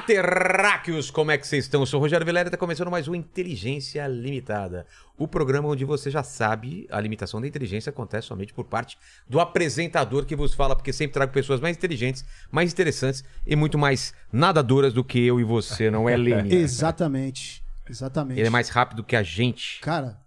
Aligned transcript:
terráqueos! 0.00 1.10
Como 1.10 1.30
é 1.30 1.38
que 1.38 1.46
vocês 1.46 1.64
estão? 1.64 1.80
Eu 1.80 1.86
sou 1.86 1.98
o 1.98 2.02
Rogério 2.02 2.24
Vilela 2.24 2.46
e 2.46 2.48
está 2.48 2.56
começando 2.56 2.90
mais 2.90 3.08
um 3.08 3.14
Inteligência 3.14 4.06
Limitada. 4.06 4.86
O 5.16 5.26
programa 5.26 5.68
onde 5.68 5.84
você 5.84 6.10
já 6.10 6.22
sabe 6.22 6.86
a 6.90 7.00
limitação 7.00 7.40
da 7.40 7.46
inteligência 7.46 7.90
acontece 7.90 8.28
somente 8.28 8.54
por 8.54 8.64
parte 8.64 8.96
do 9.28 9.40
apresentador 9.40 10.24
que 10.24 10.36
vos 10.36 10.54
fala, 10.54 10.76
porque 10.76 10.92
sempre 10.92 11.14
trago 11.14 11.32
pessoas 11.32 11.60
mais 11.60 11.76
inteligentes, 11.76 12.24
mais 12.50 12.72
interessantes 12.72 13.24
e 13.46 13.56
muito 13.56 13.76
mais 13.76 14.14
nadadoras 14.32 14.92
do 14.92 15.02
que 15.02 15.24
eu 15.26 15.40
e 15.40 15.44
você, 15.44 15.90
não 15.90 16.08
é, 16.08 16.16
Lene? 16.16 16.54
Exatamente. 16.56 17.62
Exatamente. 17.88 18.38
Ele 18.38 18.46
é 18.46 18.50
mais 18.50 18.68
rápido 18.68 19.02
que 19.02 19.16
a 19.16 19.22
gente. 19.22 19.80
Cara, 19.80 20.18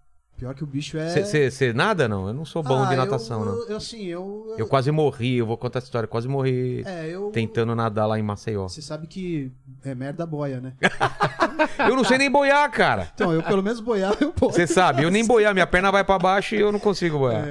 pior 0.42 0.56
que 0.56 0.64
o 0.64 0.68
bicho 0.68 0.98
é. 0.98 1.24
Você 1.24 1.72
nada, 1.72 2.08
não? 2.08 2.28
Eu 2.28 2.34
não 2.34 2.46
sou 2.46 2.64
bom 2.64 2.82
Ah, 2.82 2.88
de 2.90 2.96
natação, 2.96 3.42
eu, 3.42 3.46
não. 3.46 3.68
Eu, 3.70 3.78
assim, 3.78 4.06
eu. 4.08 4.56
Eu 4.58 4.68
quase 4.68 4.90
morri, 4.90 5.38
eu 5.38 5.46
vou 5.46 5.56
contar 5.56 5.78
essa 5.78 5.86
história, 5.86 6.08
quase 6.08 6.28
morri 6.28 6.82
É, 6.84 7.08
eu. 7.10 7.30
tentando 7.30 7.76
nadar 7.76 8.08
lá 8.08 8.18
em 8.18 8.24
Maceió. 8.24 8.68
Você 8.68 8.82
sabe 8.82 9.06
que 9.06 9.52
é 9.86 9.94
merda 9.94 10.26
boia, 10.26 10.60
né? 10.60 10.74
Eu 11.78 11.96
não 11.96 12.04
sei 12.04 12.18
nem 12.18 12.30
boiar, 12.32 12.70
cara. 12.72 13.10
Então, 13.14 13.32
eu 13.34 13.44
pelo 13.44 13.62
menos 13.62 13.80
boiar, 13.80 14.16
eu 14.20 14.32
posso. 14.32 14.54
Você 14.56 14.66
sabe, 14.66 15.04
eu 15.04 15.12
nem 15.12 15.26
boiar, 15.28 15.54
minha 15.54 15.68
perna 15.68 15.92
vai 15.92 16.04
pra 16.04 16.18
baixo 16.18 16.56
e 16.56 16.60
eu 16.60 16.72
não 16.72 16.80
consigo 16.80 17.20
boiar. 17.20 17.46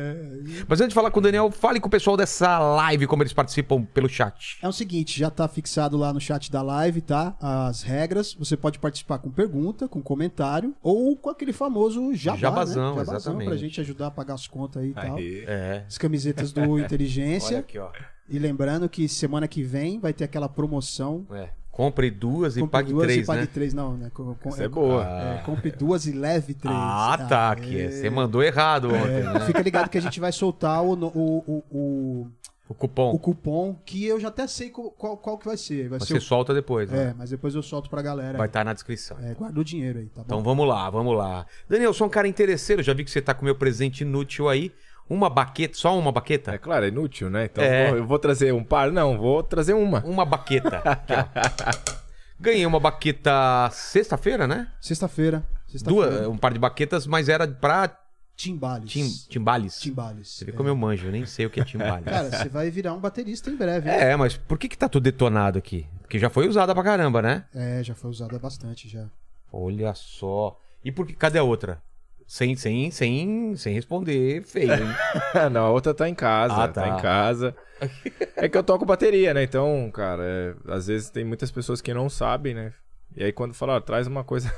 Mas 0.66 0.80
antes 0.80 0.88
de 0.88 0.94
falar 0.94 1.11
com 1.12 1.20
o 1.20 1.22
Daniel, 1.22 1.50
fale 1.50 1.78
com 1.78 1.86
o 1.86 1.91
pessoal 1.91 2.16
dessa 2.16 2.58
live, 2.58 3.06
como 3.06 3.22
eles 3.22 3.33
participam 3.33 3.84
pelo 3.84 4.08
chat. 4.08 4.58
É 4.62 4.68
o 4.68 4.72
seguinte, 4.72 5.18
já 5.18 5.30
tá 5.30 5.46
fixado 5.46 5.96
lá 5.96 6.12
no 6.12 6.20
chat 6.20 6.50
da 6.50 6.61
live, 6.62 7.00
tá? 7.02 7.36
As 7.41 7.83
regras. 7.83 8.34
Você 8.34 8.56
pode 8.56 8.78
participar 8.80 9.18
com 9.18 9.30
pergunta, 9.30 9.86
com 9.86 10.02
comentário 10.02 10.74
ou 10.83 11.16
com 11.16 11.30
aquele 11.30 11.52
famoso 11.52 12.12
jabá, 12.14 12.38
Jabazão, 12.38 12.80
né? 12.80 12.80
Exatamente. 13.00 13.48
pra 13.48 13.56
gente 13.56 13.81
ajudar 13.81 14.06
a 14.09 14.11
pagar 14.11 14.34
as 14.34 14.47
contas 14.47 14.83
aí 14.83 14.91
e 14.91 14.95
tal. 14.95 15.17
É. 15.19 15.84
As 15.86 15.98
camisetas 15.98 16.53
do 16.53 16.78
Inteligência. 16.81 17.56
Olha 17.56 17.61
aqui, 17.61 17.78
ó. 17.78 17.91
E 18.28 18.39
lembrando 18.39 18.89
que 18.89 19.09
semana 19.09 19.48
que 19.48 19.62
vem 19.62 19.98
vai 19.98 20.12
ter 20.12 20.25
aquela 20.25 20.48
promoção. 20.48 21.27
É. 21.33 21.48
Compre 21.70 22.11
duas 22.11 22.56
e 22.56 22.61
Compre 22.61 22.73
pague 22.73 22.91
duas 22.92 23.05
três, 23.06 23.23
e 23.23 23.27
pague 23.27 23.41
né? 23.42 23.48
três, 23.53 23.73
não, 23.73 23.97
né? 23.97 24.11
Com- 24.12 24.34
com- 24.34 24.48
Essa 24.51 24.64
é 24.64 24.69
boa. 24.69 25.05
É, 25.05 25.42
compre 25.47 25.70
duas 25.70 26.05
e 26.06 26.12
leve 26.12 26.53
três. 26.53 26.77
Ah, 26.77 27.27
tá. 27.28 27.51
Aqui. 27.53 27.81
é. 27.81 27.91
Você 27.91 28.11
mandou 28.11 28.42
errado 28.42 28.89
ontem, 28.89 29.23
né? 29.23 29.41
Fica 29.47 29.62
ligado 29.62 29.89
que 29.89 29.97
a 29.97 30.01
gente 30.01 30.19
vai 30.20 30.33
soltar 30.33 30.83
o, 30.83 30.92
o, 30.92 31.39
o, 31.47 31.64
o, 31.70 32.27
O 32.70 32.74
cupom. 32.74 33.10
o 33.10 33.18
cupom, 33.18 33.74
que 33.84 34.06
eu 34.06 34.20
já 34.20 34.28
até 34.28 34.46
sei 34.46 34.70
qual, 34.70 34.92
qual, 34.92 35.36
que 35.36 35.44
vai 35.44 35.56
ser. 35.56 35.88
Vai 35.88 35.98
Você 35.98 36.14
ser 36.14 36.20
solta 36.20 36.54
depois, 36.54 36.88
o- 36.88 36.92
né? 36.94 37.10
É, 37.10 37.14
mas 37.18 37.28
depois 37.30 37.52
eu 37.54 37.62
solto 37.62 37.90
pra 37.90 38.00
galera. 38.00 38.38
Vai 38.38 38.46
estar 38.46 38.64
na 38.64 38.72
descrição. 38.72 39.16
É, 39.20 39.34
guarda 39.34 39.58
o 39.58 39.64
dinheiro 39.64 39.98
aí, 39.98 40.06
tá 40.06 40.20
bom? 40.20 40.24
Então 40.27 40.42
vamos 40.42 40.68
lá, 40.68 40.88
vamos 40.88 41.16
lá. 41.16 41.44
Daniel, 41.68 41.90
eu 41.90 41.94
sou 41.94 42.06
um 42.06 42.10
cara 42.10 42.28
interesseiro, 42.28 42.80
já 42.80 42.94
vi 42.94 43.02
que 43.04 43.10
você 43.10 43.20
tá 43.20 43.34
com 43.34 43.42
o 43.42 43.44
meu 43.44 43.56
presente 43.56 44.02
inútil 44.02 44.48
aí. 44.48 44.72
Uma 45.08 45.28
baqueta, 45.28 45.77
só 45.77 45.98
uma 45.98 46.12
baqueta? 46.12 46.52
É 46.52 46.58
claro, 46.58 46.84
é 46.84 46.89
inútil, 46.89 47.28
né? 47.28 47.46
Então 47.46 47.64
É. 47.64 47.89
vou- 47.89 47.96
eu 47.98 48.06
vou 48.06 48.18
trazer 48.20 48.55
um 48.55 48.62
par. 48.62 48.92
Não, 48.92 49.18
vou 49.18 49.42
trazer 49.42 49.74
uma. 49.74 50.05
Uma 50.06 50.24
baqueta. 50.24 50.77
Aqui. 50.86 51.92
Ganhei 52.39 52.64
uma 52.64 52.78
baqueta 52.78 53.68
sexta-feira, 53.72 54.46
né? 54.46 54.68
Sexta-feira. 54.80 55.45
Sexta-feira. 55.66 56.11
Duas, 56.11 56.27
um 56.28 56.36
par 56.39 56.52
de 56.52 56.58
baquetas, 56.61 57.06
mas 57.06 57.28
era 57.28 57.46
pra 57.48 57.95
Timbales. 58.40 58.90
tim, 58.90 59.06
timbales. 59.28 59.78
Timbales. 59.80 60.28
Você 60.28 60.45
vê 60.46 60.52
É. 60.52 60.55
como 60.55 60.68
eu 60.68 60.74
manjo, 60.74 61.06
eu 61.08 61.12
nem 61.12 61.27
sei 61.27 61.45
o 61.45 61.51
que 61.51 61.61
é 61.61 61.64
timbales. 61.64 62.05
Cara, 62.06 62.30
você 62.30 62.48
vai 62.48 62.70
virar 62.70 62.95
um 62.95 62.98
baterista 62.98 63.51
em 63.51 63.56
breve. 63.56 63.90
hein? 63.90 63.96
É, 63.96 64.17
mas 64.17 64.34
por 64.36 64.58
que 64.58 64.67
que 64.67 64.78
tá 64.78 64.89
tudo 64.89 65.02
detonado 65.05 65.58
aqui? 65.58 65.86
Porque 66.01 66.18
já 66.18 66.30
foi 66.30 66.48
usada 66.48 66.74
pra 66.74 66.83
caramba, 66.83 67.20
né? 67.20 67.45
É, 67.55 67.83
já 67.84 67.95
foi 67.95 68.11
usado 68.11 68.39
bastante 68.39 68.89
já. 68.89 69.06
Olha 69.52 69.92
só. 69.95 70.58
E 70.83 70.90
por 70.90 71.06
que, 71.06 71.12
cadê 71.12 71.39
a 71.39 71.42
outra? 71.42 71.83
Sem, 72.27 72.56
sem, 72.56 72.90
sem, 72.90 73.55
sem 73.56 73.74
responder, 73.74 74.42
feio, 74.45 74.72
hein? 74.72 74.86
Não, 75.52 75.67
a 75.67 75.70
outra 75.70 75.92
tá 75.92 76.08
em 76.08 76.14
casa. 76.14 76.55
Ah, 76.64 76.68
tá. 76.68 76.83
tá. 76.83 76.89
em 76.98 77.02
casa. 77.02 77.55
É 78.36 78.48
que 78.48 78.57
eu 78.57 78.62
toco 78.62 78.86
bateria, 78.86 79.34
né? 79.34 79.42
Então, 79.42 79.90
cara, 79.92 80.22
é, 80.22 80.55
às 80.72 80.86
vezes 80.86 81.11
tem 81.11 81.24
muitas 81.24 81.51
pessoas 81.51 81.80
que 81.83 81.92
não 81.92 82.08
sabem, 82.08 82.55
né? 82.55 82.72
E 83.14 83.22
aí 83.24 83.33
quando 83.33 83.52
fala, 83.52 83.74
ó, 83.77 83.80
traz 83.80 84.07
uma 84.07 84.22
coisa 84.24 84.51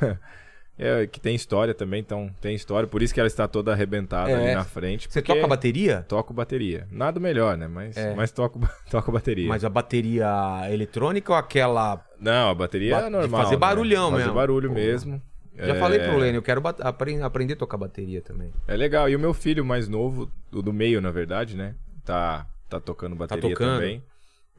é, 0.82 1.06
que 1.06 1.20
tem 1.20 1.34
história 1.34 1.72
também, 1.72 2.00
então 2.00 2.30
tem 2.40 2.54
história. 2.54 2.86
Por 2.88 3.02
isso 3.02 3.14
que 3.14 3.20
ela 3.20 3.26
está 3.26 3.46
toda 3.48 3.72
arrebentada 3.72 4.30
É. 4.30 4.34
ali 4.34 4.54
na 4.54 4.64
frente. 4.64 5.08
Você 5.10 5.22
toca 5.22 5.46
bateria? 5.46 6.04
Toco 6.08 6.32
bateria. 6.34 6.86
Nada 6.90 7.18
melhor, 7.20 7.56
né? 7.56 7.68
Mas, 7.68 7.96
É. 7.96 8.14
mas 8.14 8.30
toco, 8.30 8.60
toco 8.90 9.12
bateria. 9.12 9.48
Mas 9.48 9.64
a 9.64 9.68
bateria 9.68 10.28
eletrônica 10.70 11.32
ou 11.32 11.38
aquela. 11.38 12.04
Não, 12.20 12.50
a 12.50 12.54
bateria 12.54 12.96
Ba- 12.96 13.00
é 13.00 13.04
de 13.04 13.10
normal. 13.10 13.42
fazer 13.42 13.54
né? 13.54 13.60
barulhão 13.60 14.10
fazer 14.10 14.22
mesmo. 14.22 14.34
barulho 14.34 14.68
Pô. 14.68 14.74
mesmo. 14.74 15.22
Já 15.54 15.74
É, 15.74 15.78
falei 15.78 15.98
pro 15.98 16.16
Lênin, 16.16 16.36
eu 16.36 16.42
quero 16.42 16.60
bat- 16.62 16.80
apren- 16.80 17.22
aprender 17.22 17.52
a 17.52 17.56
tocar 17.56 17.76
bateria 17.76 18.22
também. 18.22 18.50
É 18.66 18.74
legal. 18.74 19.08
E 19.08 19.14
o 19.14 19.18
meu 19.20 19.34
filho 19.34 19.62
mais 19.64 19.86
novo, 19.86 20.30
o 20.50 20.62
do 20.62 20.72
meio, 20.72 21.00
na 21.00 21.10
verdade, 21.10 21.54
né? 21.56 21.74
Tá, 22.04 22.46
tá 22.70 22.80
tocando 22.80 23.14
bateria 23.14 23.50
tocando? 23.50 23.74
também. 23.80 24.02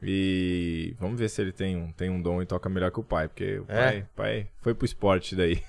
E 0.06 0.94
vamos 0.98 1.18
ver 1.18 1.28
se 1.28 1.40
ele 1.40 1.52
tem 1.52 1.76
um, 1.76 1.90
tem 1.92 2.10
um 2.10 2.20
dom 2.20 2.42
e 2.42 2.46
toca 2.46 2.68
melhor 2.68 2.90
que 2.90 3.00
o 3.00 3.02
pai, 3.02 3.28
porque 3.28 3.58
o 3.58 3.64
É? 3.68 3.90
pai, 3.90 4.06
pai 4.14 4.46
foi 4.60 4.74
pro 4.74 4.84
esporte 4.84 5.34
daí. 5.34 5.60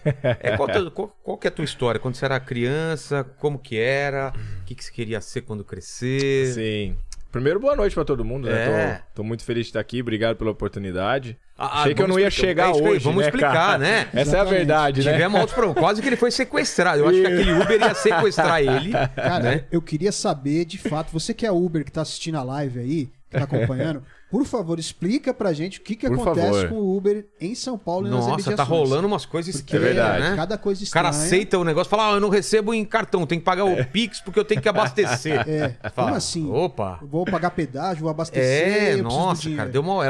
É, 0.41 0.55
qual, 0.57 0.67
teu- 0.71 0.91
qual- 0.91 1.15
qual 1.23 1.37
que 1.37 1.47
é 1.47 1.49
a 1.49 1.51
tua 1.51 1.65
história? 1.65 1.99
Quando 1.99 2.15
você 2.15 2.25
era 2.25 2.39
criança, 2.39 3.23
como 3.39 3.57
que 3.59 3.77
era? 3.77 4.33
O 4.61 4.65
que, 4.65 4.75
que 4.75 4.83
você 4.83 4.91
queria 4.91 5.21
ser 5.21 5.41
quando 5.41 5.63
crescer? 5.63 6.47
Sim. 6.53 6.97
Primeiro, 7.31 7.59
boa 7.59 7.75
noite 7.75 7.93
pra 7.93 8.05
todo 8.05 8.23
mundo, 8.23 8.47
É. 8.49 8.51
né? 8.69 8.95
Tô, 9.13 9.21
tô 9.21 9.23
muito 9.23 9.43
feliz 9.43 9.65
de 9.65 9.69
estar 9.71 9.81
aqui, 9.81 9.99
obrigado 10.01 10.37
pela 10.37 10.51
oportunidade. 10.51 11.37
Ah, 11.57 11.81
Achei 11.81 11.93
que 11.93 12.01
eu 12.01 12.05
vamos 12.07 12.15
não 12.15 12.21
ia 12.21 12.27
explicar- 12.29 12.73
chegar 12.73 12.85
é 12.85 12.89
hoje, 12.89 13.03
Vamos 13.03 13.21
né, 13.21 13.27
explicar, 13.27 13.53
cara? 13.53 13.77
né? 13.77 13.99
Essa 14.01 14.15
é 14.15 14.19
a 14.19 14.21
Exatamente. 14.21 14.49
verdade, 14.57 15.03
né? 15.05 15.11
Tivemos 15.13 15.39
outros 15.41 15.53
problemas. 15.53 15.79
Quase 15.81 16.01
que 16.01 16.07
ele 16.07 16.15
foi 16.15 16.31
sequestrado. 16.31 16.99
Eu 17.01 17.09
acho 17.09 17.19
que 17.19 17.27
aquele 17.27 17.51
Uber 17.53 17.79
ia 17.81 17.93
sequestrar 17.93 18.61
ele. 18.61 18.91
Cara, 19.15 19.39
né? 19.43 19.65
eu 19.71 19.81
queria 19.81 20.11
saber, 20.13 20.63
de 20.65 20.77
fato, 20.77 21.11
você 21.11 21.33
que 21.33 21.45
é 21.45 21.51
Uber, 21.51 21.83
que 21.83 21.91
tá 21.91 22.01
assistindo 22.01 22.37
a 22.37 22.43
live 22.43 22.79
aí, 22.79 23.05
que 23.29 23.37
tá 23.37 23.43
acompanhando, 23.43 24.01
por 24.31 24.43
favor, 24.45 24.79
explica 24.79 25.33
pra 25.33 25.53
gente 25.53 25.79
o 25.79 25.81
que, 25.81 25.95
que 25.95 26.07
Por 26.09 26.19
acontece 26.19 26.47
favor. 26.47 26.69
com 26.69 26.75
o 26.75 26.97
Uber 26.97 27.25
em 27.39 27.53
São 27.55 27.77
Paulo 27.77 28.07
e 28.07 28.09
nas 28.09 28.25
Nossa, 28.27 28.55
tá 28.55 28.63
rolando 28.63 29.07
umas 29.07 29.25
coisas 29.25 29.55
Porque 29.61 29.75
É 29.75 29.79
verdade. 29.79 30.19
né? 30.23 30.35
cada 30.35 30.57
coisa 30.57 30.81
O 30.81 30.83
estranha. 30.83 31.03
cara 31.05 31.15
aceita 31.15 31.57
o 31.59 31.63
negócio 31.63 31.87
e 31.87 31.91
fala: 31.91 32.09
ah, 32.09 32.13
eu 32.15 32.19
não 32.19 32.29
recebo 32.29 32.73
em 32.73 32.83
cartão, 32.83 33.25
tem 33.25 33.39
que 33.39 33.45
pagar 33.45 33.65
o 33.65 33.85
Pix 33.85 34.19
porque 34.21 34.39
eu 34.39 34.43
tenho 34.45 34.61
que 34.61 34.67
abastecer. 34.69 35.47
É, 35.47 35.69
Fala, 35.91 36.07
como 36.07 36.15
assim? 36.17 36.49
Opa. 36.51 36.99
Vou 37.03 37.23
pagar 37.25 37.51
pedágio, 37.51 38.01
vou 38.01 38.09
abastecer, 38.09 38.43
É, 38.43 38.67
eu 38.67 38.73
preciso 38.73 38.97
do 38.97 39.03
nossa, 39.09 39.49
cara, 39.51 39.69
deu 39.69 39.81
uma, 39.81 40.03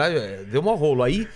deu 0.50 0.62
uma 0.62 0.76
rolo. 0.76 1.04
Aí, 1.04 1.28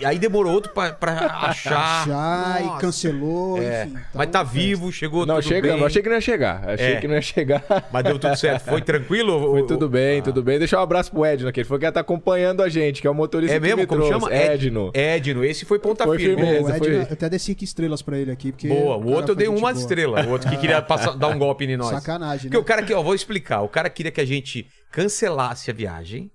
e- 0.00 0.04
aí 0.06 0.18
demorou 0.18 0.52
outro 0.52 0.72
pra, 0.72 0.92
pra 0.92 1.12
achar. 1.48 2.02
Achar 2.02 2.60
Nossa. 2.62 2.76
e 2.78 2.80
cancelou, 2.80 3.62
É, 3.62 3.84
enfim. 3.84 3.98
mas 4.14 4.28
tá 4.30 4.42
vivo, 4.42 4.90
chegou 4.92 5.24
Não, 5.24 5.36
tudo 5.36 5.44
chegamos. 5.48 5.76
bem. 5.78 5.86
Achei 5.86 6.02
que 6.02 6.08
não 6.08 6.16
ia 6.16 6.20
chegar. 6.20 6.68
Achei 6.68 6.92
É. 6.94 7.00
que 7.00 7.08
não 7.08 7.14
ia 7.14 7.22
chegar. 7.22 7.64
Mas 7.92 8.04
deu 8.04 8.18
tudo 8.18 8.36
certo. 8.36 8.64
Foi 8.64 8.82
tranquilo? 8.82 9.40
Foi 9.52 9.62
O- 9.62 9.66
tudo 9.66 9.86
o- 9.86 9.88
bem, 9.88 10.18
Ah. 10.20 10.22
tudo 10.22 10.42
bem. 10.42 10.58
Deixa 10.58 10.78
um 10.78 10.82
abraço 10.82 11.10
pro 11.10 11.24
Edno 11.24 11.48
aqui. 11.48 11.60
Ele 11.60 11.68
falou 11.68 11.78
que 11.78 11.84
ia 11.86 11.90
estar 11.90 12.00
acompanhando 12.00 12.62
a 12.62 12.68
gente, 12.68 13.00
que 13.00 13.06
é 13.06 13.10
o 13.10 13.14
motorista 13.14 13.54
É 13.56 13.60
mesmo? 13.60 13.76
que 13.76 13.82
me 13.82 13.86
Como 13.86 14.06
chama? 14.06 14.32
Edno. 14.34 14.90
Edno. 14.94 15.44
Esse 15.44 15.64
foi 15.64 15.78
ponta 15.78 16.04
Foi 16.04 16.18
firme. 16.18 16.36
firmeza. 16.36 16.64
O 16.64 16.70
Ed, 16.70 16.78
foi- 16.78 16.96
eu 16.96 17.02
até 17.02 17.28
desci 17.28 17.52
aqui 17.52 17.64
estrelas 17.64 18.02
pra 18.02 18.18
ele 18.18 18.30
aqui, 18.32 18.50
porque... 18.52 18.68
Boa. 18.68 18.96
O 18.96 19.00
cara 19.04 19.10
outro 19.16 19.32
eu 19.32 19.36
dei 19.36 19.48
uma 19.48 19.60
boa. 19.60 19.72
estrela. 19.72 20.24
O 20.26 20.30
outro 20.30 20.50
que 20.50 20.56
queria 20.56 20.82
passar- 20.82 21.16
dar 21.16 21.28
um 21.28 21.38
golpe 21.38 21.64
em 21.64 21.76
nós. 21.76 21.90
Sacanagem, 21.90 22.50
Porque 22.50 22.56
né? 22.56 22.60
o 22.62 22.64
cara 22.64 22.80
aqui, 22.82 22.92
ó, 22.92 23.02
vou 23.02 23.14
explicar. 23.14 23.60
O 23.62 23.68
cara 23.68 23.88
queria 23.88 24.10
que 24.12 24.20
a 24.20 24.26
gente 24.26 24.66
cancelasse 24.90 25.70
a 25.70 25.74
viagem, 25.74 26.30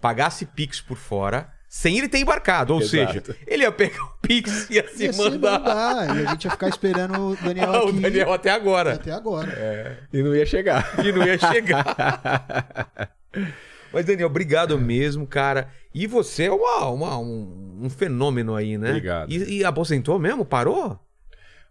pagasse 0.00 0.44
Pix 0.46 0.80
por 0.80 0.96
fora, 0.96 1.48
sem 1.74 1.96
ele 1.96 2.06
ter 2.06 2.18
embarcado. 2.18 2.74
Ou 2.74 2.82
Exato. 2.82 3.12
seja, 3.32 3.36
ele 3.46 3.62
ia 3.62 3.72
pegar 3.72 4.04
o 4.04 4.10
Pix 4.20 4.68
e 4.68 4.74
ia 4.74 4.86
se 4.88 5.04
Ia 5.04 5.12
se 5.14 5.18
mandar. 5.22 5.58
mandar, 5.58 6.16
E 6.18 6.26
a 6.26 6.30
gente 6.32 6.44
ia 6.44 6.50
ficar 6.50 6.68
esperando 6.68 7.28
o 7.30 7.36
Daniel 7.36 7.70
o 7.86 7.88
aqui 7.88 8.00
Daniel 8.00 8.30
até 8.34 8.50
agora. 8.50 8.92
até 8.92 9.10
agora. 9.10 10.06
E 10.12 10.22
não 10.22 10.36
ia 10.36 10.44
chegar. 10.44 10.86
E 11.02 11.10
não 11.10 11.26
ia 11.26 11.38
chegar. 11.38 11.96
Mas, 13.90 14.04
Daniel, 14.04 14.26
obrigado 14.26 14.78
mesmo, 14.78 15.26
cara. 15.26 15.68
E 15.94 16.06
você 16.06 16.44
é 16.44 16.52
uma, 16.52 16.88
uma- 16.90 17.18
um, 17.18 17.78
um 17.84 17.90
fenômeno 17.90 18.54
aí, 18.54 18.76
né? 18.76 18.90
Obrigado. 18.90 19.32
E, 19.32 19.58
e 19.60 19.64
aposentou 19.64 20.18
mesmo? 20.18 20.44
Parou? 20.44 21.00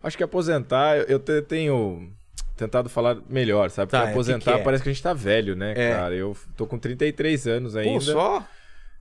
Acho 0.02 0.18
que 0.18 0.24
aposentar, 0.24 0.98
eu- 1.08 1.20
te- 1.20 1.44
tenho 1.44 2.12
tentado 2.58 2.90
falar 2.90 3.18
melhor, 3.30 3.70
sabe? 3.70 3.92
Tá, 3.92 4.00
Porque 4.00 4.10
é, 4.10 4.14
aposentar 4.14 4.52
que 4.52 4.58
que 4.58 4.62
é? 4.62 4.64
parece 4.64 4.82
que 4.84 4.90
a 4.90 4.94
gente 4.94 5.04
tá 5.04 5.14
velho, 5.14 5.56
né, 5.56 5.74
É. 5.76 5.92
cara? 5.94 6.16
Eu 6.16 6.36
tô 6.58 6.66
com 6.66 6.80
33 6.80 7.46
anos 7.48 7.76
ainda. 7.76 7.94
Pô, 7.94 8.02
só? 8.02 8.48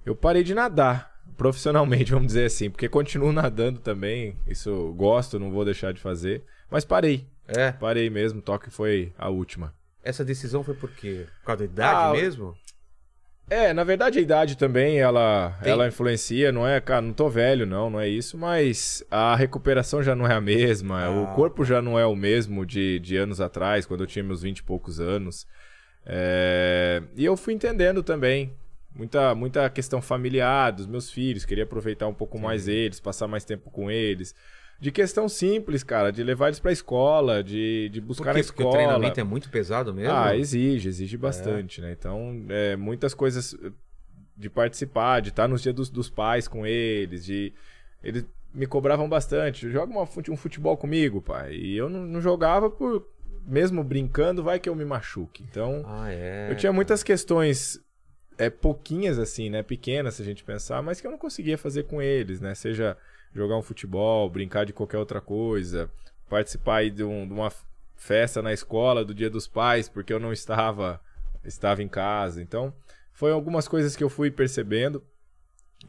Eu 0.04 0.14
parei 0.16 0.42
de 0.42 0.54
nadar 0.54 1.10
profissionalmente, 1.36 2.10
vamos 2.12 2.28
dizer 2.28 2.46
assim, 2.46 2.70
porque 2.70 2.88
continuo 2.88 3.32
nadando 3.32 3.78
também. 3.80 4.36
Isso 4.46 4.68
eu 4.68 4.92
gosto, 4.94 5.38
não 5.38 5.50
vou 5.50 5.64
deixar 5.64 5.92
de 5.92 6.00
fazer. 6.00 6.42
Mas 6.70 6.84
parei, 6.84 7.26
É. 7.48 7.72
parei 7.72 8.08
mesmo. 8.10 8.40
Toque 8.40 8.70
foi 8.70 9.12
a 9.18 9.28
última. 9.28 9.74
Essa 10.02 10.24
decisão 10.24 10.62
foi 10.64 10.74
por 10.74 10.90
quê? 10.90 11.26
Por 11.40 11.46
causa 11.46 11.58
da 11.66 11.72
idade 11.72 12.00
Ah, 12.08 12.12
mesmo? 12.20 12.54
É, 13.50 13.72
na 13.72 13.82
verdade 13.82 14.18
a 14.20 14.22
idade 14.22 14.56
também, 14.56 15.00
ela, 15.00 15.58
Tem- 15.60 15.72
ela 15.72 15.88
influencia, 15.88 16.52
não 16.52 16.64
é, 16.66 16.80
cara, 16.80 17.02
não 17.02 17.12
tô 17.12 17.28
velho 17.28 17.66
não, 17.66 17.90
não 17.90 17.98
é 18.00 18.08
isso, 18.08 18.38
mas 18.38 19.04
a 19.10 19.34
recuperação 19.34 20.00
já 20.04 20.14
não 20.14 20.24
é 20.24 20.32
a 20.34 20.40
mesma, 20.40 21.02
Ah. 21.04 21.10
o 21.10 21.34
corpo 21.34 21.64
já 21.64 21.82
não 21.82 21.98
é 21.98 22.06
o 22.06 22.14
mesmo 22.14 22.64
de, 22.64 23.00
de 23.00 23.16
anos 23.16 23.40
atrás, 23.40 23.84
quando 23.86 24.02
eu 24.02 24.06
tinha 24.06 24.22
meus 24.22 24.42
20 24.42 24.58
e 24.58 24.62
poucos 24.62 25.00
anos. 25.00 25.48
É, 26.06 27.02
E 27.16 27.24
eu 27.24 27.36
fui 27.36 27.52
entendendo 27.54 28.02
também. 28.02 28.52
Muita, 28.94 29.34
muita 29.34 29.70
questão 29.70 30.02
familiar 30.02 30.72
dos 30.72 30.86
meus 30.86 31.10
filhos, 31.10 31.44
queria 31.44 31.64
aproveitar 31.64 32.06
um 32.08 32.14
pouco 32.14 32.38
mais 32.38 32.66
eles, 32.68 33.00
passar 33.00 33.26
mais 33.28 33.44
tempo 33.44 33.70
com 33.70 33.90
eles. 33.90 34.34
De 34.80 34.90
questão 34.90 35.28
simples, 35.28 35.84
cara, 35.84 36.10
de 36.10 36.22
levar 36.24 36.46
eles 36.48 36.58
pra 36.58 36.72
escola, 36.72 37.44
de, 37.44 37.88
de 37.90 38.00
buscar 38.00 38.32
Por 38.32 38.38
na 38.38 38.40
quê? 38.40 38.46
Porque 38.46 38.62
escola. 38.62 38.68
o 38.68 38.72
treinamento 38.72 39.20
é 39.20 39.22
muito 39.24 39.50
pesado 39.50 39.92
mesmo? 39.94 40.14
Ah, 40.14 40.34
exige, 40.36 40.88
exige 40.88 41.16
bastante, 41.18 41.80
né? 41.82 41.92
Então, 41.92 42.44
é, 42.48 42.76
muitas 42.76 43.12
coisas 43.14 43.54
de 44.36 44.48
participar, 44.48 45.20
de 45.20 45.28
estar 45.28 45.46
nos 45.46 45.60
dias 45.62 45.74
dos, 45.74 45.90
dos 45.90 46.08
pais 46.08 46.48
com 46.48 46.66
eles, 46.66 47.24
de. 47.26 47.52
Eles 48.02 48.24
me 48.54 48.66
cobravam 48.66 49.06
bastante. 49.06 49.70
Joga 49.70 49.92
uma 49.92 50.02
um 50.02 50.36
futebol 50.36 50.76
comigo, 50.78 51.20
pai. 51.20 51.54
E 51.54 51.76
eu 51.76 51.88
não, 51.90 52.00
não 52.06 52.20
jogava 52.20 52.70
por. 52.70 53.06
Mesmo 53.46 53.84
brincando, 53.84 54.42
vai 54.42 54.58
que 54.58 54.68
eu 54.68 54.74
me 54.74 54.84
machuque. 54.84 55.42
Então, 55.48 55.82
Ah, 55.86 56.10
é. 56.10 56.48
eu 56.50 56.56
tinha 56.56 56.72
muitas 56.72 57.02
questões. 57.02 57.78
É, 58.40 58.50
pouquinhas 58.50 59.18
assim, 59.18 59.50
né? 59.50 59.62
Pequenas, 59.62 60.14
se 60.14 60.22
a 60.22 60.24
gente 60.24 60.42
pensar, 60.44 60.82
mas 60.82 61.00
que 61.00 61.06
eu 61.06 61.10
não 61.10 61.18
conseguia 61.18 61.58
fazer 61.58 61.84
com 61.84 62.00
eles, 62.00 62.40
né? 62.40 62.54
Seja 62.54 62.96
jogar 63.34 63.56
um 63.56 63.62
futebol, 63.62 64.28
brincar 64.30 64.64
de 64.64 64.72
qualquer 64.72 64.98
outra 64.98 65.20
coisa, 65.20 65.90
participar 66.28 66.76
aí 66.76 66.90
de, 66.90 67.04
um- 67.04 67.26
de 67.26 67.32
uma 67.32 67.52
festa 67.96 68.40
na 68.42 68.52
escola 68.52 69.04
do 69.04 69.14
Dia 69.14 69.28
dos 69.30 69.46
Pais, 69.46 69.88
porque 69.88 70.12
eu 70.12 70.18
não 70.18 70.32
estava 70.32 71.00
estava 71.44 71.82
em 71.82 71.88
casa. 71.88 72.42
Então, 72.42 72.72
foi 73.12 73.30
algumas 73.30 73.66
coisas 73.68 73.94
que 73.96 74.02
eu 74.04 74.08
fui 74.10 74.30
percebendo. 74.30 75.02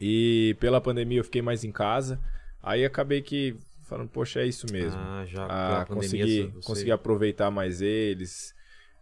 E 0.00 0.56
pela 0.60 0.80
pandemia 0.80 1.20
eu 1.20 1.24
fiquei 1.24 1.42
mais 1.42 1.64
em 1.64 1.72
casa. 1.72 2.20
Aí 2.62 2.84
acabei 2.84 3.20
que 3.22 3.56
falando, 3.82 4.08
poxa, 4.08 4.40
é 4.40 4.46
isso 4.46 4.66
mesmo. 4.72 5.00
Ah, 5.00 5.24
já 5.26 5.44
Ah, 5.46 5.84
pandemia, 5.88 6.24
consegui, 6.26 6.52
você- 6.52 6.66
consegui 6.66 6.90
aproveitar 6.92 7.50
mais 7.50 7.80
eles. 7.82 8.54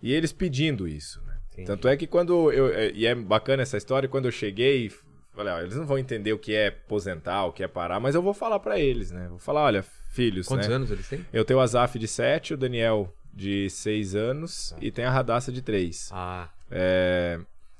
E 0.02 0.12
eles 0.12 0.32
pedindo 0.32 0.88
isso, 0.88 1.20
né? 1.22 1.29
Entendi. 1.52 1.66
Tanto 1.66 1.88
é 1.88 1.96
que 1.96 2.06
quando 2.06 2.50
eu. 2.52 2.68
é- 2.72 2.90
E 2.92 3.06
é 3.06 3.14
bacana 3.14 3.62
essa 3.62 3.76
história, 3.76 4.08
quando 4.08 4.26
eu 4.26 4.32
cheguei, 4.32 4.90
falei, 5.34 5.52
ó, 5.52 5.60
eles 5.60 5.76
não 5.76 5.86
vão 5.86 5.98
entender 5.98 6.32
o 6.32 6.38
que 6.38 6.54
é 6.54 6.68
aposentar, 6.68 7.44
o 7.46 7.52
que 7.52 7.62
é 7.62 7.68
parar, 7.68 7.98
mas 8.00 8.14
eu 8.14 8.22
vou 8.22 8.34
falar 8.34 8.58
pra 8.60 8.78
eles, 8.78 9.10
né? 9.10 9.26
Vou 9.28 9.38
falar, 9.38 9.62
olha, 9.64 9.82
filhos, 10.10 10.46
Quantos 10.46 10.68
né? 10.68 10.74
anos 10.74 10.90
eles 10.90 11.08
têm? 11.08 11.24
Eu 11.32 11.44
tenho 11.44 11.58
o 11.58 11.62
Azaf 11.62 11.98
de 11.98 12.06
7, 12.08 12.54
o 12.54 12.56
Daniel 12.56 13.12
de 13.32 13.68
6 13.70 14.14
anos 14.14 14.70
Tá. 14.70 14.76
e 14.80 14.90
tem 14.90 15.04
a 15.04 15.10
Radassa 15.10 15.50
de 15.52 15.62
3. 15.62 16.08
Ah, 16.12 16.48
É, 16.70 17.38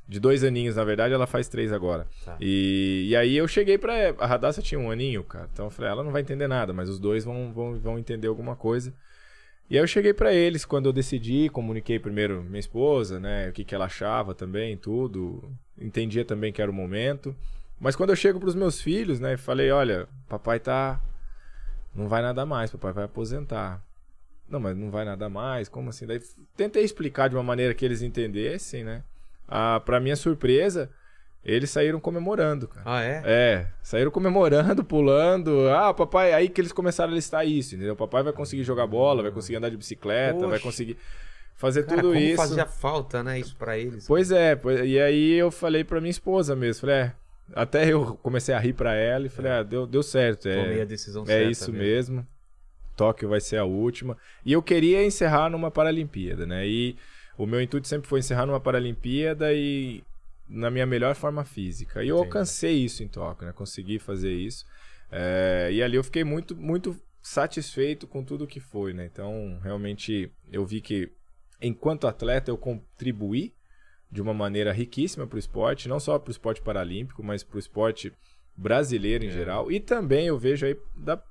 de 0.09 0.19
dois 0.19 0.43
aninhos, 0.43 0.75
na 0.75 0.83
verdade, 0.83 1.15
ela 1.15 1.27
faz 1.29 1.47
três 1.47 1.73
agora. 1.73 2.09
Tá. 2.25 2.37
E, 2.41 3.07
e 3.11 3.15
aí 3.17 3.37
eu 3.37 3.47
cheguei 3.47 3.79
pra. 3.79 3.95
A 4.19 4.27
Radassa 4.27 4.61
tinha 4.61 4.81
um 4.81 4.91
aninho, 4.91 5.23
cara. 5.23 5.49
Então 5.53 5.67
eu 5.67 5.71
falei, 5.71 5.89
ela 5.93 6.03
não 6.03 6.11
vai 6.11 6.23
entender 6.23 6.49
nada, 6.49 6.73
mas 6.73 6.89
os 6.89 6.99
dois 6.99 7.25
vão, 7.25 7.53
vão, 7.53 7.79
vão 7.79 7.97
entender 8.01 8.27
alguma 8.27 8.57
coisa. 8.57 8.93
E 9.71 9.77
aí 9.77 9.83
eu 9.85 9.87
cheguei 9.87 10.13
pra 10.13 10.35
eles 10.35 10.65
quando 10.65 10.87
eu 10.87 10.93
decidi, 10.93 11.49
comuniquei 11.49 11.97
primeiro 12.01 12.43
minha 12.43 12.59
esposa, 12.59 13.21
né? 13.21 13.49
O 13.49 13.53
que, 13.53 13.63
que 13.65 13.73
ela 13.73 13.85
achava 13.85 14.35
também, 14.35 14.77
tudo. 14.77 15.49
Entendia 15.79 16.25
também 16.25 16.53
que 16.53 16.61
era 16.61 16.69
o 16.69 16.75
momento. 16.75 17.37
Mas 17.79 17.95
quando 17.95 18.11
eu 18.11 18.17
chego 18.17 18.41
pros 18.41 18.57
meus 18.57 18.81
filhos, 18.81 19.21
né? 19.21 19.37
Falei, 19.37 19.71
olha, 19.71 20.09
papai 20.29 20.59
tá. 20.59 21.01
Não 21.95 22.09
vai 22.09 22.21
nada 22.21 22.45
mais, 22.45 22.73
papai 22.73 22.93
vai 22.93 23.05
aposentar. 23.05 23.81
Não, 24.49 24.59
mas 24.59 24.77
não 24.77 24.91
vai 24.91 25.05
nada 25.05 25.29
mais, 25.29 25.69
como 25.69 25.91
assim? 25.91 26.05
Daí 26.05 26.21
tentei 26.57 26.83
explicar 26.83 27.29
de 27.29 27.37
uma 27.37 27.43
maneira 27.45 27.73
que 27.73 27.85
eles 27.85 28.03
entendessem, 28.03 28.83
né? 28.83 29.05
Ah, 29.47 29.81
pra 29.85 30.01
minha 30.01 30.17
surpresa, 30.17 30.91
eles 31.45 31.71
saíram 31.71 31.99
comemorando, 32.01 32.69
cara. 32.69 32.83
ah 32.85 33.03
é? 33.03 33.23
É, 33.25 33.67
saíram 33.83 34.11
comemorando, 34.11 34.85
pulando. 34.85 35.69
Ah, 35.71 35.93
papai, 35.95 36.33
aí 36.33 36.49
que 36.49 36.61
eles 36.61 36.73
começaram 36.73 37.13
a 37.13 37.15
listar 37.15 37.47
isso, 37.47 37.75
entendeu? 37.75 37.97
Papai 37.97 38.23
vai 38.23 38.33
conseguir 38.33 38.63
jogar 38.63 38.87
bola, 38.87 39.23
vai 39.23 39.33
conseguir 39.33 39.57
andar 39.57 39.71
de 39.71 39.77
bicicleta, 39.77 40.41
vai 40.41 40.51
Poxa. 40.51 40.63
conseguir 40.63 40.97
fazer 41.57 41.85
Cara, 41.85 42.01
tudo 42.03 42.13
como 42.15 42.25
isso. 42.25 42.37
fazia 42.37 42.67
falta, 42.67 43.23
né, 43.23 43.39
isso 43.39 43.57
pra 43.57 43.77
eles. 43.79 44.07
Pois 44.07 44.31
é, 44.31 44.59
e 44.85 44.99
aí 44.99 45.33
eu 45.35 45.51
falei 45.51 45.85
pra 45.85 46.01
minha 46.01 46.11
esposa 46.11 46.57
mesmo, 46.57 46.81
falei, 46.81 46.97
é, 46.97 47.13
até 47.55 47.93
eu 47.93 48.19
comecei 48.23 48.55
a 48.55 48.59
rir 48.59 48.73
pra 48.73 48.95
ela 48.95 49.27
e 49.27 49.29
falei, 49.29 49.53
ah, 49.53 49.63
deu, 49.63 49.87
deu 49.87 50.03
certo. 50.03 50.49
É, 50.49 50.63
Tomei 50.63 50.83
a 50.83 50.85
decisão 50.85 51.23
é 51.25 51.27
certa 51.27 51.51
isso 51.51 51.73
mesmo. 51.73 52.27
Tóquio 52.97 53.29
vai 53.29 53.41
ser 53.41 53.57
a 53.57 53.65
última. 53.65 54.17
E 54.45 54.53
eu 54.53 54.63
queria 54.63 55.05
encerrar 55.05 55.49
numa 55.49 55.71
Paralimpíada, 55.71 56.47
né? 56.47 56.67
E 56.67 56.97
o 57.37 57.47
meu 57.47 57.61
intuito 57.61 57.89
sempre 57.89 58.07
foi 58.09 58.19
encerrar 58.21 58.45
numa 58.47 58.61
Paralimpíada 58.61 59.53
e 59.55 60.03
na 60.51 60.71
minha 60.71 60.85
melhor 60.87 61.15
forma 61.15 61.45
física. 61.45 62.03
E 62.03 62.09
eu 62.09 62.17
Entendi. 62.17 62.27
alcancei 62.29 62.77
isso 62.85 63.03
em 63.03 63.09
Tóquio, 63.09 63.47
né? 63.47 63.53
Consegui 63.53 63.99
fazer 63.99 64.33
isso. 64.33 64.65
É, 65.11 65.71
e 65.73 65.83
ali 65.83 65.97
eu 65.97 66.05
fiquei 66.05 66.25
muito, 66.25 66.57
muito 66.57 66.97
satisfeito 67.23 68.07
com 68.07 68.25
tudo 68.25 68.47
que 68.47 68.61
foi, 68.61 68.93
né? 68.93 69.07
Então, 69.07 69.59
realmente, 69.63 70.31
eu 70.51 70.65
vi 70.67 70.81
que 70.81 71.11
enquanto 71.63 72.07
atleta 72.07 72.51
eu 72.51 72.57
contribuí 72.59 73.55
de 74.11 74.21
uma 74.21 74.35
maneira 74.35 74.73
riquíssima 74.73 75.27
para 75.27 75.37
o 75.37 75.39
esporte, 75.39 75.89
não 75.89 76.01
só 76.01 76.19
para 76.19 76.29
o 76.31 76.33
esporte 76.33 76.61
paralímpico, 76.63 77.23
mas 77.23 77.45
para 77.45 77.57
o 77.57 77.61
esporte 77.61 78.13
brasileiro 78.57 79.25
em 79.25 79.29
É. 79.29 79.31
geral. 79.31 79.71
E 79.71 79.79
também 79.79 80.27
eu 80.27 80.39
vejo 80.39 80.67
aí 80.67 80.77
da 80.97 81.23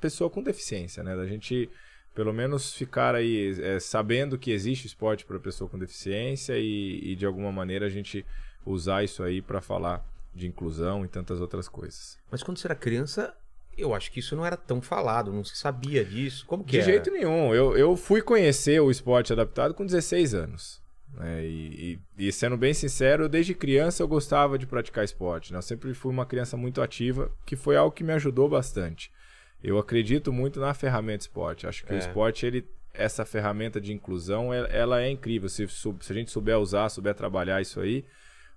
pessoa 0.00 0.28
com 0.28 0.42
deficiência, 0.42 1.02
né? 1.02 1.16
Da 1.16 1.26
gente 1.26 1.70
pelo 2.14 2.32
menos 2.32 2.72
ficar 2.74 3.14
aí 3.14 3.58
é, 3.60 3.80
sabendo 3.80 4.38
que 4.38 4.50
existe 4.50 4.86
esporte 4.86 5.24
para 5.24 5.38
pessoa 5.38 5.68
com 5.68 5.78
deficiência 5.78 6.58
e, 6.58 7.00
e 7.12 7.16
de 7.16 7.24
alguma 7.26 7.50
maneira 7.52 7.86
a 7.86 7.90
gente 7.90 8.24
usar 8.64 9.02
isso 9.02 9.22
aí 9.22 9.40
para 9.42 9.60
falar 9.60 10.04
de 10.34 10.46
inclusão 10.46 11.04
e 11.04 11.08
tantas 11.08 11.40
outras 11.40 11.68
coisas. 11.68 12.18
Mas 12.30 12.42
quando 12.42 12.58
você 12.58 12.66
era 12.66 12.74
criança, 12.74 13.34
eu 13.76 13.94
acho 13.94 14.10
que 14.12 14.20
isso 14.20 14.36
não 14.36 14.44
era 14.46 14.56
tão 14.56 14.80
falado, 14.80 15.32
não 15.32 15.44
se 15.44 15.56
sabia 15.56 16.04
disso. 16.04 16.44
Como 16.46 16.64
que 16.64 16.72
De 16.72 16.78
era? 16.78 16.86
jeito 16.86 17.10
nenhum. 17.10 17.54
Eu, 17.54 17.76
eu 17.76 17.96
fui 17.96 18.22
conhecer 18.22 18.80
o 18.80 18.90
esporte 18.90 19.32
adaptado 19.32 19.74
com 19.74 19.84
16 19.84 20.34
anos. 20.34 20.80
né? 21.14 21.44
E, 21.44 21.98
e- 22.18 22.26
e 22.28 22.32
sendo 22.32 22.56
bem 22.56 22.72
sincero, 22.72 23.28
desde 23.28 23.54
criança 23.54 24.02
eu 24.02 24.08
gostava 24.08 24.58
de 24.58 24.66
praticar 24.66 25.04
esporte. 25.04 25.52
né? 25.52 25.58
Eu 25.58 25.62
sempre 25.62 25.92
fui 25.92 26.10
uma 26.10 26.24
criança 26.26 26.56
muito 26.56 26.80
ativa, 26.80 27.30
que 27.44 27.56
foi 27.56 27.76
algo 27.76 27.94
que 27.94 28.04
me 28.04 28.12
ajudou 28.12 28.48
bastante. 28.48 29.10
Eu 29.62 29.78
acredito 29.78 30.32
muito 30.32 30.58
na 30.58 30.74
ferramenta 30.74 31.22
esporte. 31.22 31.66
Acho 31.66 31.84
que 31.84 31.92
É. 31.92 31.96
o 31.96 31.98
esporte, 31.98 32.44
ele, 32.44 32.66
essa 32.92 33.24
ferramenta 33.24 33.80
de 33.80 33.92
inclusão, 33.92 34.52
ela, 34.52 35.00
é 35.02 35.10
incrível. 35.10 35.48
Se, 35.48 35.66
se 35.68 35.88
a 36.10 36.14
gente 36.14 36.30
souber 36.30 36.58
usar, 36.58 36.88
souber 36.88 37.14
trabalhar 37.14 37.60
isso 37.60 37.80
aí, 37.80 38.04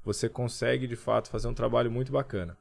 você 0.03 0.27
consegue 0.27 0.87
de 0.87 0.95
fato 0.95 1.29
fazer 1.29 1.47
um 1.47 1.53
trabalho 1.53 1.91
muito 1.91 2.11
bacana. 2.11 2.57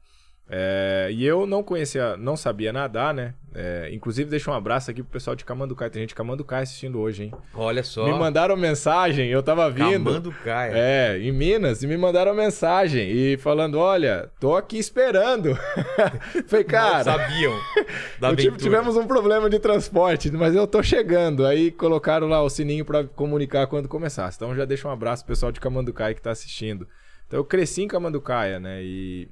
É, 0.47 1.09
e 1.11 1.25
eu 1.25 1.47
não 1.47 1.63
conhecia, 1.63 2.15
não 2.17 2.37
sabia 2.37 2.71
nadar, 2.71 3.13
né? 3.13 3.33
É, 3.57 3.89
inclusive, 3.91 4.29
deixa 4.29 4.51
um 4.51 4.53
abraço 4.53 4.91
aqui 4.91 5.01
pro 5.01 5.13
pessoal 5.13 5.35
de 5.35 5.43
Camanducaia. 5.45 5.89
Tem 5.89 6.01
gente 6.01 6.09
de 6.09 6.15
Camanducaia 6.15 6.61
assistindo 6.63 6.99
hoje, 6.99 7.23
hein? 7.23 7.31
Olha 7.53 7.81
só. 7.83 8.05
Me 8.05 8.11
mandaram 8.13 8.55
mensagem, 8.55 9.29
eu 9.29 9.41
tava 9.41 9.71
vindo. 9.71 10.03
Camando 10.05 10.31
Caia. 10.43 10.73
É, 10.75 11.17
em 11.19 11.31
Minas, 11.31 11.81
e 11.81 11.87
me 11.87 11.97
mandaram 11.97 12.33
mensagem 12.35 13.09
e 13.09 13.37
falando: 13.37 13.79
olha, 13.79 14.29
tô 14.39 14.55
aqui 14.55 14.77
esperando. 14.77 15.55
Falei, 16.47 16.65
cara. 16.65 17.03
sabiam 17.05 17.53
da 18.19 18.29
Eu 18.29 18.35
tive- 18.35 18.57
tivemos 18.57 18.95
um 18.97 19.07
problema 19.07 19.49
de 19.49 19.57
transporte, 19.57 20.29
mas 20.31 20.53
eu 20.53 20.67
tô 20.67 20.83
chegando. 20.83 21.45
Aí 21.45 21.71
colocaram 21.71 22.27
lá 22.27 22.41
o 22.43 22.49
sininho 22.49 22.85
pra 22.85 23.03
comunicar 23.05 23.67
quando 23.67 23.87
começasse. 23.87 24.37
Então 24.37 24.53
já 24.55 24.65
deixa 24.65 24.87
um 24.87 24.91
abraço 24.91 25.23
pro 25.23 25.33
pessoal 25.33 25.51
de 25.51 25.59
Camanducaia 25.59 26.13
que 26.13 26.21
tá 26.21 26.31
assistindo. 26.31 26.87
Então 27.25 27.39
eu 27.39 27.43
cresci 27.45 27.81
em 27.83 27.87
Camanducaia, 27.87 28.59
né? 28.59 28.83
E 28.83 29.27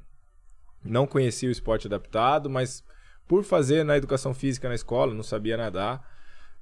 não 0.83 1.05
conhecia 1.07 1.49
o 1.49 1.51
esporte 1.51 1.87
adaptado, 1.87 2.49
mas 2.49 2.83
por 3.27 3.43
fazer 3.43 3.83
na 3.85 3.95
educação 3.97 4.33
física 4.33 4.67
na 4.69 4.75
escola, 4.75 5.13
não 5.13 5.23
sabia 5.23 5.55
nadar, 5.57 6.01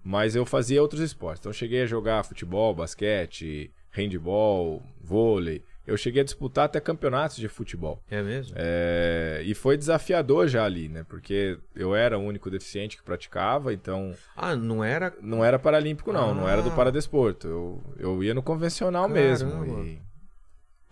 mas 0.03 0.35
eu 0.35 0.45
fazia 0.45 0.81
outros 0.81 1.01
esportes. 1.01 1.39
Então 1.41 1.49
eu 1.49 1.53
cheguei 1.53 1.81
a 1.83 1.85
jogar 1.85 2.23
futebol, 2.23 2.73
basquete, 2.73 3.71
handball, 3.91 4.81
vôlei. 5.01 5.63
Eu 5.85 5.97
cheguei 5.97 6.21
a 6.21 6.23
disputar 6.23 6.65
até 6.65 6.79
campeonatos 6.79 7.37
de 7.37 7.47
futebol. 7.47 8.01
É 8.09 8.21
mesmo? 8.21 8.53
É, 8.55 9.41
e 9.43 9.53
foi 9.55 9.75
desafiador 9.75 10.47
já 10.47 10.63
ali, 10.63 10.87
né? 10.87 11.03
Porque 11.09 11.57
eu 11.75 11.95
era 11.95 12.17
o 12.17 12.21
único 12.21 12.51
deficiente 12.51 12.95
que 12.95 13.03
praticava, 13.03 13.73
então 13.73 14.13
Ah, 14.37 14.55
não 14.55 14.83
era. 14.83 15.11
não 15.21 15.43
era 15.43 15.57
paralímpico, 15.57 16.13
não, 16.13 16.35
não 16.35 16.47
era 16.47 16.61
do 16.61 16.69
Ah. 16.69 16.75
paradesporto. 16.75 17.47
Eu, 17.47 17.83
eu 17.97 18.23
ia 18.23 18.33
no 18.33 18.43
convencional 18.43 19.07
Caramba. 19.09 19.19
mesmo. 19.27 19.65
E 19.65 19.99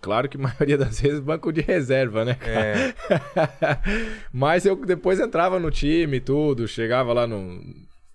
claro 0.01 0.27
que 0.29 0.37
a 0.37 0.39
maioria 0.41 0.77
das 0.77 0.99
vezes 0.99 1.19
banco 1.19 1.51
de 1.51 1.61
reserva, 1.61 2.25
né? 2.25 2.37
É. 2.41 2.93
Mas 4.31 4.65
eu 4.65 4.75
depois 4.75 5.19
entrava 5.19 5.59
no 5.59 5.71
time 5.71 6.17
e 6.17 6.21
tudo, 6.21 6.67
chegava 6.67 7.13
lá 7.13 7.27
no, 7.27 7.63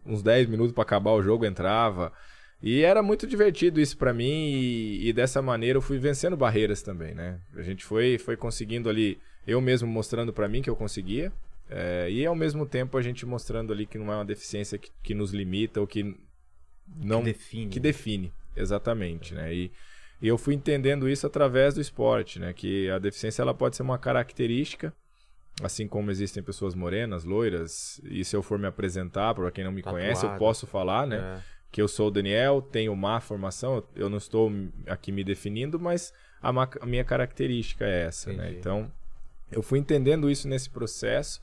uns 0.04 0.22
10 0.22 0.48
minutos 0.48 0.72
para 0.72 0.82
acabar 0.82 1.12
o 1.12 1.22
jogo, 1.22 1.44
entrava. 1.44 2.12
E 2.62 2.82
era 2.82 3.02
muito 3.02 3.26
divertido 3.26 3.80
isso 3.80 3.96
para 3.96 4.14
mim 4.14 4.52
e, 4.52 5.08
e 5.08 5.12
dessa 5.12 5.42
maneira 5.42 5.76
eu 5.76 5.82
fui 5.82 5.98
vencendo 5.98 6.36
barreiras 6.36 6.82
também, 6.82 7.14
né? 7.14 7.38
A 7.54 7.62
gente 7.62 7.84
foi, 7.84 8.16
foi 8.18 8.36
conseguindo 8.36 8.88
ali, 8.88 9.18
eu 9.46 9.60
mesmo 9.60 9.86
mostrando 9.88 10.32
para 10.32 10.48
mim 10.48 10.62
que 10.62 10.70
eu 10.70 10.76
conseguia, 10.76 11.30
é, 11.68 12.08
e 12.10 12.24
ao 12.24 12.34
mesmo 12.34 12.64
tempo 12.64 12.96
a 12.96 13.02
gente 13.02 13.26
mostrando 13.26 13.72
ali 13.72 13.84
que 13.84 13.98
não 13.98 14.12
é 14.12 14.16
uma 14.16 14.24
deficiência 14.24 14.78
que, 14.78 14.90
que 15.02 15.14
nos 15.14 15.32
limita 15.32 15.80
ou 15.80 15.86
que 15.86 16.16
não 16.96 17.20
que 17.20 17.32
define. 17.32 17.70
que 17.70 17.80
define, 17.80 18.32
exatamente, 18.56 19.34
né? 19.34 19.52
E, 19.52 19.70
e 20.22 20.28
eu 20.28 20.38
fui 20.38 20.54
entendendo 20.54 21.08
isso 21.08 21.26
através 21.26 21.74
do 21.74 21.80
esporte, 21.80 22.38
né? 22.38 22.52
Que 22.52 22.88
a 22.90 22.98
deficiência 22.98 23.42
ela 23.42 23.52
pode 23.54 23.76
ser 23.76 23.82
uma 23.82 23.98
característica, 23.98 24.92
assim 25.62 25.86
como 25.86 26.10
existem 26.10 26.42
pessoas 26.42 26.74
morenas, 26.74 27.24
loiras, 27.24 28.00
e 28.04 28.24
se 28.24 28.34
eu 28.34 28.42
for 28.42 28.58
me 28.58 28.66
apresentar 28.66 29.34
para 29.34 29.50
quem 29.50 29.64
não 29.64 29.72
me 29.72 29.82
conhece, 29.82 30.24
eu 30.24 30.30
Tatuado. 30.30 30.38
posso 30.38 30.66
falar, 30.66 31.06
né? 31.06 31.16
É. 31.50 31.54
que 31.70 31.82
eu 31.82 31.88
sou 31.88 32.06
o 32.08 32.10
Daniel, 32.10 32.62
tenho 32.62 32.94
má 32.94 33.20
formação, 33.20 33.82
eu 33.96 34.08
não 34.08 34.18
estou 34.18 34.50
aqui 34.86 35.10
me 35.10 35.24
definindo, 35.24 35.78
mas 35.78 36.12
a, 36.40 36.52
ma- 36.52 36.68
a 36.80 36.86
minha 36.86 37.02
característica 37.04 37.84
é 37.84 38.02
essa, 38.06 38.32
né? 38.32 38.44
Entendi. 38.44 38.58
Então, 38.60 38.90
eu 39.50 39.60
fui 39.62 39.78
entendendo 39.80 40.30
isso 40.30 40.46
nesse 40.48 40.70
processo, 40.70 41.40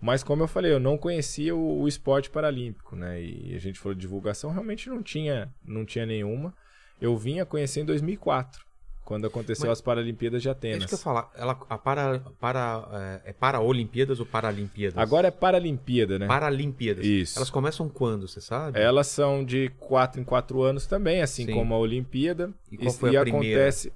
mas 0.00 0.22
como 0.22 0.42
eu 0.42 0.48
falei, 0.48 0.72
eu 0.72 0.80
não 0.80 0.96
conhecia 0.98 1.54
o, 1.54 1.82
o 1.82 1.88
esporte 1.88 2.30
paralímpico, 2.30 2.96
né? 2.96 3.22
E 3.22 3.54
a 3.54 3.58
gente 3.58 3.78
falou 3.78 3.94
de 3.94 4.00
divulgação, 4.00 4.50
realmente 4.50 4.88
não 4.88 5.02
tinha, 5.02 5.52
não 5.64 5.84
tinha 5.84 6.06
nenhuma. 6.06 6.54
Eu 7.00 7.16
vim 7.16 7.40
a 7.40 7.46
conhecer 7.46 7.80
em 7.80 7.84
2004, 7.84 8.64
quando 9.04 9.26
aconteceu 9.26 9.66
Mas- 9.68 9.78
as 9.78 9.80
Paralimpíadas 9.82 10.42
de 10.42 10.48
É 10.48 10.50
Atenas. 10.50 10.78
isso 10.78 10.88
que 10.88 10.94
eu 10.94 10.98
falar. 10.98 11.30
Ela, 11.36 11.58
a 11.68 11.76
para, 11.78 12.20
para, 12.40 13.20
é, 13.24 13.30
é 13.30 13.32
Paraolimpíadas 13.32 14.18
ou 14.18 14.26
Paralimpíadas? 14.26 14.96
Agora 14.98 15.28
é 15.28 15.30
Paralimpíada, 15.30 16.18
né? 16.18 16.26
Paralimpíadas. 16.26 17.04
Isso. 17.04 17.38
Elas 17.38 17.50
começam 17.50 17.88
quando, 17.88 18.26
você 18.26 18.40
sabe? 18.40 18.80
Elas 18.80 19.06
são 19.08 19.44
de 19.44 19.68
4 19.78 20.20
em 20.20 20.24
4 20.24 20.62
anos 20.62 20.86
também, 20.86 21.20
assim 21.22 21.44
Sim. 21.46 21.52
como 21.54 21.74
a 21.74 21.78
Olimpíada. 21.78 22.50
E 22.72 22.76
qual 22.78 22.92
foi 22.92 23.16
a 23.16 23.20
primeira? 23.20 23.60
acontece. 23.60 23.92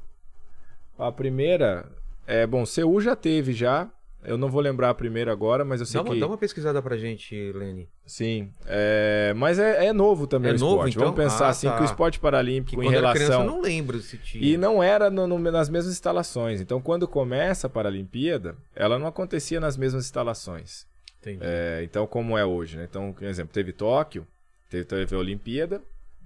A 0.98 1.10
primeira. 1.10 1.86
É, 2.26 2.46
bom, 2.46 2.64
Seul 2.66 3.00
já 3.00 3.16
teve 3.16 3.52
já. 3.52 3.88
Eu 4.22 4.36
não 4.36 4.50
vou 4.50 4.60
lembrar 4.60 4.90
a 4.90 4.94
primeira 4.94 5.32
agora, 5.32 5.64
mas 5.64 5.80
eu 5.80 5.86
sei 5.86 5.98
Dá 5.98 6.02
uma, 6.04 6.14
que. 6.14 6.20
dá 6.20 6.26
uma 6.26 6.36
pesquisada 6.36 6.82
pra 6.82 6.96
gente, 6.96 7.34
Lene. 7.52 7.88
Sim. 8.04 8.52
É, 8.66 9.32
Mas 9.34 9.58
é, 9.58 9.86
é 9.86 9.92
novo 9.94 10.26
também 10.26 10.50
É 10.52 10.54
o 10.54 10.58
novo, 10.58 10.74
esporte. 10.86 10.96
então? 10.96 11.12
Vamos 11.12 11.20
pensar 11.32 11.46
Ah, 11.46 11.48
assim 11.48 11.68
tá. 11.68 11.76
que 11.76 11.82
o 11.82 11.84
esporte 11.86 12.18
Que 12.18 12.22
paralímpico 12.22 12.82
em 12.82 12.86
quando 12.86 12.96
era 12.96 13.12
criança 13.12 13.32
eu 13.32 13.38
relação. 13.38 13.56
não 13.56 13.62
lembro 13.62 13.98
se 14.00 14.18
tinha. 14.18 14.44
E 14.44 14.56
não 14.58 14.82
era 14.82 15.08
no- 15.10 15.26
no- 15.26 15.38
nas 15.38 15.70
mesmas 15.70 15.92
instalações. 15.94 16.60
Então, 16.60 16.80
quando 16.82 17.08
começa 17.08 17.66
a 17.66 17.70
Paralimpíada, 17.70 18.56
ela 18.76 18.98
não 18.98 19.06
acontecia 19.06 19.58
nas 19.58 19.76
mesmas 19.78 20.04
instalações. 20.04 20.86
Entendi. 21.20 21.38
É, 21.42 21.80
então, 21.82 22.06
como 22.06 22.36
é 22.36 22.44
hoje, 22.44 22.76
né? 22.76 22.86
Então, 22.88 23.12
por 23.14 23.24
exemplo, 23.24 23.52
teve 23.54 23.72
Tóquio, 23.72 24.26
teve, 24.68 24.84
teve 24.84 25.14
a 25.14 25.18
Olimpíada, 25.18 25.80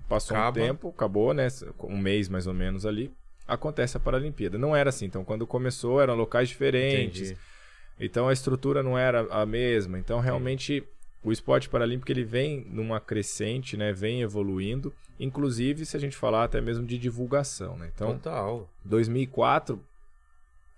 passou 0.08 0.36
Acaba. 0.36 0.58
um 0.60 0.62
tempo, 0.62 0.88
acabou, 0.88 1.32
né? 1.32 1.46
Um 1.84 1.96
mês 1.98 2.28
mais 2.28 2.46
ou 2.46 2.54
menos 2.54 2.84
ali, 2.86 3.10
acontece 3.46 3.96
a 3.96 4.00
Paralimpíada. 4.00 4.58
Não 4.58 4.74
era 4.74 4.88
assim. 4.90 5.06
Então, 5.06 5.24
quando 5.24 5.46
começou, 5.46 6.00
eram 6.00 6.14
locais 6.14 6.48
diferentes. 6.48 7.30
Entendi. 7.30 7.53
Então, 7.98 8.28
a 8.28 8.32
estrutura 8.32 8.82
não 8.82 8.98
era 8.98 9.20
a 9.30 9.46
mesma. 9.46 9.98
Então, 9.98 10.20
realmente, 10.20 10.86
o 11.22 11.32
esporte 11.32 11.68
paralímpico 11.68 12.10
ele 12.10 12.24
vem 12.24 12.66
numa 12.70 13.00
crescente, 13.00 13.76
né? 13.76 13.92
Vem 13.92 14.22
evoluindo. 14.22 14.92
Inclusive, 15.18 15.86
se 15.86 15.96
a 15.96 16.00
gente 16.00 16.16
falar 16.16 16.44
até 16.44 16.60
mesmo 16.60 16.84
de 16.84 16.98
divulgação, 16.98 17.76
né? 17.76 17.90
Então, 17.94 18.14
Total. 18.14 18.68
2004 18.84 19.80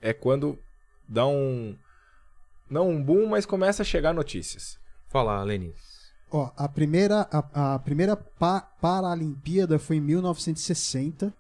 é 0.01 0.13
quando 0.13 0.59
dá 1.09 1.27
um 1.27 1.77
não 2.69 2.91
um 2.91 3.03
boom, 3.03 3.27
mas 3.27 3.47
começa 3.47 3.83
a 3.83 3.85
chegar 3.87 4.13
notícias. 4.13 4.79
Fala, 5.09 5.43
Lene. 5.43 5.73
Ó, 6.31 6.51
a 6.57 6.69
primeira, 6.69 7.29
a, 7.31 7.75
a 7.75 7.79
primeira 7.79 8.17
pa 8.17 8.61
Paralimpíada 8.61 9.79
foi 9.79 9.97
em 9.97 10.01
1960. 10.01 11.33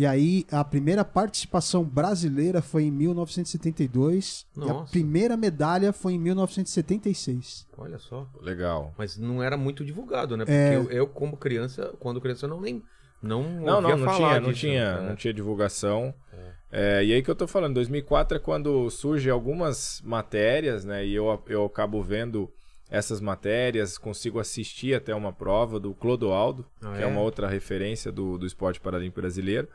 E 0.00 0.06
aí, 0.06 0.46
a 0.50 0.64
primeira 0.64 1.04
participação 1.04 1.84
brasileira 1.84 2.62
foi 2.62 2.84
em 2.84 2.90
1972. 2.90 4.46
E 4.56 4.62
a 4.62 4.64
Nossa. 4.64 4.90
primeira 4.90 5.36
medalha 5.36 5.92
foi 5.92 6.14
em 6.14 6.18
1976. 6.18 7.66
Olha 7.76 7.98
só. 7.98 8.26
Legal. 8.40 8.94
Mas 8.96 9.18
não 9.18 9.42
era 9.42 9.58
muito 9.58 9.84
divulgado, 9.84 10.38
né? 10.38 10.46
Porque 10.46 10.56
É. 10.56 10.74
eu, 10.74 10.90
eu, 10.90 11.06
como 11.06 11.36
criança, 11.36 11.92
quando 12.00 12.18
criança, 12.18 12.46
eu 12.46 12.48
não 12.48 12.60
lembro. 12.60 12.82
Não, 13.22 13.42
Não, 13.42 13.82
não, 13.82 13.90
não 13.98 14.06
falar 14.06 14.28
tinha, 14.28 14.40
não 14.40 14.52
tinha, 14.54 15.00
né? 15.02 15.08
não 15.10 15.16
tinha 15.16 15.34
divulgação. 15.34 16.14
É, 16.72 17.04
e 17.04 17.12
aí 17.12 17.22
que 17.22 17.30
eu 17.30 17.34
tô 17.34 17.46
falando, 17.46 17.74
2004 17.74 18.38
é 18.38 18.40
quando 18.40 18.88
surgem 18.88 19.30
algumas 19.30 20.00
matérias, 20.02 20.82
né? 20.82 21.04
E 21.04 21.14
eu, 21.14 21.42
eu 21.48 21.66
acabo 21.66 22.02
vendo 22.02 22.50
essas 22.90 23.20
matérias, 23.20 23.96
consigo 23.96 24.40
assistir 24.40 24.94
até 24.94 25.14
uma 25.14 25.32
prova 25.32 25.78
do 25.78 25.94
Clodoaldo, 25.94 26.66
Ah, 26.82 26.94
que 26.96 26.98
é? 26.98 27.02
é? 27.02 27.06
uma 27.06 27.20
outra 27.20 27.46
referência 27.48 28.10
do, 28.10 28.36
do 28.36 28.44
esporte 28.46 28.80
paralímpico 28.80 29.20
brasileiro. 29.20 29.68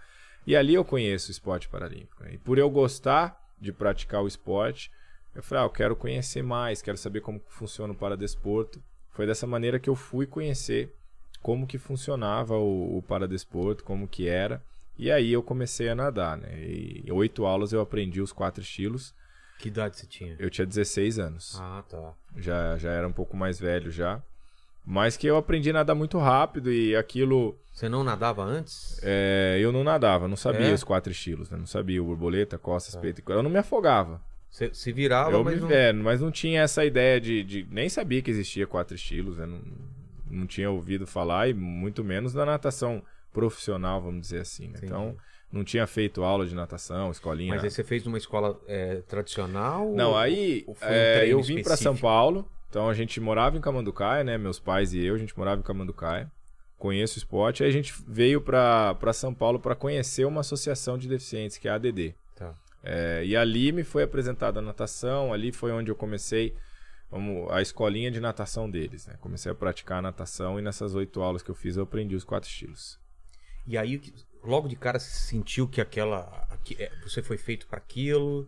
E 0.46 0.56
ali 0.56 0.74
eu 0.74 0.84
conheço 0.86 1.30
o 1.30 1.32
esporte 1.32 1.68
paralímpico. 1.70 2.24
né? 2.24 2.32
E 2.34 2.38
por 2.38 2.58
eu 2.58 2.70
gostar 2.70 3.42
de 3.60 3.72
praticar 3.72 4.22
o 4.22 4.28
esporte, 4.28 4.92
eu 5.34 5.42
falei, 5.42 5.64
ah, 5.64 5.66
eu 5.66 5.70
quero 5.70 5.96
conhecer 5.96 6.44
mais, 6.44 6.82
quero 6.82 6.98
saber 6.98 7.22
como 7.22 7.42
funciona 7.48 7.94
o 7.94 7.96
paradesporto. 7.96 8.82
Foi 9.12 9.26
dessa 9.26 9.48
maneira 9.48 9.80
que 9.80 9.90
eu 9.90 9.96
fui 9.96 10.26
conhecer 10.28 10.94
como 11.42 11.66
que 11.66 11.78
funcionava 11.78 12.58
o, 12.58 12.98
o 12.98 13.02
paradesporto, 13.02 13.84
como 13.84 14.08
que 14.08 14.28
era. 14.28 14.62
E 14.98 15.10
aí 15.12 15.32
eu 15.32 15.42
comecei 15.44 15.90
a 15.90 15.96
nadar, 15.96 16.38
né? 16.38 16.58
E 16.60 17.04
em 17.06 17.12
oito 17.12 17.46
aulas 17.46 17.72
eu 17.74 17.82
aprendi 17.82 18.22
os 18.22 18.32
quatro 18.34 18.62
estilos. 18.62 19.14
Que 19.58 19.70
idade 19.70 19.98
você 19.98 20.06
tinha? 20.06 20.36
Eu 20.38 20.50
tinha 20.50 20.66
16 20.66 21.18
anos. 21.20 21.58
Ah, 21.60 21.84
tá. 21.90 22.14
Já, 22.36 22.78
já 22.78 22.92
era 22.92 23.08
um 23.08 23.12
pouco 23.14 23.36
mais 23.38 23.60
velho 23.60 23.90
já. 23.92 24.22
Mas 24.86 25.18
que 25.18 25.26
eu 25.26 25.36
aprendi 25.38 25.72
a 25.72 25.74
nadar 25.74 25.96
muito 25.96 26.18
rápido 26.20 26.72
e 26.72 26.96
aquilo... 26.96 27.58
Você 27.74 27.90
não 27.90 28.04
nadava 28.04 28.44
antes? 28.44 29.00
é, 29.04 29.58
eu 29.60 29.72
não 29.72 29.84
nadava, 29.84 30.28
não 30.28 30.36
sabia 30.38 30.68
É? 30.68 30.74
os 30.74 30.84
quatro 30.84 31.12
estilos, 31.12 31.50
né? 31.50 31.58
Não 31.58 31.66
sabia 31.66 32.02
o 32.02 32.06
borboleta, 32.06 32.58
costas, 32.58 32.96
peito 32.96 33.20
e. 33.28 33.32
Eu 33.34 33.42
não 33.44 33.50
me 33.50 33.58
afogava. 33.58 34.22
Você 34.50 34.74
se 34.74 34.92
virava, 34.94 35.32
eu 35.32 35.44
mas 35.44 35.56
me, 35.56 35.62
não... 35.62 35.72
é, 35.72 35.92
mas 35.92 36.22
não 36.22 36.32
tinha 36.32 36.62
essa 36.62 36.86
ideia 36.86 37.20
de, 37.20 37.44
de- 37.44 37.68
Nem 37.70 37.90
sabia 37.90 38.22
que 38.22 38.30
existia 38.32 38.66
quatro 38.68 38.96
estilos, 38.96 39.38
né? 39.38 39.46
Não, 39.46 39.60
não 40.30 40.46
tinha 40.48 40.70
ouvido 40.70 41.06
falar 41.08 41.50
e 41.50 41.54
muito 41.54 42.04
menos 42.04 42.34
na 42.34 42.46
natação 42.46 43.02
profissional, 43.34 44.02
vamos 44.02 44.22
dizer 44.22 44.40
assim. 44.42 44.68
né? 44.70 44.80
Então, 44.84 45.18
não 45.52 45.64
tinha 45.64 45.88
feito 45.88 46.24
aula 46.24 46.46
de 46.46 46.54
natação, 46.54 47.12
escolinha. 47.12 47.54
Mas 47.54 47.64
aí 47.64 47.72
você 47.72 47.84
fez 47.84 48.04
numa 48.04 48.18
escola 48.18 48.60
é, 48.68 49.02
tradicional? 49.08 49.92
Não, 49.94 50.18
aí 50.18 50.66
um 50.68 50.76
é, 50.82 51.28
eu 51.28 51.42
vim 51.42 51.62
para 51.64 51.78
São? 51.78 51.96
Paulo. 51.96 52.50
Então 52.70 52.90
a 52.90 52.94
gente 52.94 53.22
morava 53.22 53.58
em 53.58 53.62
Camanducaia, 53.62 54.24
né? 54.24 54.38
Meus 54.38 54.60
pais 54.60 54.94
e 54.94 55.00
eu, 55.00 55.16
a 55.16 55.18
gente 55.18 55.38
morava 55.38 55.60
em 55.62 55.64
Camanducaia. 55.64 56.30
Conheço 56.78 57.16
o 57.16 57.20
esporte. 57.20 57.64
Aí 57.64 57.70
a 57.70 57.72
gente 57.72 57.94
veio 58.06 58.42
para 58.42 59.14
São 59.14 59.34
Paulo 59.34 59.60
para 59.60 59.76
conhecer 59.76 60.26
uma 60.26 60.42
associação 60.42 60.98
de 60.98 61.08
deficientes, 61.08 61.58
que 61.58 61.68
é 61.68 61.72
a 61.72 61.76
ADD. 61.76 62.14
Tá. 62.36 62.54
É, 62.84 63.24
e 63.26 63.36
ali 63.36 63.72
me 63.72 63.84
foi 63.84 64.04
apresentada 64.04 64.60
a 64.60 64.62
natação, 64.62 65.32
ali 65.32 65.52
foi 65.52 65.72
onde 65.72 65.90
eu 65.90 65.96
comecei 65.96 66.54
vamos, 67.10 67.50
a 67.52 67.62
escolinha 67.62 68.12
de 68.12 68.20
natação 68.20 68.70
deles. 68.70 69.08
Né? 69.08 69.16
Comecei 69.22 69.52
a 69.52 69.56
praticar 69.56 70.00
a 70.00 70.02
natação 70.02 70.60
e 70.60 70.62
nessas 70.62 70.96
oito 70.96 71.22
aulas 71.22 71.42
que 71.42 71.50
eu 71.50 71.56
fiz 71.56 71.78
eu 71.78 71.84
aprendi 71.84 72.16
os 72.16 72.26
quatro 72.26 72.50
estilos. 72.50 73.00
E 73.66 73.78
aí, 73.78 74.00
logo 74.46 74.68
de 74.68 74.76
cara, 74.76 75.00
você 75.00 75.10
sentiu 75.10 75.68
que 75.68 75.82
aquela... 75.82 76.46
aqui- 76.52 76.76
é, 76.80 76.92
você 77.04 77.22
foi 77.22 77.38
feito 77.38 77.68
para 77.68 77.78
aquilo? 77.78 78.48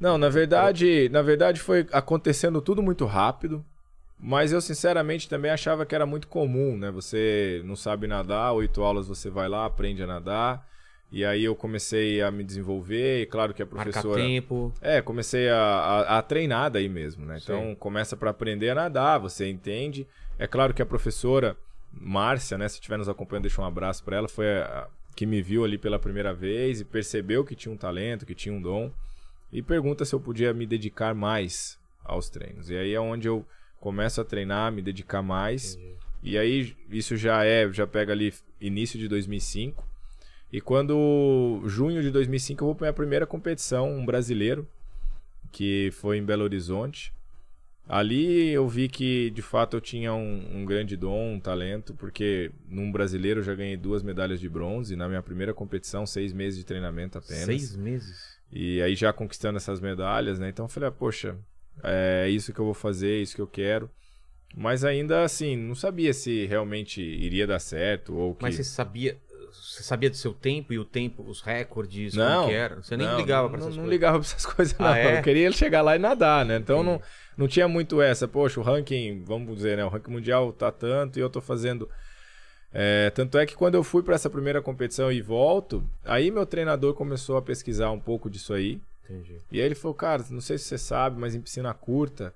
Não, 0.00 0.18
na 0.18 0.28
verdade, 0.28 1.08
na 1.10 1.22
verdade 1.22 1.60
foi 1.60 1.86
acontecendo 1.92 2.60
tudo 2.60 2.82
muito 2.82 3.04
rápido. 3.04 3.64
Mas 4.18 4.52
eu 4.52 4.60
sinceramente 4.60 5.28
também 5.28 5.50
achava 5.50 5.84
que 5.84 5.94
era 5.94 6.06
muito 6.06 6.28
comum, 6.28 6.76
né? 6.76 6.92
Você 6.92 7.60
não 7.64 7.74
sabe 7.74 8.06
nadar, 8.06 8.52
oito 8.52 8.82
aulas 8.82 9.08
você 9.08 9.28
vai 9.28 9.48
lá, 9.48 9.66
aprende 9.66 10.00
a 10.02 10.06
nadar. 10.06 10.64
E 11.10 11.24
aí 11.24 11.44
eu 11.44 11.54
comecei 11.54 12.22
a 12.22 12.30
me 12.30 12.42
desenvolver, 12.42 13.22
e 13.22 13.26
claro 13.26 13.52
que 13.52 13.62
a 13.62 13.66
professora. 13.66 14.22
tempo? 14.22 14.72
É, 14.80 15.02
comecei 15.02 15.50
a, 15.50 15.58
a, 15.58 16.18
a 16.18 16.22
treinar 16.22 16.70
daí 16.70 16.88
mesmo, 16.88 17.26
né? 17.26 17.38
Então 17.42 17.70
Sim. 17.70 17.74
começa 17.74 18.16
para 18.16 18.30
aprender 18.30 18.70
a 18.70 18.74
nadar, 18.74 19.18
você 19.18 19.50
entende. 19.50 20.06
É 20.38 20.46
claro 20.46 20.72
que 20.72 20.80
a 20.80 20.86
professora 20.86 21.56
Márcia, 21.92 22.56
né? 22.56 22.66
Se 22.68 22.76
estiver 22.76 22.96
nos 22.96 23.08
acompanhando, 23.08 23.42
deixa 23.42 23.60
um 23.60 23.66
abraço 23.66 24.02
para 24.04 24.16
ela. 24.16 24.28
Foi 24.28 24.46
a 24.46 24.86
que 25.14 25.26
me 25.26 25.42
viu 25.42 25.64
ali 25.64 25.76
pela 25.78 25.98
primeira 25.98 26.32
vez 26.32 26.80
e 26.80 26.84
percebeu 26.84 27.44
que 27.44 27.54
tinha 27.54 27.72
um 27.72 27.76
talento, 27.76 28.26
que 28.26 28.34
tinha 28.34 28.54
um 28.54 28.60
dom. 28.60 28.90
E 29.52 29.62
pergunta 29.62 30.04
se 30.04 30.14
eu 30.14 30.20
podia 30.20 30.52
me 30.54 30.66
dedicar 30.66 31.14
mais 31.14 31.78
aos 32.04 32.28
treinos. 32.28 32.70
E 32.70 32.76
aí 32.76 32.94
é 32.94 33.00
onde 33.00 33.28
eu 33.28 33.44
começo 33.80 34.20
a 34.20 34.24
treinar, 34.24 34.72
me 34.72 34.80
dedicar 34.80 35.22
mais. 35.22 35.78
E 36.22 36.38
aí 36.38 36.74
isso 36.88 37.16
já 37.16 37.44
é, 37.44 37.70
já 37.72 37.86
pega 37.86 38.12
ali 38.12 38.32
início 38.60 38.98
de 38.98 39.08
2005. 39.08 39.86
E 40.52 40.60
quando 40.60 41.62
junho 41.66 42.02
de 42.02 42.10
2005 42.10 42.62
eu 42.62 42.66
vou 42.66 42.74
para 42.74 42.86
minha 42.86 42.92
primeira 42.92 43.26
competição, 43.26 43.90
um 43.90 44.04
brasileiro, 44.04 44.68
que 45.50 45.90
foi 45.92 46.18
em 46.18 46.24
Belo 46.24 46.44
Horizonte. 46.44 47.12
Ali 47.92 48.48
eu 48.48 48.66
vi 48.66 48.88
que 48.88 49.28
de 49.32 49.42
fato 49.42 49.76
eu 49.76 49.80
tinha 49.82 50.14
um, 50.14 50.60
um 50.60 50.64
grande 50.64 50.96
dom, 50.96 51.34
um 51.34 51.38
talento, 51.38 51.92
porque 51.92 52.50
num 52.66 52.90
brasileiro 52.90 53.40
eu 53.40 53.44
já 53.44 53.54
ganhei 53.54 53.76
duas 53.76 54.02
medalhas 54.02 54.40
de 54.40 54.48
bronze. 54.48 54.96
Na 54.96 55.06
minha 55.06 55.22
primeira 55.22 55.52
competição, 55.52 56.06
seis 56.06 56.32
meses 56.32 56.58
de 56.58 56.64
treinamento 56.64 57.18
apenas. 57.18 57.44
Seis 57.44 57.76
meses? 57.76 58.38
E 58.50 58.80
aí 58.80 58.94
já 58.94 59.12
conquistando 59.12 59.58
essas 59.58 59.78
medalhas, 59.78 60.38
né? 60.38 60.48
Então 60.48 60.64
eu 60.64 60.70
falei, 60.70 60.88
ah, 60.88 60.92
poxa, 60.92 61.36
é 61.84 62.30
isso 62.30 62.50
que 62.50 62.58
eu 62.58 62.64
vou 62.64 62.72
fazer, 62.72 63.18
é 63.18 63.20
isso 63.20 63.36
que 63.36 63.42
eu 63.42 63.46
quero. 63.46 63.90
Mas 64.56 64.86
ainda 64.86 65.22
assim, 65.22 65.54
não 65.54 65.74
sabia 65.74 66.14
se 66.14 66.46
realmente 66.46 67.02
iria 67.02 67.46
dar 67.46 67.58
certo 67.58 68.14
ou 68.16 68.34
que... 68.34 68.42
Mas 68.42 68.54
você 68.54 68.64
sabia... 68.64 69.18
Você 69.52 69.82
sabia 69.82 70.10
do 70.10 70.16
seu 70.16 70.32
tempo 70.32 70.72
e 70.72 70.78
o 70.78 70.84
tempo, 70.84 71.22
os 71.22 71.40
recordes, 71.40 72.14
não, 72.14 72.42
como 72.42 72.48
que 72.48 72.54
era? 72.54 72.76
Você 72.76 72.96
nem 72.96 73.06
não, 73.06 73.16
ligava 73.16 73.48
pra 73.48 73.58
não, 73.58 73.66
essas 73.66 73.76
não 73.76 73.84
coisas? 73.84 73.92
ligava 73.92 74.18
pra 74.18 74.26
essas 74.26 74.46
coisas, 74.46 74.78
não. 74.78 74.86
Ah, 74.86 74.98
é? 74.98 75.18
Eu 75.18 75.22
queria 75.22 75.52
chegar 75.52 75.82
lá 75.82 75.96
e 75.96 75.98
nadar, 75.98 76.44
né? 76.44 76.56
Então 76.56 76.82
não, 76.82 77.00
não 77.36 77.46
tinha 77.48 77.68
muito 77.68 78.00
essa, 78.00 78.26
poxa, 78.26 78.60
o 78.60 78.62
ranking, 78.62 79.22
vamos 79.24 79.54
dizer, 79.56 79.76
né? 79.76 79.84
O 79.84 79.88
ranking 79.88 80.10
mundial 80.10 80.52
tá 80.52 80.70
tanto 80.72 81.18
e 81.18 81.22
eu 81.22 81.30
tô 81.30 81.40
fazendo. 81.40 81.88
É, 82.72 83.10
tanto 83.10 83.36
é 83.36 83.44
que 83.44 83.54
quando 83.54 83.74
eu 83.74 83.84
fui 83.84 84.02
para 84.02 84.14
essa 84.14 84.30
primeira 84.30 84.62
competição 84.62 85.12
e 85.12 85.20
volto, 85.20 85.84
aí 86.04 86.30
meu 86.30 86.46
treinador 86.46 86.94
começou 86.94 87.36
a 87.36 87.42
pesquisar 87.42 87.90
um 87.90 88.00
pouco 88.00 88.30
disso 88.30 88.54
aí. 88.54 88.80
Entendi. 89.04 89.36
E 89.50 89.60
aí 89.60 89.66
ele 89.66 89.74
falou, 89.74 89.94
cara, 89.94 90.24
não 90.30 90.40
sei 90.40 90.56
se 90.56 90.64
você 90.64 90.78
sabe, 90.78 91.20
mas 91.20 91.34
em 91.34 91.40
piscina 91.40 91.74
curta, 91.74 92.34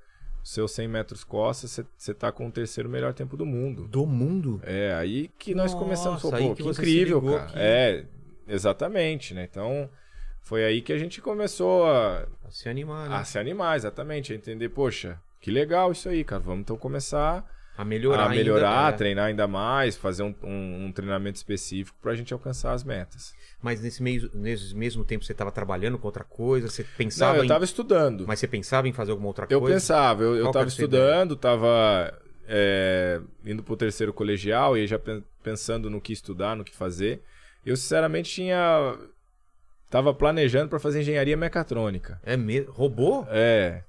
seus 0.48 0.70
100 0.72 0.86
metros 0.88 1.24
costas, 1.24 1.80
você- 1.96 2.14
tá 2.14 2.30
com 2.30 2.46
o 2.46 2.50
terceiro 2.52 2.88
melhor 2.88 3.12
tempo 3.12 3.36
do 3.36 3.44
mundo. 3.44 3.88
Do 3.88 4.06
mundo? 4.06 4.60
É, 4.64 4.94
aí 4.94 5.28
que 5.38 5.54
nós 5.54 5.72
Nossa, 5.72 5.84
começamos, 5.84 6.22
pô, 6.22 6.34
aí 6.34 6.54
que 6.54 6.62
que, 6.62 6.68
incrível, 6.68 7.20
cara. 7.22 7.46
que- 7.46 7.58
É, 7.58 8.04
exatamente, 8.46 9.34
né? 9.34 9.48
Então, 9.50 9.90
foi 10.40 10.64
aí 10.64 10.80
que 10.82 10.92
a 10.92 10.98
gente 10.98 11.20
começou 11.20 11.84
a, 11.86 12.26
Pra 12.42 12.50
se 12.50 12.68
animar, 12.68 13.08
né? 13.08 13.16
a 13.16 13.24
se 13.24 13.38
animar, 13.38 13.76
exatamente, 13.76 14.32
a 14.32 14.36
entender, 14.36 14.68
poxa, 14.68 15.20
que 15.40 15.50
legal 15.50 15.90
isso 15.92 16.08
aí, 16.08 16.22
cara. 16.22 16.40
Vamos 16.42 16.60
então 16.60 16.76
começar 16.76 17.44
A 17.76 17.84
melhorar 17.84 18.26
a 18.26 18.28
melhorar, 18.30 18.78
ainda, 18.84 18.88
é. 18.94 18.98
treinar 18.98 19.24
ainda 19.26 19.46
mais, 19.46 19.96
fazer 19.96 20.22
um, 20.22 20.34
um- 20.42 20.86
um 20.86 20.92
treinamento 20.92 21.36
específico 21.36 21.96
pra 22.00 22.14
gente 22.14 22.32
alcançar 22.32 22.72
as 22.72 22.82
metas. 22.82 23.34
Mas 23.62 23.80
nesse, 23.80 24.02
meio, 24.02 24.30
nesse 24.34 24.74
mesmo 24.74 25.04
tempo 25.04 25.24
você 25.24 25.32
estava 25.32 25.50
trabalhando 25.52 25.98
com 25.98 26.06
outra 26.06 26.24
coisa? 26.24 26.68
Você 26.68 26.82
Não, 26.82 26.88
pensava 26.96 27.38
eu 27.38 27.44
em... 27.44 27.48
tava 27.48 27.64
estudando. 27.64 28.26
Mas 28.26 28.38
você 28.38 28.46
pensava 28.46 28.86
em 28.88 28.92
fazer 28.92 29.10
alguma 29.10 29.28
outra 29.28 29.46
Eu 29.50 29.60
coisa? 29.60 29.74
pensava, 29.74 30.22
eu, 30.22 30.36
eu 30.36 30.42
Qual 30.44 30.52
que 30.52 30.58
tava 30.58 30.62
era 30.64 30.68
a 30.68 30.70
sua 30.70 30.84
estudando, 30.84 31.36
tava 31.36 32.20
é, 32.48 33.20
indo 33.44 33.62
pro 33.62 33.76
terceiro 33.76 34.12
colegial 34.12 34.76
e 34.76 34.86
já 34.86 34.98
pen- 34.98 35.24
pensando 35.42 35.90
no 35.90 36.00
que 36.00 36.12
estudar, 36.12 36.54
no 36.56 36.64
que 36.64 36.74
fazer. 36.74 37.22
Eu, 37.64 37.76
sinceramente, 37.76 38.30
tinha. 38.30 38.96
Tava 39.90 40.12
planejando 40.12 40.68
para 40.68 40.78
fazer 40.80 41.00
engenharia 41.00 41.36
mecatrônica. 41.36 42.20
É 42.22 42.36
mesmo? 42.36 42.72
Robô? 42.72 43.24
É, 43.28 43.82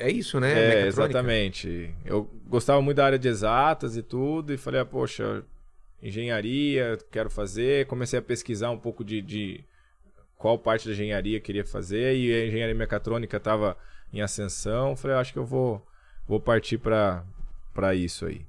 É 0.00 0.10
isso, 0.10 0.40
né? 0.40 0.52
é, 0.52 0.86
exatamente. 0.86 1.94
Eu 2.06 2.28
gostava 2.48 2.80
muito 2.80 2.96
da 2.96 3.04
área 3.04 3.18
de 3.18 3.28
exatas 3.28 3.98
e 3.98 4.02
tudo, 4.02 4.52
e 4.54 4.56
falei, 4.56 4.80
ah, 4.80 4.84
poxa, 4.86 5.44
engenharia, 6.02 6.98
quero 7.10 7.28
fazer. 7.28 7.86
Comecei 7.86 8.18
a 8.18 8.22
pesquisar 8.22 8.70
um 8.70 8.78
pouco 8.78 9.04
de, 9.04 9.20
de 9.20 9.62
qual 10.38 10.58
parte 10.58 10.88
da 10.88 10.94
engenharia 10.94 11.36
eu 11.36 11.42
queria 11.42 11.66
fazer, 11.66 12.16
e 12.16 12.32
a 12.32 12.46
engenharia 12.46 12.74
mecatrônica 12.74 13.36
estava 13.36 13.76
em 14.10 14.22
ascensão. 14.22 14.96
Falei, 14.96 15.18
ah, 15.18 15.20
acho 15.20 15.34
que 15.34 15.38
eu 15.38 15.44
vou, 15.44 15.86
vou 16.26 16.40
partir 16.40 16.78
para 16.78 17.94
isso 17.94 18.24
aí. 18.24 18.40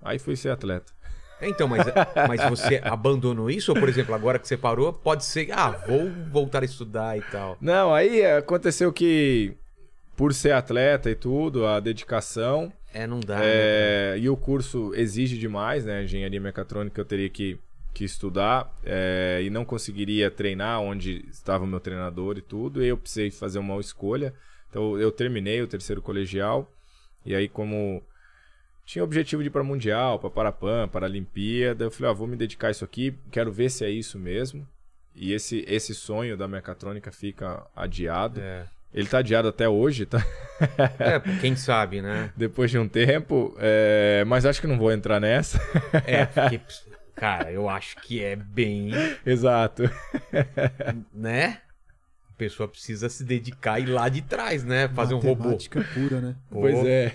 Aí 0.00 0.20
fui 0.20 0.36
ser 0.36 0.50
atleta. 0.50 0.92
É, 1.40 1.48
Então, 1.48 1.66
mas, 1.66 1.84
mas 2.28 2.48
você 2.48 2.80
abandonou 2.84 3.50
isso? 3.50 3.72
Ou, 3.72 3.78
por 3.80 3.88
exemplo, 3.88 4.14
agora 4.14 4.38
que 4.38 4.46
você 4.46 4.56
parou, 4.56 4.92
pode 4.92 5.24
ser... 5.24 5.50
Ah, 5.50 5.70
vou 5.70 6.08
voltar 6.30 6.62
a 6.62 6.64
estudar 6.64 7.18
e 7.18 7.22
tal. 7.22 7.58
Não, 7.60 7.92
aí 7.92 8.24
aconteceu 8.24 8.92
que, 8.92 9.56
por 10.16 10.32
ser 10.32 10.52
atleta 10.52 11.10
e 11.10 11.14
tudo, 11.14 11.66
a 11.66 11.78
dedicação. 11.78 12.72
É, 12.92 13.06
não 13.06 13.20
dá, 13.20 13.38
né? 13.38 13.44
É, 13.44 14.16
e 14.18 14.28
o 14.28 14.36
curso 14.36 14.92
exige 14.94 15.38
demais, 15.38 15.84
né? 15.84 16.04
Engenharia 16.04 16.40
mecatrônica 16.40 16.98
eu 16.98 17.04
teria 17.04 17.28
que, 17.28 17.58
que 17.92 18.04
estudar 18.04 18.74
é, 18.82 19.40
e 19.44 19.50
não 19.50 19.64
conseguiria 19.64 20.30
treinar 20.30 20.80
onde 20.80 21.24
estava 21.30 21.64
o 21.64 21.66
meu 21.66 21.78
treinador 21.78 22.38
e 22.38 22.42
tudo. 22.42 22.82
E 22.82 22.88
eu 22.88 22.96
precisei 22.96 23.30
fazer 23.30 23.58
uma 23.58 23.78
escolha. 23.78 24.32
Então 24.70 24.98
eu 24.98 25.12
terminei 25.12 25.60
o 25.60 25.68
terceiro 25.68 26.00
colegial. 26.00 26.72
E 27.24 27.34
aí, 27.34 27.48
como 27.48 28.02
tinha 28.86 29.02
o 29.02 29.06
objetivo 29.06 29.42
de 29.42 29.48
ir 29.48 29.50
para 29.50 29.64
Mundial, 29.64 30.18
para 30.18 30.30
Parapan, 30.30 30.88
para 30.88 31.06
a 31.06 31.08
Olimpíada, 31.08 31.84
eu 31.84 31.90
falei, 31.90 32.10
ah, 32.10 32.14
vou 32.14 32.28
me 32.28 32.36
dedicar 32.36 32.68
a 32.68 32.70
isso 32.70 32.84
aqui, 32.84 33.12
quero 33.32 33.52
ver 33.52 33.68
se 33.68 33.84
é 33.84 33.90
isso 33.90 34.18
mesmo. 34.18 34.66
E 35.12 35.32
esse, 35.32 35.64
esse 35.66 35.94
sonho 35.94 36.36
da 36.36 36.46
mecatrônica 36.46 37.10
fica 37.10 37.66
adiado. 37.74 38.40
É. 38.40 38.66
Ele 38.96 39.06
tá 39.06 39.18
adiado 39.18 39.48
até 39.48 39.68
hoje, 39.68 40.06
tá? 40.06 40.26
É, 40.98 41.20
quem 41.38 41.54
sabe, 41.54 42.00
né? 42.00 42.32
depois 42.34 42.70
de 42.70 42.78
um 42.78 42.88
tempo, 42.88 43.54
é, 43.58 44.24
mas 44.26 44.46
acho 44.46 44.58
que 44.58 44.66
não 44.66 44.78
vou 44.78 44.90
entrar 44.90 45.20
nessa. 45.20 45.60
É, 46.06 46.24
porque... 46.24 46.58
Cara, 47.14 47.52
eu 47.52 47.68
acho 47.68 47.96
que 47.96 48.22
é 48.22 48.34
bem... 48.34 48.90
Exato. 49.24 49.82
Né? 51.12 51.60
A 52.30 52.32
pessoa 52.38 52.68
precisa 52.68 53.08
se 53.10 53.22
dedicar 53.22 53.78
e 53.78 53.82
ir 53.84 53.86
lá 53.86 54.08
de 54.08 54.22
trás, 54.22 54.64
né? 54.64 54.88
Fazer 54.88 55.14
um 55.14 55.18
robô. 55.18 55.44
Matemática 55.44 55.86
pura, 55.94 56.20
né? 56.20 56.36
Pô, 56.50 56.60
Pois 56.60 56.84
é. 56.86 57.14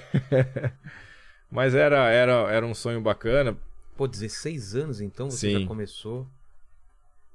mas 1.49 1.73
era, 1.73 2.10
era, 2.10 2.51
era 2.51 2.65
um 2.65 2.75
sonho 2.75 3.01
bacana. 3.01 3.58
Pô, 3.95 4.08
16 4.08 4.75
anos 4.75 5.01
então 5.01 5.29
você 5.29 5.51
Sim. 5.51 5.62
já 5.62 5.67
começou. 5.67 6.27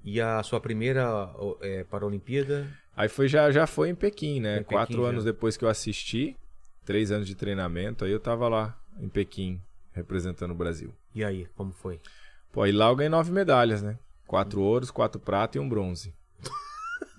E 0.05 0.21
a 0.21 0.41
sua 0.45 0.61
primeira 0.61 1.31
é, 1.61 1.85
Paralimpíada? 1.85 2.67
Aí 2.97 3.09
foi, 3.09 3.29
já, 3.29 3.51
já 3.51 3.67
foi 3.67 3.91
em 3.91 3.95
Pequim, 3.95 4.41
né? 4.41 4.55
Em 4.57 4.59
Pequim 4.61 4.75
Quatro 4.75 5.03
já. 5.03 5.09
anos 5.11 5.25
depois 5.25 5.57
que 5.57 5.65
eu 5.65 5.69
assisti, 5.69 6.35
três 6.85 7.11
anos 7.11 7.27
de 7.27 7.35
treinamento, 7.35 8.05
aí 8.05 8.11
eu 8.11 8.19
tava 8.19 8.49
lá 8.49 8.77
em 8.99 9.09
Pequim, 9.09 9.61
representando 9.93 10.53
o 10.53 10.55
Brasil. 10.55 10.95
E 11.15 11.23
aí, 11.23 11.47
como 11.55 11.73
foi? 11.73 12.01
Pô, 12.53 12.63
aí 12.63 12.73
lá 12.73 12.89
eu 12.89 12.97
ganhei 12.97 13.11
nove 13.11 13.31
medalhas, 13.31 13.83
né? 13.83 13.99
Quatro 14.27 14.61
ouros, 14.63 14.91
quatro 14.91 15.21
prata 15.21 15.59
e 15.59 15.61
um 15.61 15.69
bronze. 15.69 16.15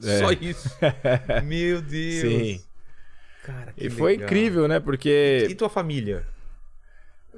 É. 0.03 0.19
Só 0.19 0.31
isso. 0.31 0.69
Meu 1.45 1.81
Deus. 1.81 2.21
Sim. 2.21 2.63
Cara, 3.43 3.73
que 3.73 3.87
E 3.87 3.89
foi 3.89 4.11
legal. 4.11 4.25
incrível, 4.27 4.67
né? 4.67 4.79
Porque 4.79 5.47
E 5.49 5.55
tua 5.55 5.69
família? 5.69 6.23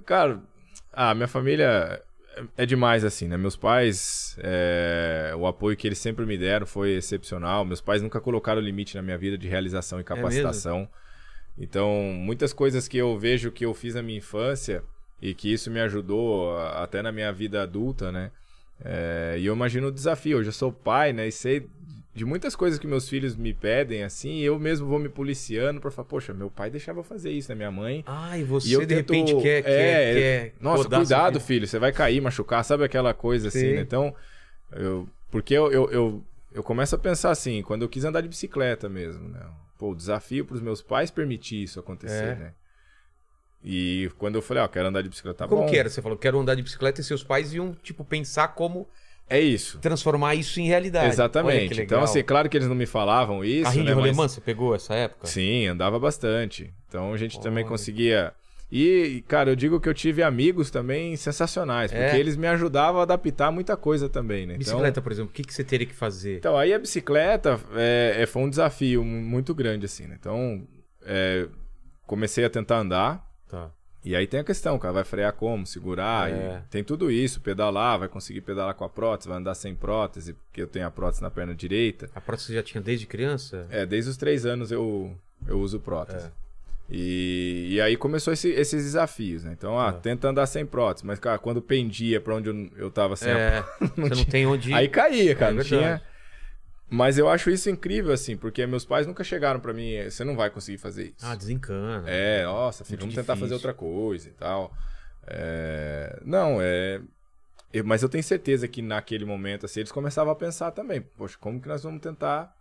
Cara, 0.06 0.42
a 0.92 1.14
minha 1.14 1.28
família 1.28 2.02
é 2.58 2.66
demais, 2.66 3.04
assim, 3.04 3.28
né? 3.28 3.38
Meus 3.38 3.56
pais, 3.56 4.38
é, 4.40 5.34
o 5.38 5.48
apoio 5.48 5.76
que 5.78 5.88
eles 5.88 5.98
sempre 5.98 6.26
me 6.26 6.38
deram 6.38 6.66
foi 6.66 6.92
excepcional. 6.92 7.66
Meus 7.66 7.82
pais 7.82 8.02
nunca 8.02 8.20
colocaram 8.20 8.62
limite 8.62 8.96
na 8.96 9.02
minha 9.02 9.18
vida 9.18 9.38
de 9.38 9.48
realização 9.48 10.00
e 10.00 10.04
capacitação. 10.04 10.88
então, 11.58 11.90
muitas 12.16 12.54
coisas 12.54 12.88
que 12.88 12.98
eu 12.98 13.18
vejo 13.18 13.52
que 13.52 13.66
eu 13.66 13.74
fiz 13.74 13.96
na 13.96 14.02
minha 14.02 14.18
infância 14.18 14.84
e 15.22 15.34
que 15.34 15.52
isso 15.52 15.70
me 15.70 15.80
ajudou 15.82 16.58
até 16.60 17.02
na 17.02 17.12
minha 17.12 17.32
vida 17.32 17.62
adulta, 17.62 18.12
né? 18.12 18.32
É, 18.84 19.36
e 19.38 19.46
eu 19.46 19.54
imagino 19.54 19.88
o 19.88 19.92
desafio. 19.92 20.38
Hoje 20.38 20.50
eu 20.50 20.54
sou 20.54 20.72
pai, 20.72 21.12
né? 21.12 21.28
E 21.28 21.32
sei 21.32 21.68
de 22.20 22.26
muitas 22.26 22.54
coisas 22.56 22.78
que 22.78 22.86
meus 22.86 23.08
filhos 23.08 23.36
me 23.36 23.54
pedem, 23.54 24.04
assim, 24.04 24.40
eu 24.42 24.60
mesmo 24.60 24.86
vou 24.88 25.00
me 25.00 25.08
policiando 25.10 25.80
pra 25.80 25.90
falar, 25.90 26.06
poxa, 26.08 26.34
meu 26.34 26.52
pai 26.52 26.70
deixava 26.70 27.02
fazer 27.02 27.32
isso, 27.32 27.50
né? 27.50 27.56
Minha 27.56 27.72
mãe. 27.72 28.04
Ah, 28.06 28.38
e 28.38 28.44
você 28.44 28.68
E 28.68 28.74
eu 28.74 28.82
de 28.82 28.88
tento- 28.88 29.14
repente 29.14 29.36
quer, 29.42 29.64
quer, 29.64 29.70
é, 29.72 30.14
quer 30.14 30.54
Nossa, 30.60 30.90
cuidado, 30.90 31.40
filho. 31.40 31.66
você 31.66 31.80
vai 31.80 31.92
cair, 31.94 32.20
machucar, 32.22 32.64
sabe 32.66 32.84
aquela 32.84 33.14
coisa 33.14 33.48
assim, 33.48 33.60
Sim. 33.60 33.74
né? 33.76 33.82
Então, 33.82 34.14
eu, 34.74 35.08
porque 35.32 35.54
eu, 35.54 35.72
eu, 35.72 35.90
eu, 35.92 36.24
eu 36.54 36.62
começo 36.62 36.94
a 36.94 37.00
pensar 37.00 37.32
assim, 37.32 37.62
quando 37.64 37.84
eu 37.84 37.90
quis 37.90 38.04
andar 38.04 38.20
de 38.22 38.28
bicicleta 38.28 38.90
mesmo, 38.90 39.30
né? 39.30 39.40
Pô, 39.78 39.92
o 39.92 39.96
desafio 39.96 40.44
pros 40.46 40.60
meus 40.62 40.82
pais 40.82 41.10
permitir 41.10 41.64
isso 41.64 41.80
acontecer, 41.80 42.26
É. 42.26 42.36
né? 42.36 42.54
E 43.64 44.10
quando 44.18 44.36
eu 44.36 44.42
falei, 44.42 44.64
ó, 44.64 44.68
quero 44.68 44.88
andar 44.88 45.02
de 45.02 45.10
bicicleta, 45.10 45.40
tá 45.40 45.48
Como 45.48 45.64
bom. 45.64 45.70
que 45.70 45.78
era? 45.78 45.90
Você 45.90 46.02
falou, 46.02 46.18
quero 46.18 46.40
andar 46.40 46.56
de 46.56 46.62
bicicleta 46.64 47.02
e 47.02 47.04
seus 47.04 47.24
pais 47.24 47.54
iam, 47.54 47.74
tipo, 47.84 48.04
pensar 48.06 48.50
como 48.50 48.88
É 49.30 49.40
isso. 49.40 49.78
transformar 49.80 50.36
isso 50.36 50.60
em 50.60 50.66
realidade. 50.68 51.08
Exatamente. 51.08 51.82
Então, 51.82 52.02
assim, 52.02 52.24
claro 52.24 52.50
que 52.50 52.58
eles 52.58 52.68
não 52.68 52.76
me 52.76 52.86
falavam 52.86 53.44
isso, 53.46 53.64
Carrinho 53.66 53.84
né? 53.86 53.92
de 53.92 53.96
rolemã, 53.96 54.24
mas- 54.24 54.32
você 54.32 54.42
pegou 54.42 54.74
essa 54.76 54.94
época? 54.96 55.28
Sim, 55.28 55.68
andava 55.68 56.00
bastante. 56.00 56.74
Então 56.88 57.14
a 57.14 57.18
gente 57.18 57.40
também 57.40 57.64
conseguia. 57.66 58.34
E, 58.72 59.24
cara, 59.28 59.50
eu 59.50 59.56
digo 59.56 59.80
que 59.80 59.90
eu 59.90 59.94
tive 59.96 60.22
amigos 60.22 60.70
também 60.70 61.16
sensacionais, 61.16 61.92
porque 61.92 62.04
É? 62.04 62.20
eles 62.20 62.36
me 62.36 62.46
ajudavam 62.48 63.00
a 63.00 63.04
adaptar 63.04 63.52
muita 63.52 63.76
coisa 63.76 64.08
também, 64.08 64.46
né? 64.46 64.54
Então- 64.54 64.60
Bicicleta, 64.74 65.02
por 65.02 65.12
exemplo, 65.12 65.32
o 65.32 65.34
que, 65.34 65.44
que 65.44 65.52
você 65.54 65.64
teria 65.64 65.88
que 65.88 65.94
fazer? 65.96 66.38
Então, 66.38 66.56
aí 66.56 66.72
a 66.72 66.78
bicicleta 66.78 67.60
é, 67.76 68.18
é, 68.20 68.26
foi 68.28 68.44
um 68.44 68.50
desafio 68.50 69.04
mu- 69.04 69.22
muito 69.22 69.56
grande, 69.56 69.86
assim, 69.86 70.06
né? 70.06 70.16
Então, 70.20 70.68
é, 71.04 71.48
comecei 72.06 72.46
a 72.46 72.50
tentar 72.50 72.78
andar. 72.80 73.24
Tá. 73.50 73.72
E 74.04 74.16
aí 74.16 74.26
tem 74.26 74.40
a 74.40 74.44
questão, 74.44 74.80
cara, 74.80 74.94
vai 74.94 75.04
frear 75.04 75.34
como, 75.34 75.66
segurar, 75.68 76.32
É. 76.32 76.62
tem 76.70 76.84
tudo 76.84 77.12
isso, 77.12 77.42
pedalar, 77.42 78.00
vai 78.00 78.08
conseguir 78.08 78.42
pedalar 78.42 78.74
com 78.74 78.86
a 78.86 78.90
prótese, 78.90 79.28
vai 79.28 79.38
andar 79.38 79.54
sem 79.56 79.76
prótese, 79.76 80.34
porque 80.34 80.62
eu 80.62 80.68
tenho 80.68 80.88
a 80.88 80.92
prótese 80.92 81.22
na 81.22 81.30
perna 81.30 81.54
direita. 81.54 82.10
A 82.16 82.22
prótese 82.22 82.48
você 82.48 82.54
já 82.56 82.64
tinha 82.64 82.82
desde 82.82 83.06
criança? 83.06 83.68
É, 83.70 83.86
desde 83.86 84.10
os 84.10 84.16
três 84.18 84.46
anos 84.46 84.72
eu, 84.72 85.14
eu 85.46 85.60
uso 85.60 85.80
prótese. 85.82 86.28
É. 86.28 86.32
E, 86.92 87.68
e 87.74 87.82
aí 87.82 87.96
começou 87.96 88.34
esse- 88.34 88.50
esses 88.50 88.84
desafios, 88.84 89.44
né? 89.44 89.52
Então, 89.56 89.78
ah, 89.80 89.90
É. 89.90 90.00
tenta 90.00 90.28
andar 90.28 90.48
sem 90.48 90.66
prótese, 90.66 91.06
mas, 91.06 91.20
cara, 91.20 91.38
quando 91.38 91.62
pendia 91.62 92.20
pra 92.20 92.34
onde 92.36 92.50
eu, 92.50 92.70
eu 92.78 92.90
tava 92.90 93.16
sem 93.16 93.32
a 93.32 93.38
É, 93.38 93.64
você 93.96 94.16
não 94.16 94.26
tem 94.26 94.48
onde 94.48 94.72
ir. 94.72 94.74
Aí 94.74 94.88
caía, 94.88 95.36
cara, 95.36 95.52
É 95.52 95.56
não 95.56 95.64
tinha. 95.64 96.02
Mas 96.90 97.18
eu 97.18 97.30
acho 97.30 97.50
isso 97.52 97.70
incrível, 97.70 98.12
assim, 98.12 98.36
porque 98.36 98.66
meus 98.66 98.84
pais 98.84 99.06
nunca 99.06 99.24
chegaram 99.24 99.60
pra 99.60 99.74
mim, 99.74 99.94
você 100.10 100.24
não 100.24 100.36
vai 100.36 100.50
conseguir 100.50 100.80
fazer 100.80 101.06
isso. 101.16 101.24
Ah, 101.26 101.36
desencana. 101.36 102.10
É, 102.10 102.44
nossa, 102.46 102.84
filho, 102.84 103.00
vamos 103.02 103.14
tentar 103.16 103.36
fazer 103.36 103.54
outra 103.54 103.74
coisa 103.74 104.28
e 104.30 104.32
tal. 104.32 104.74
É, 105.28 106.20
Não, 106.26 106.58
é. 106.62 107.00
eu- 107.72 107.86
Mas 107.86 108.02
eu 108.02 108.10
tenho 108.10 108.24
certeza 108.24 108.68
que 108.68 108.82
naquele 108.82 109.24
momento, 109.26 109.66
assim, 109.68 109.82
eles 109.82 109.92
começavam 109.92 110.34
a 110.34 110.36
pensar 110.36 110.72
também, 110.72 111.02
poxa, 111.02 111.38
como 111.40 111.62
que 111.62 111.68
nós 111.68 111.84
vamos 111.84 112.02
tentar? 112.02 112.56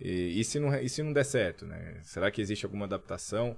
E, 0.00 0.38
e 0.40 0.44
se, 0.44 0.60
não, 0.60 0.74
e 0.76 0.88
se 0.88 1.02
não 1.02 1.12
der 1.12 1.24
certo, 1.24 1.66
né? 1.66 1.96
Será 2.02 2.30
que 2.30 2.40
existe 2.40 2.64
alguma 2.64 2.84
adaptação? 2.84 3.56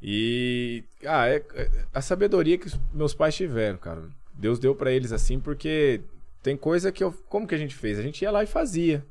E. 0.00 0.84
Ah, 1.04 1.28
é, 1.28 1.44
é 1.54 1.70
a 1.92 2.00
sabedoria 2.00 2.56
que 2.56 2.68
meus 2.92 3.12
pais 3.14 3.34
tiveram, 3.34 3.76
cara. 3.76 4.04
Deus 4.32 4.58
deu 4.58 4.74
pra 4.74 4.92
eles 4.92 5.10
assim, 5.12 5.40
porque 5.40 6.00
tem 6.42 6.56
coisa 6.56 6.92
que 6.92 7.02
eu. 7.02 7.12
Como 7.28 7.46
que 7.46 7.54
a 7.54 7.58
gente 7.58 7.74
fez? 7.74 7.98
A 7.98 8.02
gente 8.02 8.22
ia 8.22 8.30
lá 8.30 8.42
e 8.44 8.46
fazia. 8.46 9.04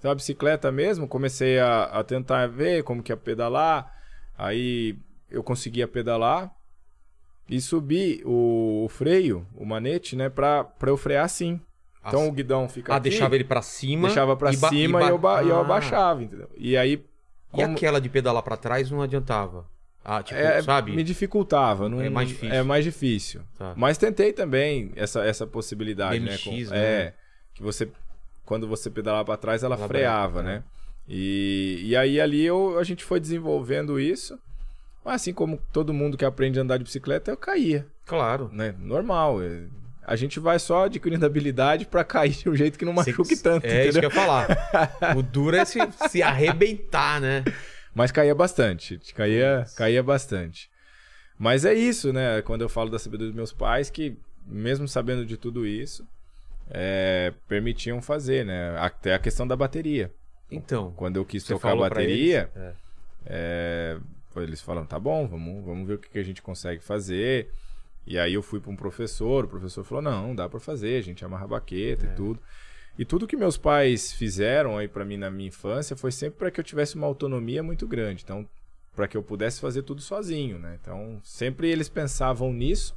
Então 0.00 0.10
a 0.10 0.14
bicicleta 0.14 0.72
mesmo, 0.72 1.06
comecei 1.06 1.58
a, 1.60 1.84
a 1.84 2.02
tentar 2.02 2.46
ver 2.48 2.82
como 2.82 3.02
que 3.02 3.12
ia 3.12 3.16
pedalar. 3.18 3.94
Aí 4.36 4.96
eu 5.30 5.42
conseguia 5.44 5.86
pedalar 5.86 6.50
e 7.46 7.60
subir 7.60 8.22
o, 8.24 8.84
o 8.86 8.88
freio, 8.88 9.46
o 9.54 9.66
manete, 9.66 10.16
né, 10.16 10.30
pra, 10.30 10.64
pra 10.64 10.88
eu 10.90 10.96
frear 10.96 11.26
assim. 11.26 11.60
Então 12.06 12.26
o 12.26 12.32
guidão 12.32 12.66
fica 12.66 12.94
ah, 12.94 12.96
aqui, 12.96 13.10
deixava 13.10 13.34
ele 13.34 13.44
pra 13.44 13.60
cima. 13.60 14.08
deixava 14.08 14.34
pra 14.34 14.50
e 14.52 14.56
ba- 14.56 14.70
cima 14.70 15.02
e 15.02 15.04
e, 15.04 15.08
eu, 15.10 15.20
e 15.44 15.48
eu 15.50 15.58
Ah. 15.58 15.60
abaixava, 15.60 16.22
entendeu? 16.22 16.48
E 16.56 16.74
aí, 16.78 16.92
E 16.94 17.04
como- 17.50 17.76
aquela 17.76 18.00
de 18.00 18.08
pedalar 18.08 18.42
pra 18.42 18.56
trás 18.56 18.90
não 18.90 19.02
adiantava. 19.02 19.66
Ah, 20.02 20.22
tipo, 20.22 20.40
é, 20.40 20.62
sabe? 20.62 20.96
me 20.96 21.02
dificultava. 21.04 21.90
Não, 21.90 22.00
É 22.00 22.08
mais 22.08 22.26
difícil. 22.26 22.54
É 22.54 22.62
mais 22.62 22.84
difícil. 22.84 23.42
Tá. 23.58 23.74
Mas 23.76 23.98
tentei 23.98 24.32
também 24.32 24.92
essa, 24.96 25.22
essa 25.26 25.46
possibilidade, 25.46 26.18
né? 26.20 26.38
BMX, 26.42 26.68
Com- 26.68 26.74
né? 26.74 26.80
É, 26.82 27.14
que 27.52 27.62
você, 27.62 27.86
quando 28.50 28.66
você 28.66 28.90
pedalava 28.90 29.24
pra 29.24 29.36
trás, 29.36 29.62
ela 29.62 29.76
Ela 29.76 29.86
freava, 29.86 30.42
breca, 30.42 30.56
né? 30.58 30.64
E, 31.08 31.82
e 31.84 31.96
aí 31.96 32.20
ali 32.20 32.44
eu, 32.44 32.76
a 32.80 32.82
gente 32.82 33.04
foi 33.04 33.20
desenvolvendo 33.20 33.98
isso. 34.00 34.36
Mas 35.04 35.14
assim 35.22 35.32
como 35.32 35.56
todo 35.72 35.94
mundo 35.94 36.16
que 36.16 36.24
aprende 36.24 36.58
a 36.58 36.62
andar 36.62 36.76
de 36.76 36.82
bicicleta, 36.82 37.30
eu 37.30 37.36
caía, 37.36 37.86
Claro. 38.04 38.50
né? 38.52 38.74
Normal. 38.80 39.40
é. 39.40 39.62
A 40.04 40.16
gente 40.16 40.40
vai 40.40 40.58
só 40.58 40.86
adquirindo 40.86 41.24
habilidade 41.24 41.86
pra 41.86 42.02
cair 42.02 42.30
de 42.32 42.48
um 42.48 42.56
jeito 42.56 42.76
que 42.76 42.84
não 42.84 42.92
machuque 42.92 43.36
Cê- 43.36 43.42
tanto, 43.44 43.64
É 43.66 43.86
isso 43.86 44.00
que 44.00 44.06
entendeu? 44.06 44.10
eu 44.10 44.10
ia 44.10 44.26
falar. 44.26 44.48
o 45.16 45.22
duro 45.22 45.54
é 45.56 45.64
se, 45.64 45.78
se 46.08 46.20
arrebentar, 46.24 47.20
né? 47.20 47.44
Mas 47.94 48.10
caía 48.10 48.34
bastante, 48.34 48.98
caía, 49.14 49.64
caía 49.76 50.02
bastante. 50.02 50.68
Mas 51.38 51.64
é 51.64 51.72
isso, 51.72 52.12
né? 52.12 52.42
Quando 52.42 52.62
eu 52.62 52.68
falo 52.68 52.90
da 52.90 52.98
sabedoria 52.98 53.28
dos 53.28 53.36
meus 53.36 53.52
pais, 53.52 53.88
que 53.90 54.16
mesmo 54.44 54.88
sabendo 54.88 55.24
de 55.24 55.36
tudo 55.36 55.64
isso, 55.64 56.04
é, 56.70 57.32
permitiam 57.48 58.00
fazer, 58.00 58.44
né? 58.44 58.76
Até 58.78 59.14
a 59.14 59.18
questão 59.18 59.46
da 59.46 59.56
bateria. 59.56 60.12
Então, 60.50 60.92
Quando 60.96 61.16
eu 61.16 61.24
quis 61.24 61.44
tocar 61.44 61.72
a 61.72 61.76
bateria, 61.76 62.50
eles? 62.54 62.76
É. 63.26 63.96
é, 64.36 64.40
eles 64.40 64.60
falaram, 64.60 64.86
tá 64.86 64.98
bom, 64.98 65.26
vamos, 65.28 65.64
vamos 65.64 65.86
ver 65.86 65.94
o 65.94 65.98
que, 65.98 66.08
que 66.08 66.18
a 66.18 66.22
gente 66.24 66.42
consegue 66.42 66.82
fazer. 66.82 67.50
E 68.06 68.18
aí 68.18 68.34
eu 68.34 68.42
fui 68.42 68.60
para 68.60 68.70
um 68.70 68.76
professor, 68.76 69.44
o 69.44 69.48
professor 69.48 69.84
falou, 69.84 70.02
não, 70.02 70.34
dá 70.34 70.48
para 70.48 70.58
fazer, 70.58 70.98
a 70.98 71.02
gente 71.02 71.24
amarra 71.24 71.44
a 71.44 71.48
baqueta 71.48 72.06
É. 72.06 72.10
e 72.10 72.14
tudo. 72.14 72.40
E 72.98 73.04
tudo 73.04 73.26
que 73.26 73.36
meus 73.36 73.56
pais 73.56 74.12
fizeram 74.12 74.76
aí 74.76 74.88
para 74.88 75.04
mim 75.04 75.16
na 75.16 75.30
minha 75.30 75.48
infância 75.48 75.96
foi 75.96 76.10
sempre 76.10 76.38
para 76.38 76.50
que 76.50 76.58
eu 76.60 76.64
tivesse 76.64 76.96
uma 76.96 77.06
autonomia 77.06 77.62
muito 77.62 77.86
grande. 77.86 78.22
Então, 78.24 78.48
para 78.94 79.06
que 79.06 79.16
eu 79.16 79.22
pudesse 79.22 79.60
fazer 79.60 79.82
tudo 79.82 80.02
sozinho, 80.02 80.58
né? 80.58 80.76
Então, 80.80 81.20
sempre 81.22 81.70
eles 81.70 81.88
pensavam 81.88 82.52
nisso. 82.52 82.94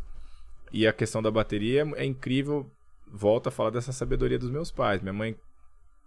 E 0.72 0.88
a 0.88 0.92
questão 0.92 1.22
da 1.22 1.30
bateria 1.30 1.88
é 1.96 2.04
incrível. 2.04 2.70
Volta 3.16 3.50
a 3.50 3.52
falar 3.52 3.70
dessa 3.70 3.92
sabedoria 3.92 4.40
dos 4.40 4.50
meus 4.50 4.72
pais. 4.72 5.00
Minha 5.02 5.14
mãe 5.14 5.36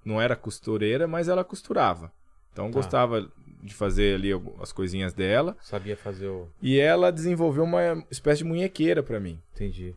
não 0.05 0.21
era 0.21 0.35
costureira, 0.35 1.07
mas 1.07 1.29
ela 1.29 1.45
costurava. 1.45 2.11
Então, 2.53 2.67
Tá. 2.69 2.75
gostava 2.75 3.31
de 3.63 3.73
fazer 3.75 4.17
ali 4.17 4.31
as 4.61 4.73
coisinhas 4.73 5.13
dela. 5.15 5.57
Sabia 5.63 5.97
fazer 5.97 6.27
o. 6.27 6.49
E 6.61 6.79
ela 6.81 7.13
desenvolveu 7.13 7.63
uma 7.65 8.05
espécie 8.11 8.39
de 8.39 8.45
munhequeira 8.45 9.03
para 9.03 9.21
mim. 9.21 9.41
Entendi. 9.55 9.95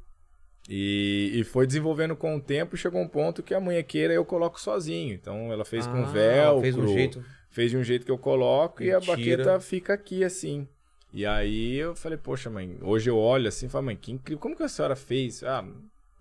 E, 0.70 1.32
e 1.34 1.44
foi 1.44 1.66
desenvolvendo 1.66 2.16
com 2.16 2.36
o 2.36 2.40
tempo 2.42 2.76
e 2.76 2.78
chegou 2.78 3.02
um 3.02 3.08
ponto 3.08 3.42
que 3.42 3.54
a 3.56 3.60
munhequeira 3.60 4.14
eu 4.14 4.24
coloco 4.24 4.60
sozinho. 4.62 5.14
Então 5.16 5.52
ela 5.52 5.66
fez 5.66 5.88
com 5.88 6.04
Ah, 6.04 6.12
velcro, 6.12 6.62
Fez 6.62 6.78
um 6.78 6.88
jeito. 6.88 7.26
fez 7.50 7.72
de 7.72 7.78
um 7.78 7.84
jeito 7.84 8.06
que 8.06 8.12
eu 8.12 8.18
coloco 8.20 8.84
e, 8.84 8.88
E 8.88 8.92
a 8.92 9.00
baqueta 9.00 9.60
fica 9.60 9.94
aqui 9.94 10.24
assim. 10.24 10.68
E 11.12 11.26
aí 11.26 11.76
eu 11.76 11.96
falei, 11.96 12.20
poxa, 12.20 12.52
mãe, 12.52 12.78
hoje 12.84 13.10
eu 13.10 13.18
olho 13.18 13.48
assim 13.48 13.66
e 13.66 13.70
falo, 13.70 13.86
mãe, 13.86 13.96
que 13.96 14.12
incrível, 14.12 14.40
como 14.40 14.56
que 14.56 14.62
a 14.62 14.68
senhora 14.70 14.96
fez? 14.96 15.44
Ah, 15.44 15.66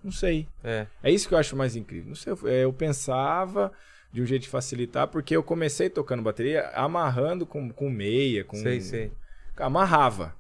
não 0.03 0.13
sei. 0.13 0.47
É. 0.63 0.87
É 1.03 1.11
isso 1.11 1.29
que 1.29 1.35
eu 1.35 1.39
acho 1.39 1.57
mais 1.57 1.77
incrível. 1.77 2.09
Não 2.09 2.15
sei, 2.15 2.33
eu, 2.33 2.49
é, 2.49 2.65
eu 2.65 2.73
pensava 2.73 3.73
de 4.13 4.23
um 4.23 4.27
jeito 4.27 4.43
de 4.43 4.49
facilitar, 4.49 5.07
porque 5.09 5.37
eu 5.37 5.43
comecei 5.43 5.91
tocando 5.91 6.23
bateria 6.23 6.69
amarrando 6.71 7.45
com, 7.47 7.69
com 7.71 7.91
meia, 7.91 8.45
com. 8.45 8.57
Sei, 8.57 8.81
sei. 8.81 9.13
Amarrava. 9.57 10.35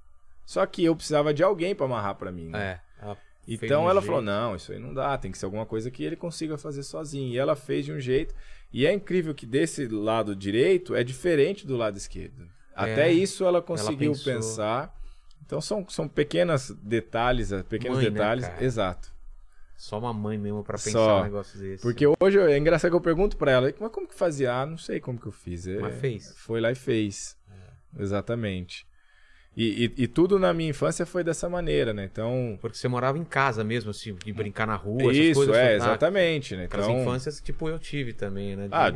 Só 0.46 0.64
que 0.64 0.84
eu 0.84 0.94
precisava 0.96 1.34
de 1.34 1.42
alguém 1.42 1.74
para 1.74 1.86
amarrar 1.86 2.14
para 2.14 2.32
mim. 2.32 2.48
né? 2.48 2.80
É. 3.00 3.04
Ela 3.04 3.16
Então 3.46 3.84
um 3.84 3.90
ela 3.90 4.00
jeito. 4.00 4.06
falou: 4.06 4.22
não, 4.22 4.56
isso 4.56 4.72
aí 4.72 4.78
não 4.78 4.94
dá, 4.94 5.16
tem 5.18 5.30
que 5.30 5.38
ser 5.38 5.44
alguma 5.44 5.66
coisa 5.66 5.90
que 5.90 6.02
ele 6.02 6.16
consiga 6.16 6.56
fazer 6.56 6.82
sozinho. 6.82 7.32
E 7.32 7.38
ela 7.38 7.54
fez 7.56 7.84
de 7.84 7.92
um 7.92 8.00
jeito. 8.00 8.34
E 8.72 8.86
é 8.86 8.92
incrível 8.92 9.34
que 9.34 9.46
desse 9.46 9.86
lado 9.88 10.36
direito 10.36 10.94
é 10.94 11.02
diferente 11.02 11.66
do 11.66 11.76
lado 11.76 11.96
esquerdo. 11.96 12.46
Até 12.74 13.10
isso 13.10 13.44
ela 13.44 13.60
conseguiu 13.60 14.12
pensou. 14.12 14.32
pensar. 14.32 14.94
Então 15.44 15.60
são, 15.60 15.88
são 15.88 16.06
pequenos 16.06 16.70
detalhes, 16.82 17.50
pequenos 17.68 17.96
Mãe, 17.98 18.06
né, 18.06 18.10
detalhes. 18.10 18.46
cara? 18.48 18.64
Exato. 18.64 19.12
Só 19.78 19.96
uma 19.96 20.12
mãe 20.12 20.36
mesmo 20.36 20.64
pra 20.64 20.76
pensar 20.76 20.90
Só. 20.90 21.20
um 21.20 21.22
negócio 21.22 21.56
desse. 21.58 21.80
Porque 21.84 22.04
hoje 22.20 22.36
é 22.40 22.58
engraçado 22.58 22.90
que 22.90 22.96
eu 22.96 23.00
pergunto 23.00 23.36
pra 23.36 23.52
ela, 23.52 23.72
mas 23.78 23.92
como 23.92 24.08
que 24.08 24.14
fazia? 24.14 24.52
Ah, 24.52 24.66
não 24.66 24.76
sei 24.76 24.98
como 24.98 25.20
que 25.20 25.26
eu 25.26 25.32
fiz. 25.32 25.68
É, 25.68 25.78
Mas 25.78 25.94
fez. 26.00 26.34
Foi 26.36 26.60
lá 26.60 26.72
e 26.72 26.74
fez. 26.74 27.36
Exatamente. 27.96 28.86
E, 29.56 29.86
e, 29.96 30.02
e 30.04 30.06
tudo 30.08 30.36
na 30.38 30.52
minha 30.52 30.70
infância 30.70 31.06
foi 31.06 31.22
dessa 31.24 31.48
maneira, 31.48 31.92
né? 31.92 32.04
Então. 32.10 32.58
Porque 32.60 32.76
você 32.76 32.88
morava 32.88 33.18
em 33.18 33.24
casa 33.24 33.62
mesmo, 33.64 33.90
assim, 33.90 34.14
de 34.14 34.32
brincar 34.32 34.66
na 34.66 34.74
rua, 34.76 35.02
essas 35.04 35.16
Isso, 35.16 35.34
coisas. 35.40 35.56
é, 35.56 35.68
ah, 35.68 35.76
exatamente, 35.76 36.56
né? 36.56 36.64
Então, 36.64 37.00
infâncias, 37.00 37.40
tipo, 37.40 37.68
eu 37.68 37.78
tive 37.78 38.12
também, 38.12 38.56
né? 38.56 38.68
de 38.68 38.74
ah, 38.74 38.94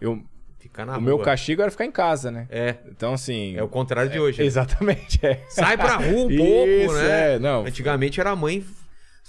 eu, 0.00 0.22
ficar 0.58 0.86
na 0.86 0.92
o 0.92 0.94
rua. 0.96 1.04
meu 1.04 1.18
castigo 1.20 1.60
era 1.62 1.70
ficar 1.70 1.84
em 1.86 1.90
casa, 1.92 2.30
né? 2.30 2.46
É, 2.50 2.76
Então, 2.88 3.14
assim. 3.14 3.56
é 3.56 3.62
o 3.62 3.68
contrário 3.68 4.10
de 4.10 4.18
hoje. 4.20 4.38
né? 4.40 4.44
Exatamente, 4.46 5.18
é. 5.26 5.42
Sai 5.48 5.76
pra 5.76 5.96
rua 5.96 6.24
um 6.26 6.30
Isso, 6.30 6.38
pouco, 6.38 6.92
né? 6.94 7.34
é, 7.34 7.38
não. 7.38 7.64
Antigamente 7.66 8.18
era 8.20 8.30
a 8.30 8.36
mãe. 8.36 8.64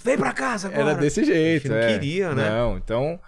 Vem 0.02 0.16
pra 0.18 0.32
casa 0.32 0.68
agora. 0.68 0.90
Era 0.90 0.94
desse 1.00 1.24
jeito, 1.24 1.68
não 1.68 1.76
é. 1.76 1.92
queria, 1.92 2.34
né? 2.34 2.48
Não, 2.50 2.76
então. 2.76 3.18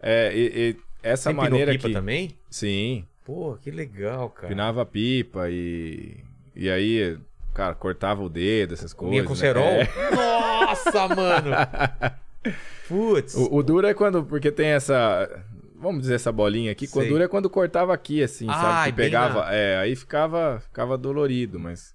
É, 0.00 0.32
e- 0.34 0.70
e 0.70 0.76
essa 1.02 1.24
Você 1.24 1.30
empinou 1.30 1.50
maneira 1.50 1.72
pipa 1.72 1.88
que. 1.88 1.94
também? 1.94 2.38
Sim, 2.50 3.04
Pô, 3.24 3.56
que 3.60 3.70
legal, 3.70 4.30
cara. 4.30 4.48
pinava 4.48 4.86
pipa 4.86 5.48
e. 5.50 6.16
E 6.54 6.70
aí, 6.70 7.18
cara, 7.52 7.74
cortava 7.74 8.22
o 8.22 8.28
dedo, 8.28 8.74
essas 8.74 8.92
coisas. 8.92 9.12
Linha 9.12 9.24
com 9.24 9.34
né? 9.34 9.38
cerol? 9.40 9.64
É. 9.64 9.88
Nossa, 10.14 11.08
mano! 11.08 11.50
Putz. 12.88 13.34
O, 13.34 13.56
o 13.56 13.62
duro 13.62 13.86
é 13.86 13.94
quando. 13.94 14.22
Porque 14.24 14.50
tem 14.52 14.68
essa. 14.68 15.28
Vamos 15.74 16.02
dizer 16.02 16.14
essa 16.14 16.30
bolinha 16.32 16.70
aqui. 16.72 16.86
Quando 16.86 17.04
Sei. 17.04 17.12
duro 17.12 17.24
é 17.24 17.28
quando 17.28 17.50
cortava 17.50 17.92
aqui, 17.92 18.22
assim, 18.22 18.46
Ai, 18.48 18.54
sabe? 18.60 18.90
Que 18.92 18.96
pegava. 18.96 19.44
na- 19.46 19.52
É, 19.54 19.76
aí 19.78 19.94
ficava, 19.96 20.60
ficava 20.60 20.96
dolorido, 20.96 21.58
mas. 21.58 21.94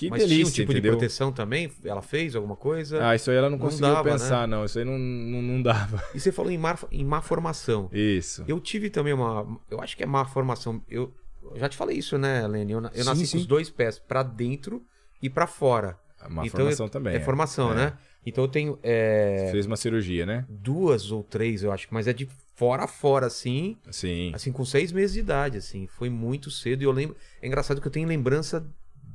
Que 0.00 0.08
Mas 0.08 0.20
tinha 0.24 0.28
delícia, 0.30 0.50
um 0.50 0.54
tipo 0.54 0.72
entendeu? 0.72 0.92
de 0.92 0.96
proteção 0.96 1.30
também? 1.30 1.70
Ela 1.84 2.00
fez 2.00 2.34
alguma 2.34 2.56
coisa? 2.56 3.06
Ah, 3.06 3.14
isso 3.14 3.30
aí 3.30 3.36
ela 3.36 3.50
não 3.50 3.58
Não 3.58 3.66
conseguiu 3.66 3.88
dava, 3.92 4.04
né? 4.04 4.12
pensar, 4.12 4.48
não. 4.48 4.64
Isso 4.64 4.78
aí 4.78 4.84
não, 4.86 4.98
não, 4.98 5.42
não 5.42 5.62
dava. 5.62 6.02
E 6.14 6.18
você 6.18 6.32
falou 6.32 6.50
em 6.50 6.56
má, 6.56 6.74
em 6.90 7.04
má 7.04 7.20
formação. 7.20 7.90
Isso. 7.92 8.42
Eu 8.48 8.58
tive 8.60 8.88
também 8.88 9.12
uma. 9.12 9.46
Eu 9.70 9.78
acho 9.78 9.94
que 9.94 10.02
é 10.02 10.06
má 10.06 10.24
formação. 10.24 10.80
Eu, 10.88 11.12
já 11.56 11.68
te 11.68 11.76
falei 11.76 11.98
isso, 11.98 12.16
né, 12.16 12.46
Lene? 12.48 12.72
Eu, 12.72 12.80
eu 12.82 12.90
Sim, 12.94 13.04
nasci 13.04 13.26
sim. 13.26 13.32
com 13.36 13.40
os 13.42 13.46
dois 13.46 13.68
pés 13.68 13.98
pra 13.98 14.22
dentro 14.22 14.82
e 15.20 15.28
pra 15.28 15.46
fora. 15.46 15.98
Uma 16.26 16.46
Então, 16.46 16.60
formação 16.60 16.86
eu- 16.86 16.90
também. 16.90 17.14
É 17.16 17.20
formação, 17.20 17.72
É. 17.72 17.74
né? 17.74 17.92
Então 18.24 18.44
eu 18.44 18.48
tenho 18.48 18.78
é, 18.82 19.48
Fez 19.52 19.66
uma 19.66 19.76
cirurgia, 19.76 20.24
né? 20.24 20.46
duas 20.48 21.10
ou 21.10 21.22
três, 21.22 21.62
eu 21.62 21.72
acho, 21.72 21.88
mas 21.90 22.06
é 22.06 22.12
de 22.14 22.26
fora 22.54 22.84
a 22.84 22.86
fora, 22.86 23.26
assim. 23.26 23.76
Sim. 23.90 24.30
Assim, 24.34 24.50
com 24.50 24.64
seis 24.64 24.92
meses 24.92 25.12
de 25.12 25.20
idade, 25.20 25.58
assim. 25.58 25.86
Foi 25.86 26.08
muito 26.08 26.50
cedo. 26.50 26.80
E 26.82 26.84
eu 26.84 26.92
lembro. 26.92 27.16
É 27.42 27.46
engraçado 27.46 27.80
que 27.82 27.86
eu 27.86 27.92
tenho 27.92 28.08
lembrança 28.08 28.66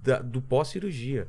da- 0.06 0.22
do 0.22 0.42
pós-cirurgia. 0.42 1.28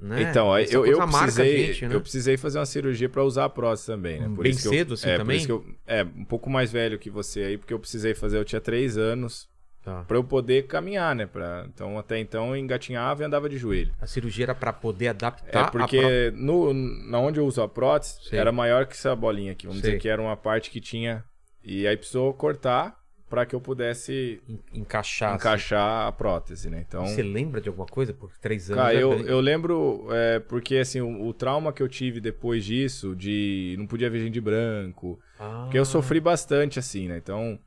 Né? 0.00 0.22
Então, 0.22 0.56
Essa 0.56 0.72
eu, 0.74 0.86
eu, 0.86 0.98
precisei, 1.08 1.66
gente, 1.72 1.86
né? 1.88 1.94
eu 1.96 2.00
precisei 2.00 2.36
fazer 2.36 2.58
uma 2.60 2.66
cirurgia 2.66 3.08
pra 3.08 3.24
usar 3.24 3.46
a 3.46 3.48
prótese 3.48 3.86
também, 3.86 4.20
né? 4.20 4.28
Por 4.32 4.44
Bem 4.44 4.52
que 4.54 4.64
eu- 4.64 4.70
cedo, 4.70 4.94
assim, 4.94 5.08
é, 5.08 5.16
também? 5.16 5.44
Eu, 5.48 5.64
é, 5.86 6.04
um 6.04 6.24
pouco 6.24 6.48
mais 6.48 6.70
velho 6.70 6.98
que 7.00 7.10
você 7.10 7.40
aí, 7.40 7.58
porque 7.58 7.74
eu 7.74 7.80
precisei 7.80 8.14
fazer, 8.14 8.38
eu 8.38 8.44
tinha 8.44 8.60
três 8.60 8.96
anos 8.96 9.48
Tá. 9.82 10.04
pra 10.04 10.16
eu 10.16 10.22
poder 10.22 10.66
caminhar, 10.68 11.16
né? 11.16 11.26
Pra, 11.26 11.66
então, 11.68 11.98
até 11.98 12.16
então, 12.20 12.50
eu 12.50 12.56
engatinhava 12.56 13.22
e 13.22 13.26
andava 13.26 13.48
de 13.48 13.58
joelho. 13.58 13.92
A 14.00 14.06
cirurgia 14.06 14.44
era 14.44 14.54
pra 14.54 14.72
poder 14.72 15.06
É 15.06 15.08
adaptar 15.08 15.64
a 15.64 15.70
porque 15.70 16.30
pró- 16.30 16.40
no, 16.40 16.72
na 16.72 17.18
onde 17.18 17.40
eu 17.40 17.46
uso 17.46 17.60
a 17.60 17.68
prótese, 17.68 18.20
Sei. 18.28 18.38
era 18.38 18.52
maior 18.52 18.86
que 18.86 18.92
essa 18.94 19.16
bolinha 19.16 19.50
aqui. 19.50 19.66
Vamos 19.66 19.80
Sei. 19.80 19.90
dizer 19.90 20.00
que 20.00 20.08
era 20.08 20.22
uma 20.22 20.36
parte 20.36 20.70
que 20.70 20.80
tinha... 20.80 21.24
E 21.64 21.88
aí 21.88 21.96
precisou 21.96 22.32
cortar 22.34 22.96
pra 23.28 23.44
que 23.44 23.54
eu 23.54 23.60
pudesse 23.60 24.40
en- 24.48 24.58
encaixar. 24.80 25.30
assim. 25.34 25.36
encaixar 25.36 26.06
a 26.06 26.12
prótese, 26.12 26.70
né? 26.70 26.84
Então... 26.86 27.06
Você 27.06 27.22
lembra 27.22 27.60
de 27.60 27.68
alguma 27.68 27.86
coisa? 27.86 28.12
Por 28.14 28.30
três 28.38 28.70
anos. 28.70 28.82
Cara, 28.82 28.94
eu, 28.94 29.20
eu 29.26 29.40
lembro, 29.40 30.06
é, 30.10 30.38
porque 30.38 30.76
assim, 30.76 31.00
o, 31.00 31.26
o 31.26 31.32
trauma 31.34 31.72
que 31.72 31.82
eu 31.82 31.88
tive 31.88 32.20
depois 32.20 32.64
disso, 32.64 33.14
de 33.14 33.74
não 33.78 33.86
podia 33.86 34.08
ver 34.10 34.20
gente 34.20 34.34
de 34.34 34.40
branco, 34.40 35.18
Ah, 35.38 35.62
porque 35.64 35.78
eu 35.78 35.84
sofri 35.84 36.20
bastante, 36.20 36.78
assim, 36.78 37.08
né? 37.08 37.18
Então, 37.18 37.58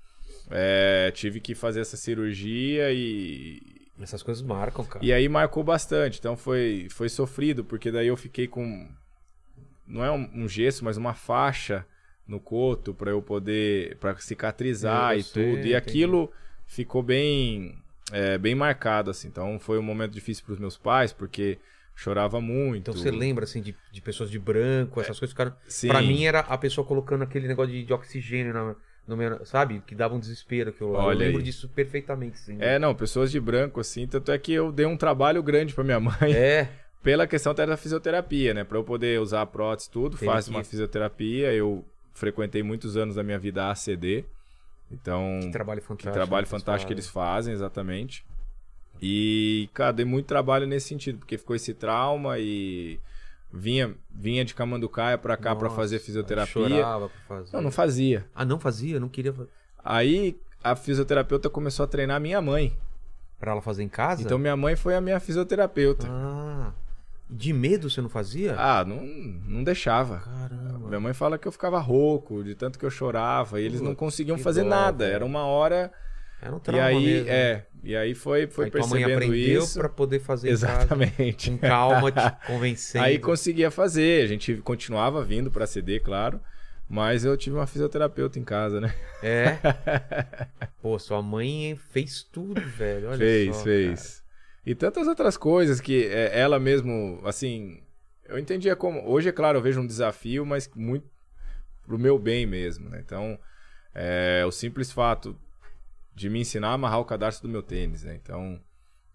é, 0.49 1.11
tive 1.11 1.39
que 1.39 1.53
fazer 1.55 1.81
essa 1.81 1.95
cirurgia 1.97 2.91
e. 2.91 3.61
Essas 4.01 4.23
coisas 4.23 4.41
marcam, 4.41 4.83
cara. 4.83 5.05
E 5.05 5.13
aí 5.13 5.29
marcou 5.29 5.63
bastante. 5.63 6.17
Então 6.17 6.35
foi, 6.35 6.87
foi 6.89 7.07
sofrido, 7.07 7.63
porque 7.63 7.91
daí 7.91 8.07
eu 8.07 8.17
fiquei 8.17 8.47
com. 8.47 8.89
Não 9.85 10.03
é 10.03 10.11
um, 10.11 10.29
um 10.33 10.47
gesso, 10.49 10.83
mas 10.83 10.97
uma 10.97 11.13
faixa 11.13 11.85
no 12.31 12.39
coto 12.39 12.93
pra 12.93 13.11
eu 13.11 13.21
poder. 13.21 13.97
pra 13.97 14.15
cicatrizar 14.17 15.13
Eu 15.13 15.19
e 15.19 15.23
sei, 15.23 15.43
tudo. 15.43 15.53
entendi. 15.53 15.69
E 15.69 15.75
aquilo 15.75 16.31
ficou 16.65 17.03
bem. 17.03 17.75
é, 18.11 18.37
bem 18.37 18.55
marcado, 18.55 19.11
assim. 19.11 19.27
Então 19.27 19.59
foi 19.59 19.77
um 19.77 19.83
momento 19.83 20.11
difícil 20.13 20.43
pros 20.45 20.57
meus 20.59 20.77
pais, 20.77 21.13
porque 21.13 21.57
chorava 21.95 22.41
muito. 22.41 22.77
Então 22.89 22.93
você 22.93 23.11
lembra, 23.11 23.43
assim, 23.43 23.61
de, 23.61 23.75
de 23.91 24.01
pessoas 24.01 24.31
de 24.31 24.39
branco, 24.39 24.99
essas 25.01 25.19
coisas 25.19 25.31
ficaram. 25.33 25.53
Sim. 25.67 25.89
Pra 25.89 26.01
mim 26.01 26.23
era 26.25 26.39
a 26.39 26.57
pessoa 26.57 26.85
colocando 26.87 27.23
aquele 27.23 27.47
negócio 27.47 27.71
de, 27.71 27.83
de 27.83 27.93
oxigênio 27.93 28.53
na, 28.53 28.75
no 29.07 29.15
meu. 29.17 29.45
Sabe? 29.45 29.81
Que 29.85 29.93
dava 29.93 30.15
um 30.15 30.19
desespero. 30.19 30.73
Que 30.73 30.81
eu, 30.81 30.93
eu 30.95 31.07
lembro 31.09 31.37
aí. 31.37 31.43
disso 31.43 31.69
perfeitamente. 31.69 32.35
Assim, 32.35 32.57
É, 32.59 32.79
não, 32.79 32.95
pessoas 32.95 33.29
de 33.31 33.39
branco, 33.39 33.79
assim. 33.79 34.07
Tanto 34.07 34.31
é 34.31 34.37
que 34.37 34.51
eu 34.53 34.71
dei 34.71 34.85
um 34.85 34.97
trabalho 34.97 35.43
grande 35.43 35.73
pra 35.73 35.83
minha 35.83 35.99
mãe. 35.99 36.33
É. 36.33 36.69
pela 37.03 37.25
questão 37.25 37.51
da 37.53 37.75
fisioterapia, 37.77 38.53
né? 38.53 38.63
Pra 38.63 38.77
eu 38.77 38.83
poder 38.83 39.19
usar 39.19 39.41
a 39.41 39.45
prótese 39.45 39.89
e 39.89 39.91
tudo, 39.91 40.17
Teve 40.17 40.31
faz 40.31 40.45
que- 40.45 40.51
uma 40.51 40.63
fisioterapia. 40.63 41.51
Eu 41.53 41.83
frequentei 42.13 42.63
muitos 42.63 42.97
anos 42.97 43.15
da 43.15 43.23
minha 43.23 43.39
vida 43.39 43.69
ACD. 43.69 44.25
Então, 44.91 45.39
Que 45.41 45.51
trabalho 45.51 45.81
que 45.81 45.87
fantástico. 45.87 46.13
trabalho 46.13 46.43
que 46.45 46.49
vocês 46.49 46.61
fantástico 46.61 46.87
que 46.87 46.93
eles 46.93 47.07
fazem, 47.07 47.53
exatamente. 47.53 48.25
E, 49.01 49.69
cara, 49.73 49.91
dei 49.93 50.05
muito 50.05 50.25
trabalho 50.27 50.67
nesse 50.67 50.89
sentido, 50.89 51.17
porque 51.19 51.37
ficou 51.37 51.55
esse 51.55 51.73
trauma 51.73 52.37
e 52.37 52.99
vinha, 53.51 53.95
vinha 54.09 54.45
de 54.45 54.53
Camanducaia 54.53 55.17
pra 55.17 55.35
cá 55.37 55.55
pra 55.55 55.65
Nossa, 55.69 55.75
fazer 55.75 55.99
fisioterapia. 55.99 56.67
Chorava 56.67 57.09
pra 57.09 57.37
fazer. 57.37 57.53
Não, 57.55 57.61
não 57.63 57.71
fazia. 57.71 58.25
Ah, 58.35 58.45
não 58.45 58.59
fazia? 58.59 58.99
Não 58.99 59.09
queria 59.09 59.33
fazer. 59.33 59.49
Aí 59.83 60.37
a 60.63 60.75
fisioterapeuta 60.75 61.49
começou 61.49 61.83
a 61.83 61.87
treinar 61.87 62.19
minha 62.21 62.41
mãe. 62.41 62.77
Pra 63.39 63.53
ela 63.53 63.61
fazer 63.61 63.81
em 63.81 63.89
casa? 63.89 64.21
Então 64.21 64.37
minha 64.37 64.55
mãe 64.55 64.75
foi 64.75 64.93
a 64.95 65.01
minha 65.01 65.19
fisioterapeuta. 65.19 66.05
Ah. 66.07 66.71
De 67.27 67.51
medo 67.53 67.89
você 67.89 68.01
não 68.01 68.09
fazia? 68.09 68.55
Ah, 68.59 68.85
não, 68.85 69.03
não 69.03 69.63
deixava. 69.63 70.19
Caramba. 70.19 70.60
Minha 70.91 70.99
mãe 71.01 71.13
fala 71.13 71.37
que 71.37 71.47
eu 71.47 71.51
ficava 71.51 71.79
rouco, 71.79 72.43
de 72.43 72.53
tanto 72.55 72.77
que 72.77 72.85
eu 72.85 72.89
chorava, 72.89 73.59
e 73.59 73.65
eles 73.65 73.81
não 73.81 73.95
conseguiam 73.95 74.37
fazer 74.37 74.63
dó, 74.63 74.69
nada. 74.69 75.05
Era 75.05 75.25
uma 75.25 75.45
hora. 75.45 75.91
Era 76.41 76.53
um 76.53 76.57
E 76.57 76.61
trauma 76.61 76.83
aí, 76.85 77.05
mesmo. 77.05 77.29
é. 77.29 77.65
E 77.83 77.95
aí 77.95 78.13
foi, 78.13 78.47
foi 78.47 78.65
Aí 78.65 78.71
tua 78.71 78.81
mãe 78.81 79.03
percebendo 79.03 79.17
aprendeu 79.25 79.63
isso. 79.63 79.79
pra 79.79 79.89
poder 79.89 80.19
fazer 80.19 80.49
Exatamente. 80.49 81.49
casa. 81.51 81.57
Com 81.61 81.67
calma, 81.67 82.11
te 82.11 82.31
convencendo. 82.47 83.05
Aí 83.05 83.17
conseguia 83.19 83.71
fazer. 83.71 84.23
A 84.23 84.27
gente 84.27 84.55
continuava 84.57 85.23
vindo 85.23 85.49
pra 85.51 85.65
CD, 85.67 85.99
claro. 85.99 86.39
Mas 86.87 87.23
eu 87.23 87.37
tive 87.37 87.55
uma 87.55 87.65
fisioterapeuta 87.65 88.37
em 88.37 88.43
casa, 88.43 88.81
né? 88.81 88.93
É. 89.23 89.57
Pô, 90.81 90.99
sua 90.99 91.21
mãe 91.21 91.79
fez 91.91 92.21
tudo, 92.23 92.59
velho. 92.61 93.07
Olha 93.09 93.17
fez, 93.17 93.55
só, 93.55 93.63
fez. 93.63 94.23
E 94.65 94.75
tantas 94.75 95.07
outras 95.07 95.37
coisas 95.37 95.79
que 95.79 96.05
é, 96.07 96.37
ela 96.39 96.59
mesmo, 96.59 97.21
assim, 97.25 97.79
eu 98.31 98.39
entendia 98.39 98.75
como. 98.75 99.01
Hoje, 99.07 99.29
é 99.29 99.31
claro, 99.31 99.57
eu 99.57 99.61
vejo 99.61 99.79
um 99.81 99.85
desafio, 99.87 100.45
mas 100.45 100.69
muito 100.75 101.07
pro 101.85 101.97
meu 101.99 102.17
bem 102.17 102.45
mesmo, 102.45 102.89
né? 102.89 103.01
Então, 103.05 103.37
é, 103.93 104.43
o 104.45 104.51
simples 104.51 104.91
fato 104.91 105.35
de 106.15 106.29
me 106.29 106.39
ensinar 106.39 106.69
a 106.69 106.73
amarrar 106.73 106.99
o 106.99 107.05
cadarço 107.05 107.41
do 107.41 107.49
meu 107.49 107.61
tênis, 107.63 108.03
né? 108.03 108.17
Então, 108.21 108.59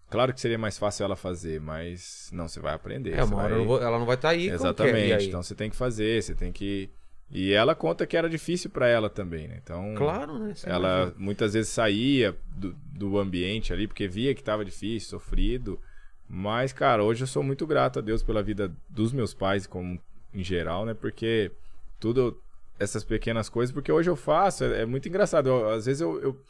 claro 0.09 0.33
que 0.33 0.41
seria 0.41 0.57
mais 0.57 0.77
fácil 0.77 1.03
ela 1.03 1.15
fazer, 1.15 1.59
mas 1.61 2.29
não, 2.33 2.47
você 2.47 2.59
vai 2.59 2.73
aprender. 2.73 3.13
É, 3.13 3.23
uma 3.23 3.37
hora 3.37 3.49
vai- 3.49 3.57
não 3.59 3.65
vou- 3.65 3.81
ela 3.81 3.99
não 3.99 4.05
vai 4.05 4.15
estar 4.15 4.29
aí. 4.29 4.47
como 4.47 4.47
que 4.47 4.53
é? 4.53 4.55
Exatamente. 4.55 5.13
aí? 5.13 5.27
Então 5.27 5.43
você 5.43 5.55
tem 5.55 5.69
que 5.69 5.75
fazer, 5.75 6.21
você 6.23 6.35
tem 6.35 6.51
que. 6.51 6.89
E 7.29 7.51
ela 7.51 7.75
conta 7.75 8.07
que 8.07 8.15
era 8.15 8.29
difícil 8.29 8.69
pra 8.69 8.87
ela 8.87 9.09
também, 9.09 9.47
né? 9.49 9.59
Então. 9.61 9.93
Claro, 9.97 10.39
né? 10.39 10.53
Você 10.55 10.69
Ela 10.69 10.97
imagina. 11.03 11.15
muitas 11.17 11.53
vezes 11.53 11.69
saía 11.69 12.33
do, 12.55 12.73
do 12.73 13.17
ambiente 13.19 13.73
ali, 13.73 13.85
porque 13.85 14.07
via 14.07 14.33
que 14.33 14.41
tava 14.43 14.63
difícil, 14.63 15.09
sofrido. 15.09 15.79
Mas, 16.29 16.73
cara, 16.73 17.03
hoje 17.03 17.23
eu 17.23 17.27
sou 17.27 17.41
muito 17.43 17.65
grato 17.65 17.99
a 17.99 18.01
Deus 18.01 18.21
pela 18.21 18.43
vida 18.43 18.71
dos 18.89 19.13
meus 19.13 19.33
pais, 19.33 19.65
como 19.65 19.99
em 20.33 20.43
geral, 20.43 20.85
né? 20.85 20.93
Porque 20.93 21.51
tudo, 21.99 22.41
essas 22.79 23.03
pequenas 23.03 23.47
coisas, 23.49 23.73
porque 23.73 23.91
hoje 23.91 24.09
eu 24.09 24.15
faço, 24.15 24.63
é, 24.65 24.81
é 24.81 24.85
muito 24.85 25.07
engraçado. 25.07 25.47
Eu- 25.49 25.69
às 25.69 25.85
vezes 25.85 26.01
eu, 26.01 26.21
eu- 26.21 26.41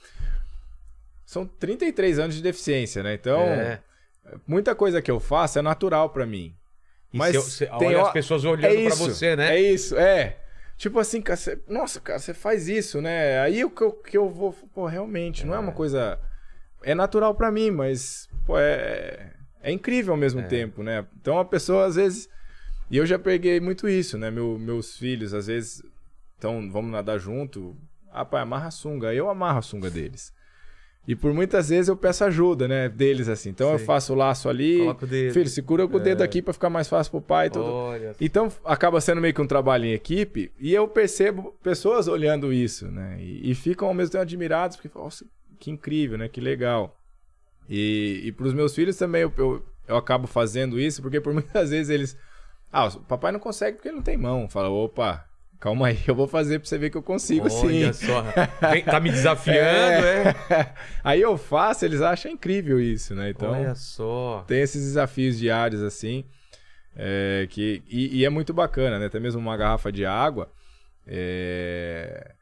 São 1.26 1.46
33 1.46 2.20
anos 2.20 2.36
de 2.36 2.42
deficiência, 2.42 3.04
né? 3.04 3.14
Então, 3.14 3.42
É. 3.42 3.82
muita 4.48 4.74
coisa 4.74 5.02
que 5.02 5.12
eu 5.12 5.20
faço 5.20 5.60
é 5.60 5.62
natural 5.62 6.10
pra 6.10 6.26
mim. 6.26 6.56
E 7.14 7.18
Mas 7.18 7.36
se- 7.36 7.52
se- 7.52 7.66
tem 7.80 7.96
as 7.96 8.12
pessoas 8.14 8.46
olhando 8.46 8.86
pra 8.86 8.96
você, 8.96 9.36
né? 9.36 9.56
É 9.58 9.60
isso, 9.62 9.98
é. 9.98 10.38
Tipo 10.78 11.00
assim, 11.00 11.22
cara, 11.22 11.36
você- 11.36 11.60
nossa, 11.68 12.00
cara, 12.00 12.18
você 12.20 12.34
faz 12.34 12.70
isso, 12.70 13.02
né? 13.02 13.40
Aí 13.42 13.66
o 13.66 13.70
que 13.70 13.82
eu, 13.82 13.92
que 13.92 14.18
eu 14.18 14.30
vou. 14.30 14.54
Pô, 14.74 14.86
realmente, 14.86 15.46
não 15.46 15.54
é 15.54 15.60
uma 15.60 15.72
coisa. 15.74 16.18
É 16.84 16.96
natural 16.96 17.36
pra 17.36 17.52
mim, 17.52 17.72
mas, 17.72 18.30
pô, 18.46 18.58
é. 18.58 19.34
É 19.62 19.72
incrível 19.72 20.14
ao 20.14 20.20
mesmo 20.20 20.44
tempo, 20.48 20.84
né? 20.84 21.06
Então 21.20 21.40
a 21.40 21.46
pessoa, 21.46 21.86
às 21.86 21.96
vezes. 21.96 22.30
E 22.90 22.98
eu 22.98 23.06
já 23.06 23.20
peguei 23.20 23.60
muito 23.60 23.88
isso, 23.88 24.18
né? 24.18 24.32
Meu, 24.32 24.58
meus 24.58 24.98
filhos, 24.98 25.34
às 25.34 25.48
vezes. 25.48 25.82
Então, 26.38 26.70
vamos 26.72 26.92
nadar 26.92 27.20
junto. 27.20 27.76
Ah, 28.12 28.24
pai, 28.24 28.42
amarra 28.42 28.68
a 28.68 28.72
sunga. 28.72 29.14
Eu 29.14 29.30
amarro 29.30 29.60
a 29.60 29.62
sunga 29.62 29.90
deles. 29.90 30.34
E 31.08 31.16
por 31.16 31.34
muitas 31.34 31.70
vezes 31.70 31.88
eu 31.88 31.96
peço 31.96 32.26
ajuda, 32.26 32.68
né? 32.68 32.90
Deles, 32.90 33.30
assim. 33.30 33.50
Então 33.50 33.72
eu 33.72 33.78
Sei. 33.78 33.88
faço 33.88 34.12
o 34.12 34.16
laço 34.16 34.50
ali. 34.50 34.80
Coloca 34.80 35.06
o 35.06 35.08
dedo. 35.08 35.34
Filho, 35.34 35.48
segura 35.48 35.88
com 35.88 35.96
o 35.96 36.00
dedo 36.02 36.22
aqui 36.22 36.42
pra 36.42 36.54
ficar 36.54 36.70
mais 36.70 36.90
fácil 36.90 37.12
pro 37.12 37.22
pai 37.22 37.48
e 37.48 37.50
tudo. 37.50 37.66
Olha. 37.66 38.14
Então 38.20 38.52
acaba 38.66 39.00
sendo 39.00 39.22
meio 39.22 39.34
que 39.34 39.42
um 39.42 39.48
trabalho 39.48 39.86
em 39.86 39.94
equipe 39.94 40.52
e 40.60 40.74
eu 40.74 40.86
percebo 40.86 41.58
pessoas 41.64 42.10
olhando 42.10 42.52
isso, 42.52 42.92
né? 42.92 43.16
E, 43.22 43.52
e 43.52 43.56
ficam 43.56 43.88
ao 43.88 43.94
mesmo 43.94 44.12
tempo 44.12 44.22
admirados 44.22 44.76
porque 44.76 45.00
nossa, 45.00 45.26
que 45.58 45.72
incrível, 45.72 46.18
né? 46.18 46.28
Que 46.28 46.42
legal. 46.42 46.97
E, 47.70 48.22
e 48.26 48.32
para 48.32 48.48
os 48.48 48.54
meus 48.54 48.74
filhos 48.74 48.96
também 48.98 49.22
eu, 49.22 49.34
eu, 49.38 49.66
eu 49.88 49.98
acabo 49.98 50.28
fazendo 50.28 50.80
isso 50.80 51.02
porque 51.02 51.20
por 51.20 51.34
muitas 51.34 51.70
vezes 51.70 51.90
eles. 51.90 52.18
Ah, 52.72 52.88
o 52.88 53.00
papai 53.02 53.32
não 53.32 53.40
consegue 53.40 53.78
porque 53.78 53.90
ele 53.90 53.98
não 53.98 54.04
tem 54.04 54.18
mão. 54.18 54.50
Fala, 54.50 54.70
opa, 54.70 55.26
calma 55.60 55.88
aí, 55.88 56.00
eu 56.08 56.14
vou 56.14 56.28
fazer 56.28 56.60
pra 56.60 56.68
você 56.68 56.78
ver 56.78 56.90
que 56.90 56.98
eu 56.98 57.04
consigo 57.04 57.48
Olha 57.50 57.94
sim. 57.94 58.08
só. 58.08 58.24
Vem, 58.72 58.84
tá 58.84 59.00
me 59.00 59.10
desafiando, 59.10 60.06
é? 60.06 60.74
aí 61.04 61.22
eu 61.22 61.38
faço, 61.38 61.86
eles 61.86 62.02
acham 62.02 62.32
incrível 62.32 62.80
isso, 62.80 63.16
né? 63.16 63.30
Então 63.30 63.52
Olha 63.52 63.74
só. 63.76 64.44
tem 64.48 64.62
esses 64.62 64.84
desafios 64.84 65.38
diários 65.38 65.82
assim 65.82 66.26
é, 66.98 67.48
que 67.50 67.84
e, 67.88 68.20
e 68.20 68.26
é 68.26 68.30
muito 68.30 68.54
bacana 68.54 68.98
né 68.98 69.06
até 69.06 69.20
mesmo 69.20 69.40
uma 69.40 69.56
garrafa 69.56 69.92
de 69.92 70.04
água 70.04 70.52
é, 71.06 72.34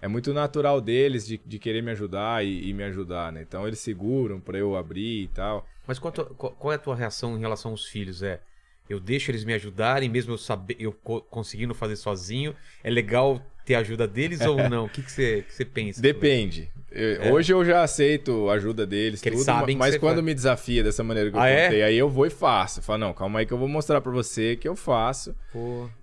é 0.00 0.08
muito 0.08 0.32
natural 0.32 0.80
deles 0.80 1.26
de, 1.26 1.40
de 1.44 1.58
querer 1.58 1.82
me 1.82 1.90
ajudar 1.90 2.44
e, 2.44 2.68
e 2.68 2.72
me 2.72 2.84
ajudar 2.84 3.32
né 3.32 3.42
então 3.42 3.66
eles 3.66 3.78
seguram 3.80 4.40
para 4.40 4.58
eu 4.58 4.76
abrir 4.76 5.24
e 5.24 5.28
tal 5.28 5.66
Mas 5.86 5.98
qual, 5.98 6.12
tua- 6.12 6.26
qual- 6.26 6.52
qual 6.52 6.72
é 6.72 6.76
a 6.76 6.78
tua 6.78 6.94
reação 6.96 7.36
em 7.36 7.40
relação 7.40 7.70
aos 7.72 7.86
filhos? 7.86 8.22
É, 8.22 8.40
eu 8.88 9.00
deixo 9.00 9.30
eles 9.30 9.44
me 9.44 9.52
ajudarem, 9.54 10.08
mesmo 10.08 10.32
eu 10.32 10.38
saber, 10.38 10.76
eu 10.78 10.92
co- 10.92 11.20
conseguindo 11.22 11.74
fazer 11.74 11.96
sozinho. 11.96 12.54
É 12.82 12.90
legal 12.90 13.40
ter 13.64 13.74
a 13.74 13.80
ajuda 13.80 14.06
deles 14.08 14.40
ou 14.46 14.56
não? 14.68 14.84
O 14.86 14.88
que, 14.88 15.02
que, 15.02 15.10
você, 15.12 15.42
que 15.42 15.52
você 15.52 15.64
pensa? 15.64 16.00
depende 16.00 16.70
Eu- 16.98 17.32
hoje 17.32 17.52
eu 17.52 17.64
já 17.64 17.82
aceito 17.82 18.48
a 18.50 18.54
ajuda 18.54 18.86
deles 18.86 19.20
É. 19.20 19.22
Que 19.22 19.28
eles 19.28 19.40
tudo, 19.40 19.46
sabem 19.46 19.76
que 19.76 19.78
mas 19.78 19.96
quando 19.98 20.14
faz. 20.16 20.24
me 20.24 20.34
desafia 20.34 20.82
dessa 20.82 21.02
maneira 21.04 21.30
que 21.30 21.36
eu 21.36 21.40
Ah, 21.40 21.48
é? 21.48 21.64
contei 21.64 21.82
aí 21.82 21.96
eu 21.96 22.08
vou 22.08 22.26
e 22.26 22.30
faço 22.30 22.82
falo 22.82 22.98
não 22.98 23.12
calma 23.12 23.38
aí 23.40 23.46
que 23.46 23.52
eu 23.52 23.58
vou 23.58 23.68
mostrar 23.68 24.00
para 24.00 24.10
você 24.12 24.56
que 24.56 24.66
eu 24.68 24.74
faço 24.74 25.34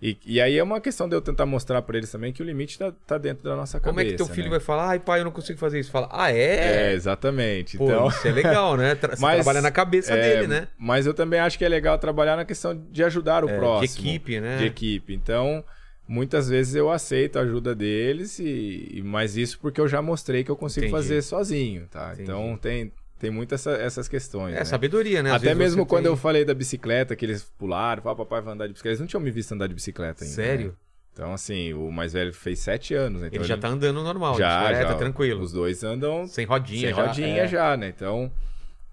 e, 0.02 0.18
e 0.26 0.42
aí 0.42 0.58
é 0.58 0.64
uma 0.64 0.80
questão 0.82 1.08
de 1.08 1.16
eu 1.16 1.22
tentar 1.22 1.46
mostrar 1.46 1.82
para 1.82 1.98
eles 1.98 2.12
também 2.12 2.32
que 2.34 2.42
o 2.42 2.46
limite 2.46 2.78
tá, 2.78 2.92
tá 3.06 3.18
dentro 3.18 3.44
da 3.44 3.56
nossa 3.56 3.80
como 3.80 3.96
cabeça 3.96 4.08
é 4.10 4.12
que 4.12 4.18
teu 4.18 4.26
filho 4.28 4.46
né? 4.46 4.52
vai 4.52 4.60
falar? 4.60 4.90
Ai, 4.90 5.00
pai, 5.00 5.20
eu 5.22 5.26
não 5.26 5.32
consigo 5.32 5.58
fazer 5.60 5.80
isso. 5.80 5.92
Fala, 5.92 6.10
ah, 6.12 6.32
É, 6.32 6.90
é? 6.90 6.94
exatamente. 6.94 7.78
Pô, 7.78 7.86
então, 7.86 8.08
isso 8.08 8.28
é 8.28 8.32
legal, 8.32 8.76
né? 8.78 8.96
Tra- 8.96 9.16
Você 9.16 9.22
Mas, 9.22 9.36
trabalha 9.36 9.62
na 9.62 9.72
cabeça 9.72 10.14
é, 10.14 10.22
dele, 10.36 10.48
né? 10.48 10.68
Mas 10.78 11.06
eu 11.06 11.14
também 11.14 11.40
acho 11.40 11.58
que 11.58 11.66
é 11.66 11.70
legal 11.70 11.98
trabalhar 11.98 12.36
na 12.36 12.46
questão 12.46 12.76
de 12.92 13.04
ajudar 13.04 13.44
o 13.46 13.50
É, 13.50 13.58
próximo. 13.58 14.04
de 14.04 14.10
equipe, 14.10 14.40
né? 14.40 14.58
De 14.58 14.66
equipe. 14.66 15.14
Então, 15.14 15.64
muitas 16.08 16.50
vezes 16.50 16.76
eu 16.76 16.92
aceito 16.92 17.38
a 17.38 17.42
ajuda 17.42 17.74
deles, 17.76 18.40
e, 18.40 19.02
mas 19.06 19.38
isso 19.38 19.60
porque 19.60 19.80
eu 19.82 19.88
já 19.88 20.02
mostrei 20.02 20.44
que 20.44 20.52
eu 20.52 20.56
consigo 20.56 20.86
Entendi. 20.86 21.02
fazer 21.02 21.22
sozinho, 21.22 21.88
tá? 21.90 22.08
Entendi. 22.14 22.24
Então 22.24 22.58
tem, 22.58 22.92
tem 23.20 23.32
muitas 23.32 23.66
essa- 23.66 23.82
essas 23.82 24.08
questões. 24.08 24.54
É, 24.56 24.60
né? 24.60 24.66
sabedoria, 24.66 25.24
né? 25.24 25.32
Às 25.32 25.38
Até 25.42 25.56
mesmo 25.56 25.86
quando 25.86 26.04
tem- 26.04 26.12
eu 26.12 26.18
falei 26.18 26.46
da 26.46 26.54
bicicleta, 26.54 27.16
que 27.16 27.26
eles 27.26 27.44
pularam, 27.58 28.02
falaram, 28.04 28.18
papai 28.26 28.42
vai 28.42 28.54
andar 28.54 28.68
de 28.68 28.74
bicicleta. 28.74 28.92
Eles 28.94 29.00
não 29.00 29.08
tinham 29.08 29.22
me 29.22 29.32
visto 29.32 29.52
andar 29.54 29.68
de 29.68 29.74
bicicleta 29.74 30.24
ainda. 30.24 30.36
Sério? 30.36 30.68
né? 30.68 30.74
Então, 31.14 31.34
assim, 31.34 31.74
o 31.74 31.90
mais 31.92 32.12
velho 32.12 32.34
fez 32.34 32.60
sete 32.60 32.94
anos. 32.94 33.24
Então 33.24 33.40
Ele 33.40 33.44
já 33.46 33.56
tá 33.58 33.70
andando 33.70 34.04
normal, 34.04 34.38
já, 34.38 34.60
bicicleta, 34.60 34.92
já, 34.92 34.96
tranquilo. 34.98 35.42
Os 35.44 35.54
dois 35.54 35.82
andam 35.82 36.28
Sem 36.28 36.46
rodinha 36.46 36.88
sem 36.88 36.94
já. 36.96 37.06
rodinha 37.08 37.44
é. 37.44 37.48
já, 37.48 37.78
né? 37.78 37.88
Então, 37.88 38.30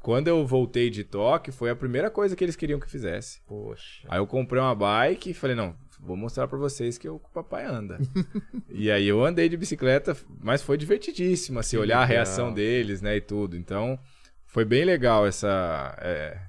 quando 0.00 0.28
eu 0.28 0.46
voltei 0.46 0.88
de 0.88 1.02
Tóquio, 1.02 1.52
foi 1.52 1.68
a 1.70 1.74
primeira 1.74 2.08
coisa 2.10 2.36
que 2.36 2.44
eles 2.44 2.54
queriam 2.54 2.78
que 2.78 2.88
fizesse. 2.88 3.40
Poxa. 3.44 4.06
Aí 4.08 4.20
eu 4.20 4.26
comprei 4.26 4.62
uma 4.62 4.72
bike 4.72 5.30
e 5.30 5.34
falei, 5.34 5.56
não, 5.56 5.74
vou 6.02 6.16
mostrar 6.16 6.48
pra 6.48 6.58
vocês 6.58 6.98
que 6.98 7.08
o 7.08 7.18
papai 7.18 7.64
anda. 7.64 7.98
e 8.68 8.90
aí 8.90 9.06
eu 9.06 9.24
andei 9.24 9.48
de 9.48 9.56
bicicleta, 9.56 10.16
mas 10.40 10.60
foi 10.62 10.76
divertidíssimo, 10.76 11.58
assim, 11.60 11.76
Que 11.76 11.82
olhar 11.82 11.98
a 11.98 12.00
legal. 12.02 12.16
reação 12.16 12.52
deles, 12.52 13.00
né, 13.00 13.16
e 13.16 13.20
tudo. 13.20 13.56
Então, 13.56 13.98
foi 14.46 14.64
bem 14.64 14.84
legal 14.84 15.26
essa... 15.26 15.96
é, 16.00 16.40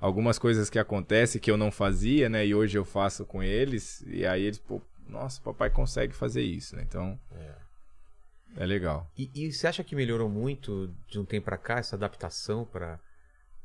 algumas 0.00 0.38
coisas 0.38 0.70
que 0.70 0.78
acontecem 0.78 1.40
que 1.40 1.50
eu 1.50 1.56
não 1.56 1.70
fazia, 1.70 2.28
né, 2.28 2.46
e 2.46 2.54
hoje 2.54 2.78
eu 2.78 2.84
faço 2.84 3.24
com 3.26 3.42
eles. 3.42 4.02
E 4.06 4.26
aí 4.26 4.42
eles, 4.42 4.58
pô, 4.58 4.80
nossa, 5.06 5.40
papai 5.40 5.70
consegue 5.70 6.14
fazer 6.14 6.42
isso, 6.42 6.74
né? 6.74 6.82
Então, 6.82 7.18
é 8.56 8.64
legal. 8.64 9.10
E, 9.18 9.30
e 9.34 9.52
você 9.52 9.66
acha 9.66 9.84
que 9.84 9.96
melhorou 9.96 10.28
muito 10.28 10.94
de 11.08 11.18
um 11.18 11.24
tempo 11.24 11.44
pra 11.44 11.58
cá 11.58 11.78
essa 11.78 11.96
adaptação 11.96 12.64
para 12.64 12.98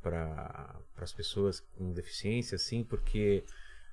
para 0.02 0.80
as 0.96 1.12
pessoas 1.12 1.60
com 1.60 1.92
deficiência, 1.92 2.56
assim? 2.56 2.82
Porque, 2.82 3.44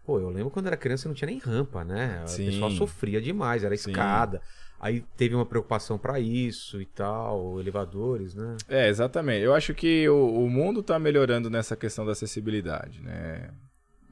pô, 0.08 0.22
eu 0.22 0.30
lembro 0.30 0.50
quando 0.50 0.68
era 0.68 0.78
criança 0.78 1.10
não 1.10 1.14
tinha 1.14 1.30
nem 1.30 1.38
rampa, 1.38 1.84
né? 1.84 2.24
O 2.24 2.36
pessoal 2.38 2.72
sofria 2.72 3.22
demais, 3.22 3.66
era 3.66 3.76
Sim. 3.76 3.92
escada. 3.92 4.42
Aí 4.80 5.02
teve 5.18 5.36
uma 5.36 5.46
preocupação 5.46 5.98
pra 5.98 6.18
isso 6.18 6.82
e 6.82 6.86
tal, 6.86 7.60
elevadores, 7.60 8.34
né? 8.34 8.56
É, 8.70 8.88
exatamente. 8.88 9.44
Eu 9.44 9.54
acho 9.54 9.74
que 9.74 10.08
o, 10.08 10.46
o 10.46 10.50
mundo 10.50 10.80
está 10.80 10.98
melhorando 10.98 11.50
nessa 11.50 11.76
questão 11.76 12.06
da 12.06 12.14
acessibilidade, 12.14 13.02
né? 13.02 13.50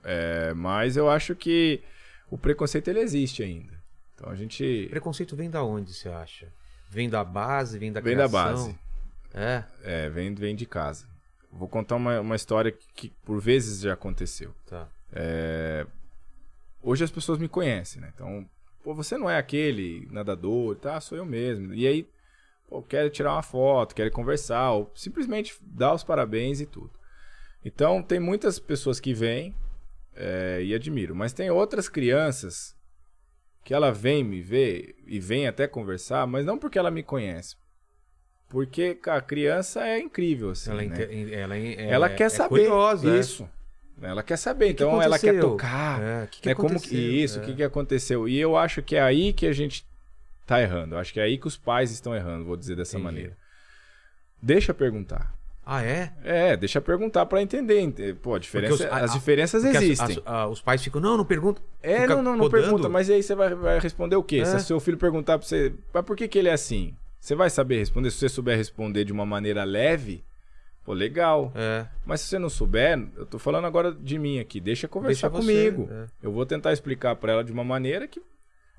É, 0.04 0.54
mas 0.54 0.98
eu 0.98 1.10
acho 1.10 1.34
que 1.34 1.82
o 2.30 2.38
preconceito 2.38 2.90
ele 2.90 3.00
existe 3.00 3.42
ainda. 3.42 3.74
Então 4.16 4.30
a 4.30 4.36
gente 4.36 4.88
Preconceito 4.90 5.36
vem 5.36 5.50
da 5.50 5.64
onde, 5.64 5.94
você 5.94 6.10
acha? 6.10 6.52
Vem 6.90 7.10
da 7.10 7.24
base, 7.24 7.80
vem 7.80 7.92
da 7.94 8.02
vem 8.02 8.18
da 8.18 8.28
base, 8.28 8.78
É. 9.34 9.64
é, 9.82 10.10
vem, 10.10 10.34
vem 10.36 10.56
de 10.56 10.66
casa. 10.66 11.08
Vou 11.52 11.70
contar 11.70 11.96
uma, 11.96 12.20
uma 12.20 12.36
história 12.36 12.72
que, 12.72 12.86
que 12.94 13.10
por 13.24 13.40
vezes 13.40 13.80
já 13.82 13.94
aconteceu. 13.94 14.54
Tá. 14.66 14.90
É, 15.16 15.88
hoje 16.82 17.04
as 17.04 17.12
pessoas 17.12 17.40
me 17.40 17.48
conhecem, 17.48 18.02
né? 18.02 18.12
Então, 18.14 18.48
pô, 18.84 18.94
você 18.94 19.18
não 19.18 19.30
é 19.30 19.38
aquele 19.38 20.08
nadador, 20.12 20.76
tá? 20.76 21.00
Sou 21.00 21.18
eu 21.18 21.26
mesmo. 21.26 21.74
E 21.74 21.88
aí, 21.88 22.08
pô, 22.68 22.82
querem 22.82 23.10
tirar 23.10 23.34
uma 23.34 23.42
foto, 23.42 23.96
querem 23.96 24.12
conversar, 24.12 24.72
ou 24.72 24.92
simplesmente 24.94 25.58
dar 25.62 25.94
os 25.94 26.04
parabéns 26.04 26.60
e 26.60 26.66
tudo. 26.66 26.92
Então, 27.64 28.04
tem 28.04 28.20
muitas 28.20 28.60
pessoas 28.60 29.00
que 29.00 29.14
vêm 29.14 29.56
é, 30.16 30.62
e 30.62 30.74
admiro, 30.74 31.16
mas 31.16 31.34
tem 31.34 31.50
outras 31.50 31.90
crianças 31.90 32.76
que 33.64 33.74
ela 33.74 33.92
vem 33.92 34.24
me 34.24 34.42
ver 34.42 34.96
e 35.08 35.20
vem 35.20 35.48
até 35.48 35.68
conversar, 35.68 36.28
mas 36.28 36.46
não 36.46 36.58
porque 36.60 36.78
ela 36.78 36.92
me 36.92 37.02
conhece. 37.02 37.56
Porque 38.48 39.00
a 39.08 39.20
criança 39.20 39.86
é 39.88 40.00
incrível, 40.00 40.52
assim, 40.52 40.70
Ela, 40.70 40.84
né? 40.84 41.34
ela, 41.34 41.58
ela 41.58 42.06
é- 42.08 42.16
quer 42.16 42.26
é 42.26 42.30
saber 42.30 42.48
curiosa, 42.50 43.10
é. 43.10 43.20
isso. 43.20 43.50
Ela 44.02 44.22
quer 44.24 44.38
saber, 44.38 44.68
que 44.68 44.84
então 44.84 45.02
ela 45.02 45.18
quer 45.18 45.40
tocar. 45.40 46.02
É, 46.02 46.24
o 46.24 46.28
que 46.28 46.42
que 46.42 46.50
né, 46.50 46.56
como 46.56 46.70
que, 46.70 46.76
aconteceu? 46.76 47.00
isso, 47.14 47.40
o 47.40 47.44
É. 47.44 47.46
que, 47.46 47.54
que 47.56 47.64
aconteceu? 47.64 48.28
E 48.30 48.38
eu 48.40 48.58
acho 48.58 48.82
que 48.82 48.96
é 48.96 49.02
aí 49.02 49.32
que 49.34 49.46
a 49.48 49.54
gente 49.54 49.86
tá 50.46 50.62
errando. 50.62 50.96
Eu 50.96 51.00
acho 51.00 51.14
que 51.14 51.20
é 51.20 51.24
aí 51.24 51.38
que 51.38 51.48
os 51.48 51.58
pais 51.58 51.92
estão 51.92 52.14
errando, 52.16 52.44
vou 52.46 52.58
dizer 52.58 52.76
dessa 52.76 52.98
Entendi. 52.98 53.04
maneira. 53.06 53.38
Deixa 54.42 54.74
perguntar. 54.74 55.34
Ah, 55.66 55.82
é? 55.84 56.12
É, 56.24 56.56
deixa 56.58 56.80
perguntar 56.80 57.26
pra 57.26 57.42
entender. 57.42 57.80
ente- 57.80 58.14
Pô, 58.22 58.38
diferença, 58.38 58.74
os- 58.76 58.82
a- 58.82 58.98
as 58.98 59.12
a- 59.12 59.14
diferenças 59.16 59.66
as- 59.66 59.76
existem. 59.76 60.18
as- 60.18 60.22
ah, 60.26 60.48
os 60.48 60.62
pais 60.62 60.84
ficam, 60.84 61.02
não, 61.02 61.18
não 61.18 61.26
pergunta. 61.26 61.60
É, 61.82 62.06
não, 62.06 62.18
não, 62.22 62.34
não 62.36 62.46
podando. 62.50 62.64
pergunta, 62.64 62.90
mas 62.90 63.10
aí 63.10 63.24
você 63.24 63.34
vai, 63.34 63.56
vai 63.56 63.80
responder 63.80 64.16
o 64.16 64.22
quê? 64.22 64.38
É. 64.42 64.46
Se 64.46 64.56
o 64.58 64.60
seu 64.60 64.80
filho 64.80 64.98
perguntar 64.98 65.40
pra 65.40 65.48
você, 65.48 65.74
mas 65.92 66.06
por 66.06 66.16
que, 66.16 66.28
que 66.28 66.38
ele 66.38 66.50
é 66.50 66.54
assim? 66.54 66.94
Você 67.20 67.34
vai 67.34 67.50
saber 67.50 67.80
responder. 67.80 68.12
Se 68.12 68.18
você 68.18 68.30
souber 68.30 68.56
responder 68.56 69.04
de 69.06 69.12
uma 69.12 69.26
maneira 69.26 69.64
leve, 69.64 70.24
pô, 70.86 70.94
legal. 70.94 71.52
É. 71.56 71.86
Mas 72.06 72.22
se 72.22 72.28
você 72.28 72.40
não 72.40 72.50
souber, 72.50 73.06
eu 73.18 73.26
tô 73.26 73.40
falando 73.40 73.66
agora 73.66 73.92
de 73.92 74.18
mim 74.20 74.40
aqui, 74.40 74.62
deixa 74.62 74.88
conversar 74.88 75.30
Deixa 75.30 75.44
você, 75.44 75.72
comigo. 75.72 75.92
é. 75.92 76.06
Eu 76.22 76.32
vou 76.32 76.46
tentar 76.46 76.72
explicar 76.72 77.16
pra 77.16 77.34
ela 77.34 77.44
de 77.44 77.52
uma 77.52 77.64
maneira 77.64 78.08
que 78.08 78.22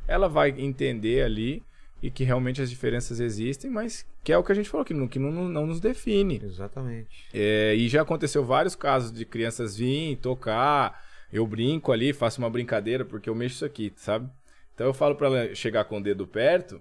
ela 0.08 0.28
vai 0.28 0.50
entender 0.56 1.22
ali 1.22 1.62
e 2.02 2.10
que 2.10 2.22
realmente 2.24 2.62
as 2.62 2.70
diferenças 2.70 3.18
existem, 3.20 3.70
mas 3.70 4.06
que 4.22 4.32
é 4.32 4.38
o 4.38 4.44
que 4.44 4.52
a 4.52 4.54
gente 4.54 4.68
falou, 4.68 4.84
que 4.84 4.94
não, 4.94 5.08
que 5.08 5.18
não, 5.18 5.32
não 5.48 5.66
nos 5.66 5.80
define. 5.80 6.40
Exatamente. 6.44 7.26
É, 7.34 7.74
e 7.74 7.88
já 7.88 8.02
aconteceu 8.02 8.44
vários 8.44 8.74
casos 8.76 9.10
de 9.10 9.24
crianças 9.24 9.76
virem 9.76 10.14
tocar, 10.14 11.02
eu 11.32 11.46
brinco 11.46 11.90
ali, 11.92 12.12
faço 12.12 12.38
uma 12.40 12.50
brincadeira 12.50 13.04
porque 13.04 13.28
eu 13.28 13.34
mexo 13.34 13.56
isso 13.56 13.64
aqui, 13.64 13.92
sabe? 13.96 14.30
Então 14.74 14.86
eu 14.86 14.94
falo 14.94 15.16
pra 15.16 15.26
ela 15.26 15.54
chegar 15.54 15.84
com 15.84 15.98
o 15.98 16.02
dedo 16.02 16.26
perto, 16.26 16.80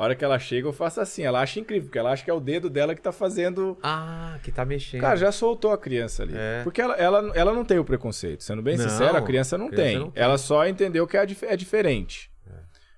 a 0.00 0.04
hora 0.04 0.14
que 0.14 0.24
ela 0.24 0.38
chega 0.38 0.66
eu 0.66 0.72
faço 0.72 0.98
assim, 0.98 1.24
ela 1.24 1.42
acha 1.42 1.60
incrível, 1.60 1.88
porque 1.88 1.98
ela 1.98 2.10
acha 2.10 2.24
que 2.24 2.30
é 2.30 2.32
o 2.34 2.40
dedo 2.40 2.70
dela 2.70 2.94
que 2.94 3.02
tá 3.02 3.12
fazendo 3.12 3.76
Ah, 3.82 4.38
que 4.42 4.50
tá 4.50 4.64
mexendo. 4.64 5.02
Cara, 5.02 5.14
já 5.16 5.30
soltou 5.30 5.72
a 5.72 5.76
criança 5.78 6.22
ali. 6.22 6.32
É. 6.34 6.62
Porque 6.64 6.80
ela, 6.80 6.94
ela, 6.94 7.30
ela 7.34 7.52
não 7.52 7.66
tem 7.66 7.78
o 7.78 7.84
preconceito. 7.84 8.42
Sendo 8.42 8.62
bem 8.62 8.78
Não, 8.78 8.88
sincero, 8.88 9.16
a 9.18 9.20
criança 9.20 9.58
não, 9.58 9.66
a 9.66 9.68
criança 9.68 9.88
tem. 9.90 9.98
não 9.98 10.10
tem. 10.10 10.22
Ela 10.22 10.38
só 10.38 10.66
entendeu 10.66 11.06
que 11.06 11.18
é, 11.18 11.26
é 11.42 11.56
diferente. 11.56 12.30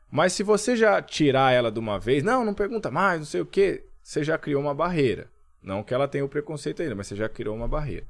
Mas 0.09 0.33
se 0.35 0.43
você 0.43 0.77
já 0.77 1.01
tirar 1.03 1.53
ela 1.53 1.73
de 1.73 1.79
uma 1.81 1.99
vez, 1.99 2.23
não, 2.23 2.45
não 2.45 2.55
pergunta 2.55 2.91
mais, 2.91 3.19
não 3.19 3.27
sei 3.27 3.41
o 3.41 3.47
quê, 3.47 3.85
você 4.03 4.23
já 4.23 4.39
criou 4.39 4.61
uma 4.61 4.75
barreira. 4.75 5.27
Não 5.63 5.83
que 5.83 5.95
ela 5.95 6.07
tenha 6.07 6.25
o 6.25 6.29
preconceito 6.29 6.83
ainda, 6.83 6.95
mas 6.95 7.07
você 7.07 7.17
já 7.17 7.29
criou 7.29 7.57
uma 7.57 7.67
barreira. 7.67 8.05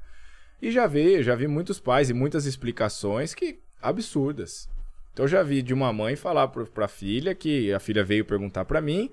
E 0.61 0.69
já 0.71 0.85
vi, 0.85 1.23
já 1.23 1.33
vi 1.33 1.47
muitos 1.47 1.79
pais 1.79 2.09
e 2.09 2.13
muitas 2.13 2.45
explicações 2.45 3.33
que 3.33 3.59
absurdas. 3.81 4.69
Então 5.13 5.25
eu 5.25 5.29
já 5.29 5.43
vi 5.43 5.61
de 5.61 5.73
uma 5.73 5.93
mãe 5.93 6.15
falar 6.15 6.47
pro, 6.47 6.65
pra 6.65 6.87
filha 6.87 7.33
que 7.35 7.71
a 7.71 7.79
filha 7.79 8.03
veio 8.03 8.25
perguntar 8.25 8.65
pra 8.65 8.81
mim, 8.81 9.09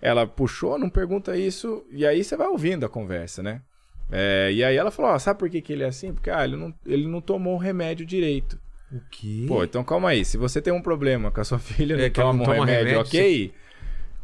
ela 0.00 0.26
puxou, 0.26 0.78
não 0.78 0.90
pergunta 0.90 1.36
isso, 1.36 1.84
e 1.90 2.06
aí 2.06 2.22
você 2.22 2.36
vai 2.36 2.46
ouvindo 2.46 2.84
a 2.84 2.88
conversa, 2.88 3.42
né? 3.42 3.62
É, 4.10 4.50
e 4.52 4.62
aí 4.62 4.76
ela 4.76 4.90
falou, 4.90 5.10
ó, 5.10 5.18
sabe 5.18 5.38
por 5.38 5.50
que, 5.50 5.60
que 5.60 5.72
ele 5.72 5.82
é 5.82 5.88
assim? 5.88 6.12
Porque 6.12 6.30
ah, 6.30 6.44
ele, 6.44 6.56
não, 6.56 6.72
ele 6.86 7.06
não 7.06 7.20
tomou 7.20 7.54
o 7.54 7.58
remédio 7.58 8.06
direito. 8.06 8.58
O 8.90 9.00
quê? 9.10 9.44
Pô, 9.46 9.64
então 9.64 9.84
calma 9.84 10.10
aí. 10.10 10.24
Se 10.24 10.38
você 10.38 10.62
tem 10.62 10.72
um 10.72 10.80
problema 10.80 11.30
com 11.30 11.40
a 11.40 11.44
sua 11.44 11.58
filha, 11.60 11.96
não 11.96 12.04
É, 12.04 12.10
que 12.10 12.20
ela 12.20 12.30
toma 12.30 12.44
não 12.44 12.52
um 12.52 12.54
toma 12.56 12.66
remédio, 12.66 12.92
remédio, 12.92 13.00
ok? 13.00 13.52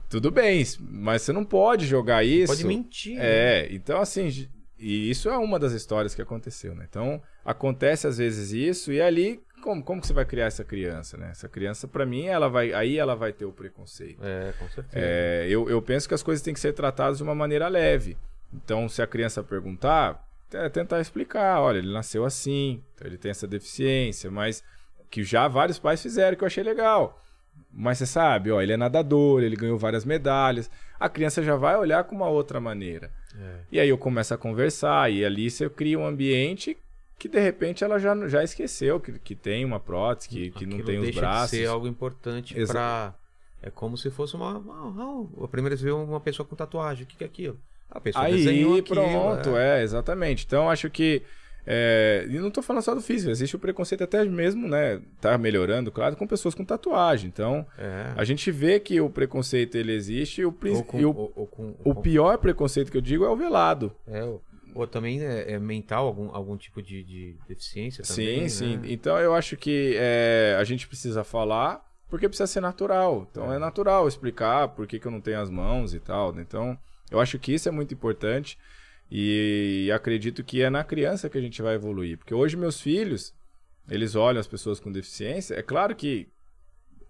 Tudo 0.08 0.30
bem, 0.30 0.64
mas 0.80 1.22
você 1.22 1.32
não 1.32 1.44
pode 1.44 1.86
jogar 1.86 2.24
isso. 2.24 2.52
Pode 2.52 2.64
mentir. 2.66 3.16
né? 3.16 3.24
É, 3.24 3.68
então 3.72 4.00
assim, 4.00 4.48
e 4.78 5.10
isso 5.10 5.28
é 5.28 5.36
uma 5.36 5.58
das 5.58 5.72
histórias 5.72 6.14
que 6.14 6.22
aconteceu, 6.22 6.74
né? 6.74 6.86
Então, 6.88 7.20
acontece 7.44 8.06
às 8.06 8.18
vezes 8.18 8.52
isso 8.52 8.92
e 8.92 9.00
ali 9.00 9.40
como, 9.64 9.82
como 9.82 9.98
que 9.98 10.06
você 10.06 10.12
vai 10.12 10.26
criar 10.26 10.44
essa 10.44 10.62
criança, 10.62 11.16
né? 11.16 11.30
Essa 11.30 11.48
criança, 11.48 11.88
pra 11.88 12.04
mim, 12.04 12.26
ela 12.26 12.50
vai, 12.50 12.74
aí 12.74 12.98
ela 12.98 13.16
vai 13.16 13.32
ter 13.32 13.46
o 13.46 13.52
preconceito. 13.52 14.22
É, 14.22 14.52
com 14.58 14.68
certeza. 14.68 14.92
É, 14.94 15.46
eu, 15.48 15.70
eu 15.70 15.80
penso 15.80 16.06
que 16.06 16.12
as 16.12 16.22
coisas 16.22 16.44
têm 16.44 16.52
que 16.52 16.60
ser 16.60 16.74
tratadas 16.74 17.16
de 17.16 17.22
uma 17.22 17.34
maneira 17.34 17.66
leve. 17.66 18.14
Então, 18.52 18.86
se 18.90 19.00
a 19.00 19.06
criança 19.06 19.42
perguntar, 19.42 20.22
é 20.52 20.68
tentar 20.68 21.00
explicar, 21.00 21.62
olha, 21.62 21.78
ele 21.78 21.90
nasceu 21.90 22.26
assim, 22.26 22.82
então 22.94 23.06
ele 23.06 23.16
tem 23.16 23.30
essa 23.30 23.46
deficiência, 23.46 24.30
mas 24.30 24.62
que 25.10 25.24
já 25.24 25.48
vários 25.48 25.78
pais 25.78 26.02
fizeram 26.02 26.36
que 26.36 26.44
eu 26.44 26.46
achei 26.46 26.62
legal. 26.62 27.18
Mas 27.72 27.96
você 27.96 28.06
sabe, 28.06 28.52
ó, 28.52 28.60
ele 28.60 28.74
é 28.74 28.76
nadador, 28.76 29.42
ele 29.42 29.56
ganhou 29.56 29.78
várias 29.78 30.04
medalhas. 30.04 30.70
A 31.00 31.08
criança 31.08 31.42
já 31.42 31.56
vai 31.56 31.74
olhar 31.74 32.04
com 32.04 32.14
uma 32.14 32.28
outra 32.28 32.60
maneira. 32.60 33.10
É. 33.34 33.56
E 33.72 33.80
aí 33.80 33.88
eu 33.88 33.96
começo 33.96 34.34
a 34.34 34.38
conversar, 34.38 35.10
e 35.10 35.24
ali 35.24 35.50
você 35.50 35.70
cria 35.70 35.98
um 35.98 36.06
ambiente 36.06 36.76
que 37.18 37.28
de 37.28 37.38
repente 37.40 37.82
ela 37.84 37.98
já, 37.98 38.14
já 38.28 38.42
esqueceu 38.44 38.98
que, 39.00 39.12
que 39.18 39.34
tem 39.34 39.64
uma 39.64 39.80
prótese, 39.80 40.28
que, 40.28 40.50
que 40.50 40.66
não 40.66 40.82
tem 40.82 40.98
os 40.98 41.10
braços. 41.14 41.50
de 41.52 41.56
ser 41.58 41.66
algo 41.66 41.86
importante 41.86 42.54
pra... 42.66 43.14
É 43.62 43.70
como 43.70 43.96
se 43.96 44.10
fosse 44.10 44.34
uma... 44.36 44.58
uma, 44.58 45.26
a 45.42 45.48
primeira 45.48 45.74
vez 45.74 45.80
ver 45.80 45.92
uma 45.92 46.20
pessoa 46.20 46.46
com 46.46 46.54
tatuagem. 46.54 47.04
O 47.04 47.06
que, 47.06 47.16
que 47.16 47.24
é 47.24 47.26
aquilo? 47.26 47.58
A 47.90 47.98
pessoa 47.98 48.28
desenhou 48.28 48.74
Aí, 48.74 48.80
aquilo. 48.80 49.00
pronto, 49.00 49.56
é. 49.56 49.80
é. 49.80 49.82
exatamente. 49.82 50.44
Então, 50.44 50.68
acho 50.68 50.90
que. 50.90 51.22
É, 51.66 52.26
e 52.28 52.38
não 52.38 52.50
tô 52.50 52.60
falando 52.60 52.82
só 52.82 52.94
do 52.94 53.00
físico, 53.00 53.30
existe 53.30 53.56
o 53.56 53.58
preconceito 53.58 54.04
até 54.04 54.22
mesmo, 54.22 54.68
né? 54.68 55.00
Tá 55.18 55.38
melhorando, 55.38 55.90
claro, 55.90 56.14
com 56.14 56.26
pessoas 56.26 56.54
com 56.54 56.62
tatuagem. 56.62 57.28
Então, 57.32 57.66
É. 57.78 58.12
a 58.14 58.22
gente 58.24 58.50
vê 58.50 58.78
que 58.78 59.00
o 59.00 59.08
preconceito 59.08 59.76
ele 59.76 59.92
existe 59.94 60.42
e 60.42 60.44
o, 60.44 60.52
com, 60.52 61.00
e 61.00 61.04
o, 61.06 61.16
ou- 61.16 61.32
ou 61.34 61.46
com- 61.46 61.74
o 61.82 61.94
pior 61.94 62.36
preconceito 62.36 62.90
que 62.92 62.98
eu 62.98 63.00
digo 63.00 63.24
é 63.24 63.30
o 63.30 63.36
velado. 63.36 63.90
É, 64.06 64.22
ou, 64.22 64.42
ou 64.74 64.86
também 64.86 65.22
é, 65.22 65.52
é 65.52 65.58
mental, 65.58 66.06
algum, 66.06 66.34
algum 66.34 66.56
tipo 66.56 66.82
de, 66.82 67.02
de 67.04 67.36
deficiência 67.48 68.02
também, 68.04 68.48
sim, 68.48 68.48
sim. 68.48 68.76
né? 68.78 68.88
Então, 68.90 69.18
eu 69.18 69.34
acho 69.34 69.56
que 69.56 69.94
é, 69.96 70.56
a 70.58 70.64
gente 70.64 70.88
precisa 70.88 71.22
falar 71.22 71.84
porque 72.08 72.28
precisa 72.28 72.46
ser 72.46 72.60
natural. 72.60 73.26
Então, 73.30 73.52
é, 73.52 73.58
natural 73.58 74.06
explicar 74.06 74.68
por 74.68 74.86
que, 74.86 75.00
que 75.00 75.06
eu 75.06 75.10
não 75.10 75.20
tenho 75.20 75.40
as 75.40 75.50
mãos 75.50 75.94
e 75.94 76.00
tal. 76.00 76.32
né? 76.32 76.42
Então, 76.42 76.78
eu 77.10 77.18
acho 77.18 77.38
que 77.38 77.52
isso 77.52 77.68
é 77.68 77.72
muito 77.72 77.94
importante. 77.94 78.58
E 79.10 79.90
acredito 79.94 80.42
que 80.42 80.62
é 80.62 80.70
na 80.70 80.82
criança 80.82 81.28
que 81.28 81.38
a 81.38 81.40
gente 81.40 81.60
vai 81.60 81.74
evoluir. 81.74 82.18
Porque 82.18 82.34
hoje 82.34 82.56
meus 82.56 82.80
filhos, 82.80 83.34
eles 83.88 84.14
olham 84.14 84.40
as 84.40 84.46
pessoas 84.46 84.80
com 84.80 84.90
deficiência. 84.90 85.54
É 85.54 85.62
claro 85.62 85.94
que, 85.94 86.28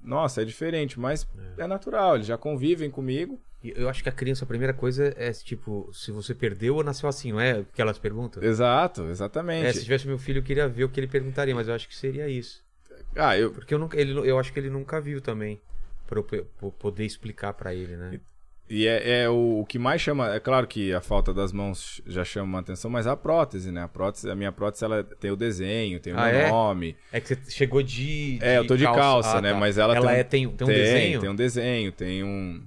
nossa, 0.03 0.43
é 0.43 0.45
diferente, 0.45 0.99
mas 0.99 1.27
é, 1.57 1.67
natural. 1.67 2.17
Eles 2.17 2.27
já 2.27 2.37
convivem 2.37 2.91
comigo. 2.91 3.41
E 3.65 3.73
Eu 3.75 3.89
acho 3.89 4.03
que 4.03 4.09
a 4.11 4.13
criança, 4.13 4.45
a 4.45 4.47
primeira 4.49 4.75
coisa 4.75 5.15
é 5.17 5.33
tipo, 5.33 5.91
se 5.93 6.13
você 6.13 6.35
perdeu 6.35 6.77
ou 6.77 6.85
nasceu 6.85 7.09
assim, 7.09 7.33
não 7.33 7.41
é 7.41 7.61
o 7.61 7.65
que 7.65 7.81
elas 7.81 7.99
perguntam? 7.99 8.43
Exato, 8.43 9.05
É, 9.07 9.11
exatamente. 9.11 9.73
se 9.79 9.85
tivesse 9.85 10.07
meu 10.07 10.19
filho, 10.19 10.39
eu 10.41 10.43
queria 10.43 10.69
ver 10.69 10.85
o 10.85 10.89
que 10.91 11.01
ele 11.01 11.07
perguntaria, 11.09 11.55
mas 11.55 11.67
eu 11.67 11.75
acho 11.75 11.89
que 11.89 11.97
seria 11.97 12.29
isso. 12.29 12.63
Ah, 13.17 13.39
eu, 13.39 13.51
Porque 13.51 13.73
eu, 13.73 13.79
nunca, 13.79 13.99
ele, 13.99 14.13
eu 14.29 14.39
acho 14.39 14.53
que 14.53 14.61
ele 14.61 14.69
nunca 14.69 15.01
viu 15.01 15.21
também, 15.21 15.59
pra 16.07 16.19
eu 16.19 16.25
poder 16.79 17.05
explicar 17.07 17.55
pra 17.55 17.75
ele, 17.75 17.97
né? 17.97 18.21
E 18.69 18.87
é, 18.87 19.23
é 19.25 19.29
o, 19.29 19.61
o 19.61 19.67
que 19.67 19.79
mais 19.79 20.01
chama. 20.01 20.35
É 20.35 20.41
claro 20.41 20.67
que 20.67 20.93
a 20.93 21.01
falta 21.01 21.35
das 21.35 21.53
mãos 21.53 22.01
já 22.07 22.25
chama 22.25 22.59
atenção, 22.59 22.91
mas 22.91 23.07
a 23.07 23.15
prótese, 23.17 23.71
né? 23.71 23.83
A 23.83 23.89
prótese, 23.89 24.31
a 24.31 24.35
minha 24.35 24.51
prótese, 24.51 24.85
ela 24.85 25.05
tem 25.05 25.31
o 25.31 25.37
desenho, 25.37 26.01
tem 26.01 26.15
o 26.15 26.19
Ah, 26.19 26.29
é? 26.31 26.49
nome. 26.49 26.97
É 27.13 27.21
que 27.21 27.29
você 27.35 27.51
chegou 27.51 27.83
de. 27.83 28.39
É, 28.41 28.57
eu 28.59 28.67
tô 28.67 28.75
de 28.77 28.85
calça, 28.85 29.39
Ah, 29.39 29.43
né? 29.43 29.53
tá. 29.53 29.59
Mas 29.59 29.77
ela, 29.77 29.95
tem, 29.95 30.03
um- 30.03 30.09
é, 30.11 30.25
tem, 30.25 30.49
tem 30.49 30.67
um 30.67 30.71
desenho? 30.71 31.21
Tem 31.21 31.29
um 31.31 31.37
desenho, 31.37 31.93
tem 31.93 32.25
um, 32.25 32.63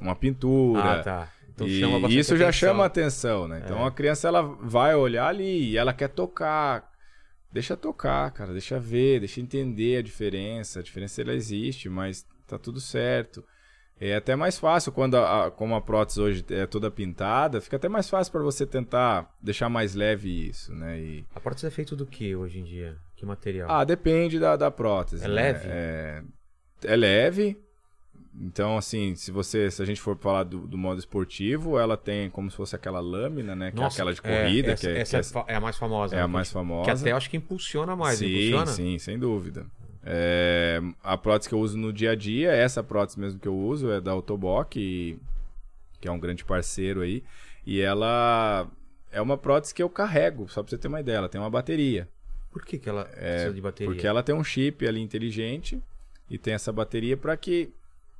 uma 0.00 0.14
pintura. 0.16 1.00
Ah, 1.00 1.02
tá. 1.02 1.32
Então 1.54 1.66
e 1.66 2.16
isso 2.18 2.36
já 2.36 2.44
atenção. 2.46 2.52
chama 2.52 2.84
atenção, 2.84 3.48
né? 3.48 3.62
Então 3.64 3.82
É. 3.84 3.88
a 3.88 3.90
criança 3.90 4.28
ela 4.28 4.42
vai 4.42 4.94
olhar 4.94 5.26
ali 5.26 5.70
e 5.70 5.76
ela 5.76 5.92
quer 5.92 6.08
tocar. 6.08 6.88
Deixa 7.52 7.76
tocar, 7.76 8.30
cara, 8.30 8.52
deixa 8.52 8.78
ver, 8.78 9.20
deixa 9.20 9.40
entender 9.40 9.96
a 9.96 10.02
diferença. 10.02 10.80
A 10.80 10.82
diferença 10.82 11.20
ela 11.22 11.32
existe, 11.34 11.88
mas 11.88 12.24
tá 12.46 12.58
tudo 12.58 12.78
certo. 12.80 13.42
É 14.00 14.14
até 14.14 14.36
mais 14.36 14.56
fácil 14.56 14.92
quando 14.92 15.16
a, 15.16 15.46
a- 15.46 15.50
como 15.50 15.74
a 15.74 15.80
prótese 15.80 16.20
hoje 16.20 16.44
é 16.50 16.64
toda 16.66 16.88
pintada, 16.90 17.60
fica 17.60 17.74
até 17.74 17.88
mais 17.88 18.08
fácil 18.08 18.30
para 18.32 18.42
você 18.42 18.64
tentar 18.64 19.34
deixar 19.42 19.68
mais 19.68 19.94
leve 19.96 20.48
isso, 20.48 20.72
né? 20.72 21.00
E 21.00 21.24
A 21.34 21.40
prótese 21.40 21.66
é 21.66 21.70
feito 21.70 21.96
do 21.96 22.06
que 22.06 22.36
hoje 22.36 22.60
em 22.60 22.64
dia? 22.64 22.96
Que 23.16 23.26
material? 23.26 23.68
ah, 23.68 23.82
depende 23.82 24.38
da, 24.38 24.54
da 24.54 24.70
prótese. 24.70 25.24
É 25.24 25.28
né? 25.28 25.34
leve? 25.34 25.66
É, 25.68 26.22
é 26.84 26.96
leve. 26.96 27.56
Então, 28.40 28.76
assim, 28.78 29.14
se 29.16 29.32
você, 29.32 29.70
se 29.70 29.82
a 29.82 29.84
gente 29.84 30.00
for 30.00 30.16
falar 30.16 30.44
do, 30.44 30.60
do 30.60 30.78
modo 30.78 30.98
esportivo, 30.98 31.78
ela 31.78 31.96
tem 31.96 32.30
como 32.30 32.50
se 32.50 32.56
fosse 32.56 32.76
aquela 32.76 33.00
lâmina, 33.00 33.56
né? 33.56 33.72
Que 33.72 33.80
é 33.80 33.84
aquela 33.84 34.12
de 34.14 34.22
corrida, 34.22 34.72
essa, 34.72 34.86
que 34.86 34.92
é, 34.96 35.00
essa 35.00 35.20
que 35.20 35.38
é, 35.38 35.52
é 35.52 35.54
é 35.54 35.56
a 35.56 35.60
mais 35.60 35.76
famosa. 35.76 36.14
é 36.14 36.18
né? 36.18 36.22
a 36.22 36.28
mais 36.28 36.48
Que- 36.48 36.54
famosa. 36.54 36.84
Que 36.84 36.90
até 36.90 37.12
acho 37.12 37.28
que 37.28 37.36
impulsiona 37.36 37.96
mais, 37.96 38.18
sim, 38.18 38.26
impulsiona? 38.26 38.66
sim, 38.66 38.98
sem 38.98 39.18
dúvida. 39.18 39.66
É, 40.04 40.80
a 41.02 41.18
prótese 41.18 41.48
que 41.48 41.54
eu 41.54 41.58
uso 41.60 41.76
no 41.76 41.92
dia 41.92 42.12
a 42.12 42.14
dia, 42.14 42.52
essa 42.52 42.82
prótese 42.82 43.18
mesmo 43.18 43.40
que 43.40 43.48
eu 43.48 43.56
uso, 43.56 43.90
é 43.90 44.00
da 44.00 44.12
Autoboc, 44.12 44.68
que, 44.70 45.18
que 46.00 46.06
é 46.08 46.12
um 46.12 46.18
grande 46.18 46.44
parceiro 46.44 47.00
aí. 47.00 47.22
E 47.66 47.80
ela 47.80 48.66
é 49.10 49.20
uma 49.20 49.36
prótese 49.36 49.74
que 49.74 49.82
eu 49.82 49.90
carrego, 49.90 50.48
só 50.48 50.62
pra 50.62 50.70
você 50.70 50.78
ter 50.78 50.88
uma 50.88 51.00
ideia, 51.00 51.16
ela 51.16 51.28
tem 51.28 51.40
uma 51.40 51.50
bateria. 51.50 52.08
Por 52.50 52.64
que, 52.64 52.78
que 52.78 52.88
ela 52.88 53.04
precisa 53.04 53.52
de 53.52 53.60
bateria? 53.60 53.92
Porque 53.92 54.06
ela 54.06 54.22
tem 54.22 54.34
um 54.34 54.42
chip 54.44 54.86
ali 54.86 55.00
inteligente 55.00 55.82
e 56.30 56.38
tem 56.38 56.54
essa 56.54 56.72
bateria 56.72 57.16
para 57.16 57.36
que 57.36 57.70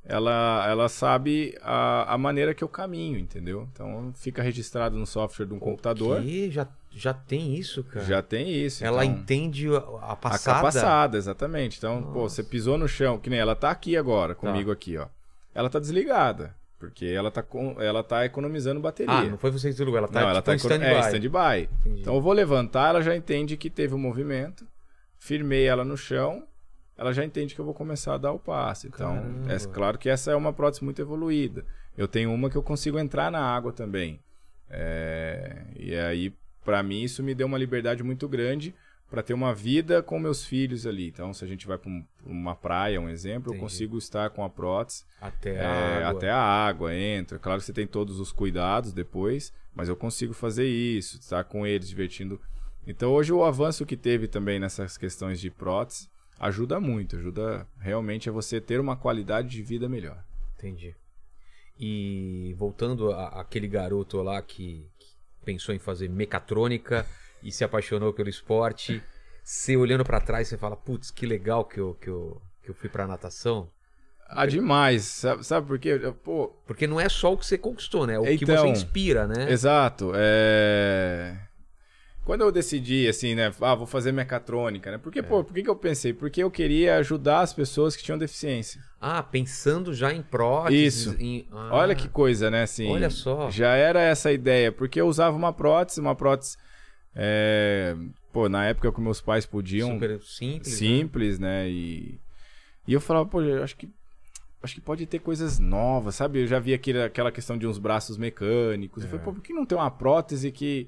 ela, 0.05 0.65
ela 0.67 0.89
sabe 0.89 1.55
a, 1.61 2.13
a 2.13 2.17
maneira 2.17 2.53
que 2.53 2.63
eu 2.63 2.67
caminho, 2.69 3.17
entendeu? 3.19 3.67
Então 3.73 4.11
fica 4.15 4.41
registrado 4.41 4.97
no 4.97 5.05
software 5.05 5.45
de 5.45 5.53
um 5.53 5.59
computador. 5.59 6.21
Que 6.21 6.49
já, 6.49 6.67
já 6.91 7.13
tem 7.13 7.53
isso, 7.55 7.83
cara. 7.83 8.05
Já 8.05 8.21
tem 8.21 8.51
isso. 8.51 8.83
Ela 8.83 9.05
então, 9.05 9.19
entende 9.19 9.67
a 9.67 9.77
a 9.77 10.11
a 10.13 10.15
passada. 10.15 10.61
passada, 10.61 11.17
exatamente. 11.17 11.77
Então, 11.77 12.01
pô, 12.01 12.21
Nossa. 12.23 12.35
você 12.35 12.43
pisou 12.43 12.77
no 12.77 12.87
chão, 12.87 13.19
que 13.19 13.29
nem 13.29 13.39
ela 13.39 13.55
tá 13.55 13.69
aqui 13.69 13.95
agora, 13.95 14.33
Tá. 14.33 14.39
comigo 14.39 14.71
aqui, 14.71 14.97
ó. 14.97 15.07
Ela 15.53 15.69
tá 15.69 15.77
desligada, 15.79 16.55
porque 16.79 17.05
ela 17.05 17.29
tá, 17.29 17.43
com, 17.43 17.75
ela 17.81 18.03
tá 18.03 18.25
economizando 18.25 18.79
bateria. 18.79 19.13
Ah, 19.13 19.23
não 19.25 19.37
foi 19.37 19.51
você 19.51 19.67
que 19.67 19.73
desligou, 19.73 19.97
ela 19.97 20.07
tá, 20.07 20.21
Não, 20.21 20.29
ela 20.29 20.41
tipo, 20.41 20.45
tá 20.45 20.53
em 20.53 20.57
stand-by. 20.57 20.85
É, 20.85 20.99
stand-by. 21.01 21.69
Então 21.99 22.15
eu 22.15 22.21
vou 22.21 22.33
levantar, 22.33 22.89
ela 22.89 23.01
já 23.01 23.15
entende 23.15 23.57
que 23.57 23.69
teve 23.69 23.93
um 23.93 23.99
movimento, 23.99 24.65
firmei 25.17 25.65
ela 25.67 25.83
no 25.83 25.97
chão, 25.97 26.43
ela 26.99 27.13
já 27.13 27.23
entende 27.23 27.55
que 27.55 27.61
eu 27.61 27.65
vou 27.65 27.73
começar 27.73 28.15
a 28.15 28.17
dar 28.17 28.31
o 28.31 28.39
passe. 28.39 28.87
Então, 28.87 29.15
Caramba. 29.15 29.53
é 29.53 29.59
claro 29.59 29.97
que 29.97 30.09
essa 30.09 30.31
é 30.31 30.35
uma 30.35 30.51
prótese 30.53 30.83
muito 30.83 31.01
evoluída. 31.01 31.65
Eu 31.97 32.07
tenho 32.07 32.33
uma 32.33 32.49
que 32.49 32.55
eu 32.55 32.63
consigo 32.63 32.99
entrar 32.99 33.31
na 33.31 33.39
água 33.41 33.71
também. 33.73 34.19
É, 34.69 35.63
e 35.75 35.95
aí, 35.95 36.33
pra 36.63 36.83
mim, 36.83 37.01
isso 37.01 37.23
me 37.23 37.33
deu 37.33 37.47
uma 37.47 37.57
liberdade 37.57 38.03
muito 38.03 38.27
grande 38.27 38.73
para 39.09 39.23
ter 39.23 39.33
uma 39.33 39.53
vida 39.55 40.03
com 40.03 40.19
meus 40.19 40.45
filhos 40.45 40.85
ali. 40.85 41.07
Então, 41.07 41.33
se 41.33 41.43
a 41.43 41.47
gente 41.47 41.65
vai 41.65 41.77
pra 41.79 41.89
um- 41.89 42.05
pra 42.21 42.31
uma 42.31 42.55
praia, 42.55 43.01
um 43.01 43.09
exemplo, 43.09 43.47
eu 43.49 43.55
Entendi. 43.55 43.59
consigo 43.61 43.97
estar 43.97 44.29
com 44.29 44.43
a 44.43 44.49
prótese 44.49 45.03
Até 45.19 45.55
é, 45.55 45.65
a 45.65 46.07
água. 46.07 46.09
até 46.19 46.29
a 46.29 46.37
água 46.41 46.95
entra. 46.95 47.39
Claro 47.39 47.59
que 47.59 47.65
você 47.65 47.73
tem 47.73 47.87
todos 47.87 48.19
os 48.19 48.31
cuidados 48.31 48.93
depois, 48.93 49.51
mas 49.73 49.89
eu 49.89 49.95
consigo 49.95 50.33
fazer 50.33 50.67
isso, 50.67 51.17
estar 51.19 51.43
com 51.43 51.65
eles, 51.65 51.89
divertindo. 51.89 52.39
Então 52.85 53.11
hoje 53.11 53.33
o 53.33 53.43
avanço 53.43 53.83
que 53.85 53.97
teve 53.97 54.27
também 54.27 54.59
nessas 54.59 54.95
questões 54.97 55.39
de 55.39 55.49
prótese 55.49 56.07
ajuda 56.39 56.79
muito, 56.79 57.17
ajuda 57.17 57.67
realmente 57.79 58.29
a 58.29 58.31
você 58.31 58.61
ter 58.61 58.79
uma 58.79 58.95
qualidade 58.95 59.49
de 59.49 59.61
vida 59.61 59.89
melhor. 59.89 60.23
Entendi. 60.57 60.95
E 61.77 62.55
voltando 62.57 63.11
àquele 63.11 63.67
garoto 63.67 64.21
lá 64.21 64.41
que, 64.41 64.85
que 64.97 65.07
pensou 65.45 65.73
em 65.73 65.79
fazer 65.79 66.09
mecatrônica 66.09 67.05
e 67.43 67.51
se 67.51 67.63
apaixonou 67.63 68.13
pelo 68.13 68.29
esporte, 68.29 69.01
você 69.43 69.75
olhando 69.77 70.03
pra 70.03 70.19
trás, 70.19 70.47
você 70.47 70.57
fala, 70.57 70.75
putz, 70.75 71.11
que 71.11 71.25
legal 71.25 71.65
que 71.65 71.79
eu, 71.79 71.93
que 71.95 72.09
eu, 72.09 72.41
que 72.63 72.69
eu 72.69 72.73
fui 72.73 72.89
pra 72.89 73.07
natação. 73.07 73.69
Ah, 74.27 74.45
demais. 74.45 75.05
Sabe, 75.05 75.43
sabe 75.43 75.65
por 75.65 75.79
quê? 75.79 75.99
Pô, 76.23 76.49
Porque 76.67 76.85
não 76.85 76.99
é 76.99 77.09
só 77.09 77.33
o 77.33 77.37
que 77.37 77.45
você 77.45 77.57
conquistou, 77.57 78.05
né? 78.05 78.13
É 78.13 78.19
o 78.19 78.23
que 78.23 78.43
Então, 78.43 78.57
você 78.57 78.67
inspira, 78.67 79.27
né? 79.27 79.51
Exato. 79.51 80.11
É... 80.13 81.35
Quando 82.29 82.41
eu 82.41 82.51
decidi, 82.51 83.07
assim, 83.07 83.33
né? 83.33 83.51
Ah, 83.59 83.73
vou 83.73 83.87
fazer 83.87 84.11
mecatrônica, 84.11 84.91
né? 84.91 84.97
É. 84.97 84.99
Porque, 84.99 85.23
pô, 85.23 85.43
por 85.43 85.51
que, 85.51 85.63
que 85.63 85.69
eu 85.69 85.75
pensei? 85.75 86.13
Porque 86.13 86.43
eu 86.43 86.51
queria 86.51 86.97
ajudar 86.97 87.39
as 87.41 87.53
pessoas 87.53 87.95
que 87.95 88.03
tinham 88.03 88.19
deficiência. 88.19 88.79
Ah, 89.01 89.23
pensando 89.23 89.93
já 89.95 90.13
em 90.13 90.21
próteses. 90.21 91.07
Isso. 91.07 91.15
em- 91.19 91.47
ah, 91.51 91.69
Olha 91.73 91.95
que 91.95 92.07
coisa, 92.07 92.51
né? 92.51 92.61
Assim, 92.63 92.87
Olha 92.91 93.09
só. 93.09 93.49
Já 93.49 93.73
era 93.75 93.99
essa 94.01 94.31
ideia, 94.31 94.71
porque 94.71 95.01
eu 95.01 95.07
usava 95.07 95.35
uma 95.35 95.51
prótese, 95.51 95.99
uma 95.99 96.13
prótese. 96.13 96.55
é, 97.15 97.95
Pô, 98.31 98.47
na 98.47 98.63
época 98.65 98.91
que 98.91 99.01
meus 99.01 99.19
pais 99.19 99.47
podiam. 99.47 99.93
Super 99.93 100.21
simples. 100.21 100.67
né? 100.71 100.77
simples, 100.77 101.39
né? 101.39 101.67
E, 101.67 102.19
e 102.87 102.93
eu 102.93 103.01
falava, 103.01 103.25
pô, 103.25 103.41
eu 103.41 103.63
acho 103.63 103.75
que. 103.75 103.89
Acho 104.61 104.75
que 104.75 104.81
pode 104.81 105.05
ter 105.07 105.17
coisas 105.17 105.57
novas, 105.57 106.13
sabe? 106.15 106.41
Eu 106.41 106.45
já 106.47 106.59
vi 106.59 106.73
aquele, 106.75 107.01
aquela 107.01 107.31
questão 107.31 107.57
de 107.57 107.65
uns 107.65 107.79
braços 107.79 108.17
mecânicos. 108.17 109.01
Eu 109.01 109.07
É. 109.07 109.09
falei, 109.09 109.25
pô, 109.25 109.33
por 109.33 109.41
que 109.41 109.51
não 109.51 109.65
tem 109.65 109.75
uma 109.77 109.89
prótese 109.89 110.51
que. 110.51 110.87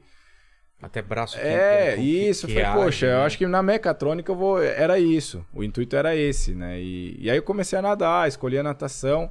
Até 0.81 1.01
braço 1.01 1.37
que- 1.37 1.45
É, 1.45 1.95
que- 1.95 2.01
isso. 2.01 2.47
que 2.47 2.53
eu 2.53 2.55
falei, 2.63 2.69
age, 2.71 2.83
poxa, 2.85 3.05
eu 3.05 3.17
né? 3.19 3.25
acho 3.25 3.37
que 3.37 3.45
na 3.47 3.61
mecatrônica 3.61 4.31
eu 4.31 4.35
vou. 4.35 4.61
Era 4.61 4.97
isso. 4.99 5.45
O 5.53 5.63
intuito 5.63 5.95
era 5.95 6.15
esse, 6.15 6.53
né? 6.55 6.79
E, 6.81 7.17
e 7.19 7.29
aí 7.29 7.37
eu 7.37 7.43
comecei 7.43 7.77
a 7.77 7.81
nadar, 7.81 8.27
escolhi 8.27 8.57
a 8.57 8.63
natação. 8.63 9.29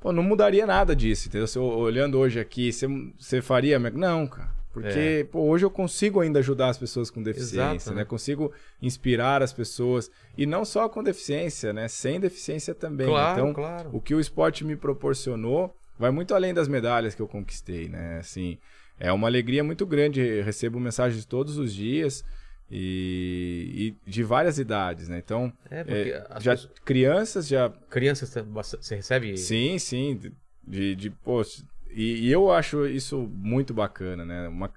Pô, 0.00 0.12
não 0.12 0.22
mudaria 0.22 0.66
nada 0.66 0.94
disso, 0.96 1.28
entendeu? 1.28 1.46
Se 1.46 1.58
eu, 1.58 1.64
olhando 1.64 2.18
hoje 2.18 2.38
aqui, 2.40 2.72
você, 2.72 2.86
você 3.18 3.42
faria. 3.42 3.78
Não, 3.78 4.26
cara. 4.26 4.48
Porque, 4.72 5.26
pô, 5.32 5.40
hoje 5.40 5.64
eu 5.66 5.70
consigo 5.70 6.20
ainda 6.20 6.38
ajudar 6.38 6.68
as 6.68 6.78
pessoas 6.78 7.10
com 7.10 7.20
deficiência, 7.20 7.60
É. 7.60 7.74
Exato, 7.74 7.90
né? 7.90 7.96
né? 7.96 8.04
Consigo 8.04 8.52
inspirar 8.80 9.42
as 9.42 9.52
pessoas. 9.52 10.08
E 10.38 10.46
não 10.46 10.64
só 10.64 10.88
com 10.88 11.02
deficiência, 11.02 11.72
né? 11.72 11.88
Sem 11.88 12.20
deficiência 12.20 12.72
também. 12.72 13.08
Claro, 13.08 13.40
então, 13.40 13.52
claro. 13.52 13.90
o 13.92 14.00
que 14.00 14.14
o 14.14 14.20
esporte 14.20 14.64
me 14.64 14.76
proporcionou 14.76 15.74
vai 15.98 16.12
muito 16.12 16.34
além 16.36 16.54
das 16.54 16.68
medalhas 16.68 17.16
que 17.16 17.20
eu 17.20 17.26
conquistei, 17.26 17.88
né? 17.88 18.18
Assim, 18.20 18.56
é 19.00 19.10
uma 19.12 19.26
alegria 19.26 19.64
muito 19.64 19.84
grande. 19.84 20.20
Eu 20.20 20.44
recebo 20.44 20.78
mensagens 20.78 21.24
todos 21.24 21.58
os 21.58 21.74
dias 21.74 22.22
e, 22.70 23.94
e 24.06 24.10
de 24.10 24.22
várias 24.22 24.58
idades, 24.58 25.08
né? 25.08 25.18
Então, 25.18 25.52
É, 25.70 25.82
porque 25.82 26.10
é, 26.10 26.26
já 26.40 26.52
pessoas- 26.52 26.72
crianças 26.84 27.48
já 27.48 27.68
crianças, 27.88 28.32
você 28.52 28.94
recebe? 28.96 29.36
Sim, 29.36 29.78
sim. 29.78 30.16
de- 30.16 30.32
De, 30.62 30.94
de 30.94 31.10
pô, 31.10 31.42
e, 31.90 32.28
e 32.28 32.30
eu 32.30 32.52
acho 32.52 32.86
isso 32.86 33.28
muito 33.34 33.74
bacana, 33.74 34.24
né? 34.24 34.46
Uma- 34.46 34.70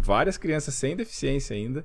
várias 0.00 0.38
crianças 0.38 0.72
sem 0.74 0.96
deficiência 0.96 1.54
ainda 1.54 1.84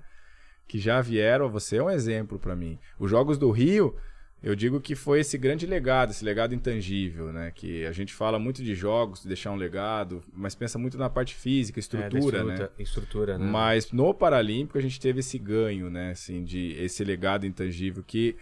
que 0.68 0.78
já 0.80 1.02
vieram, 1.02 1.50
você 1.50 1.78
é 1.78 1.84
um 1.84 1.90
exemplo 1.90 2.38
para 2.40 2.56
mim. 2.56 2.78
Os 2.98 3.10
Jogos 3.10 3.38
do 3.40 3.50
Rio, 3.52 3.96
eu 4.42 4.56
digo 4.56 4.80
que 4.80 4.96
foi 4.96 5.20
esse 5.20 5.38
grande 5.38 5.66
legado, 5.66 6.12
esse 6.12 6.24
legado 6.24 6.56
intangível, 6.56 7.34
né? 7.34 7.52
Que 7.54 7.86
a 7.86 7.92
gente 7.92 8.14
fala 8.14 8.40
muito 8.40 8.64
de 8.64 8.74
jogos, 8.74 9.22
de 9.22 9.28
deixar 9.28 9.52
um 9.52 9.56
legado, 9.56 10.24
mas 10.34 10.56
pensa 10.56 10.80
muito 10.80 10.98
na 10.98 11.10
parte 11.10 11.36
física, 11.36 11.80
É, 11.80 11.82
da 11.82 11.88
estrutura, 12.08 12.44
né? 12.44 12.54
estrutura, 12.54 12.74
estrutura, 12.84 13.38
né? 13.38 13.46
Mas 13.46 13.92
no 13.92 14.14
Paralímpico 14.14 14.78
a 14.78 14.82
gente 14.82 15.00
teve 15.00 15.20
esse 15.20 15.38
ganho, 15.38 15.90
né? 15.90 16.12
Assim, 16.12 16.44
de 16.44 16.72
esse 16.74 17.04
legado 17.04 17.46
intangível 17.46 18.02
que 18.02 18.36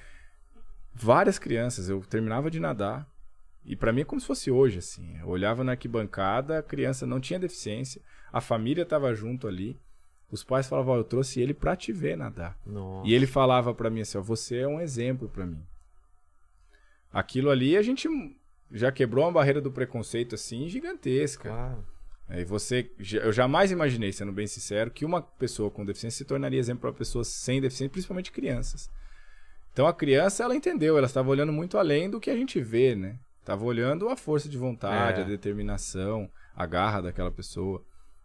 várias 0.94 1.40
crianças, 1.40 1.90
eu 1.90 2.00
terminava 2.02 2.50
de 2.52 2.60
nadar 2.60 3.08
e 3.66 3.76
pra 3.76 3.92
mim 3.92 4.02
é 4.02 4.06
como 4.06 4.22
se 4.22 4.28
fosse 4.28 4.50
hoje, 4.52 4.80
assim. 4.80 5.18
Eu 5.20 5.28
olhava 5.28 5.64
na 5.64 5.74
arquibancada, 5.74 6.60
a 6.60 6.64
criança 6.64 7.06
não 7.06 7.20
tinha 7.20 7.40
deficiência, 7.40 8.02
a 8.32 8.40
família 8.40 8.86
tava 8.86 9.14
junto 9.14 9.48
ali. 9.48 9.78
Os 10.30 10.44
pais 10.44 10.68
falavam, 10.68 10.94
ó, 10.94 10.98
eu 10.98 11.04
trouxe 11.04 11.40
ele 11.40 11.54
pra 11.54 11.76
te 11.76 11.92
ver 11.94 12.18
nadar. 12.18 12.58
Nossa. 12.66 13.08
E 13.08 13.14
ele 13.14 13.26
falava 13.26 13.74
pra 13.74 13.90
mim 13.90 14.02
assim, 14.02 14.18
ó, 14.18 14.22
você 14.22 14.58
é 14.58 14.68
um 14.68 14.80
exemplo 14.82 15.30
pra 15.30 15.46
mim. 15.46 15.62
Aquilo 17.12 17.50
ali 17.50 17.78
a 17.78 17.82
gente 17.82 18.08
já 18.72 18.92
quebrou 18.92 19.24
uma 19.26 19.32
barreira 19.32 19.62
do 19.62 19.72
preconceito 19.72 20.36
assim 20.36 20.68
gigantesca. 20.68 21.50
Claro. 21.50 21.86
É, 22.30 22.42
E 22.42 22.46
você, 22.46 22.92
eu 23.24 23.32
jamais 23.32 23.72
imaginei, 23.72 24.12
sendo 24.12 24.32
bem 24.34 24.48
sincero, 24.48 24.92
que 24.92 25.06
uma 25.06 25.22
pessoa 25.22 25.72
com 25.72 25.86
deficiência 25.86 26.18
se 26.18 26.26
tornaria 26.26 26.60
exemplo 26.60 26.82
para 26.82 26.92
pessoas 26.94 27.28
sem 27.30 27.62
deficiência, 27.62 27.92
principalmente 27.92 28.32
crianças. 28.32 28.90
Então 29.72 29.88
a 29.88 29.94
criança, 29.94 30.44
ela 30.44 30.56
entendeu, 30.56 30.98
ela 30.98 31.06
estava 31.08 31.30
olhando 31.30 31.54
muito 31.54 31.78
além 31.78 32.10
do 32.10 32.20
que 32.20 32.30
a 32.30 32.36
gente 32.36 32.60
vê, 32.60 32.96
né? 32.96 33.18
Estava 33.40 33.64
olhando 33.64 34.10
a 34.10 34.18
força 34.18 34.50
de 34.50 34.58
vontade, 34.58 35.22
É. 35.22 35.24
a 35.24 35.28
determinação, 35.28 36.30
a 36.56 36.66
garra 36.66 37.02
daquela 37.02 37.32
pessoa. 37.32 37.82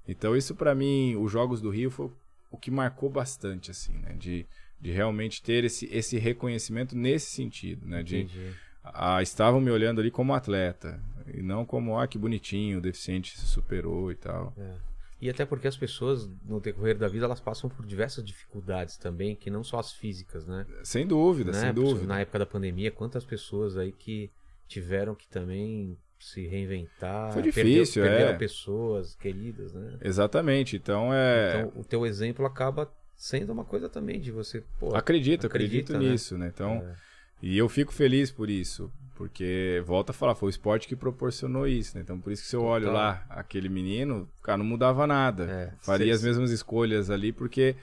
Então 0.08 0.36
isso 0.36 0.54
para 0.56 0.74
mim, 0.74 1.14
os 1.16 1.30
Jogos 1.30 1.60
do 1.60 1.70
Rio 1.70 1.90
foi 1.90 2.10
o 2.50 2.56
que 2.58 2.70
marcou 2.70 3.08
bastante, 3.08 3.70
assim, 3.70 3.92
né? 3.98 4.14
De, 4.18 4.44
de 4.80 4.90
realmente 4.90 5.40
ter 5.42 5.62
esse, 5.64 5.86
esse 5.92 6.18
reconhecimento 6.18 6.96
nesse 6.96 7.30
sentido, 7.30 7.86
né? 7.86 8.02
De, 8.02 8.22
Entendi. 8.22 8.52
Ah, 8.84 9.22
estavam 9.22 9.60
me 9.60 9.70
olhando 9.70 10.00
ali 10.00 10.10
como 10.10 10.34
atleta 10.34 11.00
e 11.32 11.42
não 11.42 11.64
como 11.64 11.98
ah 11.98 12.06
que 12.06 12.18
bonitinho, 12.18 12.78
o 12.78 12.82
deficiente 12.82 13.38
se 13.38 13.46
superou 13.46 14.10
e 14.10 14.14
tal. 14.14 14.52
É. 14.56 14.74
E 15.20 15.30
até 15.30 15.44
porque 15.44 15.68
as 15.68 15.76
pessoas, 15.76 16.28
no 16.44 16.58
decorrer 16.58 16.98
da 16.98 17.06
vida, 17.06 17.26
elas 17.26 17.38
passam 17.38 17.70
por 17.70 17.86
diversas 17.86 18.24
dificuldades 18.24 18.96
também, 18.96 19.36
que 19.36 19.50
não 19.50 19.62
só 19.62 19.78
as 19.78 19.92
físicas, 19.92 20.48
né? 20.48 20.66
Sem 20.82 21.06
dúvida, 21.06 21.52
Né? 21.52 21.60
sem 21.60 21.72
dúvida. 21.72 22.06
Na 22.08 22.18
época 22.18 22.40
da 22.40 22.46
pandemia, 22.46 22.90
quantas 22.90 23.24
pessoas 23.24 23.76
aí 23.76 23.92
que 23.92 24.32
tiveram 24.66 25.14
que 25.14 25.28
também 25.28 25.96
se 26.18 26.46
reinventar. 26.46 27.32
Foi 27.32 27.42
difícil, 27.42 28.02
perdeu, 28.02 28.28
é. 28.28 28.34
Pessoas 28.34 29.14
queridas, 29.14 29.72
né? 29.72 29.96
Exatamente. 30.00 30.76
Então 30.76 31.14
é. 31.14 31.60
Então, 31.60 31.80
o 31.80 31.84
teu 31.84 32.06
exemplo 32.06 32.44
acaba 32.44 32.92
sendo 33.16 33.52
uma 33.52 33.64
coisa 33.64 33.88
também 33.88 34.20
de 34.20 34.32
você, 34.32 34.64
pô, 34.80 34.94
acredito, 34.94 35.46
acredita, 35.46 35.46
acredito 35.46 35.92
né? 35.92 35.98
nisso, 35.98 36.36
né? 36.36 36.50
Então, 36.52 36.72
é, 36.72 36.96
e 37.42 37.58
eu 37.58 37.68
fico 37.68 37.92
feliz 37.92 38.30
por 38.30 38.48
isso, 38.48 38.90
porque 39.16 39.82
volta 39.84 40.12
a 40.12 40.14
falar, 40.14 40.34
foi 40.34 40.48
o 40.48 40.50
esporte 40.50 40.86
que 40.88 40.96
proporcionou 40.96 41.66
isso, 41.66 41.96
né? 41.96 42.02
Então, 42.02 42.18
por 42.20 42.32
isso 42.32 42.42
que 42.42 42.48
se 42.48 42.56
eu 42.56 42.62
olho 42.62 42.92
lá 42.92 43.24
aquele 43.28 43.68
menino, 43.68 44.28
cara, 44.42 44.58
não 44.58 44.64
mudava 44.64 45.06
nada. 45.06 45.44
É, 45.44 45.72
Faria 45.84 46.06
cê- 46.06 46.12
as 46.12 46.22
mesmas 46.22 46.50
escolhas 46.50 47.10
ali, 47.10 47.32
porque 47.32 47.76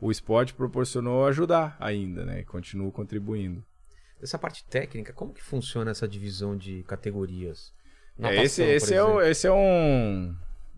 o 0.00 0.10
esporte 0.10 0.54
proporcionou 0.54 1.26
ajudar 1.26 1.76
ainda, 1.78 2.24
né? 2.24 2.40
E 2.40 2.44
continuo 2.44 2.90
contribuindo. 2.90 3.62
Essa 4.20 4.38
parte 4.38 4.64
técnica, 4.64 5.12
como 5.12 5.32
que 5.34 5.42
funciona 5.42 5.90
essa 5.90 6.06
divisão 6.06 6.56
de 6.56 6.82
categorias? 6.84 7.72
É, 8.18 8.22
Natação, 8.22 8.42
esse, 8.44 8.62
por 8.62 8.68
esse, 8.72 8.94
é, 8.94 9.02
o- 9.02 9.20
esse 9.20 9.46
é 9.48 9.52
um, 9.52 10.34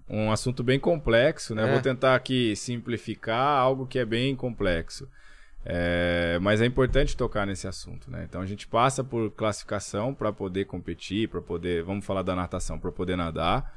um 0.08 0.32
assunto 0.32 0.62
bem 0.62 0.78
complexo, 0.80 1.54
né? 1.54 1.68
É. 1.68 1.72
Vou 1.72 1.80
tentar 1.82 2.14
aqui 2.14 2.54
simplificar 2.56 3.58
algo 3.58 3.86
que 3.86 3.98
é 3.98 4.04
bem 4.04 4.34
complexo. 4.34 5.08
É, 5.66 6.38
mas 6.42 6.60
é 6.60 6.66
importante 6.66 7.16
tocar 7.16 7.46
nesse 7.46 7.66
assunto, 7.66 8.10
né? 8.10 8.24
Então 8.28 8.40
a 8.42 8.46
gente 8.46 8.66
passa 8.66 9.02
por 9.02 9.30
classificação 9.30 10.12
para 10.14 10.32
poder 10.32 10.66
competir, 10.66 11.28
para 11.28 11.40
poder, 11.40 11.82
vamos 11.82 12.04
falar 12.04 12.22
da 12.22 12.34
natação, 12.36 12.78
para 12.78 12.92
poder 12.92 13.16
nadar. 13.16 13.74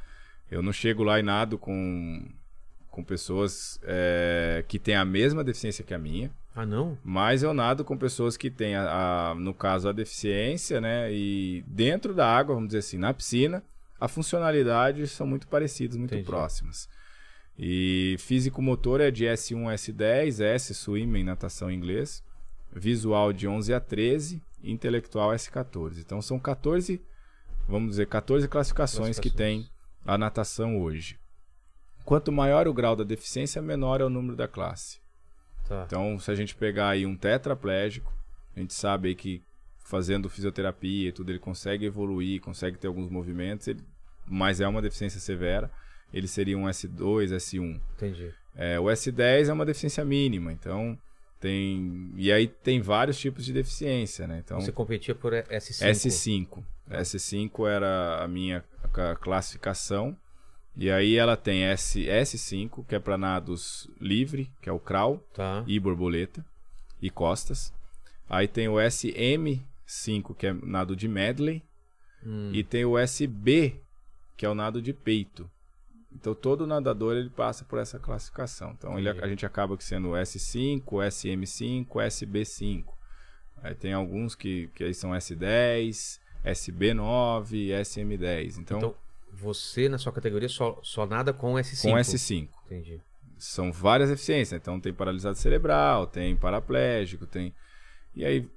Eu 0.52 0.62
não 0.62 0.74
chego 0.74 1.04
lá 1.04 1.20
e 1.20 1.24
nado 1.24 1.58
com, 1.58 2.26
com 2.90 3.04
pessoas 3.04 3.80
é, 3.84 4.64
que 4.68 4.78
têm 4.80 4.96
a 4.96 5.06
mesma 5.06 5.44
deficiência 5.44 5.84
que 5.84 5.94
a 5.94 5.98
minha. 6.00 6.32
Ah, 6.56 6.66
não? 6.66 6.98
Mas 7.04 7.44
eu 7.44 7.54
nado 7.54 7.86
com 7.86 7.96
pessoas 7.98 8.36
que 8.36 8.50
têm, 8.50 8.76
a, 8.76 9.30
a- 9.32 9.36
no 9.36 9.54
caso, 9.54 9.88
a 9.88 9.92
deficiência, 9.92 10.82
né? 10.82 11.14
E 11.14 11.64
dentro 11.68 12.14
da 12.14 12.28
água, 12.28 12.56
vamos 12.56 12.70
dizer 12.70 12.80
assim, 12.80 12.98
na 12.98 13.14
piscina, 13.14 13.64
a 14.00 14.08
funcionalidade 14.08 15.08
são 15.08 15.28
muito 15.28 15.48
parecidas, 15.48 15.96
muito 15.96 16.14
Entendi. 16.16 16.26
próximas. 16.28 16.90
E 17.58 18.16
físico-motor 18.20 19.02
é 19.02 19.10
de 19.10 19.26
S1 19.26 19.68
a 19.70 19.74
S10, 19.76 20.42
S, 20.44 20.74
swim 20.76 21.16
em 21.18 21.24
natação 21.24 21.72
em 21.72 21.76
inglês, 21.76 22.24
visual 22.72 23.34
de 23.34 23.48
11 23.48 23.74
a 23.74 23.80
13, 23.80 24.42
e 24.62 24.72
intelectual 24.72 25.32
S14. 25.32 26.00
Então 26.00 26.22
são 26.22 26.40
14, 26.40 27.02
vamos 27.68 27.92
dizer, 27.92 28.08
14 28.08 28.48
classificações 28.48 29.20
que 29.20 29.30
tem 29.30 29.60
Classificações. 29.62 30.06
a 30.06 30.18
natação 30.18 30.82
hoje. 30.82 31.18
Quanto 32.06 32.32
maior 32.32 32.68
o 32.68 32.74
grau 32.74 32.96
da 32.96 33.04
deficiência, 33.04 33.62
menor 33.62 34.02
é 34.02 34.06
o 34.06 34.10
número 34.10 34.36
da 34.36 34.48
classe. 34.48 35.00
Tá. 35.68 35.84
Então, 35.86 36.18
se 36.20 36.32
a 36.32 36.36
gente 36.36 36.56
pegar 36.56 36.90
aí 36.90 37.06
um 37.06 37.18
tetraplégico, 37.18 38.14
a 38.56 38.60
gente 38.60 38.74
sabe 38.74 39.10
aí 39.10 39.16
que 39.16 39.42
fazendo 39.80 40.30
fisioterapia 40.30 41.10
e 41.10 41.12
tudo, 41.12 41.32
ele 41.32 41.40
consegue 41.40 41.86
evoluir, 41.86 42.40
consegue 42.42 42.78
ter 42.78 42.88
alguns 42.88 43.10
movimentos, 43.10 43.68
ele- 43.68 43.84
mas 44.26 44.62
é 44.62 44.68
uma 44.68 44.82
deficiência 44.82 45.20
severa. 45.20 45.72
Ele 46.14 46.28
seria 46.28 46.58
um 46.58 46.66
S2, 46.68 47.32
S1. 47.36 47.80
Entendi. 47.96 48.32
É, 48.56 48.80
o 48.80 48.86
S10 48.86 49.50
é 49.50 49.54
uma 49.54 49.66
deficiência 49.66 50.04
mínima, 50.06 50.52
então 50.52 50.98
tem. 51.40 52.12
E 52.16 52.32
aí 52.32 52.48
tem 52.48 52.82
vários 52.82 53.20
tipos 53.20 53.46
de 53.46 53.54
deficiência, 53.54 54.26
né? 54.28 54.42
Então, 54.44 54.60
Você 54.60 54.72
competia 54.72 55.14
por 55.14 55.34
S5. 55.34 55.84
S5. 55.92 56.64
S5 56.90 57.68
era 57.70 58.24
a 58.24 58.28
minha 58.28 58.64
ca- 58.94 59.16
classificação. 59.16 60.18
E 60.76 60.90
aí 60.92 61.16
ela 61.16 61.36
tem 61.36 61.64
S, 61.64 62.00
S5, 62.06 62.86
que 62.88 62.94
é 62.96 63.00
para 63.00 63.18
nados 63.18 63.90
livre, 64.00 64.50
que 64.62 64.70
é 64.70 64.72
o 64.72 64.80
crawl 64.80 65.18
Tá. 65.34 65.64
e 65.68 65.80
borboleta 65.80 66.46
e 67.02 67.10
costas. 67.10 67.74
Aí 68.30 68.48
tem 68.48 68.68
o 68.68 68.76
SM5, 68.80 70.36
que 70.36 70.48
é 70.48 70.54
nado 70.54 70.96
de 70.96 71.08
medley, 71.08 71.64
Hum. 72.26 72.52
e 72.54 72.64
tem 72.64 72.86
o 72.86 72.98
SB, 72.98 73.76
que 74.36 74.46
é 74.46 74.50
o 74.50 74.56
nado 74.56 74.82
de 74.82 74.94
peito. 74.94 75.50
Então 76.16 76.34
todo 76.34 76.66
nadador 76.66 77.16
ele 77.16 77.30
passa 77.30 77.64
por 77.66 77.80
essa 77.80 78.00
classificação. 78.00 78.72
Então 78.78 78.98
ele- 78.98 79.10
a 79.10 79.28
gente 79.28 79.46
acaba 79.46 79.76
que 79.78 79.84
sendo 79.84 80.10
S5, 80.16 81.02
SM5, 81.04 82.00
SB5. 82.02 82.86
Aí 83.62 83.74
tem 83.76 83.94
alguns 83.94 84.36
que, 84.36 84.68
que 84.76 84.84
aí 84.84 84.94
são 84.94 85.12
S10, 85.14 86.20
SB9, 86.44 87.72
SM10. 87.82 88.58
Então, 88.60 88.78
Então, 88.78 88.96
você 89.34 89.90
na 89.90 89.98
sua 89.98 90.12
categoria 90.14 90.50
só, 90.50 90.80
só 90.84 91.06
nada 91.06 91.34
com 91.34 91.54
S5. 91.56 91.82
com 91.92 91.98
S5 91.98 92.48
Entendi. 92.66 93.02
são 93.38 93.72
várias 93.72 94.10
deficiências. 94.10 94.60
Então 94.60 94.80
tem 94.80 94.94
paralisado 94.94 95.38
cerebral, 95.38 96.08
tem 96.08 96.36
paraplégico, 96.36 97.26
tem. 97.26 97.54
E 98.16 98.26
aí. 98.26 98.48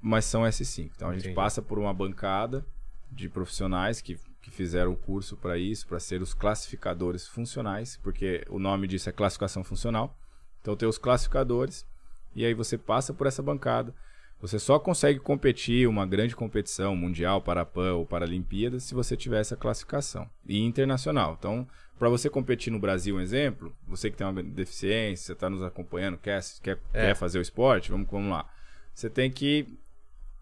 Mas 0.00 0.24
são 0.26 0.42
S5. 0.44 0.90
Então 0.94 1.08
a 1.08 1.12
gente 1.12 1.22
Entendi. 1.22 1.34
passa 1.34 1.60
por 1.60 1.78
uma 1.78 1.92
bancada 1.92 2.64
de 3.10 3.28
profissionais 3.28 4.00
que, 4.00 4.18
que 4.46 4.50
fizeram 4.52 4.92
o 4.92 4.96
curso 4.96 5.36
para 5.36 5.58
isso, 5.58 5.88
para 5.88 5.98
ser 5.98 6.22
os 6.22 6.32
classificadores 6.32 7.26
funcionais, 7.26 7.98
porque 8.00 8.44
o 8.48 8.60
nome 8.60 8.86
disso 8.86 9.08
é 9.08 9.12
classificação 9.12 9.64
funcional. 9.64 10.16
Então 10.60 10.76
tem 10.76 10.88
os 10.88 10.98
classificadores, 10.98 11.84
e 12.32 12.44
aí 12.44 12.54
você 12.54 12.78
passa 12.78 13.12
por 13.12 13.26
essa 13.26 13.42
bancada. 13.42 13.92
Você 14.40 14.60
só 14.60 14.78
consegue 14.78 15.18
competir 15.18 15.88
uma 15.88 16.06
grande 16.06 16.36
competição 16.36 16.94
mundial, 16.94 17.42
Parapan 17.42 17.94
ou 17.94 18.06
Paralimpíadas 18.06 18.84
se 18.84 18.94
você 18.94 19.16
tiver 19.16 19.40
essa 19.40 19.56
classificação. 19.56 20.30
E 20.46 20.60
internacional. 20.62 21.34
Então, 21.36 21.66
para 21.98 22.08
você 22.08 22.30
competir 22.30 22.70
no 22.72 22.78
Brasil, 22.78 23.16
um 23.16 23.20
exemplo, 23.20 23.74
você 23.88 24.10
que 24.12 24.16
tem 24.16 24.26
uma 24.26 24.42
deficiência, 24.44 25.32
está 25.32 25.50
nos 25.50 25.62
acompanhando, 25.62 26.18
quer, 26.18 26.40
quer, 26.62 26.78
É. 26.92 27.06
quer 27.06 27.16
fazer 27.16 27.40
o 27.40 27.42
esporte, 27.42 27.90
vamos, 27.90 28.08
vamos 28.08 28.30
lá. 28.30 28.48
Você 28.94 29.10
tem 29.10 29.28
que 29.28 29.66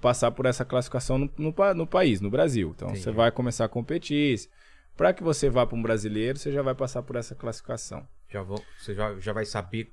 passar 0.05 0.30
por 0.32 0.44
essa 0.44 0.64
classificação 0.66 1.16
no, 1.16 1.30
no, 1.38 1.55
no 1.74 1.86
país, 1.86 2.20
no 2.20 2.28
Brasil. 2.30 2.72
Então, 2.76 2.88
Entendi. 2.88 3.02
você 3.05 3.11
vai 3.11 3.30
começar 3.32 3.64
a 3.64 3.68
competir. 3.68 4.38
Para 4.96 5.12
que 5.14 5.22
você 5.22 5.48
vá 5.48 5.66
para 5.66 5.76
um 5.76 5.82
brasileiro, 5.82 6.38
você 6.38 6.52
já 6.52 6.61
vai 6.62 6.74
passar 6.74 7.02
por 7.02 7.16
essa 7.16 7.34
classificação. 7.34 8.07
Já 8.28 8.42
vão, 8.42 8.59
você 8.78 8.94
já, 8.94 9.18
já 9.18 9.32
vai 9.32 9.44
saber 9.46 9.90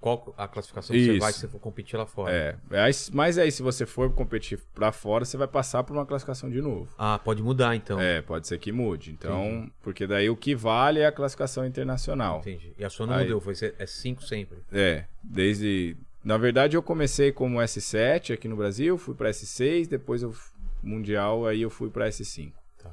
qual 0.00 0.34
a 0.38 0.48
classificação 0.48 0.96
que 0.96 1.04
você 1.04 1.10
Isso. 1.12 1.20
vai 1.20 1.32
se 1.32 1.46
for 1.46 1.60
competir 1.60 1.96
lá 1.98 2.06
fora. 2.06 2.32
É, 2.32 2.56
aí- 2.82 2.92
mas 3.12 3.36
aí 3.36 3.52
se 3.52 3.62
você 3.62 3.84
for 3.84 4.10
competir 4.14 4.58
para 4.74 4.90
fora, 4.92 5.24
você 5.26 5.36
vai 5.36 5.46
passar 5.46 5.84
por 5.84 5.94
uma 5.94 6.06
classificação 6.06 6.48
de 6.50 6.60
novo. 6.62 6.88
Ah, 6.98 7.20
pode 7.22 7.42
mudar 7.42 7.76
então. 7.76 8.00
É, 8.00 8.22
pode 8.22 8.48
ser 8.48 8.58
que 8.58 8.72
mude. 8.72 9.12
Então, 9.12 9.44
Entendi. 9.46 9.72
porque 9.82 10.06
daí 10.06 10.30
o 10.30 10.36
que 10.36 10.54
vale 10.54 11.00
é 11.00 11.06
a 11.06 11.12
classificação 11.12 11.66
internacional. 11.66 12.38
Entendi. 12.38 12.72
E 12.78 12.84
a 12.84 12.88
sua 12.88 13.06
não 13.06 13.14
Aí- 13.14 13.24
mudou, 13.26 13.40
foi 13.42 13.52
é 13.78 13.84
5 13.86 14.22
sempre. 14.24 14.58
É, 14.72 15.04
desde. 15.22 15.96
Na 16.22 16.36
verdade, 16.36 16.76
eu 16.76 16.82
comecei 16.82 17.32
como 17.32 17.58
S7 17.58 18.34
aqui 18.34 18.46
no 18.46 18.56
Brasil, 18.56 18.98
fui 18.98 19.14
para 19.14 19.30
S6, 19.30 19.88
depois 19.88 20.22
eu 20.22 20.34
mundial, 20.82 21.46
aí 21.46 21.62
eu 21.62 21.70
fui 21.70 21.88
para 21.88 22.08
S5. 22.08 22.52
Tá. 22.82 22.90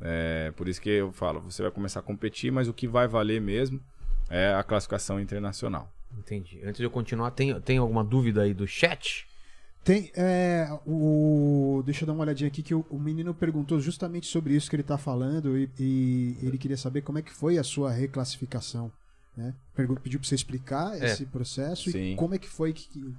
É, 0.00 0.50
por 0.56 0.68
isso 0.68 0.80
que 0.80 0.88
eu 0.88 1.12
falo, 1.12 1.40
você 1.40 1.62
vai 1.62 1.70
começar 1.70 2.00
a 2.00 2.02
competir, 2.02 2.50
mas 2.50 2.68
o 2.68 2.72
que 2.72 2.88
vai 2.88 3.06
valer 3.06 3.40
mesmo 3.40 3.80
é 4.30 4.54
a 4.54 4.62
classificação 4.62 5.20
internacional. 5.20 5.90
Entendi. 6.18 6.60
Antes 6.64 6.78
de 6.78 6.84
eu 6.84 6.90
continuar, 6.90 7.30
tem, 7.32 7.58
tem 7.60 7.78
alguma 7.78 8.02
dúvida 8.02 8.42
aí 8.42 8.54
do 8.54 8.66
chat? 8.66 9.26
Tem, 9.82 10.10
é, 10.14 10.68
o, 10.86 11.82
deixa 11.84 12.02
eu 12.02 12.06
dar 12.06 12.12
uma 12.12 12.22
olhadinha 12.22 12.48
aqui 12.48 12.62
que 12.62 12.74
o, 12.74 12.84
o 12.90 12.98
menino 12.98 13.32
perguntou 13.32 13.80
justamente 13.80 14.26
sobre 14.26 14.54
isso 14.54 14.68
que 14.68 14.76
ele 14.76 14.82
está 14.82 14.98
falando 14.98 15.56
e, 15.56 15.70
e 15.78 16.36
ele 16.42 16.58
queria 16.58 16.76
saber 16.76 17.00
como 17.00 17.18
é 17.18 17.22
que 17.22 17.32
foi 17.32 17.58
a 17.58 17.64
sua 17.64 17.90
reclassificação. 17.90 18.92
Né? 19.36 19.54
Pediu 20.02 20.18
para 20.18 20.28
você 20.28 20.34
explicar 20.34 21.00
É. 21.00 21.06
esse 21.06 21.24
processo 21.26 21.88
e 21.88 21.92
Sim. 21.92 22.16
como 22.16 22.34
é 22.34 22.38
que 22.38 22.48
foi 22.48 22.72
que, 22.72 23.14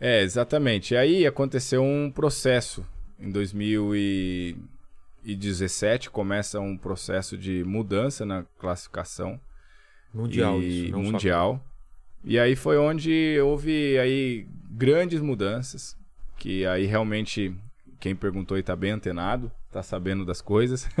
É, 0.00 0.22
exatamente. 0.22 0.94
E 0.94 0.96
aí 0.96 1.24
aconteceu 1.26 1.82
um 1.82 2.10
processo. 2.10 2.84
Em 3.18 3.30
2017 3.30 6.10
começa 6.10 6.58
um 6.60 6.76
processo 6.76 7.38
de 7.38 7.62
mudança 7.64 8.26
na 8.26 8.44
classificação. 8.58 9.40
Mundial 10.12 10.60
e 10.60 10.88
isso, 10.88 10.98
mundial. 10.98 11.64
E 12.24 12.38
aí 12.38 12.54
foi 12.54 12.76
onde 12.78 13.38
houve 13.40 13.98
aí 13.98 14.46
grandes 14.70 15.20
mudanças, 15.20 15.96
que 16.38 16.64
aí 16.66 16.86
realmente 16.86 17.52
quem 17.98 18.14
perguntou 18.14 18.56
aí 18.56 18.62
tá 18.62 18.76
bem 18.76 18.90
antenado, 18.90 19.50
tá 19.70 19.82
sabendo 19.82 20.24
das 20.24 20.40
coisas. 20.40 20.88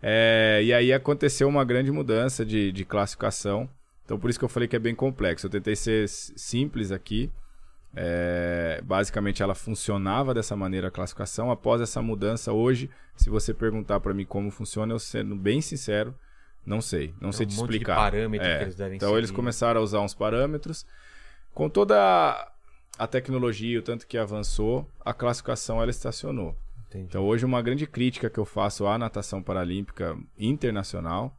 É, 0.00 0.60
e 0.62 0.72
aí 0.72 0.92
aconteceu 0.92 1.48
uma 1.48 1.64
grande 1.64 1.90
mudança 1.90 2.46
de, 2.46 2.70
de 2.70 2.84
classificação. 2.84 3.68
Então 4.08 4.18
por 4.18 4.30
isso 4.30 4.38
que 4.38 4.44
eu 4.46 4.48
falei 4.48 4.66
que 4.66 4.74
é 4.74 4.78
bem 4.78 4.94
complexo. 4.94 5.44
Eu 5.44 5.50
tentei 5.50 5.76
ser 5.76 6.08
simples 6.08 6.90
aqui. 6.90 7.30
É, 7.94 8.80
basicamente 8.82 9.42
ela 9.42 9.54
funcionava 9.54 10.32
dessa 10.32 10.56
maneira 10.56 10.88
a 10.88 10.90
classificação. 10.90 11.50
Após 11.50 11.82
essa 11.82 12.00
mudança, 12.00 12.50
hoje, 12.50 12.88
se 13.14 13.28
você 13.28 13.52
perguntar 13.52 14.00
para 14.00 14.14
mim 14.14 14.24
como 14.24 14.50
funciona, 14.50 14.94
eu 14.94 14.98
sendo 14.98 15.36
bem 15.36 15.60
sincero, 15.60 16.14
não 16.64 16.80
sei. 16.80 17.12
Não 17.20 17.28
É 17.28 17.32
sei 17.32 17.44
um 17.44 17.48
te 17.50 17.54
explicar. 17.56 17.96
parâmetro 17.96 18.46
É, 18.46 18.56
que 18.56 18.64
eles 18.64 18.76
devem 18.76 18.96
Então 18.96 19.14
eles 19.18 19.28
seguir. 19.28 19.36
começaram 19.36 19.78
a 19.78 19.84
usar 19.84 20.00
uns 20.00 20.14
parâmetros. 20.14 20.86
Com 21.52 21.68
toda 21.68 21.98
a- 22.00 22.50
a 22.98 23.06
tecnologia, 23.06 23.78
o 23.78 23.82
tanto 23.82 24.06
que 24.06 24.16
avançou, 24.16 24.90
a 25.04 25.12
classificação 25.12 25.82
ela 25.82 25.90
estacionou. 25.90 26.56
Entendi. 26.88 27.04
Então 27.10 27.26
hoje 27.26 27.44
uma 27.44 27.60
grande 27.60 27.86
crítica 27.86 28.30
que 28.30 28.38
eu 28.40 28.46
faço 28.46 28.86
à 28.86 28.96
natação 28.96 29.42
paralímpica 29.42 30.16
internacional 30.38 31.37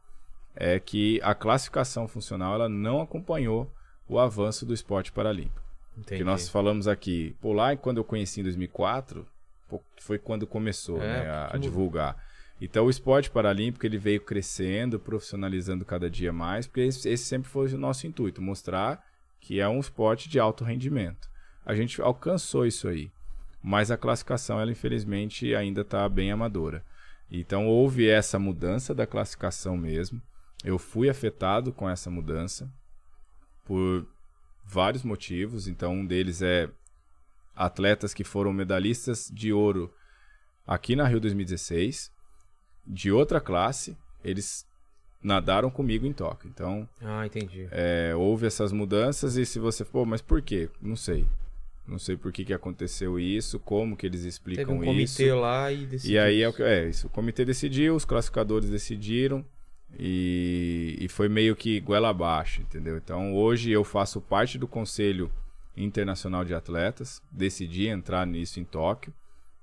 é 0.60 0.78
que 0.78 1.18
a 1.22 1.34
classificação 1.34 2.06
funcional 2.06 2.54
ela 2.54 2.68
não 2.68 3.00
acompanhou 3.00 3.72
o 4.06 4.18
avanço 4.18 4.66
do 4.66 4.74
esporte 4.74 5.10
paralímpico. 5.10 5.62
Entendi. 5.96 6.18
Que 6.18 6.24
nós 6.24 6.50
falamos 6.50 6.86
aqui, 6.86 7.34
pô, 7.40 7.54
lá 7.54 7.74
quando 7.76 7.96
eu 7.96 8.04
conheci 8.04 8.40
em 8.40 8.42
2004, 8.44 9.26
pô, 9.66 9.80
foi 9.98 10.18
quando 10.18 10.46
começou 10.46 10.98
É, 10.98 11.06
né, 11.06 11.30
a, 11.30 11.54
a 11.54 11.56
divulgar. 11.56 12.22
Então 12.60 12.84
o 12.84 12.90
esporte 12.90 13.30
paralímpico 13.30 13.86
ele 13.86 13.96
veio 13.96 14.20
crescendo, 14.20 15.00
profissionalizando 15.00 15.82
cada 15.82 16.10
dia 16.10 16.30
mais, 16.30 16.66
porque 16.66 16.82
esse, 16.82 17.08
esse 17.08 17.24
sempre 17.24 17.48
foi 17.48 17.72
o 17.72 17.78
nosso 17.78 18.06
intuito, 18.06 18.42
mostrar 18.42 19.02
que 19.40 19.60
é 19.60 19.68
um 19.68 19.80
esporte 19.80 20.28
de 20.28 20.38
alto 20.38 20.62
rendimento. 20.62 21.30
A 21.64 21.74
gente 21.74 22.02
alcançou 22.02 22.66
isso 22.66 22.86
aí, 22.86 23.10
mas 23.62 23.90
a 23.90 23.96
classificação 23.96 24.60
ela 24.60 24.70
infelizmente 24.70 25.54
ainda 25.54 25.80
está 25.80 26.06
bem 26.06 26.30
amadora. 26.30 26.84
Então 27.30 27.66
houve 27.66 28.06
essa 28.08 28.38
mudança 28.38 28.94
da 28.94 29.06
classificação 29.06 29.74
mesmo. 29.74 30.20
Eu 30.64 30.78
fui 30.78 31.08
afetado 31.08 31.72
com 31.72 31.88
essa 31.88 32.10
mudança 32.10 32.70
por 33.64 34.06
vários 34.64 35.02
motivos. 35.02 35.66
Então, 35.68 35.94
um 35.94 36.06
deles 36.06 36.42
é 36.42 36.68
atletas 37.54 38.12
que 38.14 38.24
foram 38.24 38.52
medalhistas 38.52 39.30
de 39.32 39.52
ouro 39.52 39.92
aqui 40.66 40.94
na 40.94 41.06
Rio 41.06 41.20
2016, 41.20 42.10
de 42.86 43.10
outra 43.10 43.40
classe, 43.40 43.96
eles 44.24 44.66
nadaram 45.22 45.70
comigo 45.70 46.06
em 46.06 46.12
Tóquio. 46.12 46.48
Então, 46.48 46.88
Ah, 47.02 47.26
entendi. 47.26 47.68
é, 47.70 48.14
houve 48.16 48.46
essas 48.46 48.72
mudanças 48.72 49.36
e 49.36 49.44
se 49.44 49.58
você, 49.58 49.84
pô, 49.84 50.04
mas 50.04 50.22
por 50.22 50.40
quê? 50.40 50.70
Não 50.80 50.96
sei. 50.96 51.26
Não 51.86 51.98
sei 51.98 52.16
por 52.16 52.30
que, 52.32 52.44
que 52.44 52.54
aconteceu 52.54 53.18
isso, 53.18 53.58
como 53.58 53.96
que 53.96 54.06
eles 54.06 54.20
Teve 54.20 54.28
explicam 54.28 54.76
um 54.76 54.84
comitê 54.84 55.26
isso. 55.26 55.36
lá 55.36 55.72
e 55.72 55.86
decidiu. 55.86 56.14
E 56.14 56.18
aí 56.18 56.42
é, 56.42 56.46
o 56.46 56.50
isso. 56.50 56.56
que- 56.56 56.62
é 56.62 56.88
isso. 56.88 57.06
O 57.08 57.10
comitê 57.10 57.44
decidiu, 57.44 57.96
os 57.96 58.04
classificadores 58.04 58.70
decidiram 58.70 59.44
e, 59.98 60.96
e 61.00 61.08
foi 61.08 61.28
meio 61.28 61.54
que 61.56 61.80
goela 61.80 62.08
abaixo, 62.10 62.62
entendeu? 62.62 62.96
Então 62.96 63.34
hoje 63.34 63.70
eu 63.70 63.84
faço 63.84 64.20
parte 64.20 64.58
do 64.58 64.66
conselho 64.68 65.30
internacional 65.76 66.44
de 66.44 66.54
atletas, 66.54 67.22
decidi 67.30 67.86
entrar 67.86 68.26
nisso 68.26 68.60
em 68.60 68.64
Tóquio 68.64 69.12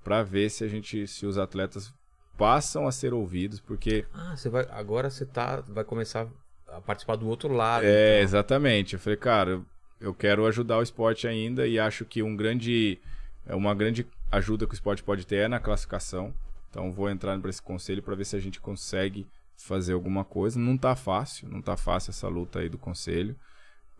para 0.02 0.22
ver 0.22 0.50
se 0.50 0.64
a 0.64 0.68
gente, 0.68 1.06
se 1.06 1.26
os 1.26 1.38
atletas 1.38 1.92
passam 2.36 2.86
a 2.86 2.92
ser 2.92 3.12
ouvidos, 3.12 3.60
porque 3.60 4.04
Ah, 4.14 4.36
você 4.36 4.48
vai. 4.48 4.66
Agora 4.70 5.10
você 5.10 5.26
tá. 5.26 5.60
Vai 5.68 5.84
começar 5.84 6.26
a 6.68 6.80
participar 6.80 7.16
do 7.16 7.26
outro 7.28 7.52
lado. 7.52 7.84
é 7.84 8.14
então. 8.16 8.22
exatamente. 8.24 8.94
Eu 8.94 9.00
falei, 9.00 9.16
cara, 9.16 9.60
eu- 10.00 10.14
quero 10.14 10.46
ajudar 10.46 10.78
o 10.78 10.82
esporte 10.82 11.26
ainda 11.26 11.66
e 11.66 11.78
acho 11.78 12.04
que 12.04 12.22
um 12.22 12.36
grande, 12.36 12.98
é 13.46 13.54
uma 13.54 13.74
grande 13.74 14.06
ajuda 14.30 14.66
que 14.66 14.72
o 14.72 14.76
esporte 14.76 15.02
pode 15.02 15.26
ter 15.26 15.36
é 15.36 15.48
na 15.48 15.58
classificação. 15.58 16.32
Então 16.70 16.92
vou 16.92 17.10
entrar 17.10 17.38
para 17.40 17.50
esse 17.50 17.62
conselho 17.62 18.02
para 18.02 18.14
ver 18.14 18.24
se 18.24 18.36
a 18.36 18.40
gente 18.40 18.60
consegue 18.60 19.26
fazer 19.58 19.92
alguma 19.92 20.24
coisa. 20.24 20.58
Não 20.58 20.78
tá 20.78 20.94
fácil, 20.94 21.48
não 21.48 21.60
tá 21.60 21.76
fácil 21.76 22.10
essa 22.10 22.28
luta 22.28 22.60
aí 22.60 22.68
do 22.68 22.78
conselho, 22.78 23.36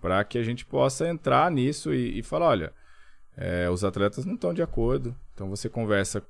para 0.01 0.23
que 0.25 0.39
a 0.39 0.43
gente 0.43 0.65
possa 0.65 1.09
entrar 1.09 1.51
nisso 1.51 1.93
e, 1.93 2.19
e 2.19 2.23
falar, 2.23 2.47
olha, 2.47 2.73
é, 3.37 3.69
os 3.69 3.85
atletas 3.85 4.25
não 4.25 4.35
estão 4.35 4.55
de 4.55 4.63
acordo. 4.63 5.15
Então 5.35 5.51
você 5.51 5.69
conversa 5.69 6.23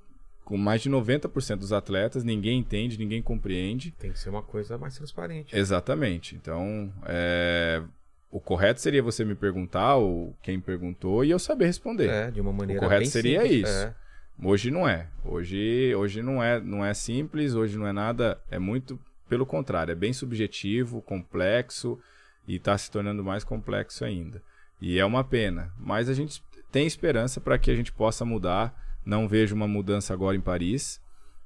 com 0.45 0.57
mais 0.57 0.81
de 0.81 0.89
90% 0.89 1.57
dos 1.57 1.75
atletas, 1.75 2.25
ninguém 2.25 2.59
entende, 2.59 2.99
ninguém 2.99 3.21
compreende. 3.21 3.91
Tem 3.93 4.11
que 4.11 4.19
ser 4.19 4.31
uma 4.31 4.43
coisa 4.43 4.79
mais 4.79 4.97
transparente. 4.97 5.55
Exatamente. 5.55 6.35
Então, 6.35 6.91
é, 7.05 7.83
o 8.31 8.41
correto 8.41 8.81
seria 8.81 9.03
você 9.03 9.27
me 9.27 9.35
perguntar, 9.35 9.97
ou 9.97 10.35
quem 10.43 10.59
perguntou, 10.59 11.23
e 11.23 11.31
eu 11.31 11.39
saber 11.39 11.67
responder. 11.67 12.09
É, 12.09 12.31
de 12.31 12.41
uma 12.41 12.53
maneira 12.53 12.81
correto 12.81 13.03
bem 13.03 13.11
seria 13.11 13.43
simples. 13.43 13.69
isso. 13.69 13.79
É. 13.79 13.95
Hoje 14.43 14.71
não 14.71 14.89
é. 14.89 15.09
Hoje, 15.23 15.95
hoje 15.95 16.23
não 16.23 16.43
é, 16.43 16.59
não 16.61 16.83
é 16.83 16.95
simples, 16.95 17.55
hoje 17.55 17.77
não 17.77 17.87
é 17.87 17.93
nada, 17.93 18.41
é 18.51 18.59
muito 18.59 18.99
pelo 19.29 19.47
contrário, 19.47 19.93
é 19.93 19.95
bem 19.95 20.13
subjetivo, 20.13 21.03
complexo 21.03 21.99
e 22.47 22.57
está 22.57 22.77
se 22.77 22.91
tornando 22.91 23.23
mais 23.23 23.45
complexo 23.45 24.05
ainda. 24.05 24.43
E 24.81 24.99
é 24.99 25.05
uma 25.05 25.25
pena, 25.25 25.73
mas 25.79 26.09
a 26.09 26.15
gente 26.15 26.43
tem 26.71 26.87
esperança 26.87 27.41
para 27.41 27.59
que 27.59 27.71
a 27.71 27.75
gente 27.75 27.93
possa 27.93 28.25
mudar. 28.25 28.75
Não 29.05 29.29
vejo 29.29 29.55
uma 29.55 29.69
mudança 29.69 30.13
agora 30.13 30.37
em 30.37 30.41
Paris, 30.41 31.01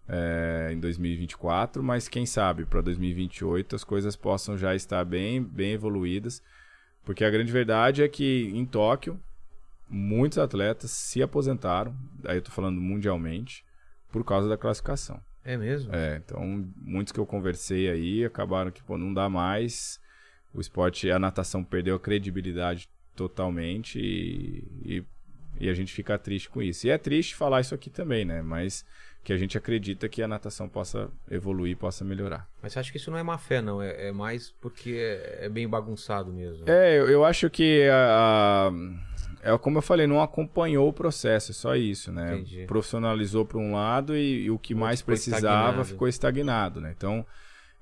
é, 0.09 0.71
em 0.73 0.81
2024, 0.81 1.83
mas 1.83 2.09
quem 2.09 2.27
sabe 2.27 2.65
para 2.65 2.81
2028 2.81 3.77
as 3.77 3.85
coisas 3.85 4.17
possam 4.17 4.57
já 4.57 4.75
estar 4.75 5.05
bem, 5.05 5.43
bem 5.43 5.73
evoluídas, 5.73 6.43
porque 7.05 7.25
a 7.25 7.31
grande 7.31 7.53
verdade 7.53 8.03
é 8.03 8.09
que 8.09 8.51
em 8.55 8.65
Tóquio 8.65 9.19
muitos 9.89 10.39
atletas 10.39 10.91
se 10.91 11.23
aposentaram, 11.23 11.95
aí 12.25 12.37
eu 12.37 12.43
tô 12.43 12.51
falando 12.51 12.81
mundialmente, 12.81 13.65
por 14.11 14.25
causa 14.25 14.49
da 14.49 14.57
classificação. 14.57 15.21
É 15.45 15.57
mesmo? 15.57 15.95
É, 15.95 16.17
então 16.25 16.65
muitos 16.77 17.13
que 17.13 17.19
eu 17.19 17.27
conversei 17.27 17.89
aí 17.91 18.25
acabaram 18.25 18.71
que 18.71 18.83
pô, 18.83 18.97
não 18.97 19.13
dá 19.13 19.29
mais. 19.29 20.01
O 20.55 20.61
esporte, 20.61 21.11
a 21.11 21.19
natação 21.19 21.65
perdeu 21.65 21.97
a 21.97 22.01
credibilidade 22.01 22.89
totalmente 23.17 23.99
e, 23.99 24.65
e, 24.85 25.05
e 25.61 25.69
a 25.69 25.75
gente 25.75 25.93
fica 25.93 26.19
triste 26.19 26.49
com 26.49 26.63
isso. 26.63 26.87
E 26.87 26.91
é 26.91 26.99
triste 26.99 27.35
falar 27.35 27.61
isso 27.61 27.75
aqui 27.75 27.89
também, 27.91 28.25
né? 28.25 28.43
Mas 28.43 28.85
que 29.25 29.33
a 29.33 29.37
gente 29.37 29.57
acredita 29.57 30.09
que 30.09 30.21
a 30.23 30.29
natação 30.29 30.69
possa 30.69 31.09
evoluir, 31.31 31.77
possa 31.77 32.05
melhorar. 32.05 32.49
Mas 32.61 32.73
você 32.73 32.81
acha 32.81 32.91
que 32.91 32.99
isso 32.99 33.11
não 33.11 33.19
é 33.19 33.23
má 33.23 33.39
fé, 33.39 33.63
não? 33.63 33.81
É, 33.81 34.09
é 34.09 34.13
mais 34.13 34.51
porque 34.61 34.91
é, 34.99 35.47
é 35.47 35.49
bem 35.49 35.69
bagunçado 35.69 36.33
mesmo. 36.33 36.69
É, 36.69 36.99
eu, 36.99 37.09
eu 37.09 37.25
acho 37.25 37.49
que 37.49 37.89
a, 37.89 38.69
a- 38.69 38.73
é 39.43 39.59
como 39.59 39.79
eu 39.79 39.83
falei, 39.83 40.07
não 40.07 40.23
acompanhou 40.23 40.89
o 40.89 40.93
processo, 40.93 41.51
é 41.51 41.55
só 41.55 41.75
isso, 41.75 42.13
né? 42.13 42.35
Entendi. 42.37 42.65
Profissionalizou 42.67 43.45
para 43.45 43.59
um 43.59 43.73
lado 43.75 44.17
e, 44.17 44.45
e 44.45 44.51
o 44.51 44.59
que 44.59 44.73
O 44.73 44.79
mais 44.79 45.01
ficou 45.01 45.13
precisava 45.13 45.41
estagnado. 45.47 45.85
ficou 45.85 46.09
estagnado, 46.09 46.81
né? 46.81 46.95
Então 46.97 47.27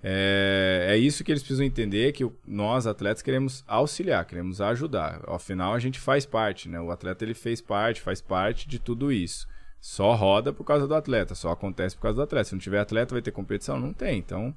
é, 0.02 0.86
é 0.90 0.96
isso 0.96 1.22
que 1.22 1.30
eles 1.30 1.42
precisam 1.42 1.64
entender 1.66 2.12
que 2.12 2.26
nós 2.46 2.86
atletas 2.86 3.22
queremos 3.22 3.62
auxiliar, 3.68 4.24
queremos 4.24 4.61
ajudar. 4.61 5.20
Afinal 5.28 5.74
a 5.74 5.78
gente 5.78 6.00
faz 6.00 6.24
parte, 6.24 6.68
né? 6.68 6.80
O 6.80 6.90
atleta 6.90 7.24
ele 7.24 7.34
fez 7.34 7.61
parte, 7.61 8.00
faz 8.00 8.20
parte 8.20 8.66
de 8.68 8.78
tudo 8.78 9.12
isso. 9.12 9.46
Só 9.78 10.14
roda 10.14 10.52
por 10.52 10.64
causa 10.64 10.86
do 10.86 10.94
atleta, 10.94 11.34
só 11.34 11.50
acontece 11.50 11.94
por 11.96 12.02
causa 12.02 12.16
do 12.16 12.22
atleta. 12.22 12.44
Se 12.44 12.52
não 12.54 12.61
tiver 12.61 12.78
atleta, 12.80 13.14
vai 13.14 13.22
ter 13.22 13.30
competição? 13.30 13.78
Não 13.78 13.92
tem. 13.92 14.18
Então, 14.18 14.54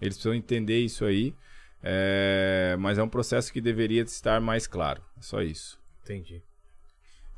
eles 0.00 0.14
precisam 0.16 0.34
entender 0.34 0.80
isso 0.80 1.04
aí. 1.04 1.34
é, 1.82 2.76
mas 2.78 2.96
é 2.98 3.02
um 3.02 3.08
processo 3.08 3.52
que 3.52 3.60
deveria 3.60 4.02
estar 4.02 4.40
mais 4.40 4.66
claro. 4.66 5.02
É 5.18 5.22
só 5.22 5.42
isso. 5.42 5.78
Entendi. 6.04 6.42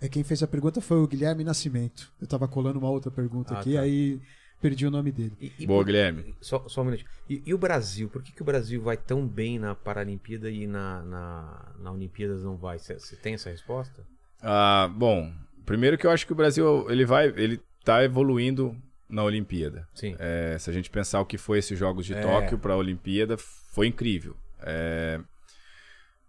É 0.00 0.08
quem 0.08 0.22
fez 0.24 0.42
a 0.42 0.46
pergunta 0.46 0.80
foi 0.80 0.98
o 0.98 1.06
Guilherme 1.06 1.44
Nascimento. 1.44 2.12
Eu 2.20 2.26
tava 2.26 2.46
colando 2.48 2.78
uma 2.78 2.90
outra 2.90 3.10
pergunta 3.10 3.54
Ah, 3.54 3.60
aqui, 3.60 3.74
tá. 3.74 3.80
aí 3.80 4.20
perdi 4.60 4.86
o 4.86 4.90
nome 4.90 5.12
dele. 5.12 5.32
E, 5.40 5.52
e 5.60 5.66
Boa, 5.66 5.80
por- 5.80 5.86
Guilherme. 5.86 6.34
Só, 6.40 6.66
só 6.68 6.82
um 6.82 6.84
minutinho. 6.86 7.08
E, 7.28 7.42
e 7.46 7.54
o 7.54 7.58
Brasil? 7.58 8.08
Por 8.08 8.22
que, 8.22 8.32
que 8.32 8.42
o 8.42 8.44
Brasil 8.44 8.82
vai 8.82 8.96
tão 8.96 9.26
bem 9.26 9.58
na 9.58 9.74
Paralimpíada 9.74 10.50
e 10.50 10.66
na, 10.66 11.02
na, 11.04 11.72
na 11.78 11.92
Olimpíadas 11.92 12.42
não 12.42 12.56
vai? 12.56 12.78
Você 12.78 12.98
você 12.98 13.16
tem 13.16 13.34
essa 13.34 13.50
resposta? 13.50 14.04
Ah, 14.42 14.90
bom, 14.94 15.32
primeiro 15.64 15.96
que 15.96 16.06
eu 16.06 16.10
acho 16.10 16.26
que 16.26 16.32
o 16.32 16.36
Brasil 16.36 16.90
ele 16.90 17.04
vai, 17.06 17.28
ele 17.28 17.60
tá 17.84 18.02
evoluindo 18.04 18.76
na 19.08 19.22
Olimpíada. 19.22 19.86
Sim. 19.94 20.16
É, 20.18 20.56
se 20.58 20.68
a 20.68 20.72
gente 20.72 20.90
pensar 20.90 21.20
o 21.20 21.26
que 21.26 21.38
foi 21.38 21.58
esses 21.58 21.78
Jogos 21.78 22.04
de 22.04 22.14
É. 22.14 22.20
Tóquio 22.20 22.58
para 22.58 22.74
a 22.74 22.76
Olimpíada, 22.76 23.36
foi 23.38 23.86
incrível. 23.86 24.36
É, 24.60 25.20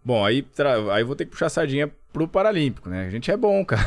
Bom, 0.06 0.24
aí, 0.24 0.40
tra- 0.42 0.94
aí 0.94 1.02
vou 1.02 1.16
ter 1.16 1.24
que 1.24 1.32
puxar 1.32 1.46
a 1.46 1.50
sardinha 1.50 1.90
pro 2.12 2.28
Paralímpico, 2.28 2.88
né? 2.88 3.06
A 3.06 3.10
gente 3.10 3.28
é 3.28 3.36
bom, 3.36 3.64
cara. 3.66 3.82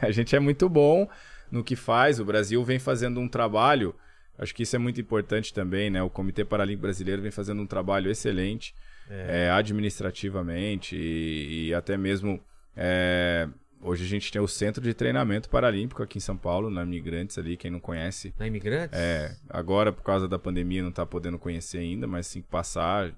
a 0.00 0.10
gente 0.10 0.34
é 0.34 0.40
muito 0.40 0.66
bom 0.66 1.06
no 1.50 1.62
que 1.62 1.76
faz. 1.76 2.18
O 2.18 2.24
Brasil 2.24 2.64
vem 2.64 2.78
fazendo 2.78 3.20
um 3.20 3.28
trabalho, 3.28 3.94
acho 4.38 4.54
que 4.54 4.62
isso 4.62 4.74
é 4.74 4.78
muito 4.78 4.98
importante 4.98 5.52
também, 5.52 5.90
né? 5.90 6.02
O 6.02 6.08
Comitê 6.08 6.42
Paralímpico 6.42 6.80
Brasileiro 6.84 7.20
vem 7.20 7.30
fazendo 7.30 7.60
um 7.60 7.66
trabalho 7.66 8.10
excelente 8.10 8.74
é, 9.10 9.50
administrativamente 9.50 10.96
e, 10.96 11.66
e 11.68 11.74
até 11.74 11.98
mesmo 11.98 12.40
é, 12.74 13.46
hoje 13.82 14.04
a 14.04 14.08
gente 14.08 14.32
tem 14.32 14.40
o 14.40 14.48
Centro 14.48 14.82
de 14.82 14.94
Treinamento 14.94 15.50
Paralímpico 15.50 16.02
aqui 16.02 16.16
em 16.16 16.20
São 16.22 16.36
Paulo, 16.38 16.70
na 16.70 16.82
Migrantes 16.86 17.36
ali, 17.36 17.58
quem 17.58 17.70
não 17.70 17.78
conhece. 17.78 18.32
Na 18.38 18.46
Imigrantes? 18.46 18.98
É, 18.98 19.36
agora 19.50 19.92
por 19.92 20.02
causa 20.02 20.26
da 20.26 20.38
pandemia 20.38 20.80
não 20.80 20.88
está 20.88 21.04
podendo 21.04 21.38
conhecer 21.38 21.76
ainda, 21.76 22.06
mas 22.06 22.26
assim 22.26 22.40
que 22.40 22.48
passar, 22.48 23.12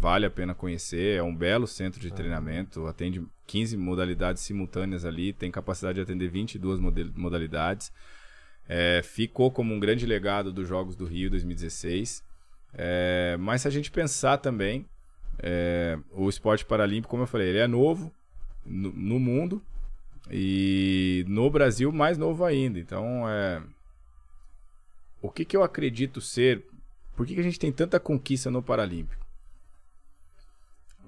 vale 0.00 0.26
a 0.26 0.30
pena 0.30 0.54
conhecer. 0.54 1.16
É 1.18 1.22
um 1.22 1.34
belo 1.34 1.66
centro 1.66 2.00
de 2.00 2.12
treinamento, 2.12 2.86
atende 2.86 3.24
15 3.46 3.76
modalidades 3.76 4.42
simultâneas 4.42 5.04
ali, 5.04 5.32
tem 5.32 5.50
capacidade 5.50 5.96
de 5.96 6.02
atender 6.02 6.28
22 6.28 6.80
mode- 6.80 7.12
modalidades. 7.16 7.92
É, 8.68 9.02
ficou 9.02 9.50
como 9.50 9.74
um 9.74 9.80
grande 9.80 10.06
legado 10.06 10.52
dos 10.52 10.68
Jogos 10.68 10.96
do 10.96 11.04
Rio 11.04 11.30
2016. 11.30 12.22
É, 12.74 13.36
mas 13.38 13.62
se 13.62 13.68
a 13.68 13.70
gente 13.70 13.90
pensar 13.90 14.38
também, 14.38 14.86
é, 15.38 15.98
o 16.10 16.28
esporte 16.28 16.64
paralímpico, 16.64 17.10
como 17.10 17.24
eu 17.24 17.26
falei, 17.26 17.48
ele 17.48 17.58
é 17.58 17.66
novo 17.66 18.12
no, 18.64 18.92
no 18.92 19.20
mundo 19.20 19.62
e 20.30 21.24
no 21.28 21.50
Brasil 21.50 21.92
mais 21.92 22.16
novo 22.16 22.44
ainda. 22.44 22.78
Então, 22.78 23.28
é, 23.28 23.62
o 25.20 25.30
que, 25.30 25.44
que 25.44 25.56
eu 25.56 25.62
acredito 25.62 26.20
ser? 26.20 26.64
Por 27.14 27.26
que, 27.26 27.34
que 27.34 27.40
a 27.40 27.44
gente 27.44 27.58
tem 27.58 27.70
tanta 27.70 28.00
conquista 28.00 28.50
no 28.50 28.62
Paralímpico? 28.62 29.21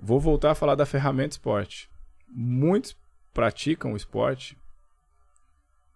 Vou 0.00 0.20
voltar 0.20 0.50
a 0.50 0.54
falar 0.54 0.74
da 0.74 0.84
ferramenta 0.86 1.30
esporte. 1.34 1.88
Muitos 2.28 2.96
praticam 3.32 3.92
o 3.92 3.96
esporte 3.96 4.56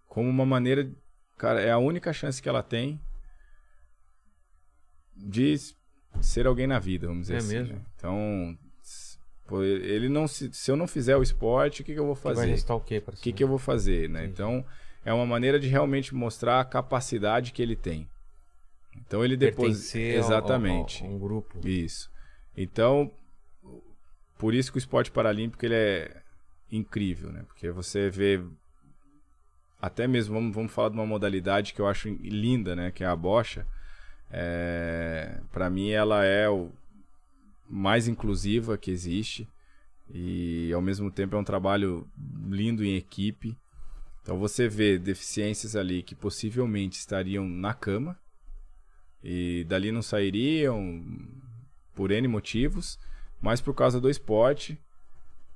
como 0.09 0.29
uma 0.29 0.47
maneira. 0.47 0.91
Cara, 1.37 1.61
é 1.61 1.71
a 1.71 1.79
única 1.79 2.13
chance 2.13 2.41
que 2.43 2.49
ela 2.49 2.63
tem 2.63 3.01
de 5.17 5.55
ser 6.21 6.47
alguém 6.47 6.67
na 6.67 6.79
vida, 6.79 7.07
vamos 7.07 7.23
dizer 7.23 7.35
É 7.35 7.39
assim. 7.39 7.59
mesmo? 7.59 7.75
né? 7.77 7.83
Então, 7.97 8.59
pô, 9.47 9.63
ele 9.63 10.09
não 10.09 10.27
se, 10.27 10.53
se 10.53 10.71
eu 10.71 10.77
não 10.77 10.87
fizer 10.87 11.17
o 11.17 11.23
esporte, 11.23 11.83
o 11.83 11.85
que, 11.85 11.93
que 11.95 11.99
eu 12.01 12.07
vou 12.07 12.17
Que 12.17 12.23
vai 12.23 12.35
fazer? 12.35 12.51
restar 12.51 12.77
o 12.77 12.81
quê 12.81 13.01
pra 13.01 13.15
O 13.15 13.17
que, 13.17 13.33
que 13.33 13.43
eu 13.43 13.49
vou 13.49 13.59
fazer, 13.59 14.09
né? 14.09 14.21
Entendi. 14.21 14.33
Então, 14.35 14.65
é 15.05 15.13
uma 15.13 15.27
maneira 15.27 15.59
de 15.61 15.69
realmente 15.69 16.15
mostrar 16.15 16.61
a 16.61 16.65
capacidade 16.65 17.53
que 17.53 17.63
ele 17.63 17.77
tem. 17.77 18.09
Então, 18.97 19.25
ele 19.25 19.37
depois... 19.37 19.77
Pertencer 19.93 20.15
ao- 20.15 20.19
Exatamente. 20.25 21.03
Ao, 21.05 21.09
ao, 21.11 21.15
um 21.15 21.19
grupo. 21.19 21.67
Isso. 21.67 22.11
Então, 22.57 23.11
por 24.39 24.55
isso 24.55 24.71
que 24.71 24.79
o 24.79 24.81
esporte 24.81 25.11
paralímpico 25.11 25.67
ele 25.67 25.75
é 25.75 26.23
incrível, 26.71 27.33
né? 27.33 27.43
Porque 27.47 27.71
você 27.71 28.09
vê 28.09 28.43
até 29.81 30.07
mesmo 30.07 30.35
vamos, 30.35 30.55
vamos 30.55 30.73
falar 30.73 30.89
de 30.89 30.95
uma 30.95 31.07
modalidade 31.07 31.75
que 31.75 31.81
eu 31.81 31.87
acho 31.87 32.09
linda, 32.09 32.75
né? 32.75 32.91
Que 32.91 33.05
é 33.05 33.07
a 33.07 33.17
bocha. 33.17 33.67
É, 34.31 35.41
para 35.53 35.69
mim 35.69 35.91
ela 35.91 36.25
é 36.25 36.49
o 36.49 36.71
mais 37.69 38.09
inclusiva 38.09 38.79
que 38.79 38.91
existe 38.91 39.49
e 40.11 40.71
ao 40.73 40.81
mesmo 40.81 41.11
tempo 41.11 41.37
é 41.37 41.39
um 41.39 41.45
trabalho 41.45 42.07
lindo 42.49 42.85
em 42.85 42.97
equipe. 42.97 43.57
Então 44.23 44.39
você 44.39 44.69
vê 44.69 44.99
deficiências 44.99 45.75
ali 45.75 46.03
que 46.03 46.15
possivelmente 46.15 46.99
estariam 46.99 47.49
na 47.49 47.75
cama 47.75 48.19
e 49.23 49.65
dali 49.69 49.91
não 49.91 50.03
sairiam 50.03 51.03
por 51.95 52.11
N 52.11 52.29
motivos, 52.29 52.99
mas 53.41 53.61
por 53.61 53.75
causa 53.75 54.01
do 54.01 54.11
esporte, 54.11 54.79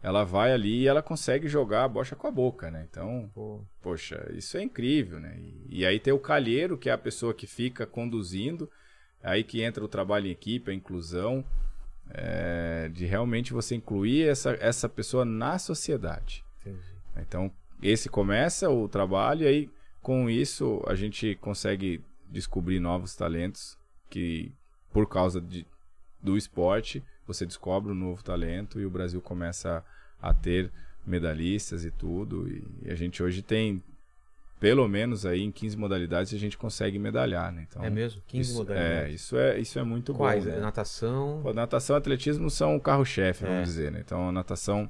ela 0.03 0.25
vai 0.25 0.53
ali 0.53 0.81
e 0.81 0.89
ela 0.89 1.03
consegue 1.03 1.49
jogar 1.49 1.85
a 1.85 1.89
bocha 1.89 2.17
com 2.17 2.27
a 2.27 2.31
boca, 2.31 2.71
né? 2.71 2.87
Então, 2.91 3.31
Pô, 3.33 3.61
poxa, 3.81 4.29
isso 4.35 4.57
é 4.57 4.63
incrível, 4.63 5.21
né? 5.21 5.37
E, 5.39 5.81
e 5.81 5.87
aí 5.87 6.01
tem 6.01 6.13
o 6.13 6.19
calheiro, 6.19 6.77
que 6.77 6.91
é 6.91 6.93
a 6.93 6.99
pessoa 6.99 7.33
que 7.33 7.47
fica 7.47 7.87
conduzindo, 7.87 8.69
aí 9.23 9.45
que 9.45 9.63
entra 9.63 9.85
o 9.85 9.89
trabalho 9.89 10.27
em 10.27 10.31
equipe, 10.31 10.71
a 10.71 10.75
inclusão, 10.75 11.45
é, 12.11 12.89
de 12.93 13.07
realmente 13.07 13.53
você 13.53 13.77
incluir 13.77 14.29
essa, 14.29 14.53
essa 14.61 14.89
pessoa 14.89 15.25
na 15.25 15.59
sociedade. 15.59 16.45
Entendi. 16.61 16.79
Então, 17.17 17.51
esse 17.83 18.09
começa 18.09 18.71
o 18.71 18.89
trabalho 18.89 19.43
e 19.43 19.47
aí 19.47 19.71
com 20.01 20.29
isso 20.29 20.83
a 20.87 20.95
gente 20.95 21.37
consegue 21.37 22.03
descobrir 22.29 22.81
novos 22.81 23.15
talentos 23.15 23.79
que 24.11 24.53
por 24.93 25.09
causa 25.09 25.41
de, 25.41 25.67
do 26.21 26.37
esporte 26.37 27.03
você 27.27 27.47
descobre 27.47 27.93
um 27.93 27.95
novo 27.95 28.23
talento 28.23 28.81
e 28.81 28.87
o 28.87 28.91
Brasil 28.91 29.21
começa 29.21 29.85
a, 30.21 30.33
ter 30.35 30.71
medalhistas 31.07 31.85
e 31.85 31.91
tudo 31.91 32.49
e 32.49 32.91
a 32.91 32.95
gente 32.95 33.23
hoje 33.23 33.43
tem 33.43 33.83
pelo 34.61 34.87
menos 34.87 35.27
aí 35.27 35.43
em 35.43 35.51
15 35.51 35.77
modalidades 35.77 36.33
a 36.33 36.39
gente 36.39 36.57
consegue 36.57 36.97
medalhar, 36.97 37.51
né? 37.51 37.67
Então, 37.69 37.85
É 37.85 37.91
mesmo? 37.91 38.23
15 38.29 38.51
isso, 38.51 38.59
modalidades. 38.61 39.11
É, 39.11 39.11
isso 39.11 39.37
é, 39.37 39.59
isso 39.59 39.79
é 39.79 39.83
muito 39.83 40.15
Quais? 40.15 40.45
bom. 40.45 40.51
É 40.51 40.55
né? 40.55 40.61
Natação. 40.61 41.41
Pô, 41.43 41.53
natação 41.53 41.97
e 41.97 41.99
atletismo 41.99 42.49
são 42.49 42.77
o 42.77 42.81
carro-chefe, 42.81 43.43
vamos 43.45 43.59
É. 43.61 43.63
dizer, 43.65 43.91
né? 43.91 44.01
Então, 44.05 44.29
a 44.29 44.33
natação 44.33 44.89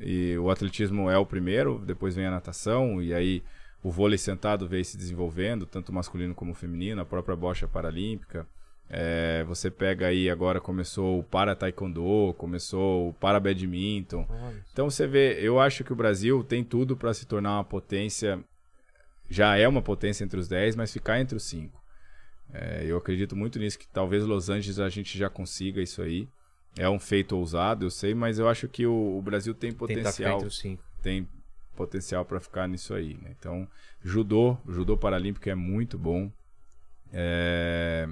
e 0.00 0.34
o 0.38 0.50
atletismo 0.50 1.10
é 1.10 1.18
o 1.18 1.26
primeiro, 1.26 1.78
depois 1.84 2.14
vem 2.14 2.24
a 2.24 2.30
natação, 2.30 3.02
e 3.02 3.12
aí 3.12 3.42
o 3.82 3.90
vôlei 3.90 4.16
sentado 4.16 4.66
veio 4.66 4.84
se 4.84 4.96
desenvolvendo, 4.96 5.66
tanto 5.66 5.92
masculino 5.92 6.34
como 6.34 6.54
feminino, 6.54 7.02
a 7.02 7.04
própria 7.04 7.36
bocha 7.36 7.68
paralímpica. 7.68 8.46
É, 8.88 9.42
você 9.44 9.70
pega 9.70 10.08
aí, 10.08 10.28
agora 10.28 10.60
começou 10.60 11.20
o 11.20 11.24
para-taekwondo, 11.24 12.34
começou 12.36 13.08
o 13.08 13.14
para-badminton. 13.14 14.26
Olha. 14.28 14.64
Então, 14.72 14.90
você 14.90 15.06
vê, 15.06 15.38
eu 15.40 15.58
acho 15.58 15.82
que 15.82 15.92
o 15.92 15.96
Brasil 15.96 16.44
tem 16.44 16.62
tudo 16.62 16.96
para 16.96 17.14
se 17.14 17.24
tornar 17.26 17.56
uma 17.56 17.64
potência, 17.64 18.38
já 19.30 19.56
é 19.56 19.66
uma 19.66 19.80
potência 19.80 20.24
entre 20.24 20.38
os 20.38 20.46
10, 20.46 20.76
mas 20.76 20.92
ficar 20.92 21.20
entre 21.20 21.36
os 21.36 21.44
5. 21.44 21.82
É, 22.52 22.84
eu 22.84 22.98
acredito 22.98 23.34
muito 23.34 23.58
nisso, 23.58 23.78
que 23.78 23.88
talvez 23.88 24.24
Los 24.24 24.50
Angeles 24.50 24.78
a 24.78 24.90
gente 24.90 25.16
já 25.16 25.30
consiga 25.30 25.80
isso 25.80 26.02
aí. 26.02 26.28
É 26.76 26.88
um 26.88 26.98
feito 26.98 27.36
ousado, 27.36 27.86
eu 27.86 27.90
sei, 27.90 28.14
mas 28.14 28.38
eu 28.38 28.48
acho 28.48 28.68
que 28.68 28.86
o, 28.86 29.18
o 29.18 29.22
Brasil 29.22 29.54
tem 29.54 29.72
potencial, 29.72 30.42
tem 31.02 31.28
potencial 31.74 32.24
para 32.24 32.40
ficar 32.40 32.68
nisso 32.68 32.94
aí. 32.94 33.14
né? 33.22 33.34
Então, 33.38 33.66
judô, 34.02 34.56
judô 34.68 34.96
paralímpico 34.96 35.48
é 35.48 35.54
muito 35.54 35.98
bom. 35.98 36.30
É, 37.12 38.08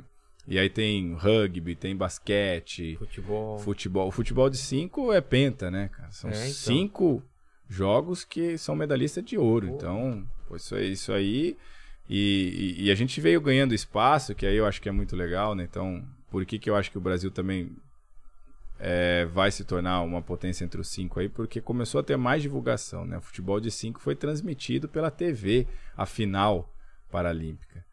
E 0.49 0.59
aí 0.59 0.69
tem 0.71 1.15
rugby, 1.15 1.75
tem 1.77 1.95
basquete, 1.97 2.97
Futebol. 2.97 3.59
futebol. 3.59 4.09
O 4.09 4.11
futebol 4.11 4.51
de 4.51 4.57
cinco 4.57 5.13
é 5.13 5.21
penta, 5.21 5.71
né, 5.71 5.89
cara? 5.93 6.11
São 6.11 6.31
É, 6.31 6.35
então. 6.35 6.45
cinco 6.53 7.23
jogos 7.69 8.25
que 8.25 8.59
são 8.59 8.75
medalhistas 8.75 9.25
de 9.25 9.39
ouro. 9.39 9.69
Pô. 9.69 9.75
Então, 9.77 10.27
isso 10.57 10.75
aí. 10.75 10.93
Isso 10.93 11.13
aí 11.13 11.57
e, 12.09 12.77
e- 12.81 12.85
e 12.87 12.91
a 12.91 12.95
gente 12.97 13.21
veio 13.21 13.41
ganhando 13.41 13.73
espaço, 13.75 14.35
que 14.35 14.45
aí 14.45 14.57
eu 14.57 14.67
acho 14.67 14.83
que 14.83 14.89
é 14.89 14.93
muito 14.93 15.15
legal, 15.15 15.55
né? 15.55 15.63
Então, 15.63 16.05
por 16.31 16.45
que, 16.45 16.59
que 16.59 16.69
eu 16.69 16.75
acho 16.75 16.91
que 16.91 16.99
o 16.99 17.01
Brasil 17.01 17.31
também 17.31 17.71
é, 18.79 19.27
vai 19.27 19.51
se 19.51 19.63
tornar 19.65 20.01
uma 20.03 20.23
potência 20.23 20.65
entre 20.65 20.81
os 20.81 20.89
cinco 20.89 21.21
aí? 21.21 21.29
Porque 21.29 21.61
começou 21.61 22.01
a 22.01 22.03
ter 22.05 22.17
mais 22.17 22.43
divulgação, 22.43 23.05
né? 23.05 23.19
O 23.19 23.21
futebol 23.21 23.61
de 23.61 23.71
cinco 23.71 24.01
foi 24.01 24.17
transmitido 24.17 24.89
pela 24.89 25.11
TV, 25.11 25.67
a 25.97 26.07
final 26.07 26.73
paralímpica. 27.11 27.85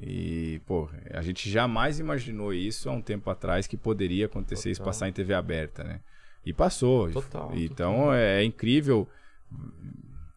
E, 0.00 0.60
pô, 0.64 0.88
a 1.10 1.22
gente 1.22 1.50
jamais 1.50 1.98
imaginou 1.98 2.54
isso 2.54 2.88
há 2.88 2.92
um 2.92 3.02
tempo 3.02 3.28
atrás 3.30 3.66
que 3.66 3.76
poderia 3.76 4.26
acontecer 4.26 4.70
isso 4.70 4.80
Total. 4.80 4.92
passar 4.92 5.08
em 5.08 5.12
TV 5.12 5.34
aberta, 5.34 5.82
né? 5.82 6.00
E 6.46 6.52
passou. 6.52 7.10
Total, 7.10 7.52
Então 7.54 8.12
é, 8.12 8.40
é 8.40 8.44
incrível. 8.44 9.08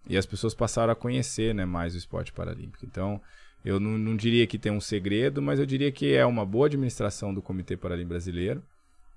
E 0.09 0.17
as 0.17 0.25
pessoas 0.25 0.53
passaram 0.53 0.91
a 0.91 0.95
conhecer 0.95 1.53
né, 1.53 1.63
mais 1.63 1.93
o 1.93 1.97
esporte 1.97 2.33
paralímpico. 2.33 2.85
Então, 2.85 3.21
eu 3.63 3.79
não, 3.79 3.97
não 3.97 4.15
diria 4.15 4.47
que 4.47 4.57
tem 4.57 4.71
um 4.71 4.81
segredo, 4.81 5.41
mas 5.41 5.59
eu 5.59 5.65
diria 5.65 5.91
que 5.91 6.13
é 6.13 6.25
uma 6.25 6.45
boa 6.45 6.65
administração 6.65 7.33
do 7.33 7.41
Comitê 7.41 7.77
Paralímpico 7.77 8.09
Brasileiro 8.09 8.63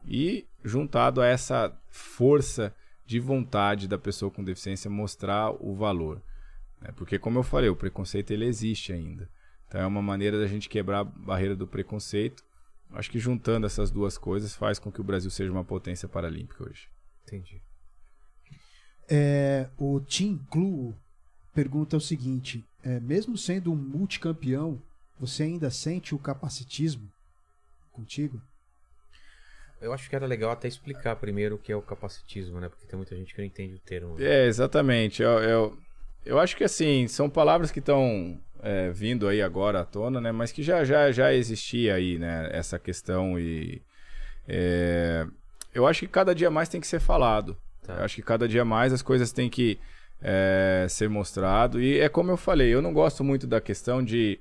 e 0.06 0.46
juntado 0.62 1.22
a 1.22 1.26
essa 1.26 1.74
força 1.88 2.74
de 3.06 3.18
vontade 3.18 3.88
da 3.88 3.98
pessoa 3.98 4.30
com 4.30 4.44
deficiência 4.44 4.90
mostrar 4.90 5.50
o 5.50 5.74
valor. 5.74 6.20
né? 6.80 6.90
Porque, 6.96 7.18
como 7.18 7.38
eu 7.38 7.42
falei, 7.42 7.70
o 7.70 7.76
preconceito 7.76 8.30
ele 8.30 8.44
existe 8.44 8.92
ainda. 8.92 9.28
Então, 9.74 9.82
é 9.82 9.86
uma 9.88 10.00
maneira 10.00 10.38
da 10.38 10.46
gente 10.46 10.68
quebrar 10.68 11.00
a 11.00 11.04
barreira 11.04 11.56
do 11.56 11.66
preconceito. 11.66 12.44
Acho 12.92 13.10
que 13.10 13.18
juntando 13.18 13.66
essas 13.66 13.90
duas 13.90 14.16
coisas 14.16 14.54
faz 14.54 14.78
com 14.78 14.92
que 14.92 15.00
o 15.00 15.04
Brasil 15.04 15.32
seja 15.32 15.50
uma 15.50 15.64
potência 15.64 16.08
paralímpica 16.08 16.62
hoje. 16.62 16.88
Entendi. 17.26 17.60
É, 19.10 19.68
o 19.76 19.98
Tim 19.98 20.38
Clue 20.48 20.94
pergunta 21.52 21.96
o 21.96 22.00
seguinte: 22.00 22.64
é, 22.84 23.00
mesmo 23.00 23.36
sendo 23.36 23.72
um 23.72 23.74
multicampeão, 23.74 24.80
você 25.18 25.42
ainda 25.42 25.68
sente 25.70 26.14
o 26.14 26.20
capacitismo 26.20 27.10
contigo? 27.90 28.40
Eu 29.80 29.92
acho 29.92 30.08
que 30.08 30.14
era 30.14 30.24
legal 30.24 30.52
até 30.52 30.68
explicar 30.68 31.16
primeiro 31.16 31.56
o 31.56 31.58
que 31.58 31.72
é 31.72 31.76
o 31.76 31.82
capacitismo, 31.82 32.60
né? 32.60 32.68
Porque 32.68 32.86
tem 32.86 32.96
muita 32.96 33.16
gente 33.16 33.34
que 33.34 33.40
não 33.40 33.46
entende 33.46 33.74
o 33.74 33.80
termo. 33.80 34.22
É, 34.22 34.46
exatamente. 34.46 35.20
Eu, 35.20 35.42
eu, 35.42 35.78
eu 36.24 36.38
acho 36.38 36.56
que 36.56 36.62
assim, 36.62 37.08
são 37.08 37.28
palavras 37.28 37.72
que 37.72 37.80
estão 37.80 38.40
é, 38.64 38.90
vindo 38.90 39.28
aí 39.28 39.42
agora 39.42 39.80
à 39.80 39.84
tona, 39.84 40.22
né? 40.22 40.32
Mas 40.32 40.50
que 40.50 40.62
já, 40.62 40.82
já, 40.84 41.12
já 41.12 41.34
existia 41.34 41.94
aí, 41.94 42.18
né? 42.18 42.48
Essa 42.50 42.78
questão 42.78 43.38
e. 43.38 43.82
é, 44.48 45.26
eu 45.74 45.86
acho 45.86 46.00
que 46.00 46.06
cada 46.06 46.34
dia 46.34 46.50
mais 46.50 46.68
tem 46.70 46.80
que 46.80 46.86
ser 46.86 47.00
falado. 47.00 47.56
Tá. 47.86 47.96
Eu 47.96 48.04
acho 48.04 48.16
que 48.16 48.22
cada 48.22 48.48
dia 48.48 48.64
mais 48.64 48.90
as 48.92 49.02
coisas 49.02 49.32
têm 49.32 49.50
que 49.50 49.78
é, 50.22 50.86
ser 50.88 51.10
mostrado. 51.10 51.78
E 51.78 52.00
é 52.00 52.08
como 52.08 52.30
eu 52.30 52.38
falei, 52.38 52.72
eu 52.72 52.80
não 52.80 52.94
gosto 52.94 53.22
muito 53.22 53.46
da 53.46 53.60
questão 53.60 54.02
de. 54.02 54.40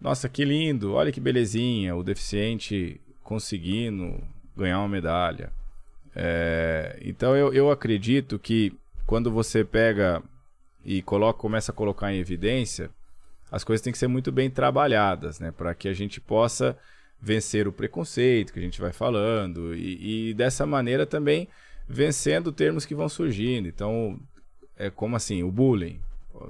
Nossa, 0.00 0.26
que 0.28 0.44
lindo, 0.44 0.94
olha 0.94 1.12
que 1.12 1.20
belezinha, 1.20 1.94
o 1.94 2.02
deficiente 2.02 2.98
conseguindo 3.22 4.22
ganhar 4.56 4.78
uma 4.78 4.88
medalha. 4.88 5.52
É, 6.16 6.98
então 7.02 7.36
eu, 7.36 7.52
eu 7.52 7.70
acredito 7.70 8.38
que 8.38 8.72
quando 9.06 9.30
você 9.30 9.64
pega 9.64 10.22
e 10.82 11.02
coloca, 11.02 11.38
começa 11.38 11.72
a 11.72 11.74
colocar 11.74 12.12
em 12.12 12.18
evidência, 12.18 12.90
as 13.54 13.62
coisas 13.64 13.82
têm 13.82 13.92
que 13.92 13.98
ser 13.98 14.08
muito 14.08 14.32
bem 14.32 14.50
trabalhadas, 14.50 15.38
né? 15.40 15.50
Para 15.56 15.74
que 15.74 15.88
a 15.88 15.92
gente 15.94 16.20
possa 16.20 16.76
vencer 17.20 17.66
o 17.68 17.72
preconceito 17.72 18.52
que 18.52 18.58
a 18.58 18.62
gente 18.62 18.80
vai 18.80 18.92
falando 18.92 19.74
e, 19.74 20.30
e 20.30 20.34
dessa 20.34 20.66
maneira 20.66 21.06
também 21.06 21.48
vencendo 21.88 22.50
termos 22.52 22.84
que 22.84 22.94
vão 22.94 23.08
surgindo. 23.08 23.68
Então, 23.68 24.18
é 24.76 24.90
como 24.90 25.16
assim, 25.16 25.42
o 25.42 25.50
bullying 25.50 26.00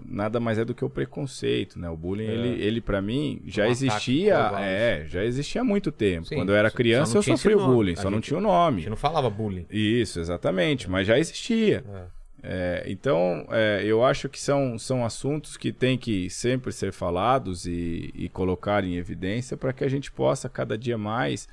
nada 0.07 0.41
mais 0.41 0.57
é 0.59 0.65
do 0.65 0.75
que 0.75 0.83
o 0.85 0.89
preconceito, 0.89 1.79
né? 1.79 1.89
O 1.91 1.97
bullying, 1.97 2.27
É. 2.27 2.33
ele, 2.33 2.63
ele 2.65 2.81
para 2.81 3.03
mim 3.03 3.43
já 3.47 3.65
Um 3.67 3.71
existia, 3.71 4.35
é, 4.59 5.05
já 5.07 5.23
existia 5.23 5.61
há 5.61 5.65
muito 5.65 5.93
tempo. 5.93 6.27
Sim, 6.27 6.37
Quando 6.37 6.49
eu 6.51 6.57
era 6.57 6.71
criança 6.71 7.13
não 7.13 7.19
eu 7.19 7.23
sofri 7.23 7.55
o 7.55 7.67
bullying, 7.67 7.93
A 7.93 7.97
só 7.97 8.11
não 8.11 8.17
gente- 8.19 8.25
tinha 8.29 8.37
o 8.37 8.41
A 8.41 8.43
nome. 8.43 8.79
gente 8.81 8.91
não 8.91 8.97
falava 8.97 9.29
bullying. 9.29 9.67
Isso, 9.71 10.19
exatamente, 10.21 10.89
mas 10.91 11.07
já 11.07 11.19
existia. 11.19 11.85
É. 11.87 12.24
É, 12.47 12.85
então, 12.87 13.47
é, 13.51 13.83
eu 13.85 14.05
acho 14.05 14.29
que 14.29 14.39
são, 14.39 14.79
são 14.79 15.03
assuntos 15.03 15.57
que 15.57 15.73
têm 15.73 15.97
que 15.97 16.29
sempre 16.29 16.73
ser 16.73 16.93
falados 16.93 17.65
e, 17.65 18.13
e 18.15 18.29
colocar 18.29 18.85
em 18.85 18.97
evidência 18.97 19.57
para 19.57 19.73
que 19.73 19.83
a 19.83 19.89
gente 19.89 20.13
possa 20.13 20.47
cada 20.47 20.77
dia 20.77 20.99
mais 20.99 21.49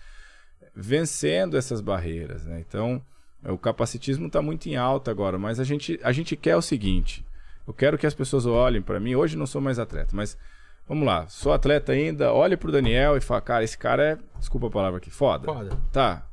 vencendo 0.75 1.55
essas 1.55 1.79
barreiras. 1.79 2.45
né? 2.45 2.59
Então, 2.59 3.01
o 3.41 3.57
capacitismo 3.57 4.27
está 4.27 4.41
muito 4.41 4.67
em 4.67 4.75
alta 4.75 5.09
agora, 5.09 5.37
mas 5.37 5.61
a 5.61 5.63
gente, 5.63 5.97
a 6.03 6.11
gente 6.11 6.35
quer 6.35 6.57
o 6.57 6.61
seguinte: 6.61 7.25
eu 7.65 7.73
quero 7.73 7.97
que 7.97 8.05
as 8.05 8.13
pessoas 8.13 8.45
olhem 8.45 8.81
para 8.81 8.99
mim. 8.99 9.15
Hoje 9.15 9.37
não 9.37 9.47
sou 9.47 9.61
mais 9.61 9.79
atleta, 9.79 10.13
mas 10.13 10.37
vamos 10.85 11.05
lá, 11.05 11.25
sou 11.27 11.53
atleta 11.53 11.93
ainda. 11.93 12.33
Olhe 12.33 12.57
para 12.57 12.67
o 12.67 12.71
Daniel 12.71 13.15
e 13.15 13.21
fala, 13.21 13.39
cara, 13.39 13.63
esse 13.63 13.77
cara 13.77 14.03
é, 14.03 14.17
desculpa 14.37 14.67
a 14.67 14.71
palavra 14.71 14.97
aqui, 14.97 15.09
foda. 15.09 15.45
Foda. 15.45 15.77
Tá. 15.91 16.27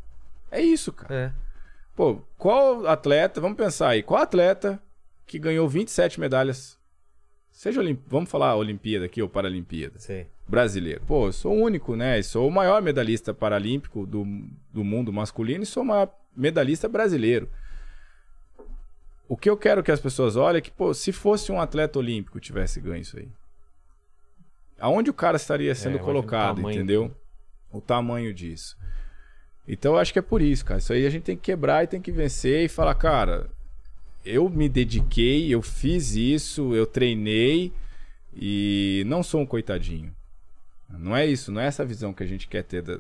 É 0.51 0.61
isso, 0.61 0.93
cara. 0.93 1.15
É. 1.15 1.48
Pô, 1.99 2.23
qual 2.37 2.87
atleta, 2.87 3.41
vamos 3.41 3.57
pensar 3.57 3.89
aí, 3.89 4.05
qual 4.05 4.23
atleta 4.23 4.81
que 5.27 5.37
ganhou 5.37 5.69
27 5.69 6.21
medalhas, 6.21 6.79
seja 7.51 7.81
Olim... 7.81 7.99
vamos 8.07 8.31
falar 8.31 8.55
Olimpíada 8.55 9.07
aqui 9.07 9.21
ou 9.21 9.29
Paralimpíada, 9.29 9.99
Sei. 9.99 10.29
brasileiro. 10.47 11.03
Pô, 11.05 11.27
eu 11.27 11.33
sou 11.33 11.53
o 11.53 11.61
único, 11.61 11.97
né? 11.97 12.23
Sou 12.23 12.47
o 12.47 12.53
maior 12.53 12.81
medalhista 12.81 13.35
paralímpico 13.35 14.07
do, 14.07 14.25
do 14.73 14.85
mundo 14.85 15.13
masculino 15.13 15.65
e 15.65 15.67
sou 15.67 15.83
o 15.83 15.87
maior 15.87 16.09
medalhista 16.37 16.89
brasileiro. 16.89 17.51
O 19.29 19.37
que 19.37 19.51
eu 19.51 19.57
quero 19.57 19.83
que 19.83 19.91
as 19.91 19.99
pessoas 19.99 20.37
olhem 20.37 20.59
é 20.59 20.61
que, 20.61 20.71
pô, 20.71 20.95
se 20.95 21.11
fosse 21.11 21.51
um 21.51 21.61
atleta 21.61 21.99
olímpico 21.99 22.39
tivesse 22.39 22.81
ganho 22.81 23.03
isso 23.03 23.19
aí, 23.19 23.29
aonde 24.79 25.11
o 25.11 25.15
cara 25.15 25.37
estaria 25.37 25.75
sendo 25.75 25.97
o 25.97 26.01
colocado, 26.01 26.59
tamanho. 26.59 26.77
entendeu? 26.77 27.17
O 27.73 27.81
tamanho 27.81 28.33
disso. 28.33 28.79
Então 29.69 29.93
eu 29.95 29.99
acho 29.99 30.13
que 30.13 30.19
é 30.19 30.23
por 30.23 30.41
isso, 30.41 30.65
cara. 30.65 30.79
Isso 30.79 30.93
aí 30.93 31.07
a 31.07 31.11
gente 31.11 31.25
tem 31.25 31.37
que 31.37 31.43
quebrar 31.43 31.85
e 31.85 31.87
tem 31.87 32.01
que 32.01 32.11
vencer 32.11 32.65
e 32.65 32.69
falar, 32.69 32.95
cara, 32.95 33.51
eu 34.25 34.49
me 34.49 34.69
dediquei, 34.69 35.53
eu 35.55 35.61
fiz 35.61 36.15
isso, 36.17 36.75
eu 36.75 36.87
treinei 36.87 37.71
e 38.35 39.03
não 39.07 39.23
sou 39.23 39.41
um 39.41 39.47
coitadinho. 39.47 40.13
Não 40.91 41.15
é 41.17 41.27
isso, 41.27 41.53
não 41.53 41.61
é 41.61 41.67
essa 41.67 41.85
visão 41.85 42.13
que 42.15 42.23
a 42.23 42.27
gente 42.27 42.49
quer 42.49 42.63
ter. 42.65 42.81
Da... 42.83 42.99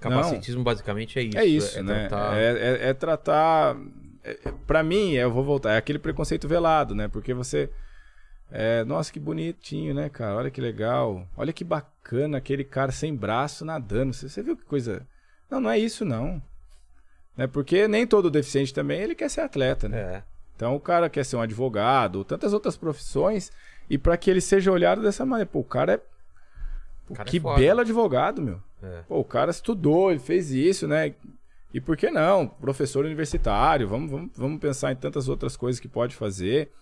Capacitismo 0.00 0.62
basicamente 0.62 1.18
é 1.18 1.22
isso. 1.22 1.38
É 1.38 1.44
isso, 1.44 1.82
né? 1.84 2.08
tratar- 2.08 2.36
É, 2.36 2.44
é- 2.58 2.88
é 2.88 2.94
tratar. 2.94 3.76
É, 4.24 4.30
é- 4.44 4.52
pra 4.66 4.82
mim, 4.82 5.12
eu 5.12 5.30
vou 5.30 5.44
voltar, 5.44 5.74
é 5.74 5.76
aquele 5.76 5.98
preconceito 5.98 6.48
velado, 6.48 6.94
né? 6.94 7.06
Porque 7.08 7.32
você. 7.32 7.70
é, 8.50 8.82
nossa, 8.84 9.12
que 9.12 9.20
bonitinho, 9.20 9.94
né, 9.94 10.08
cara? 10.08 10.34
Olha 10.36 10.50
que 10.50 10.60
legal. 10.60 11.28
Olha 11.36 11.52
que 11.52 11.62
bacana 11.64 12.38
aquele 12.38 12.64
cara 12.64 12.90
sem 12.90 13.14
braço 13.14 13.64
nadando. 13.64 14.12
Você, 14.12 14.28
você 14.28 14.42
viu 14.42 14.56
que 14.56 14.64
coisa. 14.64 15.06
Não, 15.50 15.60
não 15.60 15.70
é 15.70 15.78
isso, 15.78 16.04
não. 16.04 16.42
Né? 17.36 17.46
Porque 17.46 17.86
nem 17.86 18.06
todo 18.06 18.30
deficiente 18.30 18.74
também 18.74 19.00
ele 19.00 19.14
quer 19.14 19.30
ser 19.30 19.42
atleta, 19.42 19.88
né? 19.88 19.98
É. 19.98 20.22
Então 20.56 20.74
o 20.74 20.80
cara 20.80 21.08
quer 21.08 21.24
ser 21.24 21.36
um 21.36 21.40
advogado, 21.40 22.24
tantas 22.24 22.52
outras 22.52 22.76
profissões, 22.76 23.52
e 23.88 23.96
para 23.96 24.16
que 24.16 24.28
ele 24.28 24.40
seja 24.40 24.72
olhado 24.72 25.00
dessa 25.00 25.24
maneira. 25.24 25.48
Pô, 25.48 25.60
o 25.60 25.64
cara 25.64 25.94
é. 25.94 25.96
Pô, 27.06 27.14
cara 27.14 27.28
é 27.28 27.30
que 27.30 27.40
foda. 27.40 27.60
belo 27.60 27.80
advogado, 27.80 28.42
meu. 28.42 28.60
É. 28.82 29.02
Pô, 29.08 29.20
o 29.20 29.24
cara 29.24 29.50
estudou, 29.50 30.10
ele 30.10 30.20
fez 30.20 30.50
isso, 30.50 30.88
né? 30.88 31.14
E 31.72 31.80
por 31.80 31.96
que 31.96 32.10
não? 32.10 32.48
Professor 32.48 33.04
universitário, 33.04 33.86
vamos, 33.86 34.10
vamos, 34.10 34.30
vamos 34.34 34.60
pensar 34.60 34.90
em 34.90 34.96
tantas 34.96 35.28
outras 35.28 35.56
coisas 35.56 35.78
que 35.78 35.88
pode 35.88 36.16
fazer. 36.16 36.72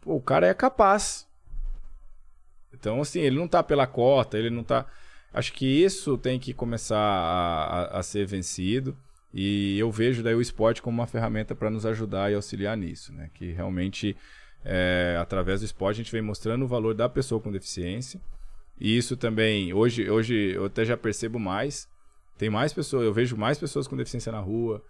Pô, 0.00 0.16
o 0.16 0.20
cara 0.20 0.46
é 0.46 0.54
capaz. 0.54 1.26
Então, 2.72 3.00
assim, 3.00 3.20
ele 3.20 3.36
não 3.36 3.48
tá 3.48 3.62
pela 3.62 3.86
cota, 3.86 4.38
ele 4.38 4.50
não 4.50 4.62
tá. 4.64 4.86
Acho 5.32 5.52
que 5.52 5.66
isso 5.66 6.18
tem 6.18 6.38
que 6.38 6.52
começar 6.52 6.98
a, 6.98 7.64
a, 7.64 7.98
a 7.98 8.02
ser 8.02 8.26
vencido. 8.26 8.96
E 9.32 9.78
eu 9.78 9.90
vejo 9.90 10.22
daí 10.22 10.34
o 10.34 10.40
esporte 10.40 10.82
como 10.82 11.00
uma 11.00 11.06
ferramenta 11.06 11.54
para 11.54 11.70
nos 11.70 11.86
ajudar 11.86 12.32
e 12.32 12.34
auxiliar 12.34 12.76
nisso, 12.76 13.12
né? 13.12 13.30
Que 13.32 13.52
realmente, 13.52 14.16
é, 14.64 15.16
através 15.20 15.60
do 15.60 15.64
esporte, 15.64 16.00
a 16.00 16.02
gente 16.02 16.12
vem 16.12 16.22
mostrando 16.22 16.64
o 16.64 16.68
valor 16.68 16.94
da 16.94 17.08
pessoa 17.08 17.40
com 17.40 17.52
deficiência. 17.52 18.20
E 18.78 18.96
isso 18.96 19.16
também, 19.16 19.72
hoje, 19.72 20.10
hoje 20.10 20.52
eu 20.54 20.64
até 20.64 20.84
já 20.84 20.96
percebo 20.96 21.38
mais. 21.38 21.88
Tem 22.36 22.50
mais 22.50 22.72
pessoas, 22.72 23.04
eu 23.04 23.12
vejo 23.12 23.36
mais 23.36 23.58
pessoas 23.58 23.86
com 23.86 23.96
deficiência 23.96 24.32
na 24.32 24.40
rua. 24.40 24.82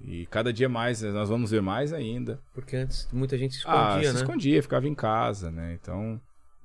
E 0.00 0.26
cada 0.26 0.52
dia 0.52 0.68
mais, 0.68 1.02
né, 1.02 1.10
nós 1.12 1.28
vamos 1.28 1.50
ver 1.50 1.62
mais 1.62 1.92
ainda. 1.92 2.40
Porque 2.52 2.76
antes 2.76 3.08
muita 3.12 3.38
gente 3.38 3.54
se 3.54 3.62
ah, 3.66 3.88
escondia, 3.88 4.08
se 4.08 4.14
né? 4.14 4.20
escondia, 4.20 4.62
ficava 4.62 4.88
em 4.88 4.94
casa, 4.94 5.50
né? 5.50 5.78
Então, 5.80 6.20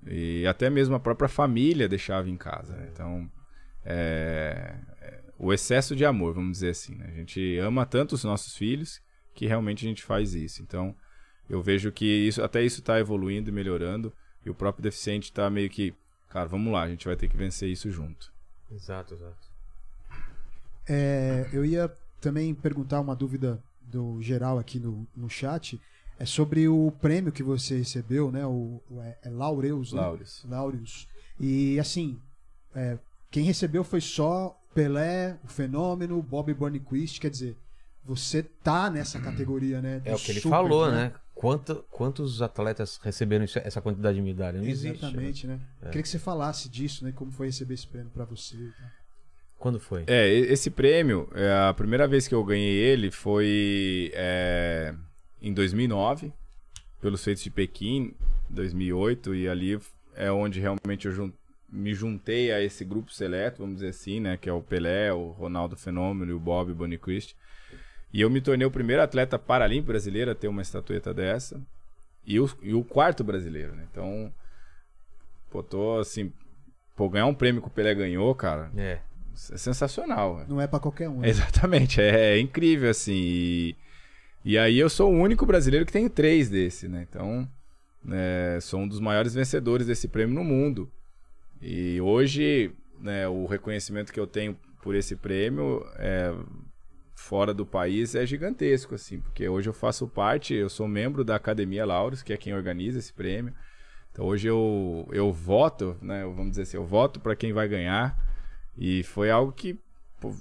e 0.07 0.45
até 0.47 0.69
mesmo 0.69 0.95
a 0.95 0.99
própria 0.99 1.29
família 1.29 1.87
deixava 1.87 2.29
em 2.29 2.37
casa. 2.37 2.75
né? 2.75 2.89
Então, 2.91 3.31
é, 3.83 4.75
é, 5.01 5.21
o 5.37 5.53
excesso 5.53 5.95
de 5.95 6.05
amor, 6.05 6.33
vamos 6.33 6.53
dizer 6.53 6.69
assim. 6.69 6.95
Né? 6.95 7.05
A 7.07 7.15
gente 7.15 7.57
ama 7.57 7.85
tanto 7.85 8.13
os 8.13 8.23
nossos 8.23 8.55
filhos 8.55 9.01
que 9.33 9.45
realmente 9.45 9.85
a 9.85 9.89
gente 9.89 10.03
faz 10.03 10.33
isso. 10.33 10.61
Então, 10.61 10.95
eu 11.49 11.61
vejo 11.61 11.91
que 11.91 12.05
isso, 12.05 12.41
até 12.41 12.63
isso 12.63 12.79
está 12.79 12.99
evoluindo 12.99 13.49
e 13.49 13.53
melhorando. 13.53 14.13
E 14.45 14.49
o 14.49 14.55
próprio 14.55 14.83
deficiente 14.83 15.25
está 15.25 15.49
meio 15.49 15.69
que, 15.69 15.93
cara, 16.29 16.47
vamos 16.47 16.73
lá, 16.73 16.83
a 16.83 16.89
gente 16.89 17.05
vai 17.05 17.15
ter 17.15 17.27
que 17.27 17.37
vencer 17.37 17.69
isso 17.69 17.91
junto. 17.91 18.33
Exato, 18.71 19.13
exato. 19.13 19.51
É, 20.87 21.47
eu 21.53 21.63
ia 21.63 21.91
também 22.19 22.53
perguntar 22.55 22.99
uma 22.99 23.15
dúvida 23.15 23.61
do 23.81 24.21
geral 24.21 24.57
aqui 24.57 24.79
no, 24.79 25.07
no 25.15 25.29
chat. 25.29 25.79
É 26.21 26.25
sobre 26.25 26.67
o 26.67 26.91
prêmio 27.01 27.31
que 27.31 27.41
você 27.41 27.77
recebeu, 27.79 28.31
né? 28.31 28.45
O, 28.45 28.79
o- 28.91 29.01
é, 29.01 29.17
é 29.23 29.29
Laureus, 29.29 29.91
né? 29.91 30.01
Laureus. 30.01 30.45
Laureus. 30.47 31.07
E 31.39 31.79
assim, 31.79 32.19
é, 32.75 32.99
quem 33.31 33.43
recebeu 33.43 33.83
foi 33.83 33.99
só 34.01 34.55
Pelé, 34.75 35.37
o 35.43 35.47
Fenômeno, 35.47 36.21
Bob 36.21 36.53
Burnquist. 36.53 37.19
Quer 37.19 37.31
dizer, 37.31 37.57
você 38.05 38.43
tá 38.43 38.89
nessa 38.89 39.19
categoria, 39.19 39.81
né? 39.81 39.99
É 40.05 40.13
o 40.13 40.17
que 40.19 40.31
ele 40.31 40.39
super, 40.41 40.55
falou, 40.55 40.91
né? 40.91 41.11
Quanto, 41.33 41.83
quantos 41.89 42.39
atletas 42.41 42.99
receberam 43.03 43.43
isso- 43.43 43.57
essa 43.57 43.81
quantidade 43.81 44.15
de 44.17 44.21
medalha? 44.21 44.59
Não 44.59 44.67
existe. 44.67 44.87
né? 44.89 44.93
Exatamente, 45.07 45.47
né? 45.47 45.59
É. 45.81 45.85
Queria 45.87 46.03
que 46.03 46.09
você 46.09 46.19
falasse 46.19 46.69
disso, 46.69 47.03
né? 47.03 47.11
Como 47.15 47.31
foi 47.31 47.47
receber 47.47 47.73
esse 47.73 47.87
prêmio 47.87 48.11
pra 48.13 48.25
você. 48.25 48.55
Quando 49.57 49.79
foi? 49.79 50.03
É, 50.05 50.29
esse 50.29 50.69
prêmio, 50.69 51.27
é, 51.33 51.51
a 51.69 51.73
primeira 51.73 52.07
vez 52.07 52.27
que 52.27 52.35
eu 52.35 52.43
ganhei 52.43 52.77
ele 52.77 53.09
foi 53.09 54.11
é, 54.13 54.93
em 55.41 55.53
2009, 55.53 56.31
pelos 57.01 57.23
feitos 57.23 57.43
de 57.43 57.49
Pequim, 57.49 58.13
2008, 58.49 59.33
e 59.35 59.49
ali 59.49 59.79
é 60.15 60.31
onde 60.31 60.59
realmente 60.59 61.07
eu 61.07 61.11
jun- 61.11 61.31
me 61.69 61.93
juntei 61.93 62.51
a 62.51 62.61
esse 62.61 62.83
grupo 62.83 63.11
seleto, 63.13 63.59
vamos 63.59 63.75
dizer 63.75 63.89
assim, 63.89 64.19
né, 64.19 64.37
que 64.37 64.49
é 64.49 64.53
o 64.53 64.61
Pelé, 64.61 65.11
o 65.13 65.29
Ronaldo 65.31 65.75
Fenômeno 65.77 66.31
e 66.31 66.33
o 66.35 66.39
Bob 66.39 66.73
Boniquist. 66.73 67.35
E 68.13 68.19
eu 68.21 68.29
me 68.29 68.41
tornei 68.41 68.67
o 68.67 68.71
primeiro 68.71 69.01
atleta 69.01 69.39
paralímpico 69.39 69.87
brasileiro 69.87 70.29
a 70.31 70.35
ter 70.35 70.47
uma 70.49 70.61
estatueta 70.61 71.13
dessa, 71.13 71.59
e 72.25 72.39
o, 72.39 72.49
e 72.61 72.73
o 72.73 72.83
quarto 72.83 73.23
brasileiro, 73.23 73.73
né? 73.73 73.87
Então, 73.89 74.31
pô, 75.49 75.63
tô 75.63 75.97
assim, 75.99 76.31
pô, 76.95 77.09
ganhar 77.09 77.25
um 77.25 77.33
prêmio 77.33 77.61
que 77.61 77.67
o 77.67 77.71
Pelé 77.71 77.95
ganhou, 77.95 78.35
cara, 78.35 78.69
É. 78.77 78.99
é 79.51 79.57
sensacional, 79.57 80.35
velho. 80.37 80.49
Não 80.49 80.61
é 80.61 80.67
pra 80.67 80.79
qualquer 80.79 81.09
um. 81.09 81.21
né? 81.21 81.29
Exatamente, 81.29 82.01
é, 82.01 82.35
é 82.35 82.39
incrível, 82.39 82.89
assim. 82.89 83.13
E, 83.15 83.75
e 84.43 84.57
aí 84.57 84.79
eu 84.79 84.89
sou 84.89 85.11
o 85.11 85.17
único 85.17 85.45
brasileiro 85.45 85.85
que 85.85 85.93
tem 85.93 86.09
três 86.09 86.49
desse, 86.49 86.87
né? 86.87 87.05
Então, 87.09 87.47
é, 88.09 88.57
sou 88.61 88.81
um 88.81 88.87
dos 88.87 88.99
maiores 88.99 89.33
vencedores 89.33 89.87
desse 89.87 90.07
prêmio 90.07 90.35
no 90.35 90.43
mundo. 90.43 90.91
E 91.61 92.01
hoje, 92.01 92.71
né, 92.99 93.27
o 93.27 93.45
reconhecimento 93.45 94.11
que 94.11 94.19
eu 94.19 94.25
tenho 94.25 94.57
por 94.81 94.95
esse 94.95 95.15
prêmio 95.15 95.85
é, 95.97 96.33
fora 97.15 97.53
do 97.53 97.65
país 97.65 98.15
é 98.15 98.25
gigantesco, 98.25 98.95
assim, 98.95 99.19
porque 99.19 99.47
hoje 99.47 99.69
eu 99.69 99.73
faço 99.73 100.07
parte, 100.07 100.55
eu 100.55 100.69
sou 100.69 100.87
membro 100.87 101.23
da 101.23 101.35
Academia 101.35 101.85
Lauros, 101.85 102.23
que 102.23 102.33
é 102.33 102.37
quem 102.37 102.53
organiza 102.53 102.97
esse 102.97 103.13
prêmio. 103.13 103.53
Então 104.11 104.25
hoje 104.25 104.47
eu, 104.47 105.07
eu 105.11 105.31
voto, 105.31 105.95
né, 106.01 106.23
vamos 106.23 106.51
dizer 106.51 106.63
assim, 106.63 106.77
eu 106.77 106.85
voto 106.85 107.19
para 107.19 107.35
quem 107.35 107.53
vai 107.53 107.67
ganhar. 107.67 108.17
E 108.75 109.03
foi 109.03 109.29
algo 109.29 109.51
que, 109.51 109.79
pô, 110.19 110.33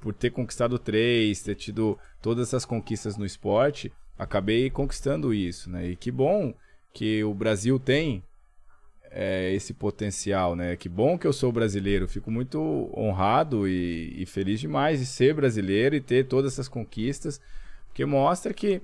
por 0.00 0.14
ter 0.14 0.30
conquistado 0.30 0.78
três, 0.78 1.42
ter 1.42 1.54
tido 1.54 1.98
todas 2.24 2.48
essas 2.48 2.64
conquistas 2.64 3.18
no 3.18 3.26
esporte, 3.26 3.92
acabei 4.18 4.70
conquistando 4.70 5.34
isso, 5.34 5.68
né? 5.68 5.88
E 5.88 5.94
que 5.94 6.10
bom 6.10 6.54
que 6.90 7.22
o 7.22 7.34
Brasil 7.34 7.78
tem 7.78 8.22
é, 9.10 9.52
esse 9.52 9.74
potencial, 9.74 10.56
né? 10.56 10.74
Que 10.74 10.88
bom 10.88 11.18
que 11.18 11.26
eu 11.26 11.34
sou 11.34 11.52
brasileiro. 11.52 12.08
Fico 12.08 12.30
muito 12.30 12.90
honrado 12.96 13.68
e, 13.68 14.22
e 14.22 14.24
feliz 14.24 14.58
demais 14.58 15.00
de 15.00 15.04
ser 15.04 15.34
brasileiro 15.34 15.94
e 15.96 16.00
ter 16.00 16.26
todas 16.26 16.54
essas 16.54 16.66
conquistas, 16.66 17.38
porque 17.88 18.06
mostra 18.06 18.54
que 18.54 18.80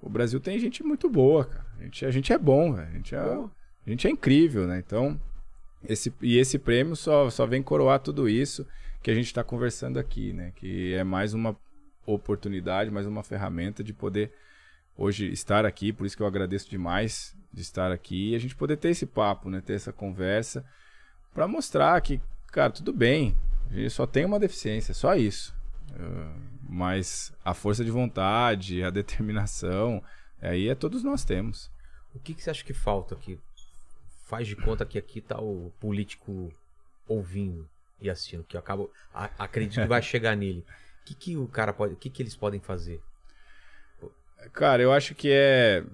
o 0.00 0.08
Brasil 0.08 0.38
tem 0.38 0.56
gente 0.60 0.84
muito 0.84 1.10
boa, 1.10 1.46
cara. 1.46 1.66
A 1.80 1.82
gente, 1.82 2.06
a 2.06 2.10
gente 2.12 2.32
é 2.32 2.38
bom, 2.38 2.74
velho. 2.74 2.86
A 2.86 2.92
gente 2.92 3.12
é, 3.12 3.18
a 3.18 3.90
gente 3.90 4.06
é 4.06 4.10
incrível, 4.10 4.68
né? 4.68 4.80
Então, 4.86 5.20
esse, 5.88 6.12
e 6.22 6.38
esse 6.38 6.60
prêmio 6.60 6.94
só, 6.94 7.28
só 7.28 7.44
vem 7.44 7.60
coroar 7.60 7.98
tudo 7.98 8.28
isso 8.28 8.64
que 9.02 9.10
a 9.10 9.14
gente 9.14 9.26
está 9.26 9.42
conversando 9.42 9.98
aqui, 9.98 10.32
né? 10.32 10.52
Que 10.54 10.94
é 10.94 11.02
mais 11.02 11.34
uma 11.34 11.56
oportunidade, 12.06 12.90
mais 12.90 13.06
uma 13.06 13.22
ferramenta 13.22 13.82
de 13.82 13.92
poder 13.92 14.32
hoje 14.96 15.30
estar 15.30 15.64
aqui. 15.64 15.92
Por 15.92 16.06
isso 16.06 16.16
que 16.16 16.22
eu 16.22 16.26
agradeço 16.26 16.68
demais 16.70 17.34
de 17.52 17.62
estar 17.62 17.92
aqui 17.92 18.30
e 18.30 18.34
a 18.34 18.38
gente 18.38 18.54
poder 18.56 18.76
ter 18.76 18.90
esse 18.90 19.06
papo, 19.06 19.48
né? 19.48 19.60
Ter 19.60 19.74
essa 19.74 19.92
conversa 19.92 20.64
para 21.32 21.48
mostrar 21.48 22.00
que, 22.00 22.20
cara, 22.48 22.70
tudo 22.72 22.92
bem. 22.92 23.36
A 23.70 23.74
gente 23.74 23.90
só 23.90 24.06
tem 24.06 24.24
uma 24.24 24.38
deficiência, 24.38 24.92
só 24.94 25.14
isso. 25.14 25.54
Uh, 25.92 26.40
mas 26.68 27.32
a 27.44 27.54
força 27.54 27.84
de 27.84 27.90
vontade, 27.90 28.82
a 28.82 28.90
determinação, 28.90 30.02
aí 30.40 30.68
é 30.68 30.74
todos 30.74 31.02
nós 31.02 31.24
temos. 31.24 31.70
O 32.14 32.18
que, 32.20 32.34
que 32.34 32.42
você 32.42 32.50
acha 32.50 32.64
que 32.64 32.72
falta 32.74 33.14
aqui? 33.14 33.38
Faz 34.26 34.46
de 34.46 34.56
conta 34.56 34.84
que 34.86 34.98
aqui 34.98 35.20
tá 35.20 35.40
o 35.40 35.72
político 35.80 36.52
ouvindo 37.06 37.68
e 38.00 38.08
assistindo, 38.08 38.44
que 38.44 38.56
eu 38.56 38.60
acabo. 38.60 38.90
a- 39.12 39.30
acredito 39.38 39.80
que 39.80 39.86
vai 39.88 40.00
chegar 40.02 40.36
nele. 40.36 40.64
O 41.04 41.06
que, 41.06 41.14
que 41.14 41.36
o 41.36 41.46
cara 41.46 41.70
pode. 41.74 41.92
O 41.92 41.96
que, 41.96 42.08
que 42.08 42.22
eles 42.22 42.34
podem 42.34 42.60
fazer? 42.60 42.98
Cara, 44.54 44.82
eu 44.82 44.90
acho 44.90 45.14
que 45.14 45.30
é 45.30 45.84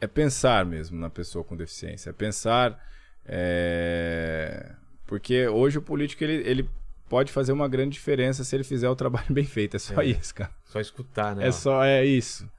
é 0.00 0.06
pensar 0.06 0.66
mesmo 0.66 0.98
na 0.98 1.08
pessoa 1.08 1.44
com 1.44 1.56
deficiência, 1.56 2.10
é 2.10 2.12
pensar 2.12 2.78
é... 3.24 4.74
porque 5.06 5.48
hoje 5.48 5.78
o 5.78 5.82
político 5.82 6.22
ele, 6.22 6.48
ele 6.48 6.70
pode 7.08 7.32
fazer 7.32 7.52
uma 7.52 7.68
grande 7.68 7.94
diferença 7.94 8.44
se 8.44 8.54
ele 8.54 8.64
fizer 8.64 8.88
o 8.90 8.96
trabalho 8.96 9.26
bem 9.32 9.44
feito, 9.44 9.76
é 9.76 9.78
só 9.78 10.02
É. 10.02 10.06
isso, 10.06 10.34
cara. 10.34 10.50
Só 10.64 10.80
escutar, 10.80 11.34
né? 11.36 11.46
É 11.46 11.52
só 11.52 11.84
é 11.84 12.04
isso. 12.04 12.50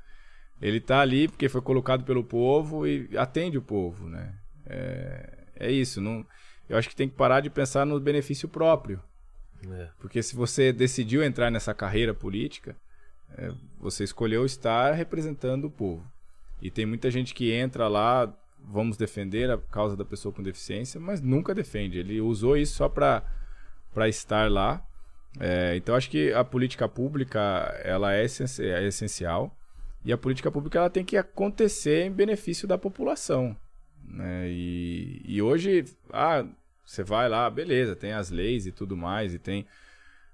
Ele 0.62 0.80
tá 0.80 1.02
ali 1.02 1.28
porque 1.28 1.50
foi 1.50 1.62
colocado 1.62 2.04
pelo 2.04 2.24
povo 2.24 2.88
e 2.88 3.10
atende 3.16 3.58
o 3.58 3.62
povo, 3.62 4.10
né? 4.10 4.34
É, 4.66 5.38
é 5.56 5.72
isso. 5.72 6.02
Não, 6.02 6.26
eu 6.68 6.78
acho 6.78 6.90
que 6.90 6.96
tem 6.96 7.08
que 7.08 7.16
parar 7.16 7.42
de 7.42 7.50
pensar 7.50 7.86
no 7.86 8.00
benefício 8.00 8.50
próprio. 8.50 9.00
É. 9.72 9.90
Porque 10.00 10.22
se 10.22 10.36
você 10.36 10.72
decidiu 10.72 11.24
entrar 11.24 11.50
nessa 11.50 11.74
carreira 11.74 12.14
política, 12.14 12.76
é, 13.38 13.52
você 13.80 14.04
escolheu 14.04 14.46
estar 14.46 14.94
representando 14.94 15.66
o 15.66 15.72
povo. 15.72 16.06
E 16.62 16.72
tem 16.72 16.86
muita 16.86 17.12
gente 17.12 17.34
que 17.34 17.52
entra 17.52 17.88
lá, 17.88 18.34
vamos 18.60 18.98
defender 18.98 19.50
a 19.50 19.58
causa 19.58 19.96
da 19.96 20.06
pessoa 20.06 20.34
com 20.34 20.42
deficiência, 20.42 21.00
mas 21.00 21.22
nunca 21.22 21.54
defende. 21.54 22.00
Ele 22.00 22.20
usou 22.20 22.58
isso 22.58 22.76
só 22.76 22.90
para 22.90 23.24
estar 24.08 24.52
lá. 24.52 24.84
É, 25.40 25.76
então 25.76 25.96
acho 25.96 26.10
que 26.10 26.34
a 26.34 26.44
política 26.44 26.88
pública 26.88 27.40
ela 27.84 28.14
é, 28.14 28.22
é 28.24 28.88
essencial 28.88 29.56
e 30.04 30.12
a 30.12 30.18
política 30.18 30.50
pública 30.50 30.80
ela 30.80 30.90
tem 30.90 31.06
que 31.06 31.18
acontecer 31.18 32.06
em 32.06 32.12
benefício 32.12 32.68
da 32.68 32.78
população. 32.78 33.56
Né? 34.04 34.50
E, 34.50 35.22
e 35.26 35.42
hoje, 35.42 35.86
ah, 36.12 36.46
você 36.88 37.04
vai 37.04 37.28
lá, 37.28 37.50
beleza, 37.50 37.98
tem 37.98 38.14
as 38.14 38.30
leis 38.30 38.66
e 38.66 38.72
tudo 38.72 38.96
mais, 38.96 39.34
e 39.34 39.38
tem 39.38 39.68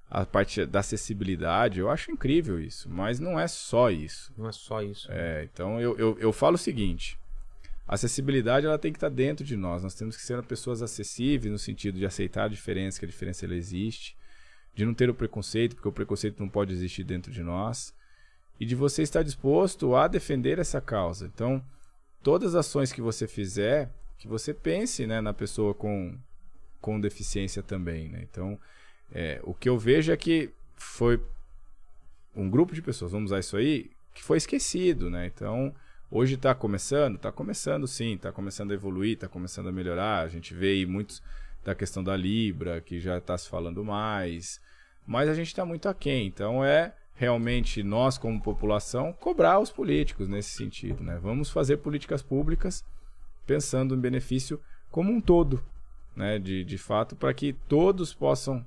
a 0.08 0.24
parte 0.24 0.64
da 0.68 0.82
acessibilidade, 0.82 1.80
eu 1.80 1.90
acho 1.90 2.12
incrível 2.12 2.60
isso, 2.62 2.88
mas 2.88 3.20
não 3.20 3.40
é 3.40 3.48
só 3.48 3.90
isso. 3.90 4.32
Não 4.38 4.48
é 4.48 4.52
só 4.52 4.84
isso. 4.84 5.12
É, 5.12 5.50
então 5.52 5.82
eu, 5.82 5.98
eu, 5.98 6.16
eu 6.20 6.32
falo 6.32 6.54
o 6.54 6.60
seguinte: 6.60 7.18
a 7.88 7.96
acessibilidade 7.96 8.68
ela 8.68 8.78
tem 8.78 8.92
que 8.92 8.98
estar 8.98 9.10
dentro 9.10 9.44
de 9.44 9.58
nós. 9.58 9.82
Nós 9.82 9.96
temos 9.96 10.16
que 10.16 10.22
ser 10.22 10.42
pessoas 10.44 10.84
acessíveis 10.84 11.52
no 11.52 11.58
sentido 11.58 11.98
de 11.98 12.06
aceitar 12.06 12.44
a 12.44 12.48
diferença, 12.48 13.00
que 13.00 13.06
a 13.06 13.10
diferença 13.10 13.44
ela 13.44 13.56
existe, 13.56 14.16
de 14.76 14.86
não 14.86 14.94
ter 14.94 15.10
o 15.10 15.16
preconceito, 15.16 15.76
porque 15.76 15.88
o 15.88 15.92
preconceito 15.92 16.40
não 16.40 16.48
pode 16.48 16.72
existir 16.72 17.04
dentro 17.04 17.32
de 17.32 17.42
nós, 17.42 17.92
e 18.60 18.66
de 18.68 18.76
você 18.76 19.02
estar 19.02 19.24
disposto 19.24 19.96
a 19.96 20.08
defender 20.08 20.60
essa 20.60 20.80
causa. 20.80 21.26
Então, 21.26 21.64
todas 22.22 22.54
as 22.54 22.68
ações 22.68 22.94
que 22.94 23.02
você 23.02 23.28
fizer, 23.28 23.90
que 24.20 24.28
você 24.28 24.54
pense 24.54 25.08
né, 25.08 25.20
na 25.22 25.34
pessoa 25.34 25.74
com, 25.74 26.16
com 26.84 27.00
deficiência 27.00 27.64
também. 27.64 28.10
Né? 28.10 28.28
Então, 28.30 28.60
é, 29.10 29.40
o 29.44 29.54
que 29.54 29.70
eu 29.70 29.80
vejo 29.80 30.12
é 30.12 30.18
que 30.18 30.50
foi 30.76 31.18
um 32.36 32.50
grupo 32.50 32.76
de 32.76 32.82
pessoas, 32.82 33.14
vamos 33.14 33.32
usar 33.32 33.40
isso 33.40 33.56
aí, 33.56 33.90
que 34.14 34.22
foi 34.22 34.36
esquecido. 34.36 35.10
Né? 35.10 35.32
Então, 35.34 35.74
hoje 36.12 36.36
está 36.36 36.54
começando? 36.54 37.16
Está 37.16 37.32
começando 37.32 37.88
sim, 37.88 38.16
está 38.16 38.34
começando 38.34 38.72
a 38.72 38.74
evoluir, 38.74 39.14
está 39.14 39.30
começando 39.30 39.70
a 39.70 39.72
melhorar. 39.72 40.26
A 40.26 40.28
gente 40.28 40.54
vê 40.54 40.72
aí 40.72 40.86
muitos 40.86 41.24
da 41.64 41.74
questão 41.74 42.04
da 42.04 42.18
Libra, 42.18 42.82
que 42.82 43.00
já 43.00 43.18
está 43.18 43.38
se 43.38 43.48
falando 43.48 43.82
mais. 43.86 44.60
Mas 45.08 45.30
a 45.30 45.34
gente 45.34 45.48
está 45.48 45.66
muito 45.66 45.88
aquém. 45.88 46.28
Então, 46.28 46.66
é 46.66 46.94
realmente 47.16 47.82
nós, 47.82 48.18
como 48.18 48.42
população, 48.42 49.14
cobrar 49.14 49.58
os 49.58 49.72
políticos 49.72 50.28
nesse 50.28 50.50
sentido. 50.50 51.02
Né? 51.02 51.18
Vamos 51.22 51.50
fazer 51.50 51.78
políticas 51.78 52.22
públicas 52.22 52.84
pensando 53.48 53.96
em 53.96 54.00
benefício 54.00 54.60
como 54.92 55.14
um 55.14 55.22
todo, 55.22 55.64
né? 56.16 56.40
de, 56.40 56.64
de 56.64 56.78
fato, 56.78 57.16
para 57.16 57.34
que 57.34 57.54
todos 57.54 58.14
possam 58.14 58.66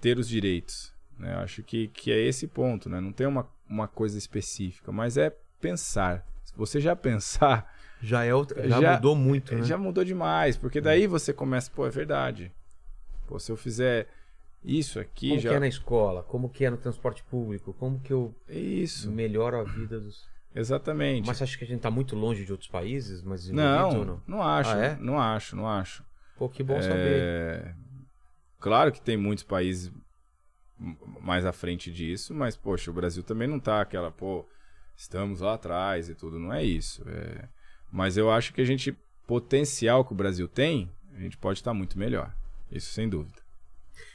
ter 0.00 0.18
os 0.18 0.28
direitos. 0.28 0.92
Né? 1.18 1.34
Acho 1.36 1.62
que, 1.62 1.88
que 1.88 2.12
é 2.12 2.18
esse 2.18 2.46
ponto. 2.46 2.88
Né? 2.88 3.00
Não 3.00 3.12
tem 3.12 3.26
uma, 3.26 3.48
uma 3.68 3.88
coisa 3.88 4.18
específica, 4.18 4.92
mas 4.92 5.16
é 5.16 5.34
pensar. 5.60 6.26
Se 6.44 6.52
você 6.56 6.80
já 6.80 6.94
pensar. 6.96 7.72
Já, 8.00 8.24
é 8.24 8.34
outra, 8.34 8.68
já, 8.68 8.80
já 8.80 8.94
mudou 8.96 9.16
muito, 9.16 9.54
né? 9.54 9.62
Já 9.62 9.78
mudou 9.78 10.04
demais, 10.04 10.58
porque 10.58 10.78
daí 10.78 11.06
você 11.06 11.32
começa, 11.32 11.70
pô, 11.74 11.86
é 11.86 11.90
verdade. 11.90 12.52
Pô, 13.26 13.38
se 13.38 13.50
eu 13.50 13.56
fizer 13.56 14.08
isso 14.64 14.98
aqui 14.98 15.28
como 15.28 15.40
já. 15.40 15.50
que 15.50 15.56
é 15.56 15.60
na 15.60 15.68
escola? 15.68 16.22
Como 16.22 16.48
que 16.48 16.64
é 16.64 16.70
no 16.70 16.78
transporte 16.78 17.22
público? 17.24 17.74
Como 17.74 18.00
que 18.00 18.12
eu 18.12 18.34
Isso. 18.48 19.10
melhoro 19.10 19.58
a 19.58 19.62
vida 19.62 20.00
dos. 20.00 20.26
Exatamente. 20.54 21.26
Mas 21.26 21.36
você 21.36 21.44
acha 21.44 21.58
que 21.58 21.64
a 21.64 21.66
gente 21.66 21.78
está 21.78 21.90
muito 21.90 22.16
longe 22.16 22.44
de 22.44 22.52
outros 22.52 22.70
países? 22.70 23.22
Mas 23.22 23.48
não, 23.50 24.04
não, 24.04 24.22
não 24.26 24.42
acho. 24.42 24.70
Ah, 24.70 24.78
é? 24.78 24.96
Não 24.96 25.20
acho, 25.20 25.54
não 25.54 25.68
acho. 25.68 26.02
Pô, 26.36 26.48
que 26.48 26.62
bom 26.62 26.76
é... 26.76 26.82
saber. 26.82 27.76
Claro 28.60 28.92
que 28.92 29.00
tem 29.00 29.16
muitos 29.16 29.44
países 29.44 29.92
mais 31.20 31.44
à 31.44 31.52
frente 31.52 31.92
disso, 31.92 32.34
mas, 32.34 32.56
poxa, 32.56 32.90
o 32.90 32.94
Brasil 32.94 33.22
também 33.22 33.46
não 33.46 33.60
tá 33.60 33.80
aquela, 33.80 34.10
pô, 34.10 34.46
estamos 34.96 35.40
lá 35.40 35.54
atrás 35.54 36.08
e 36.08 36.14
tudo. 36.14 36.38
Não 36.38 36.52
é 36.52 36.62
isso. 36.62 37.02
É... 37.08 37.48
Mas 37.90 38.16
eu 38.16 38.30
acho 38.30 38.52
que 38.52 38.60
a 38.60 38.64
gente, 38.64 38.96
potencial 39.26 40.04
que 40.04 40.12
o 40.12 40.16
Brasil 40.16 40.48
tem, 40.48 40.90
a 41.14 41.20
gente 41.20 41.36
pode 41.36 41.58
estar 41.58 41.72
muito 41.72 41.98
melhor. 41.98 42.34
Isso 42.70 42.92
sem 42.92 43.08
dúvida. 43.08 43.40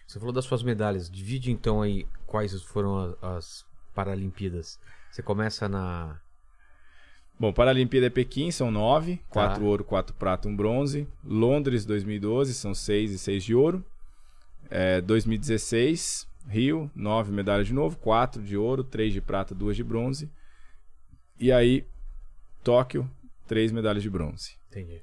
Você 0.05 0.19
falou 0.19 0.33
das 0.33 0.45
suas 0.45 0.63
medalhas. 0.63 1.09
Divide 1.09 1.51
então 1.51 1.81
aí 1.81 2.05
quais 2.25 2.61
foram 2.63 2.97
as, 2.97 3.23
as 3.23 3.65
Paralimpíadas. 3.93 4.79
Você 5.11 5.21
começa 5.21 5.67
na. 5.67 6.19
Bom, 7.39 7.53
Paralimpíada 7.53 8.07
é 8.07 8.09
Pequim, 8.09 8.51
são 8.51 8.69
nove: 8.69 9.15
tá. 9.15 9.23
quatro 9.29 9.65
ouro, 9.65 9.83
quatro 9.83 10.13
prata, 10.13 10.49
um 10.49 10.55
bronze. 10.55 11.07
Londres 11.23 11.85
2012, 11.85 12.53
são 12.53 12.73
seis 12.75 13.11
e 13.11 13.17
seis 13.17 13.43
de 13.43 13.55
ouro. 13.55 13.83
É, 14.69 14.99
2016, 14.99 16.27
Rio, 16.47 16.91
nove 16.93 17.31
medalhas 17.31 17.67
de 17.67 17.73
novo: 17.73 17.97
quatro 17.97 18.43
de 18.43 18.57
ouro, 18.57 18.83
três 18.83 19.13
de 19.13 19.21
prata, 19.21 19.55
duas 19.55 19.77
de 19.77 19.83
bronze. 19.83 20.29
E 21.39 21.49
aí, 21.49 21.87
Tóquio, 22.61 23.09
três 23.47 23.71
medalhas 23.71 24.03
de 24.03 24.09
bronze. 24.09 24.57
Entendi. 24.69 25.01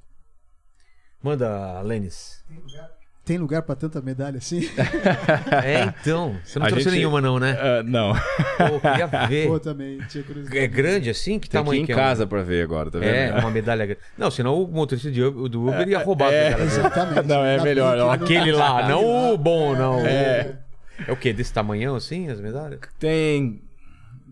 Manda, 1.22 1.80
Lênis. 1.80 2.44
Tem 2.46 2.58
lugar 2.58 2.95
tem 3.26 3.38
lugar 3.38 3.62
para 3.62 3.74
tanta 3.74 4.00
medalha 4.00 4.38
assim? 4.38 4.70
é, 5.64 5.92
então. 6.00 6.36
Você 6.44 6.60
não 6.60 6.66
a 6.66 6.68
trouxe 6.68 6.84
gente... 6.84 6.98
nenhuma, 6.98 7.20
não, 7.20 7.40
né? 7.40 7.54
Uh, 7.54 7.82
não. 7.82 8.14
Pô, 8.14 8.78
queria 8.80 9.26
ver. 9.26 9.48
Pô, 9.48 9.58
também. 9.58 9.98
Tinha 10.08 10.22
curiosidade. 10.22 10.56
É 10.56 10.66
grande 10.68 11.10
assim? 11.10 11.40
Que 11.40 11.50
Tem 11.50 11.60
tamanho 11.60 11.84
que 11.84 11.90
ir 11.90 11.92
em 11.92 11.96
casa 11.96 12.22
é 12.22 12.26
para 12.26 12.42
ver 12.42 12.62
agora, 12.62 12.88
tá 12.88 13.00
vendo? 13.00 13.10
É, 13.10 13.34
uma 13.34 13.50
medalha 13.50 13.84
grande. 13.84 14.00
Não, 14.16 14.30
senão 14.30 14.62
o 14.62 14.68
motorista 14.68 15.10
de 15.10 15.20
Uber, 15.20 15.48
do 15.48 15.66
Uber 15.66 15.88
ia 15.88 15.98
roubar 15.98 16.32
é, 16.32 16.46
a 16.46 16.50
medalha. 16.50 16.66
Exatamente. 16.66 17.26
Não, 17.26 17.44
é 17.44 17.60
melhor. 17.60 17.96
Não. 17.96 18.10
Aquele 18.12 18.52
lá, 18.52 18.88
não 18.88 19.34
o 19.34 19.36
bom, 19.36 19.74
não. 19.74 20.06
É. 20.06 20.60
É 21.08 21.10
o 21.10 21.16
quê? 21.16 21.32
Desse 21.32 21.52
tamanhão 21.52 21.96
assim, 21.96 22.30
as 22.30 22.40
medalhas? 22.40 22.78
Tem. 22.96 23.60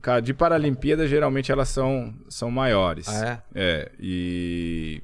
Cara, 0.01 0.20
de 0.20 0.32
Paralimpíada, 0.32 1.09
geralmente 1.09 1.51
elas 1.51 1.68
são, 1.68 2.14
são 2.28 2.49
maiores. 2.49 3.09
Ah, 3.09 3.42
é? 3.55 3.61
É. 3.61 3.90
E 3.99 5.03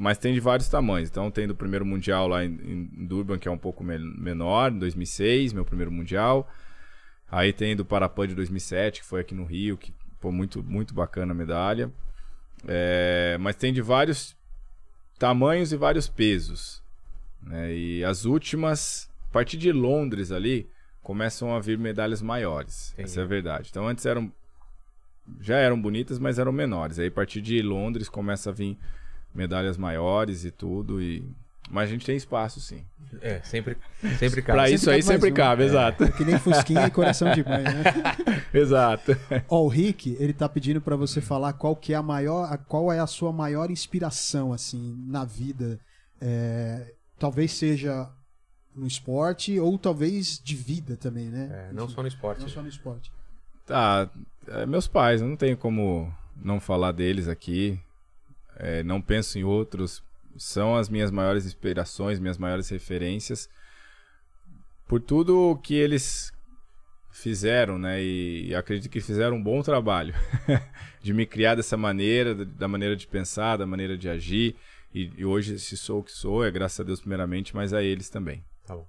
mas 0.00 0.16
tem 0.16 0.32
de 0.32 0.40
vários 0.40 0.66
tamanhos. 0.66 1.10
Então 1.10 1.30
tem 1.30 1.46
do 1.46 1.54
primeiro 1.54 1.84
mundial 1.84 2.26
lá 2.26 2.42
em, 2.42 2.88
em 2.94 3.06
Durban, 3.06 3.38
que 3.38 3.46
é 3.46 3.50
um 3.50 3.58
pouco 3.58 3.84
menor, 3.84 4.72
em 4.72 4.78
2006, 4.78 5.52
meu 5.52 5.62
primeiro 5.62 5.92
mundial. 5.92 6.50
Aí 7.30 7.52
tem 7.52 7.76
do 7.76 7.84
Parapan 7.84 8.26
de 8.26 8.34
2007, 8.34 9.02
que 9.02 9.06
foi 9.06 9.20
aqui 9.20 9.34
no 9.34 9.44
Rio, 9.44 9.76
que 9.76 9.92
foi 10.18 10.32
muito, 10.32 10.62
muito 10.62 10.94
bacana 10.94 11.32
a 11.32 11.34
medalha. 11.34 11.92
É, 12.66 13.36
mas 13.40 13.56
tem 13.56 13.74
de 13.74 13.82
vários 13.82 14.34
tamanhos 15.18 15.70
e 15.70 15.76
vários 15.76 16.08
pesos. 16.08 16.82
Né? 17.42 17.74
E 17.74 18.02
as 18.02 18.24
últimas, 18.24 19.10
a 19.28 19.32
partir 19.34 19.58
de 19.58 19.70
Londres 19.70 20.32
ali, 20.32 20.66
começam 21.02 21.54
a 21.54 21.60
vir 21.60 21.78
medalhas 21.78 22.22
maiores. 22.22 22.94
Entendi. 22.94 23.10
Essa 23.10 23.20
é 23.20 23.22
a 23.22 23.26
verdade. 23.26 23.68
Então 23.70 23.86
antes 23.86 24.06
eram. 24.06 24.32
Já 25.40 25.58
eram 25.58 25.80
bonitas, 25.80 26.18
mas 26.18 26.38
eram 26.38 26.52
menores. 26.52 26.98
Aí 26.98 27.08
a 27.08 27.12
partir 27.12 27.42
de 27.42 27.60
Londres 27.60 28.08
começa 28.08 28.48
a 28.48 28.52
vir 28.52 28.78
medalhas 29.34 29.76
maiores 29.76 30.44
e 30.44 30.50
tudo. 30.50 31.00
E... 31.00 31.24
Mas 31.70 31.88
a 31.88 31.92
gente 31.92 32.04
tem 32.04 32.16
espaço, 32.16 32.60
sim. 32.60 32.84
É, 33.20 33.40
sempre, 33.42 33.76
sempre 34.18 34.42
cabe. 34.42 34.56
pra 34.56 34.62
sempre 34.64 34.74
isso 34.74 34.84
cabe 34.86 34.96
aí 34.96 35.02
sempre 35.02 35.30
um. 35.30 35.34
cabe, 35.34 35.62
é, 35.62 35.66
exato. 35.66 36.04
É 36.04 36.10
que 36.10 36.24
nem 36.24 36.38
Fusquinha 36.38 36.86
e 36.86 36.90
coração 36.90 37.32
de 37.32 37.44
mãe, 37.44 37.62
né? 37.62 37.82
exato. 38.54 39.16
Ó, 39.48 39.64
o 39.64 39.68
Rick, 39.68 40.16
ele 40.18 40.32
tá 40.32 40.48
pedindo 40.48 40.80
para 40.80 40.96
você 40.96 41.20
falar 41.20 41.52
qual 41.52 41.74
que 41.74 41.92
é 41.92 41.96
a 41.96 42.02
maior, 42.02 42.56
qual 42.68 42.92
é 42.92 42.98
a 42.98 43.06
sua 43.06 43.32
maior 43.32 43.70
inspiração, 43.70 44.52
assim, 44.52 44.96
na 45.06 45.24
vida. 45.24 45.78
É, 46.20 46.92
talvez 47.18 47.52
seja 47.52 48.08
no 48.74 48.86
esporte 48.86 49.58
ou 49.58 49.78
talvez 49.78 50.40
de 50.42 50.54
vida 50.54 50.96
também, 50.96 51.26
né? 51.26 51.68
É, 51.70 51.72
não 51.72 51.88
só 51.88 52.02
no 52.02 52.08
esporte. 52.08 52.42
Não 52.42 52.48
só 52.48 52.62
no 52.62 52.68
esporte. 52.68 53.12
Tá, 53.66 54.08
é, 54.48 54.66
meus 54.66 54.86
pais, 54.86 55.20
não 55.20 55.36
tenho 55.36 55.56
como 55.56 56.12
não 56.42 56.58
falar 56.60 56.92
deles 56.92 57.28
aqui 57.28 57.78
é, 58.60 58.82
não 58.82 59.00
penso 59.00 59.38
em 59.38 59.44
outros, 59.44 60.02
são 60.36 60.76
as 60.76 60.88
minhas 60.88 61.10
maiores 61.10 61.46
inspirações, 61.46 62.18
minhas 62.18 62.38
maiores 62.38 62.68
referências, 62.68 63.48
por 64.86 65.00
tudo 65.00 65.58
que 65.62 65.74
eles 65.74 66.32
fizeram, 67.10 67.78
né? 67.78 68.02
E, 68.02 68.54
acredito 68.54 68.90
que 68.90 69.00
fizeram 69.00 69.36
um 69.36 69.42
bom 69.42 69.62
trabalho 69.62 70.14
de 71.02 71.12
me 71.12 71.26
criar 71.26 71.54
dessa 71.54 71.76
maneira, 71.76 72.34
da 72.34 72.68
maneira 72.68 72.94
de 72.94 73.06
pensar, 73.06 73.56
da 73.56 73.66
maneira 73.66 73.96
de 73.96 74.08
agir. 74.08 74.56
E, 74.94 75.10
e, 75.16 75.24
hoje, 75.24 75.58
se 75.58 75.76
sou 75.76 76.00
o 76.00 76.04
que 76.04 76.12
sou, 76.12 76.44
é 76.44 76.50
graças 76.50 76.80
a 76.80 76.84
Deus 76.84 77.00
primeiramente, 77.00 77.54
mas 77.54 77.72
a 77.72 77.82
eles 77.82 78.08
também. 78.10 78.44
Tá 78.66 78.76
bom. 78.76 78.86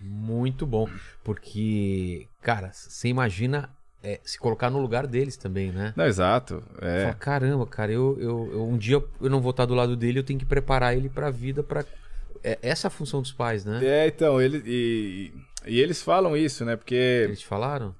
Muito 0.00 0.66
bom, 0.66 0.88
porque, 1.24 2.28
cara, 2.42 2.70
você 2.72 3.08
imagina 3.08 3.74
é, 4.06 4.20
se 4.22 4.38
colocar 4.38 4.70
no 4.70 4.78
lugar 4.78 5.04
deles 5.04 5.36
também, 5.36 5.72
né? 5.72 5.92
Não, 5.96 6.06
exato. 6.06 6.62
É. 6.80 7.02
Fala, 7.02 7.14
caramba, 7.14 7.66
cara, 7.66 7.90
eu, 7.90 8.16
eu, 8.20 8.50
eu, 8.52 8.64
um 8.64 8.78
dia 8.78 9.02
eu 9.20 9.28
não 9.28 9.40
vou 9.40 9.50
estar 9.50 9.66
do 9.66 9.74
lado 9.74 9.96
dele, 9.96 10.20
eu 10.20 10.22
tenho 10.22 10.38
que 10.38 10.46
preparar 10.46 10.96
ele 10.96 11.08
para 11.08 11.26
a 11.26 11.30
vida, 11.30 11.60
para 11.60 11.84
é, 12.44 12.56
essa 12.62 12.86
é 12.86 12.88
a 12.88 12.90
função 12.90 13.20
dos 13.20 13.32
pais, 13.32 13.64
né? 13.64 13.80
É, 13.82 14.06
então, 14.06 14.40
ele, 14.40 14.62
e, 14.64 15.32
e 15.66 15.80
eles 15.80 16.00
falam 16.00 16.36
isso, 16.36 16.64
né? 16.64 16.76
Porque. 16.76 16.94
Eles 16.94 17.40
te 17.40 17.46
falaram? 17.46 17.92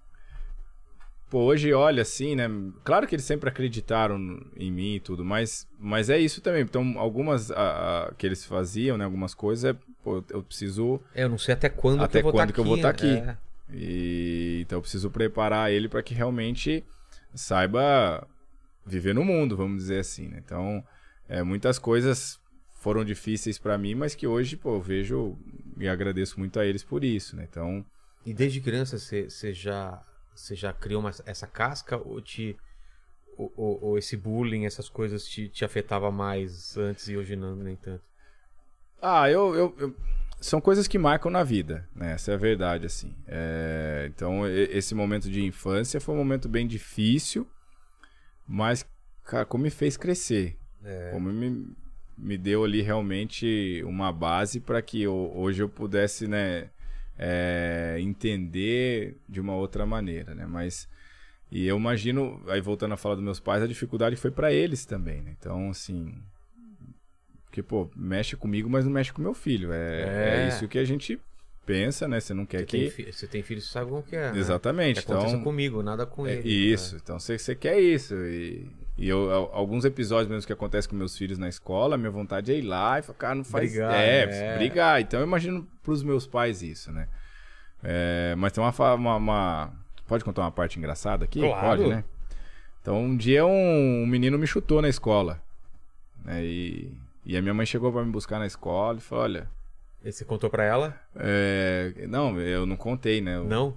Pô, 1.28 1.40
hoje 1.40 1.72
olha 1.72 2.02
assim, 2.02 2.36
né? 2.36 2.48
Claro 2.84 3.08
que 3.08 3.16
eles 3.16 3.24
sempre 3.24 3.48
acreditaram 3.48 4.40
em 4.56 4.70
mim 4.70 4.94
e 4.94 5.00
tudo, 5.00 5.24
mas, 5.24 5.66
mas 5.76 6.08
é 6.08 6.16
isso 6.16 6.40
também. 6.40 6.62
Então, 6.62 6.94
algumas 6.98 7.50
a, 7.50 8.04
a, 8.06 8.14
que 8.14 8.24
eles 8.24 8.44
faziam, 8.44 8.96
né? 8.96 9.04
Algumas 9.04 9.34
coisas, 9.34 9.74
é, 9.74 9.76
pô, 10.04 10.22
eu 10.30 10.40
preciso. 10.44 11.00
É, 11.12 11.24
eu 11.24 11.28
não 11.28 11.38
sei 11.38 11.54
até 11.54 11.68
quando 11.68 12.04
até 12.04 12.12
que 12.12 12.18
eu 12.18 12.22
vou 12.22 12.32
quando 12.32 12.46
tá 12.46 12.54
que 12.54 12.60
eu 12.60 12.64
vou 12.64 12.76
estar 12.76 12.94
tá 12.94 13.04
aqui. 13.04 13.12
É. 13.12 13.36
E, 13.70 14.60
então 14.62 14.78
eu 14.78 14.82
preciso 14.82 15.10
preparar 15.10 15.70
ele 15.70 15.88
para 15.88 16.02
que 16.02 16.14
realmente 16.14 16.84
saiba 17.34 18.26
viver 18.84 19.14
no 19.14 19.24
mundo, 19.24 19.56
vamos 19.56 19.78
dizer 19.78 20.00
assim. 20.00 20.28
Né? 20.28 20.40
Então, 20.44 20.84
é, 21.28 21.42
muitas 21.42 21.78
coisas 21.78 22.40
foram 22.74 23.04
difíceis 23.04 23.58
para 23.58 23.76
mim, 23.76 23.94
mas 23.94 24.14
que 24.14 24.26
hoje, 24.26 24.56
pô, 24.56 24.76
eu 24.76 24.80
vejo 24.80 25.36
e 25.78 25.88
agradeço 25.88 26.38
muito 26.38 26.60
a 26.60 26.64
eles 26.64 26.84
por 26.84 27.02
isso, 27.02 27.34
né? 27.34 27.46
Então, 27.50 27.84
e 28.24 28.32
desde 28.32 28.60
criança 28.60 28.98
você 28.98 29.52
já 29.52 30.02
já 30.52 30.72
criou 30.72 31.00
uma, 31.00 31.10
essa 31.24 31.46
casca 31.46 31.96
ou 31.96 32.20
te 32.20 32.56
ou, 33.36 33.52
ou, 33.56 33.84
ou, 33.84 33.98
esse 33.98 34.16
bullying, 34.16 34.64
essas 34.64 34.88
coisas 34.88 35.26
te, 35.26 35.48
te 35.48 35.64
afetava 35.64 36.10
mais 36.10 36.76
antes 36.76 37.08
e 37.08 37.16
hoje 37.16 37.36
não 37.36 37.54
nem 37.54 37.76
tanto? 37.76 38.02
Ah, 39.00 39.30
eu, 39.30 39.54
eu, 39.54 39.74
eu 39.78 39.96
são 40.46 40.60
coisas 40.60 40.86
que 40.86 40.98
marcam 40.98 41.30
na 41.30 41.42
vida, 41.42 41.88
né? 41.94 42.12
Essa 42.12 42.32
é 42.32 42.34
a 42.34 42.38
verdade, 42.38 42.86
assim. 42.86 43.14
É... 43.26 44.10
Então, 44.14 44.46
esse 44.48 44.94
momento 44.94 45.30
de 45.30 45.42
infância 45.44 46.00
foi 46.00 46.14
um 46.14 46.18
momento 46.18 46.48
bem 46.48 46.66
difícil, 46.66 47.46
mas, 48.46 48.84
cara, 49.24 49.44
como 49.44 49.64
me 49.64 49.70
fez 49.70 49.96
crescer. 49.96 50.56
É. 50.84 51.10
Como 51.12 51.32
me, 51.32 51.74
me 52.16 52.38
deu 52.38 52.64
ali 52.64 52.80
realmente 52.82 53.82
uma 53.84 54.12
base 54.12 54.60
para 54.60 54.80
que 54.80 55.02
eu, 55.02 55.32
hoje 55.34 55.62
eu 55.62 55.68
pudesse, 55.68 56.28
né, 56.28 56.70
é, 57.18 57.96
entender 58.00 59.16
de 59.28 59.40
uma 59.40 59.54
outra 59.54 59.84
maneira, 59.86 60.34
né? 60.34 60.46
Mas 60.46 60.88
E 61.50 61.66
eu 61.66 61.76
imagino, 61.76 62.42
aí 62.48 62.60
voltando 62.60 62.94
a 62.94 62.96
falar 62.96 63.14
dos 63.14 63.24
meus 63.24 63.40
pais, 63.40 63.62
a 63.62 63.66
dificuldade 63.66 64.16
foi 64.16 64.30
para 64.30 64.52
eles 64.52 64.84
também, 64.84 65.22
né? 65.22 65.34
Então, 65.38 65.70
assim. 65.70 66.14
Porque, 67.56 67.62
pô, 67.62 67.88
mexe 67.96 68.36
comigo, 68.36 68.68
mas 68.68 68.84
não 68.84 68.92
mexe 68.92 69.10
com 69.12 69.22
meu 69.22 69.32
filho. 69.32 69.72
É, 69.72 70.02
É. 70.02 70.44
é 70.44 70.48
isso 70.48 70.68
que 70.68 70.78
a 70.78 70.84
gente 70.84 71.18
pensa, 71.64 72.06
né? 72.06 72.20
Você 72.20 72.34
não 72.34 72.44
quer 72.44 72.58
Você, 72.60 72.66
que. 72.66 72.90
tem, 72.90 73.12
você 73.12 73.26
tem 73.26 73.42
filho, 73.42 73.62
você 73.62 73.68
sabe 73.68 73.90
como 73.90 74.02
que 74.02 74.14
é. 74.14 74.30
né? 74.30 74.38
Exatamente. 74.38 75.02
Que 75.04 75.10
Então, 75.10 75.42
comigo, 75.42 75.82
nada 75.82 76.04
com 76.04 76.26
é 76.26 76.34
ele. 76.34 76.48
isso. 76.50 76.96
Então 76.96 77.18
você, 77.18 77.38
você 77.38 77.54
quer 77.54 77.80
isso. 77.80 78.14
E, 78.14 78.68
e 78.98 79.08
eu, 79.08 79.30
al- 79.32 79.50
alguns 79.54 79.86
episódios 79.86 80.28
mesmo 80.28 80.46
que 80.46 80.52
acontecem 80.52 80.90
com 80.90 80.96
meus 80.96 81.16
filhos 81.16 81.38
na 81.38 81.48
escola, 81.48 81.96
minha 81.96 82.10
vontade 82.10 82.52
é 82.52 82.58
ir 82.58 82.62
lá 82.62 82.98
e 82.98 83.02
falar, 83.02 83.18
cara, 83.18 83.34
não 83.36 83.44
faz. 83.44 83.70
Brigar, 83.70 83.94
é, 83.94 84.26
né? 84.26 84.58
brigar. 84.58 85.00
Então 85.00 85.20
eu 85.20 85.26
imagino 85.26 85.66
pros 85.82 86.02
meus 86.02 86.26
pais 86.26 86.62
isso, 86.62 86.92
né? 86.92 87.08
É, 87.82 88.34
mas 88.36 88.52
tem 88.52 88.62
uma, 88.62 88.94
uma, 88.94 89.16
uma- 89.16 89.72
Pode 90.06 90.22
contar 90.24 90.42
uma 90.42 90.52
parte 90.52 90.78
engraçada 90.78 91.24
aqui? 91.24 91.40
Claro. 91.40 91.78
Pode, 91.82 91.88
né? 91.88 92.04
Então 92.82 93.02
um 93.02 93.16
dia 93.16 93.46
um, 93.46 94.02
um 94.02 94.06
menino 94.06 94.38
me 94.38 94.46
chutou 94.46 94.82
na 94.82 94.90
escola. 94.90 95.40
Né? 96.22 96.44
E, 96.44 96.92
e 97.26 97.36
a 97.36 97.42
minha 97.42 97.52
mãe 97.52 97.66
chegou 97.66 97.92
pra 97.92 98.04
me 98.04 98.10
buscar 98.10 98.38
na 98.38 98.46
escola 98.46 98.98
e 98.98 99.00
falou: 99.00 99.24
olha. 99.24 99.50
E 100.04 100.12
você 100.12 100.24
contou 100.24 100.48
pra 100.48 100.62
ela? 100.62 100.98
é, 101.16 101.92
não, 102.08 102.38
eu 102.40 102.64
não 102.64 102.76
contei, 102.76 103.20
né? 103.20 103.36
Eu- 103.36 103.44
Não? 103.44 103.76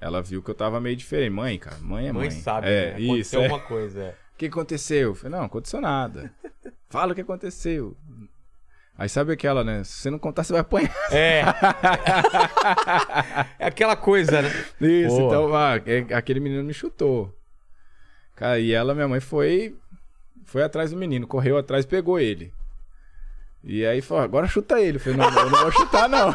Ela 0.00 0.22
viu 0.22 0.42
que 0.42 0.50
eu 0.50 0.54
tava 0.54 0.80
meio 0.80 0.96
diferente. 0.96 1.30
Mãe, 1.30 1.58
cara, 1.58 1.76
mãe 1.80 2.08
é 2.08 2.12
mãe. 2.12 2.28
Mãe 2.28 2.30
sabe, 2.30 2.68
é, 2.68 2.92
né? 2.92 3.00
isso. 3.00 3.10
Aconteceu 3.10 3.42
é. 3.42 3.48
uma 3.48 3.60
coisa. 3.60 4.02
é. 4.02 4.10
O 4.10 4.38
que 4.38 4.46
aconteceu? 4.46 5.08
Eu 5.08 5.14
falei, 5.14 5.38
não, 5.38 5.44
aconteceu 5.44 5.80
nada. 5.80 6.30
Fala 6.88 7.12
o 7.12 7.14
que 7.14 7.22
aconteceu. 7.22 7.96
Aí 8.98 9.08
sabe 9.08 9.32
aquela, 9.32 9.62
né? 9.64 9.84
Se 9.84 9.92
você 9.92 10.10
não 10.10 10.18
contar, 10.18 10.44
você 10.44 10.52
vai 10.52 10.60
apanhar. 10.60 10.94
É. 11.10 11.42
é 13.58 13.66
aquela 13.66 13.96
coisa, 13.96 14.42
né? 14.42 14.48
Isso, 14.80 15.20
então, 15.20 15.54
ah, 15.54 15.76
é- 15.84 16.14
aquele 16.14 16.40
menino 16.40 16.62
me 16.64 16.72
chutou. 16.74 17.34
Cara, 18.34 18.58
e 18.58 18.72
ela, 18.72 18.94
minha 18.94 19.08
mãe, 19.08 19.20
foi 19.20 19.76
foi 20.44 20.62
atrás 20.62 20.90
do 20.92 20.96
menino, 20.96 21.26
correu 21.26 21.58
atrás 21.58 21.84
e 21.84 21.88
pegou 21.88 22.18
ele. 22.20 22.52
E 23.66 23.84
aí 23.84 24.00
falou, 24.00 24.22
agora 24.22 24.46
chuta 24.46 24.80
ele. 24.80 24.96
Eu 24.96 25.00
falei, 25.00 25.18
não, 25.18 25.28
eu 25.28 25.50
não 25.50 25.58
vou 25.58 25.72
chutar, 25.72 26.08
não. 26.08 26.32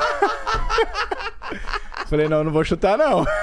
falei, 2.08 2.28
não, 2.28 2.38
eu 2.40 2.44
não 2.44 2.52
vou 2.52 2.64
chutar, 2.64 2.98
não. 2.98 3.26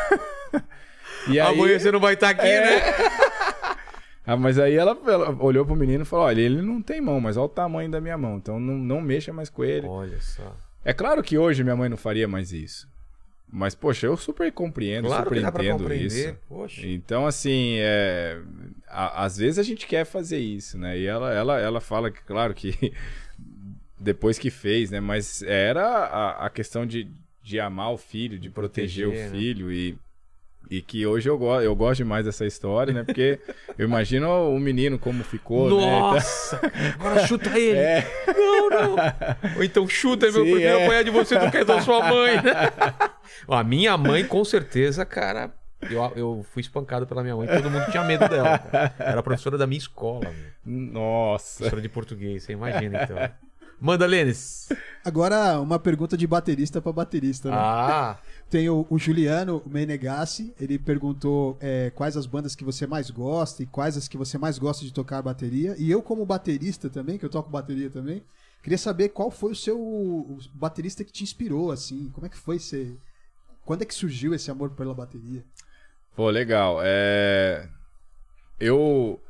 E 1.27 1.39
aí... 1.39 1.55
Amanhã 1.55 1.79
você 1.79 1.93
não 1.93 2.01
vai 2.01 2.15
estar 2.15 2.31
aqui, 2.31 2.47
É. 2.47 2.61
né? 2.61 2.81
Ah, 4.25 4.37
mas 4.37 4.59
aí 4.59 4.75
ela, 4.75 4.95
ela 5.07 5.35
olhou 5.43 5.65
pro 5.65 5.75
menino 5.75 6.03
e 6.03 6.05
falou: 6.05 6.27
olha, 6.27 6.43
ele 6.43 6.61
não 6.61 6.83
tem 6.83 7.01
mão, 7.01 7.19
mas 7.19 7.39
olha 7.39 7.47
o 7.47 7.49
tamanho 7.49 7.91
da 7.91 7.99
minha 7.99 8.19
mão, 8.19 8.37
então 8.37 8.61
não, 8.61 8.75
não 8.75 9.01
mexa 9.01 9.33
mais 9.33 9.49
com 9.49 9.65
ele. 9.65 9.87
Olha 9.87 10.21
só. 10.21 10.55
É 10.85 10.93
claro 10.93 11.23
que 11.23 11.39
hoje 11.39 11.65
minha 11.65 11.75
mãe 11.75 11.89
não 11.89 11.97
faria 11.97 12.29
mais 12.29 12.53
isso. 12.53 12.87
Mas, 13.51 13.75
poxa, 13.75 14.07
eu 14.07 14.19
super 14.19 14.53
compreendo, 14.53 15.09
Claro 15.09 15.25
super 15.25 15.39
entendo 15.39 15.95
isso. 15.95 16.37
Poxa. 16.47 16.87
Então, 16.87 17.27
assim, 17.27 17.77
é, 17.79 18.39
às 18.87 19.39
vezes 19.39 19.59
a 19.59 19.63
gente 19.63 19.87
quer 19.87 20.05
fazer 20.05 20.39
isso, 20.39 20.77
né? 20.77 20.99
E 20.99 21.07
ela, 21.07 21.33
ela, 21.33 21.59
ela 21.59 21.81
fala 21.81 22.11
que, 22.11 22.23
claro, 22.23 22.53
que 22.53 22.93
depois 23.99 24.39
que 24.39 24.51
fez, 24.51 24.91
né? 24.91 25.01
Mas 25.01 25.43
era 25.43 25.85
a, 25.87 26.47
a 26.47 26.51
questão 26.51 26.87
de, 26.87 27.11
de 27.43 27.59
amar 27.61 27.93
o 27.93 27.99
filho, 27.99 28.39
de 28.39 28.49
proteger, 28.51 29.07
proteger, 29.07 29.29
o 29.29 29.33
né? 29.33 29.39
filho 29.39 29.73
e, 29.73 29.99
e 30.71 30.83
que 30.83 31.07
hoje 31.07 31.29
eu, 31.29 31.37
go 31.39 31.61
eu 31.61 31.75
gosto 31.75 31.99
demais 31.99 32.25
dessa 32.25 32.47
história, 32.47 32.93
né? 32.93 33.03
Porque 33.03 33.39
eu 33.77 33.87
imagino 33.87 34.29
o 34.55 34.59
menino 34.61 34.99
como 34.99 35.25
ficou, 35.25 35.69
né? 35.71 35.77
Então- 35.77 35.91
Nossa! 36.13 36.61
Agora 36.99 37.27
chuta 37.27 37.59
ele! 37.59 37.79
É. 37.79 38.07
Não, 38.37 38.71
não! 38.71 38.97
Ou 39.57 39.65
então 39.65 39.89
chuta, 39.89 40.31
meu, 40.31 40.45
Sim, 40.45 40.51
porque 40.51 40.65
eu 40.65 40.79
é. 40.79 40.85
apanhar 40.85 41.05
de 41.05 41.11
você 41.11 41.39
do 41.39 41.51
que 41.51 41.65
da 41.65 41.81
sua 41.81 42.09
mãe. 42.09 42.37
Ó, 43.49 43.57
a 43.57 43.65
minha 43.65 43.97
mãe, 43.97 44.25
com 44.25 44.45
certeza, 44.45 45.05
cara. 45.05 45.53
Eu, 45.81 46.13
eu 46.17 46.47
fui 46.53 46.61
espancado 46.61 47.07
pela 47.07 47.23
minha 47.23 47.37
mãe, 47.37 47.47
todo 47.47 47.71
mundo 47.71 47.89
tinha 47.91 48.03
medo 48.03 48.29
dela. 48.29 48.59
cara. 48.59 48.95
Era 48.99 49.23
professora 49.23 49.57
da 49.57 49.65
minha 49.67 49.79
escola, 49.79 50.29
meu. 50.31 50.93
Nossa. 50.93 51.59
professora 51.59 51.81
de 51.81 51.89
português, 51.89 52.43
você 52.43 52.53
imagina 52.53 53.03
então. 53.05 53.17
Manda, 53.81 54.07
Lênis. 54.07 54.69
Agora, 55.05 55.61
uma 55.61 55.79
pergunta 55.79 56.17
de 56.17 56.27
baterista 56.27 56.83
pra 56.83 56.93
baterista, 56.93 57.51
né? 57.51 57.57
Ah, 57.57 58.19
Tem 58.51 58.69
o, 58.69 58.87
o 58.91 58.99
Juliano 58.99 59.63
Menegassi, 59.67 60.53
ele 60.61 60.79
perguntou 60.79 61.57
é, 61.61 61.91
quais 61.91 62.17
as 62.17 62.27
bandas 62.27 62.55
que 62.55 62.65
você 62.65 62.87
mais 62.87 63.11
gosta 63.11 63.63
e 63.63 63.67
quais 63.67 63.97
as 63.97 64.09
que 64.09 64.17
você 64.17 64.37
mais 64.37 64.59
gosta 64.59 64.85
de 64.85 64.93
tocar 64.93 65.23
bateria. 65.23 65.77
E 65.79 65.91
eu, 65.91 66.03
como 66.03 66.27
baterista 66.27 66.91
também, 66.91 67.19
que 67.19 67.25
eu 67.25 67.31
toco 67.31 67.51
bateria 67.51 67.89
também, 67.89 68.23
queria 68.63 68.79
saber 68.79 69.11
qual 69.11 69.31
foi 69.31 69.53
o 69.53 69.57
seu 69.57 69.79
o 69.79 70.39
baterista 70.53 71.05
que 71.05 71.13
te 71.13 71.23
inspirou, 71.23 71.71
assim. 71.71 72.11
Como 72.13 72.27
é 72.27 72.29
que 72.29 72.37
foi 72.37 72.59
você. 72.59 72.97
Quando 73.65 73.83
é 73.83 73.85
que 73.85 73.95
surgiu 73.95 74.35
esse 74.35 74.51
amor 74.51 74.71
pela 74.71 74.95
bateria? 74.95 75.45
Pô, 76.17 76.29
legal. 76.31 76.81
É... 76.83 77.69
Eu. 78.59 79.21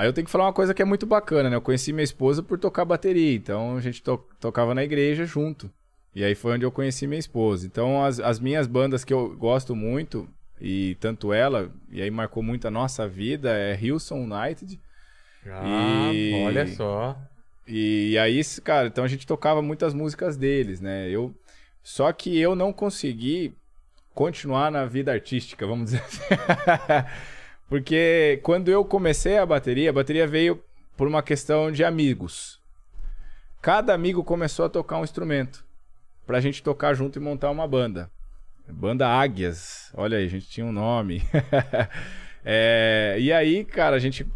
Aí 0.00 0.08
eu 0.08 0.14
tenho 0.14 0.24
que 0.24 0.30
falar 0.30 0.46
uma 0.46 0.52
coisa 0.54 0.72
que 0.72 0.80
é 0.80 0.84
muito 0.86 1.04
bacana, 1.04 1.50
né? 1.50 1.56
Eu 1.56 1.60
conheci 1.60 1.92
minha 1.92 2.02
esposa 2.02 2.42
por 2.42 2.58
tocar 2.58 2.86
bateria, 2.86 3.34
então 3.36 3.76
a 3.76 3.80
gente 3.82 4.02
to- 4.02 4.24
tocava 4.40 4.74
na 4.74 4.82
igreja 4.82 5.26
junto. 5.26 5.70
E 6.14 6.24
aí 6.24 6.34
foi 6.34 6.54
onde 6.54 6.64
eu 6.64 6.72
conheci 6.72 7.06
minha 7.06 7.18
esposa. 7.18 7.66
Então 7.66 8.02
as, 8.02 8.18
as 8.18 8.40
minhas 8.40 8.66
bandas 8.66 9.04
que 9.04 9.12
eu 9.12 9.36
gosto 9.36 9.76
muito, 9.76 10.26
e 10.58 10.96
tanto 11.00 11.34
ela, 11.34 11.70
e 11.90 12.00
aí 12.00 12.10
marcou 12.10 12.42
muito 12.42 12.66
a 12.66 12.70
nossa 12.70 13.06
vida, 13.06 13.50
é 13.50 13.78
Hillsong 13.78 14.22
United. 14.32 14.80
ah 15.46 16.10
E- 16.14 16.44
olha 16.46 16.66
só. 16.68 17.18
E, 17.68 18.16
aí, 18.16 18.40
cara, 18.64 18.88
então 18.88 19.04
a 19.04 19.08
gente 19.08 19.26
tocava 19.26 19.60
muitas 19.60 19.92
músicas 19.92 20.34
deles, 20.34 20.80
né? 20.80 21.10
Eu, 21.10 21.34
só 21.82 22.10
que 22.10 22.38
eu 22.40 22.54
não 22.54 22.72
consegui 22.72 23.52
continuar 24.14 24.72
na 24.72 24.86
vida 24.86 25.12
artística, 25.12 25.66
vamos 25.66 25.90
dizer 25.90 26.02
assim. 26.02 26.22
Porque 27.70 28.38
quando 28.42 28.68
eu 28.68 28.84
comecei 28.84 29.38
a 29.38 29.46
bateria, 29.46 29.88
a 29.88 29.92
bateria 29.92 30.26
veio 30.26 30.62
por 30.96 31.08
uma 31.08 31.22
questão 31.22 31.72
de 31.72 31.82
amigos. 31.82 32.60
Cada 33.62 33.94
amigo 33.94 34.22
começou 34.22 34.66
a 34.66 34.68
tocar 34.68 34.98
um 34.98 35.04
instrumento 35.04 35.64
pra 36.26 36.40
gente 36.40 36.62
tocar 36.62 36.92
junto 36.92 37.18
e 37.18 37.22
montar 37.22 37.50
uma 37.50 37.66
banda. 37.66 38.10
Banda 38.68 39.08
Águias. 39.08 39.90
Olha 39.94 40.18
aí, 40.18 40.24
a 40.26 40.28
gente 40.28 40.48
tinha 40.50 40.66
um 40.66 40.72
nome. 40.72 41.22
É, 42.42 43.16
e 43.20 43.30
aí, 43.30 43.66
cara, 43.66 43.96
a 43.96 43.98
gente 43.98 44.26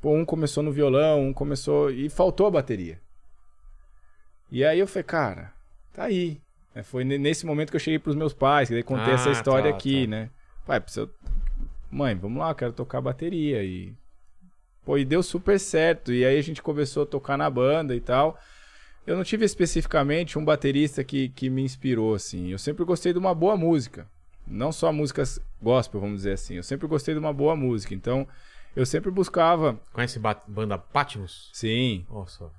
Pô, 0.00 0.12
um 0.12 0.24
começou 0.24 0.64
no 0.64 0.72
violão, 0.72 1.28
um 1.28 1.32
começou. 1.32 1.90
E 1.90 2.10
faltou 2.10 2.46
a 2.46 2.50
bateria. 2.50 3.00
E 4.50 4.64
aí 4.64 4.78
eu 4.80 4.86
falei, 4.88 5.04
cara, 5.04 5.52
tá 5.92 6.04
aí. 6.04 6.40
É, 6.74 6.82
Foi 6.82 7.04
ne- 7.04 7.16
nesse 7.16 7.46
momento 7.46 7.70
que 7.70 7.76
eu 7.76 7.80
cheguei 7.80 7.98
pros 8.00 8.16
meus 8.16 8.34
pais, 8.34 8.68
que 8.68 8.74
daí 8.74 8.82
contei 8.82 9.12
Ah, 9.12 9.14
essa 9.14 9.30
história 9.30 9.70
tá, 9.70 9.76
aqui, 9.76 10.04
tá. 10.04 10.10
né? 10.10 10.30
Pai, 10.66 10.80
precisa. 10.80 11.08
Mãe, 11.94 12.14
vamos 12.14 12.40
lá, 12.40 12.50
eu 12.50 12.54
quero 12.54 12.72
tocar 12.72 13.00
bateria. 13.00 13.62
E. 13.62 13.94
Pô, 14.84 14.98
e 14.98 15.04
deu 15.04 15.22
super 15.22 15.58
certo. 15.60 16.12
E 16.12 16.24
aí 16.24 16.36
a 16.36 16.42
gente 16.42 16.60
começou 16.60 17.04
a 17.04 17.06
tocar 17.06 17.38
na 17.38 17.48
banda 17.48 17.94
e 17.94 18.00
tal. 18.00 18.38
Eu 19.06 19.16
não 19.16 19.22
tive 19.22 19.44
especificamente 19.44 20.38
um 20.38 20.44
baterista 20.44 21.04
que, 21.04 21.28
que 21.28 21.48
me 21.48 21.62
inspirou, 21.62 22.14
assim. 22.14 22.48
Eu 22.48 22.58
sempre 22.58 22.84
gostei 22.84 23.12
de 23.12 23.18
uma 23.18 23.34
boa 23.34 23.56
música. 23.56 24.06
Não 24.46 24.72
só 24.72 24.92
músicas 24.92 25.38
gospel, 25.62 26.00
vamos 26.00 26.16
dizer 26.18 26.32
assim. 26.32 26.54
Eu 26.56 26.62
sempre 26.62 26.86
gostei 26.88 27.14
de 27.14 27.20
uma 27.20 27.32
boa 27.32 27.54
música. 27.54 27.94
Então, 27.94 28.26
eu 28.74 28.84
sempre 28.84 29.10
buscava. 29.10 29.78
Conhece 29.92 30.18
ba- 30.18 30.42
banda 30.48 30.76
Patmos? 30.76 31.50
Sim. 31.52 32.04
Nossa. 32.10 32.50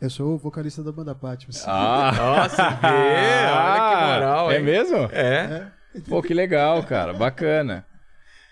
Eu 0.00 0.10
sou 0.10 0.34
o 0.34 0.38
vocalista 0.38 0.82
da 0.82 0.92
banda 0.92 1.14
Patmos. 1.14 1.64
Ah! 1.66 2.12
Nossa, 2.14 2.68
vê, 2.70 2.86
olha 2.86 3.88
que 3.88 3.96
moral, 4.12 4.50
É 4.52 4.58
hein? 4.58 4.62
mesmo? 4.64 4.96
É. 5.10 5.72
Pô, 6.08 6.22
que 6.22 6.34
legal, 6.34 6.82
cara. 6.84 7.14
Bacana. 7.14 7.86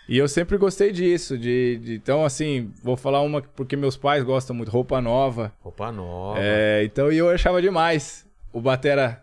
E 0.08 0.18
eu 0.18 0.28
sempre 0.28 0.56
gostei 0.58 0.92
disso. 0.92 1.38
De, 1.38 1.78
de- 1.78 1.94
então, 1.94 2.24
assim, 2.24 2.70
vou 2.82 2.96
falar 2.96 3.22
uma 3.22 3.40
porque 3.40 3.74
meus 3.76 3.96
pais 3.96 4.22
gostam 4.22 4.54
muito. 4.54 4.70
Roupa 4.70 5.00
nova. 5.00 5.52
Roupa 5.60 5.90
nova. 5.90 6.38
É, 6.40 6.82
então, 6.84 7.10
e 7.10 7.16
eu 7.18 7.30
achava 7.30 7.62
demais 7.62 8.26
o 8.52 8.60
Batera 8.60 9.22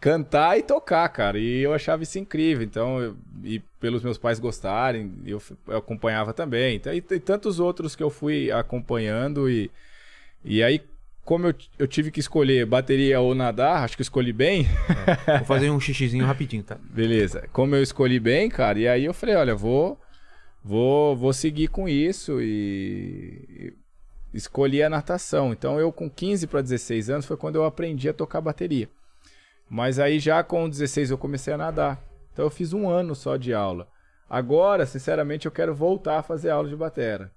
cantar 0.00 0.56
e 0.58 0.62
tocar, 0.62 1.08
cara. 1.08 1.38
E 1.38 1.60
eu 1.60 1.72
achava 1.74 2.02
isso 2.04 2.18
incrível. 2.18 2.64
Então, 2.64 3.00
eu- 3.00 3.16
e 3.42 3.58
pelos 3.80 4.02
meus 4.02 4.16
pais 4.18 4.38
gostarem, 4.38 5.12
eu, 5.26 5.42
eu 5.66 5.78
acompanhava 5.78 6.32
também. 6.32 6.76
Então, 6.76 6.92
e, 6.92 6.98
e 6.98 7.20
tantos 7.20 7.58
outros 7.58 7.96
que 7.96 8.02
eu 8.02 8.10
fui 8.10 8.50
acompanhando. 8.52 9.50
E, 9.50 9.70
e 10.44 10.62
aí, 10.62 10.80
como 11.28 11.46
eu, 11.46 11.54
eu 11.78 11.86
tive 11.86 12.10
que 12.10 12.20
escolher 12.20 12.64
bateria 12.64 13.20
ou 13.20 13.34
nadar, 13.34 13.84
acho 13.84 13.94
que 13.94 14.00
eu 14.00 14.04
escolhi 14.04 14.32
bem. 14.32 14.66
Vou 15.26 15.44
fazer 15.44 15.68
um 15.68 15.78
xixizinho 15.78 16.24
rapidinho, 16.24 16.62
tá? 16.62 16.78
Beleza. 16.80 17.46
Como 17.52 17.76
eu 17.76 17.82
escolhi 17.82 18.18
bem, 18.18 18.48
cara, 18.48 18.78
e 18.78 18.88
aí 18.88 19.04
eu 19.04 19.12
falei, 19.12 19.34
olha, 19.34 19.54
vou 19.54 20.00
vou 20.64 21.14
vou 21.14 21.34
seguir 21.34 21.68
com 21.68 21.86
isso 21.86 22.40
e 22.40 23.74
e 24.32 24.38
escolhi 24.38 24.82
a 24.82 24.88
natação. 24.88 25.52
Então 25.52 25.78
eu 25.78 25.92
com 25.92 26.08
15 26.08 26.46
para 26.46 26.62
16 26.62 27.10
anos 27.10 27.26
foi 27.26 27.36
quando 27.36 27.56
eu 27.56 27.64
aprendi 27.66 28.08
a 28.08 28.14
tocar 28.14 28.40
bateria. 28.40 28.88
Mas 29.68 29.98
aí 29.98 30.18
já 30.18 30.42
com 30.42 30.66
16 30.66 31.10
eu 31.10 31.18
comecei 31.18 31.52
a 31.52 31.58
nadar. 31.58 32.02
Então 32.32 32.46
eu 32.46 32.50
fiz 32.50 32.72
um 32.72 32.88
ano 32.88 33.14
só 33.14 33.36
de 33.36 33.52
aula. 33.52 33.86
Agora, 34.30 34.86
sinceramente, 34.86 35.44
eu 35.44 35.52
quero 35.52 35.74
voltar 35.74 36.20
a 36.20 36.22
fazer 36.22 36.48
aula 36.48 36.70
de 36.70 36.76
batera. 36.76 37.30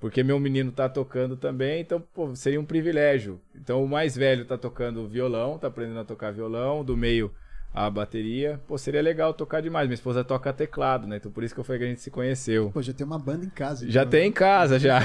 Porque 0.00 0.22
meu 0.22 0.40
menino 0.40 0.72
tá 0.72 0.88
tocando 0.88 1.36
também, 1.36 1.82
então 1.82 2.02
pô, 2.14 2.34
seria 2.34 2.58
um 2.58 2.64
privilégio. 2.64 3.38
Então 3.54 3.84
o 3.84 3.88
mais 3.88 4.16
velho 4.16 4.46
tá 4.46 4.56
tocando 4.56 5.06
violão, 5.06 5.58
tá 5.58 5.68
aprendendo 5.68 6.00
a 6.00 6.04
tocar 6.04 6.32
violão, 6.32 6.82
do 6.82 6.96
meio 6.96 7.30
a 7.72 7.88
bateria, 7.88 8.60
pô, 8.66 8.76
seria 8.76 9.02
legal 9.02 9.32
tocar 9.32 9.60
demais. 9.60 9.86
Minha 9.86 9.94
esposa 9.94 10.24
toca 10.24 10.52
teclado, 10.52 11.06
né? 11.06 11.18
Então 11.18 11.30
por 11.30 11.44
isso 11.44 11.54
que 11.54 11.60
eu 11.60 11.64
falei 11.64 11.78
que 11.78 11.84
a 11.84 11.88
gente 11.88 12.00
se 12.00 12.10
conheceu. 12.10 12.70
Pô, 12.72 12.80
já 12.82 12.94
tem 12.94 13.06
uma 13.06 13.18
banda 13.18 13.44
em 13.44 13.50
casa. 13.50 13.88
Já 13.88 14.00
então. 14.00 14.10
tem 14.10 14.28
em 14.28 14.32
casa, 14.32 14.78
já. 14.78 15.00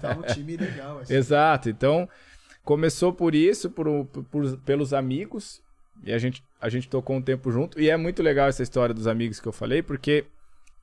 Tá 0.00 0.18
um 0.18 0.22
time 0.22 0.56
legal. 0.56 0.98
Assim. 0.98 1.14
Exato. 1.14 1.70
Então, 1.70 2.08
começou 2.64 3.12
por 3.12 3.34
isso, 3.34 3.70
por, 3.70 4.04
por, 4.06 4.58
pelos 4.58 4.92
amigos. 4.92 5.62
E 6.04 6.12
a 6.12 6.18
gente, 6.18 6.42
a 6.60 6.68
gente 6.68 6.88
tocou 6.88 7.16
um 7.16 7.22
tempo 7.22 7.50
junto. 7.50 7.80
E 7.80 7.88
é 7.88 7.96
muito 7.96 8.22
legal 8.22 8.48
essa 8.48 8.62
história 8.62 8.94
dos 8.94 9.06
amigos 9.06 9.40
que 9.40 9.48
eu 9.48 9.52
falei, 9.52 9.82
porque 9.82 10.26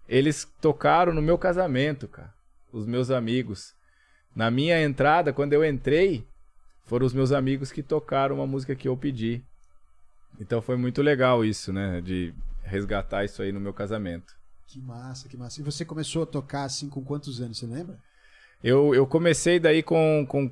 eles 0.08 0.48
tocaram 0.60 1.14
no 1.14 1.22
meu 1.22 1.38
casamento, 1.38 2.08
cara. 2.08 2.35
Os 2.76 2.86
meus 2.86 3.10
amigos. 3.10 3.74
Na 4.36 4.52
minha 4.52 4.82
entrada, 4.82 5.32
quando 5.32 5.54
eu 5.54 5.64
entrei, 5.64 6.28
foram 6.84 7.06
os 7.06 7.14
meus 7.14 7.32
amigos 7.32 7.72
que 7.72 7.82
tocaram 7.82 8.36
uma 8.36 8.46
música 8.46 8.76
que 8.76 8.88
eu 8.88 8.98
pedi. 8.98 9.42
Então 10.40 10.62
foi 10.62 10.76
muito 10.76 11.02
legal 11.02 11.46
isso, 11.46 11.72
né? 11.72 12.02
De 12.02 12.34
resgatar 12.64 13.24
isso 13.24 13.42
aí 13.42 13.54
no 13.54 13.62
meu 13.62 13.74
casamento. 13.74 14.36
Que 14.68 14.82
massa, 14.82 15.30
que 15.30 15.38
massa. 15.38 15.62
E 15.62 15.64
você 15.64 15.86
começou 15.86 16.24
a 16.24 16.26
tocar 16.26 16.64
assim 16.64 16.90
com 16.90 17.02
quantos 17.02 17.40
anos, 17.40 17.60
você 17.60 17.66
lembra? 17.66 17.98
Eu, 18.62 18.94
eu 18.94 19.08
comecei 19.08 19.58
daí 19.58 19.82
com, 19.82 20.26
com. 20.28 20.52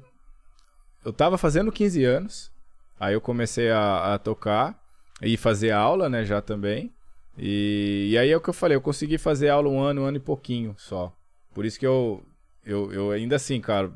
Eu 1.04 1.12
tava 1.12 1.38
fazendo 1.38 1.74
15 1.74 2.06
anos. 2.06 2.52
Aí 2.98 3.14
eu 3.14 3.20
comecei 3.20 3.70
a, 3.70 4.14
a 4.14 4.18
tocar 4.18 4.82
e 5.22 5.36
fazer 5.36 5.72
aula, 5.72 6.08
né, 6.08 6.24
já 6.24 6.42
também. 6.42 6.94
E, 7.38 8.12
e 8.12 8.18
aí 8.18 8.30
é 8.30 8.38
o 8.38 8.40
que 8.40 8.50
eu 8.50 8.54
falei, 8.54 8.78
eu 8.78 8.82
consegui 8.82 9.18
fazer 9.18 9.50
aula 9.50 9.68
um 9.68 9.82
ano, 9.82 10.04
um 10.04 10.06
ano 10.06 10.18
e 10.18 10.22
pouquinho 10.22 10.74
só. 10.78 11.14
Por 11.54 11.66
isso 11.66 11.80
que 11.80 11.86
eu, 11.86 12.24
eu, 12.66 12.92
eu 12.92 13.12
ainda 13.12 13.36
assim, 13.36 13.62
cara, 13.62 13.92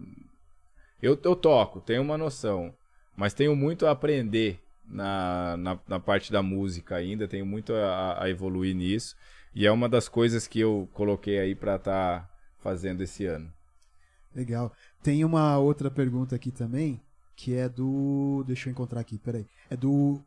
eu, 1.01 1.19
eu 1.23 1.35
toco, 1.35 1.81
tenho 1.81 2.01
uma 2.01 2.17
noção, 2.17 2.73
mas 3.15 3.33
tenho 3.33 3.55
muito 3.55 3.85
a 3.85 3.91
aprender 3.91 4.59
na, 4.85 5.57
na, 5.57 5.79
na 5.87 5.99
parte 5.99 6.31
da 6.31 6.41
música 6.41 6.95
ainda, 6.95 7.27
tenho 7.27 7.45
muito 7.45 7.73
a, 7.73 8.23
a, 8.23 8.29
evoluir 8.29 8.75
nisso. 8.75 9.15
E 9.53 9.65
é 9.65 9.71
uma 9.71 9.89
das 9.89 10.07
coisas 10.07 10.47
que 10.47 10.59
eu 10.59 10.87
coloquei 10.93 11.39
aí 11.39 11.55
para 11.55 11.75
estar 11.75 12.21
tá 12.21 12.29
fazendo 12.59 13.01
esse 13.01 13.25
ano. 13.25 13.51
Legal. 14.35 14.71
Tem 15.01 15.25
uma 15.25 15.57
outra 15.57 15.89
pergunta 15.89 16.35
aqui 16.35 16.51
também, 16.51 17.01
que 17.35 17.55
é 17.55 17.67
do. 17.67 18.43
Deixa 18.45 18.69
eu 18.69 18.71
encontrar 18.71 18.99
aqui, 18.99 19.17
peraí. 19.17 19.47
É 19.69 19.75
do. 19.75 20.21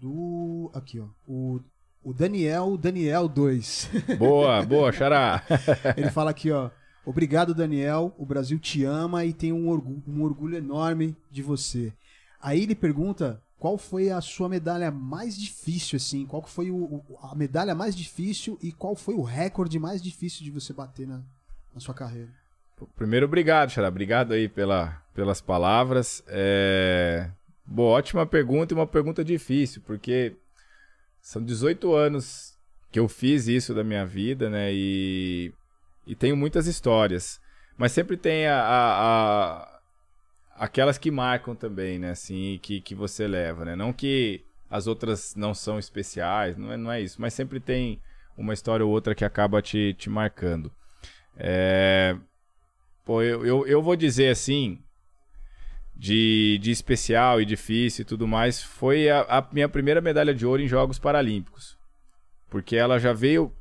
Do. 0.00 0.70
Aqui, 0.74 0.98
ó. 0.98 1.06
O, 1.28 1.60
o 2.04 2.12
Daniel 2.12 2.76
Daniel 2.76 3.28
2. 3.28 3.90
Boa, 4.18 4.62
boa, 4.62 4.92
Xará. 4.92 5.42
Ele 5.96 6.10
fala 6.10 6.30
aqui, 6.30 6.50
ó. 6.50 6.70
Obrigado, 7.04 7.54
Daniel. 7.54 8.14
O 8.16 8.24
Brasil 8.24 8.58
te 8.58 8.84
ama 8.84 9.24
e 9.24 9.32
tem 9.32 9.52
um 9.52 9.68
orgulho, 9.68 10.02
um 10.06 10.22
orgulho 10.22 10.56
enorme 10.56 11.16
de 11.30 11.42
você. 11.42 11.92
Aí 12.40 12.62
ele 12.62 12.74
pergunta 12.74 13.40
qual 13.58 13.78
foi 13.78 14.10
a 14.10 14.20
sua 14.20 14.48
medalha 14.48 14.90
mais 14.90 15.36
difícil, 15.38 15.96
assim? 15.96 16.26
Qual 16.26 16.42
foi 16.42 16.70
o, 16.70 17.00
a 17.22 17.34
medalha 17.34 17.74
mais 17.74 17.94
difícil 17.94 18.58
e 18.62 18.72
qual 18.72 18.94
foi 18.94 19.14
o 19.14 19.22
recorde 19.22 19.78
mais 19.78 20.02
difícil 20.02 20.44
de 20.44 20.50
você 20.50 20.72
bater 20.72 21.06
na, 21.06 21.20
na 21.74 21.80
sua 21.80 21.94
carreira? 21.94 22.28
Primeiro, 22.96 23.26
obrigado, 23.26 23.70
Xará. 23.70 23.88
Obrigado 23.88 24.32
aí 24.32 24.48
pela, 24.48 25.00
pelas 25.14 25.40
palavras. 25.40 26.22
É... 26.26 27.30
Boa, 27.64 27.98
ótima 27.98 28.26
pergunta 28.26 28.74
e 28.74 28.76
uma 28.76 28.86
pergunta 28.86 29.24
difícil, 29.24 29.80
porque 29.86 30.36
são 31.22 31.42
18 31.42 31.94
anos 31.94 32.58
que 32.90 32.98
eu 32.98 33.08
fiz 33.08 33.46
isso 33.46 33.72
da 33.72 33.84
minha 33.84 34.04
vida, 34.04 34.50
né? 34.50 34.70
E, 34.74 35.54
e 36.06 36.14
tenho 36.16 36.36
muitas 36.36 36.66
histórias. 36.66 37.40
Mas 37.78 37.92
sempre 37.92 38.16
tem 38.16 38.46
a, 38.46 38.60
a, 38.60 39.62
a, 39.62 39.80
aquelas 40.56 40.98
que 40.98 41.10
marcam 41.10 41.54
também, 41.54 41.98
né? 41.98 42.10
Assim, 42.10 42.58
que, 42.60 42.80
que 42.80 42.94
você 42.94 43.26
leva, 43.26 43.64
né? 43.64 43.76
Não 43.76 43.92
que 43.92 44.44
as 44.68 44.86
outras 44.86 45.34
não 45.36 45.54
são 45.54 45.78
especiais, 45.78 46.56
não 46.56 46.72
é, 46.72 46.76
não 46.76 46.92
é 46.92 47.00
isso. 47.00 47.20
Mas 47.20 47.32
sempre 47.32 47.60
tem 47.60 48.02
uma 48.36 48.52
história 48.52 48.84
ou 48.84 48.90
outra 48.90 49.14
que 49.14 49.24
acaba 49.24 49.62
te, 49.62 49.94
te 49.94 50.10
marcando. 50.10 50.72
É... 51.36 52.16
Pô, 53.04 53.22
eu, 53.22 53.46
eu, 53.46 53.66
eu 53.66 53.82
vou 53.82 53.96
dizer 53.96 54.28
assim, 54.28 54.82
de, 55.94 56.58
de 56.60 56.70
especial 56.70 57.40
e 57.40 57.44
difícil 57.44 58.02
e 58.02 58.04
tudo 58.04 58.26
mais, 58.26 58.62
foi 58.62 59.08
a, 59.08 59.20
a, 59.22 59.48
minha 59.52 59.68
primeira 59.68 60.00
medalha 60.00 60.34
de 60.34 60.44
ouro 60.46 60.62
em 60.62 60.68
Jogos 60.68 60.98
Paralímpicos. 60.98 61.76
Porque 62.48 62.76
ela 62.76 62.98
já 62.98 63.12
veio 63.12 63.52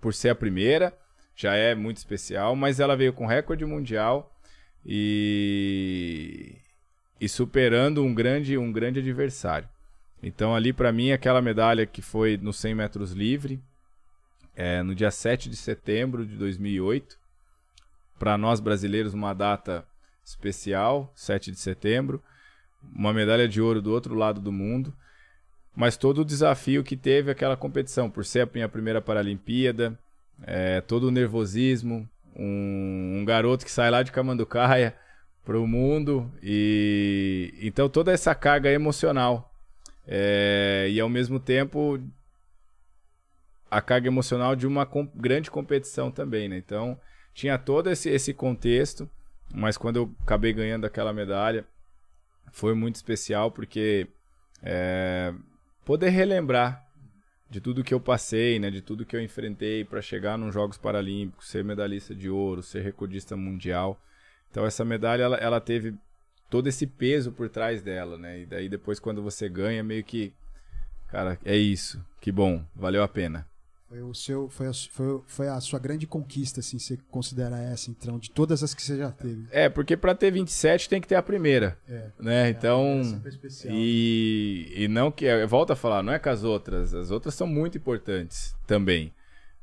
por 0.00 0.14
ser 0.14 0.30
a 0.30 0.34
primeira, 0.34 0.96
já 1.34 1.54
é 1.54 1.74
muito 1.74 1.98
especial, 1.98 2.54
mas 2.56 2.80
ela 2.80 2.96
veio 2.96 3.12
com 3.12 3.26
recorde 3.26 3.64
mundial 3.64 4.34
e, 4.84 6.56
e 7.20 7.28
superando 7.28 8.02
um 8.02 8.14
grande, 8.14 8.56
um 8.56 8.72
grande 8.72 9.00
adversário. 9.00 9.68
Então 10.22 10.54
ali 10.54 10.72
para 10.72 10.92
mim 10.92 11.12
aquela 11.12 11.40
medalha 11.40 11.86
que 11.86 12.02
foi 12.02 12.36
no 12.36 12.52
100 12.52 12.74
metros 12.74 13.12
livre, 13.12 13.60
é, 14.54 14.82
no 14.82 14.94
dia 14.94 15.10
7 15.10 15.48
de 15.48 15.56
setembro 15.56 16.26
de 16.26 16.36
2008, 16.36 17.18
para 18.18 18.36
nós 18.36 18.60
brasileiros 18.60 19.14
uma 19.14 19.32
data 19.32 19.86
especial, 20.30 21.12
7 21.14 21.50
de 21.50 21.58
setembro, 21.58 22.22
uma 22.94 23.12
medalha 23.12 23.48
de 23.48 23.60
ouro 23.60 23.82
do 23.82 23.92
outro 23.92 24.14
lado 24.14 24.40
do 24.40 24.50
mundo, 24.50 24.94
mas 25.74 25.96
todo 25.96 26.22
o 26.22 26.24
desafio 26.24 26.82
que 26.82 26.96
teve 26.96 27.30
aquela 27.30 27.56
competição, 27.56 28.10
por 28.10 28.24
ser 28.24 28.40
a 28.40 28.48
minha 28.52 28.68
primeira 28.68 29.00
Paralimpíada, 29.00 29.98
é, 30.42 30.80
todo 30.80 31.08
o 31.08 31.10
nervosismo, 31.10 32.08
um, 32.34 33.18
um, 33.20 33.24
garoto 33.24 33.64
que 33.64 33.70
sai 33.70 33.90
lá 33.90 34.02
de 34.02 34.12
Camanducaia 34.12 34.94
para 35.44 35.58
o 35.58 35.66
mundo 35.66 36.30
e 36.42 37.52
então 37.60 37.88
toda 37.88 38.12
essa 38.12 38.34
carga 38.34 38.70
emocional 38.70 39.52
é, 40.06 40.86
e 40.90 41.00
ao 41.00 41.08
mesmo 41.08 41.40
tempo 41.40 42.00
a 43.70 43.80
carga 43.80 44.08
emocional 44.08 44.56
de 44.56 44.66
uma 44.66 44.84
com, 44.84 45.06
grande 45.14 45.50
competição 45.50 46.10
também, 46.10 46.48
né? 46.48 46.58
Então 46.58 46.98
tinha 47.32 47.56
todo 47.56 47.90
esse, 47.90 48.08
esse 48.10 48.34
contexto, 48.34 49.08
mas 49.54 49.76
quando 49.76 49.96
eu 49.96 50.14
acabei 50.22 50.52
ganhando 50.52 50.86
aquela 50.86 51.12
medalha, 51.12 51.66
foi 52.52 52.74
muito 52.74 52.96
especial 52.96 53.50
porque 53.50 54.06
é, 54.62 55.32
poder 55.84 56.10
relembrar 56.10 56.86
de 57.48 57.60
tudo 57.60 57.82
que 57.82 57.92
eu 57.92 58.00
passei, 58.00 58.58
né, 58.60 58.70
de 58.70 58.80
tudo 58.80 59.04
que 59.04 59.16
eu 59.16 59.20
enfrentei 59.20 59.84
para 59.84 60.00
chegar 60.00 60.38
nos 60.38 60.54
Jogos 60.54 60.78
Paralímpicos, 60.78 61.48
ser 61.48 61.64
medalhista 61.64 62.14
de 62.14 62.30
ouro, 62.30 62.62
ser 62.62 62.82
recordista 62.82 63.36
mundial. 63.36 64.00
Então 64.50 64.64
essa 64.64 64.84
medalha 64.84 65.24
ela, 65.24 65.36
ela 65.36 65.60
teve 65.60 65.94
todo 66.48 66.68
esse 66.68 66.86
peso 66.86 67.32
por 67.32 67.48
trás 67.48 67.82
dela, 67.82 68.16
né? 68.16 68.40
E 68.40 68.46
daí 68.46 68.68
depois 68.68 69.00
quando 69.00 69.22
você 69.22 69.48
ganha, 69.48 69.82
meio 69.82 70.04
que 70.04 70.32
cara, 71.08 71.38
é 71.44 71.56
isso. 71.56 72.04
Que 72.20 72.30
bom, 72.30 72.64
valeu 72.74 73.02
a 73.02 73.08
pena. 73.08 73.46
Foi, 73.90 74.02
o 74.02 74.14
seu, 74.14 74.48
foi, 74.48 74.68
a, 74.68 74.72
foi, 74.72 75.20
foi 75.26 75.48
a 75.48 75.60
sua 75.60 75.80
grande 75.80 76.06
conquista, 76.06 76.60
assim, 76.60 76.78
você 76.78 76.96
considera 77.10 77.58
essa, 77.58 77.90
então, 77.90 78.20
de 78.20 78.30
todas 78.30 78.62
as 78.62 78.72
que 78.72 78.80
você 78.80 78.96
já 78.96 79.10
teve? 79.10 79.48
É, 79.50 79.68
porque 79.68 79.96
para 79.96 80.14
ter 80.14 80.30
27 80.30 80.88
tem 80.88 81.00
que 81.00 81.08
ter 81.08 81.16
a 81.16 81.22
primeira. 81.22 81.76
É. 81.88 82.10
Né? 82.20 82.46
É, 82.46 82.50
então. 82.50 83.02
E, 83.68 84.72
e 84.76 84.86
não 84.86 85.10
que. 85.10 85.44
Volta 85.44 85.72
a 85.72 85.76
falar, 85.76 86.04
não 86.04 86.12
é 86.12 86.20
com 86.20 86.28
as 86.30 86.44
outras. 86.44 86.94
As 86.94 87.10
outras 87.10 87.34
são 87.34 87.48
muito 87.48 87.78
importantes 87.78 88.54
também. 88.64 89.12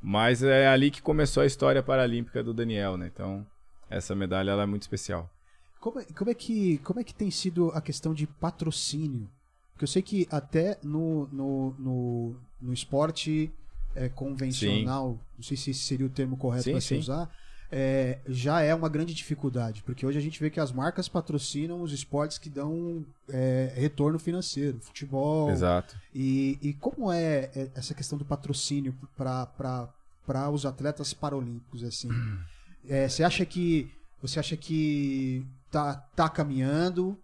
Mas 0.01 0.43
é 0.43 0.67
ali 0.67 0.91
que 0.91 1.01
começou 1.01 1.41
a 1.41 1.45
história 1.45 1.81
paralímpica 1.81 2.43
do 2.43 2.53
Daniel, 2.53 2.97
né? 2.97 3.09
Então, 3.13 3.47
essa 3.89 4.13
medalha 4.13 4.51
ela 4.51 4.63
é 4.63 4.65
muito 4.65 4.81
especial. 4.81 5.31
Como 5.79 6.01
é, 6.01 6.03
como, 6.03 6.29
é 6.29 6.33
que, 6.33 6.79
como 6.79 6.99
é 6.99 7.03
que 7.05 7.13
tem 7.13 7.31
sido 7.31 7.71
a 7.71 7.79
questão 7.79 8.13
de 8.13 8.27
patrocínio? 8.27 9.29
Porque 9.71 9.85
eu 9.85 9.87
sei 9.87 10.01
que 10.01 10.27
até 10.29 10.77
no, 10.83 11.29
no, 11.31 11.75
no, 11.79 12.35
no 12.59 12.73
esporte 12.73 13.53
é, 13.97 14.09
convencional, 14.09 15.13
sim. 15.13 15.19
não 15.37 15.43
sei 15.43 15.57
se 15.57 15.73
seria 15.73 16.05
o 16.05 16.09
termo 16.09 16.37
correto 16.37 16.69
para 16.69 16.81
se 16.81 16.95
usar, 16.95 17.29
é, 17.69 18.19
já 18.27 18.61
é 18.61 18.73
uma 18.73 18.87
grande 18.87 19.13
dificuldade, 19.13 19.83
porque 19.83 20.05
hoje 20.05 20.17
a 20.17 20.21
gente 20.21 20.39
vê 20.39 20.49
que 20.49 20.59
as 20.59 20.71
marcas 20.71 21.09
patrocinam 21.09 21.81
os 21.81 21.91
esportes 21.91 22.37
que 22.37 22.49
dão 22.49 23.05
é, 23.27 23.73
retorno 23.75 24.17
financeiro, 24.17 24.79
futebol. 24.79 25.49
Exato. 25.51 25.97
E, 26.13 26.57
e 26.61 26.73
como 26.73 27.11
é, 27.11 27.49
é 27.53 27.71
essa 27.75 27.93
questão 27.93 28.17
do 28.17 28.23
patrocínio 28.23 28.95
para 29.17 30.49
os 30.49 30.65
atletas 30.65 31.13
paralímpicos? 31.13 31.83
Assim? 31.83 32.09
É, 32.89 33.09
você 33.09 33.21
acha 33.21 33.45
que 33.45 33.91
você 34.21 34.39
acha 34.39 34.55
que 34.55 35.45
tá, 35.69 35.95
tá 36.15 36.29
caminhando? 36.29 37.19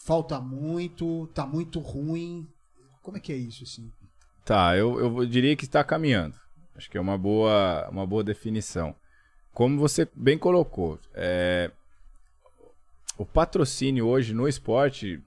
Falta 0.00 0.40
muito? 0.40 1.28
Tá 1.28 1.46
muito 1.46 1.78
ruim? 1.78 2.48
Como 3.00 3.16
é 3.16 3.20
que 3.20 3.32
é 3.32 3.36
isso, 3.36 3.62
assim? 3.62 3.92
Tá, 4.48 4.74
eu, 4.74 4.98
eu 4.98 5.26
diria 5.26 5.54
que 5.54 5.66
está 5.66 5.84
caminhando. 5.84 6.34
Acho 6.74 6.90
que 6.90 6.96
é 6.96 7.00
uma 7.00 7.18
boa, 7.18 7.86
uma 7.90 8.06
boa 8.06 8.24
definição. 8.24 8.96
Como 9.52 9.78
você 9.78 10.08
bem 10.14 10.38
colocou, 10.38 10.98
é, 11.12 11.70
o 13.18 13.26
patrocínio 13.26 14.06
hoje 14.06 14.32
no 14.32 14.48
esporte 14.48 15.22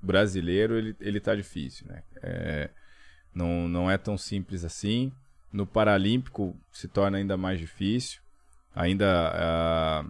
brasileiro 0.00 0.78
ele, 0.78 0.96
ele 0.98 1.20
tá 1.20 1.36
difícil, 1.36 1.88
né? 1.88 2.02
É, 2.22 2.70
não, 3.34 3.68
não 3.68 3.90
é 3.90 3.98
tão 3.98 4.16
simples 4.16 4.64
assim. 4.64 5.12
No 5.52 5.66
Paralímpico 5.66 6.56
se 6.72 6.88
torna 6.88 7.18
ainda 7.18 7.36
mais 7.36 7.58
difícil. 7.58 8.22
Ainda 8.74 9.30
a, 9.30 10.06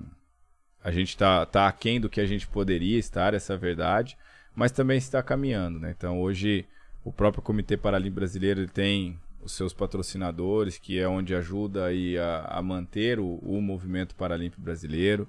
a 0.85 0.93
gente 0.93 1.09
está 1.09 1.45
tá 1.45 1.67
aquém 1.67 2.01
do 2.01 2.09
que 2.09 2.21
a 2.21 2.27
gente 2.27 2.47
poderia 2.47 3.01
estar, 3.01 3.35
essa 3.35 3.55
é 3.55 3.57
a 3.57 3.59
verdade. 3.59 4.17
Mas 4.55 4.71
também 4.71 4.97
está 4.97 5.25
caminhando, 5.25 5.81
né? 5.81 5.91
Então 5.91 6.21
hoje 6.21 6.69
O 7.09 7.13
próprio 7.13 7.43
Comitê 7.43 7.75
Paralímpico 7.75 8.17
Brasileiro 8.17 8.69
tem 8.69 9.19
os 9.43 9.53
seus 9.53 9.73
patrocinadores, 9.73 10.77
que 10.77 10.99
é 10.99 11.09
onde 11.09 11.35
ajuda 11.35 11.87
aí 11.87 12.19
a, 12.19 12.41
a 12.41 12.61
manter 12.61 13.19
o, 13.19 13.37
o, 13.37 13.63
movimento 13.63 14.15
paralímpico 14.15 14.61
brasileiro. 14.61 15.27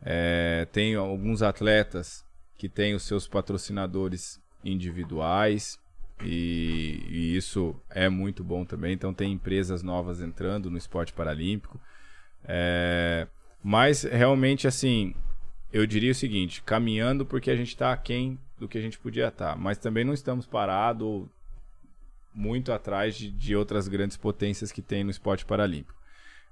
É, 0.00 0.66
tem 0.72 0.94
alguns 0.94 1.42
atletas 1.42 2.24
que 2.56 2.66
têm 2.66 2.94
os 2.94 3.02
seus 3.02 3.28
patrocinadores 3.28 4.40
individuais 4.64 5.78
e, 6.24 7.04
e, 7.10 7.36
isso 7.36 7.78
é 7.90 8.08
muito 8.08 8.42
bom 8.42 8.64
também. 8.64 8.94
Então 8.94 9.12
tem 9.12 9.30
empresas 9.30 9.82
novas 9.82 10.22
entrando 10.22 10.70
no 10.70 10.78
esporte 10.78 11.12
paralímpico. 11.12 11.78
É, 12.42 13.26
mas 13.62 14.02
realmente 14.02 14.66
assim, 14.66 15.14
eu 15.70 15.86
diria 15.86 16.12
o 16.12 16.14
seguinte, 16.14 16.62
caminhando 16.62 17.26
porque 17.26 17.50
a 17.50 17.56
gente 17.56 17.68
está 17.68 17.92
aquém 17.92 18.38
do 18.58 18.68
que 18.68 18.78
a 18.78 18.80
gente 18.80 18.98
podia 18.98 19.28
estar, 19.28 19.56
mas 19.56 19.78
também 19.78 20.04
não 20.04 20.12
estamos 20.12 20.46
parados 20.46 21.26
muito 22.34 22.72
atrás 22.72 23.16
de, 23.16 23.30
de, 23.30 23.56
outras 23.56 23.88
grandes 23.88 24.16
potências 24.16 24.70
que 24.70 24.82
tem 24.82 25.02
no 25.02 25.10
esporte 25.10 25.44
paralímpico. 25.44 25.98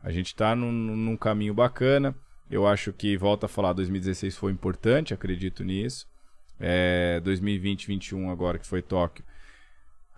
A 0.02 0.10
gente 0.10 0.26
está 0.26 0.54
num, 0.54 0.72
num, 0.72 1.16
caminho 1.16 1.54
bacana. 1.54 2.14
Eu 2.50 2.66
acho 2.66 2.92
que, 2.92 3.16
volta 3.16 3.46
a 3.46 3.48
falar, 3.48 3.72
2016 3.72 4.36
foi 4.36 4.52
importante, 4.52 5.14
acredito 5.14 5.64
nisso. 5.64 6.06
É, 6.58 7.20
2020, 7.20 7.86
2021 7.86 8.30
agora 8.30 8.58
que 8.58 8.66
foi 8.66 8.82
Tóquio. 8.82 9.24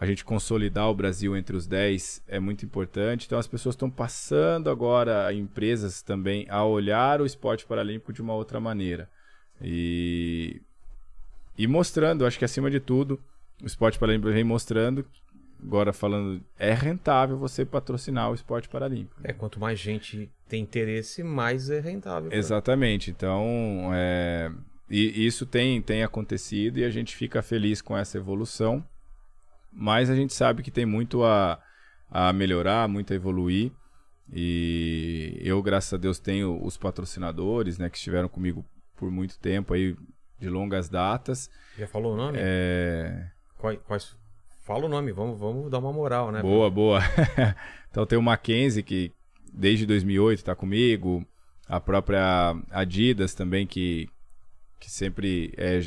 A 0.00 0.06
gente 0.06 0.24
consolidar 0.24 0.88
o 0.88 0.94
Brasil 0.94 1.36
entre 1.36 1.56
os 1.56 1.66
10 1.66 2.22
é 2.28 2.38
muito 2.38 2.64
importante. 2.64 3.26
Então 3.26 3.38
as 3.38 3.48
pessoas 3.48 3.74
estão 3.74 3.90
passando 3.90 4.70
agora, 4.70 5.32
empresas 5.32 6.02
também, 6.02 6.46
a 6.48 6.64
olhar 6.64 7.20
o 7.20 7.26
esporte 7.26 7.66
paralímpico 7.66 8.12
de 8.12 8.22
uma 8.22 8.34
outra 8.34 8.60
maneira. 8.60 9.10
E, 9.60 10.62
e 11.58 11.66
mostrando, 11.66 12.24
acho 12.24 12.38
que 12.38 12.44
acima 12.44 12.70
de 12.70 12.80
tudo, 12.80 13.20
o 13.62 13.66
esporte 13.66 13.98
paralímpico 13.98 14.32
vem 14.32 14.44
mostrando 14.44 15.04
agora 15.62 15.92
falando, 15.92 16.42
é 16.58 16.72
rentável 16.72 17.36
você 17.36 17.64
patrocinar 17.64 18.30
o 18.30 18.34
esporte 18.34 18.68
paralímpico. 18.68 19.20
É, 19.24 19.32
quanto 19.32 19.58
mais 19.58 19.78
gente 19.78 20.30
tem 20.48 20.62
interesse, 20.62 21.22
mais 21.22 21.68
é 21.68 21.80
rentável. 21.80 22.32
Exatamente. 22.32 23.10
Então, 23.10 23.90
é... 23.92 24.50
e 24.88 25.26
isso 25.26 25.44
tem, 25.44 25.82
tem 25.82 26.02
acontecido 26.02 26.78
e 26.78 26.84
a 26.84 26.90
gente 26.90 27.16
fica 27.16 27.42
feliz 27.42 27.82
com 27.82 27.96
essa 27.96 28.16
evolução, 28.16 28.84
mas 29.72 30.08
a 30.10 30.14
gente 30.14 30.32
sabe 30.32 30.62
que 30.62 30.70
tem 30.70 30.86
muito 30.86 31.24
a, 31.24 31.60
a 32.10 32.32
melhorar, 32.32 32.88
muito 32.88 33.12
a 33.12 33.16
evoluir. 33.16 33.72
E 34.32 35.38
eu, 35.40 35.62
graças 35.62 35.92
a 35.94 35.96
Deus, 35.96 36.18
tenho 36.18 36.62
os 36.62 36.76
patrocinadores, 36.76 37.78
né, 37.78 37.88
que 37.88 37.96
estiveram 37.96 38.28
comigo 38.28 38.64
por 38.94 39.10
muito 39.10 39.38
tempo 39.38 39.72
aí, 39.72 39.96
de 40.38 40.48
longas 40.48 40.88
datas. 40.88 41.50
Já 41.78 41.86
falou 41.86 42.14
o 42.14 42.16
nome? 42.16 42.38
É... 42.40 43.30
Quais, 43.58 43.78
quais 43.86 44.16
Fala 44.68 44.84
o 44.84 44.88
nome, 44.88 45.12
vamos, 45.12 45.40
vamos 45.40 45.70
dar 45.70 45.78
uma 45.78 45.90
moral, 45.90 46.30
né? 46.30 46.42
Boa, 46.42 46.70
boa. 46.70 47.00
então 47.90 48.04
tem 48.04 48.18
o 48.18 48.22
Mackenzie, 48.22 48.82
que 48.82 49.10
desde 49.50 49.86
2008 49.86 50.40
está 50.40 50.54
comigo. 50.54 51.26
A 51.66 51.80
própria 51.80 52.54
Adidas 52.70 53.32
também, 53.32 53.66
que, 53.66 54.10
que 54.78 54.90
sempre 54.90 55.54
é, 55.56 55.80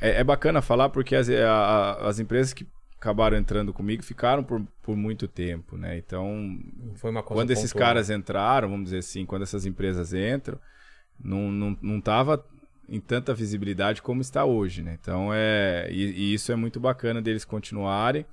é, 0.00 0.20
é 0.20 0.24
bacana 0.24 0.60
falar 0.60 0.88
porque 0.88 1.14
as, 1.14 1.30
a, 1.30 2.08
as 2.08 2.18
empresas 2.18 2.52
que 2.52 2.66
acabaram 2.96 3.36
entrando 3.36 3.72
comigo 3.72 4.02
ficaram 4.02 4.42
por, 4.42 4.66
por 4.82 4.96
muito 4.96 5.28
tempo, 5.28 5.76
né? 5.76 5.98
Então, 5.98 6.58
quando 7.26 7.52
esses 7.52 7.72
caras 7.72 8.10
entraram, 8.10 8.68
vamos 8.68 8.86
dizer 8.86 8.98
assim, 8.98 9.24
quando 9.24 9.42
essas 9.42 9.64
empresas 9.64 10.12
entram, 10.12 10.58
não, 11.16 11.48
não, 11.52 11.78
não 11.80 12.00
tava 12.00 12.44
em 12.90 13.00
tanta 13.00 13.32
visibilidade 13.32 14.02
como 14.02 14.20
está 14.20 14.44
hoje, 14.44 14.82
né? 14.82 14.98
Então 15.00 15.30
é 15.32 15.88
e, 15.92 16.02
e, 16.10 16.34
isso 16.34 16.50
é 16.50 16.56
muito 16.56 16.80
bacana 16.80 17.22
deles 17.22 17.44
continuarem. 17.44 18.26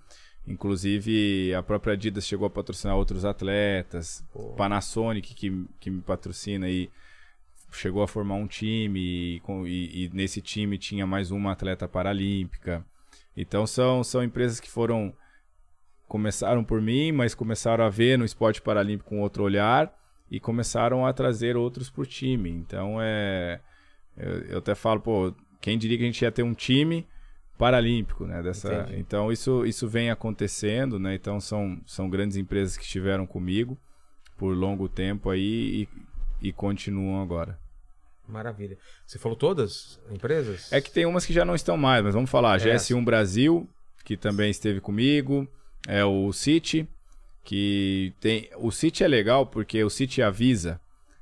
Inclusive 0.48 1.54
a 1.54 1.62
própria 1.62 1.94
Adidas 1.94 2.26
chegou 2.26 2.48
a 2.48 2.50
patrocinar 2.50 2.98
outros 2.98 3.24
atletas, 3.24 4.26
Pô. 4.34 4.54
Panasonic 4.54 5.36
que, 5.36 5.66
que 5.80 5.90
me 5.92 6.02
patrocina 6.02 6.66
aí 6.66 6.90
chegou 7.72 8.02
a 8.02 8.08
formar 8.08 8.36
um 8.36 8.48
time 8.48 9.00
e, 9.00 9.42
e, 9.66 10.06
e, 10.06 10.10
nesse 10.14 10.42
time 10.42 10.78
tinha 10.78 11.06
mais 11.06 11.30
uma 11.30 11.52
atleta 11.52 11.88
paralímpica. 11.88 12.84
Então 13.36 13.68
são, 13.68 14.04
são 14.04 14.24
empresas 14.24 14.60
que 14.60 14.72
foram 14.72 15.14
começaram 16.08 16.64
por 16.64 16.82
mim, 16.82 17.12
mas 17.12 17.36
começaram 17.36 17.86
a 17.86 17.90
ver 17.90 18.18
no 18.18 18.26
esporte 18.26 18.62
paralímpico 18.62 19.10
com 19.10 19.22
outro 19.22 19.44
olhar 19.44 19.94
e 20.32 20.40
começaram 20.40 21.06
a 21.06 21.14
trazer 21.14 21.56
outros 21.56 21.90
para 21.90 22.02
o 22.02 22.06
time. 22.06 22.50
Então 22.50 22.98
é 23.00 23.60
eu, 24.18 24.40
eu, 24.44 24.58
até 24.58 24.74
falo, 24.76 25.00
pô, 25.00 25.34
quem 25.62 25.78
diria 25.78 25.98
que 25.98 26.04
a 26.04 26.08
gente 26.08 26.22
ia 26.22 26.32
ter 26.32 26.44
um 26.44 26.54
time 26.54 27.08
paralímpico, 27.58 28.26
né? 28.26 28.42
Dessa, 28.42 28.90
então 28.94 29.32
isso, 29.32 29.66
isso 29.66 29.88
vem 29.88 30.10
acontecendo, 30.10 31.00
né? 31.00 31.16
Então 31.16 31.40
são, 31.40 31.80
são 31.86 32.10
grandes 32.10 32.38
empresas 32.38 32.78
que 32.78 32.84
estiveram 32.84 33.26
comigo 33.26 33.78
por 34.38 34.56
longo 34.56 34.88
tempo 34.88 35.30
aí 35.30 35.88
e, 36.42 36.48
e 36.50 36.54
continuam 36.54 37.22
agora. 37.22 37.60
Maravilha. 38.28 38.78
Você 39.06 39.18
falou 39.18 39.38
todas 39.38 40.00
empresas? 40.12 40.72
É 40.72 40.82
que 40.82 40.92
tem 40.92 41.06
umas 41.06 41.26
que 41.26 41.34
já 41.34 41.46
não 41.46 41.56
estão 41.56 41.78
mais, 41.78 42.04
mas 42.04 42.14
vamos 42.14 42.30
falar. 42.30 42.60
É. 42.60 42.76
GS1 42.76 43.04
Brasil, 43.04 43.68
que 44.04 44.18
também 44.18 44.52
esteve 44.52 44.82
comigo. 44.82 45.48
É 45.88 46.04
o 46.04 46.34
City, 46.34 46.88
que 47.44 48.14
tem. 48.20 48.50
O 48.58 48.72
City 48.72 49.04
é 49.04 49.08
legal 49.08 49.46
porque 49.46 49.82
o 49.84 49.90
City 49.90 50.22
avisa 50.22 50.80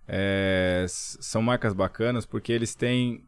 é, 0.07 0.85
são 0.87 1.41
marcas 1.41 1.73
bacanas 1.73 2.25
porque 2.25 2.51
eles 2.51 2.75
têm 2.75 3.23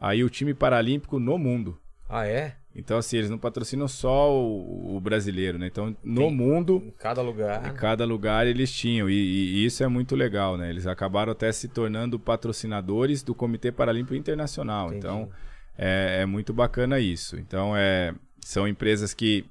aí 0.00 0.24
o 0.24 0.30
time 0.30 0.54
paralímpico 0.54 1.18
no 1.18 1.38
mundo. 1.38 1.78
Ah, 2.08 2.26
é? 2.26 2.56
Então, 2.74 2.96
assim, 2.96 3.18
eles 3.18 3.30
não 3.30 3.38
patrocinam 3.38 3.86
só 3.86 4.32
o, 4.32 4.96
o 4.96 5.00
brasileiro, 5.00 5.58
né? 5.58 5.66
Então, 5.66 5.96
no 6.02 6.22
Tem, 6.22 6.34
mundo. 6.34 6.82
Em 6.86 6.90
cada 6.90 7.20
lugar. 7.20 7.70
Em 7.70 7.74
cada 7.74 8.04
lugar 8.04 8.46
eles 8.46 8.72
tinham. 8.72 9.10
E, 9.10 9.14
e, 9.14 9.64
isso 9.64 9.84
é 9.84 9.88
muito 9.88 10.16
legal, 10.16 10.56
né? 10.56 10.70
Eles 10.70 10.86
acabaram 10.86 11.32
até 11.32 11.52
se 11.52 11.68
tornando 11.68 12.18
patrocinadores 12.18 13.22
do 13.22 13.34
Comitê 13.34 13.70
Paralímpico 13.70 14.14
Internacional. 14.14 14.88
Entendi. 14.88 14.98
Então, 14.98 15.30
é, 15.76 16.20
é, 16.22 16.26
muito 16.26 16.52
bacana 16.52 16.98
isso. 16.98 17.38
Então, 17.38 17.76
é, 17.76 18.14
são 18.40 18.66
empresas 18.66 19.12
que 19.12 19.44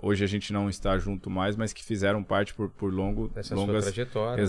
hoje 0.00 0.22
a 0.24 0.28
gente 0.28 0.52
não 0.52 0.68
está 0.68 0.96
junto 0.98 1.28
mais, 1.28 1.56
mas 1.56 1.72
que 1.72 1.84
fizeram 1.84 2.22
parte 2.22 2.54
por, 2.54 2.68
por 2.70 2.92
longo, 2.92 3.30
Essa 3.34 3.54
longas. 3.56 3.84
Sua 3.84 3.92
trajetória. 3.92 4.42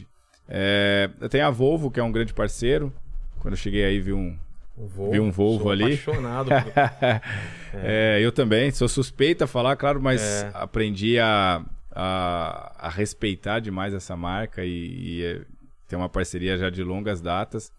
né? 0.00 0.06
É, 0.48 1.10
tem 1.30 1.40
a 1.40 1.50
Volvo, 1.50 1.90
que 1.90 1.98
é 1.98 2.02
um 2.02 2.12
grande 2.12 2.32
parceiro. 2.32 2.92
Quando 3.40 3.54
eu 3.54 3.58
cheguei 3.58 3.84
aí, 3.84 4.00
vi 4.00 4.12
um, 4.12 4.36
Volvo, 4.76 5.12
vi 5.12 5.20
um 5.20 5.30
Volvo 5.30 5.70
ali. 5.70 5.84
apaixonado. 5.84 6.48
Por... 7.70 7.80
é. 7.80 8.18
é. 8.18 8.20
eu 8.20 8.30
também. 8.30 8.70
Sou 8.70 8.88
suspeita 8.88 9.44
a 9.44 9.48
falar, 9.48 9.76
claro, 9.76 10.00
mas 10.00 10.22
é. 10.22 10.50
aprendi 10.54 11.18
a, 11.18 11.64
a, 11.90 12.86
a, 12.86 12.90
respeitar 12.90 13.60
demais 13.60 13.94
essa 13.94 14.16
marca 14.16 14.64
e, 14.64 14.70
e 14.70 15.24
é, 15.24 15.40
ter 15.88 15.96
uma 15.96 16.08
parceria 16.08 16.56
já 16.56 16.70
de 16.70 16.82
longas 16.82 17.20
datas. 17.20 17.72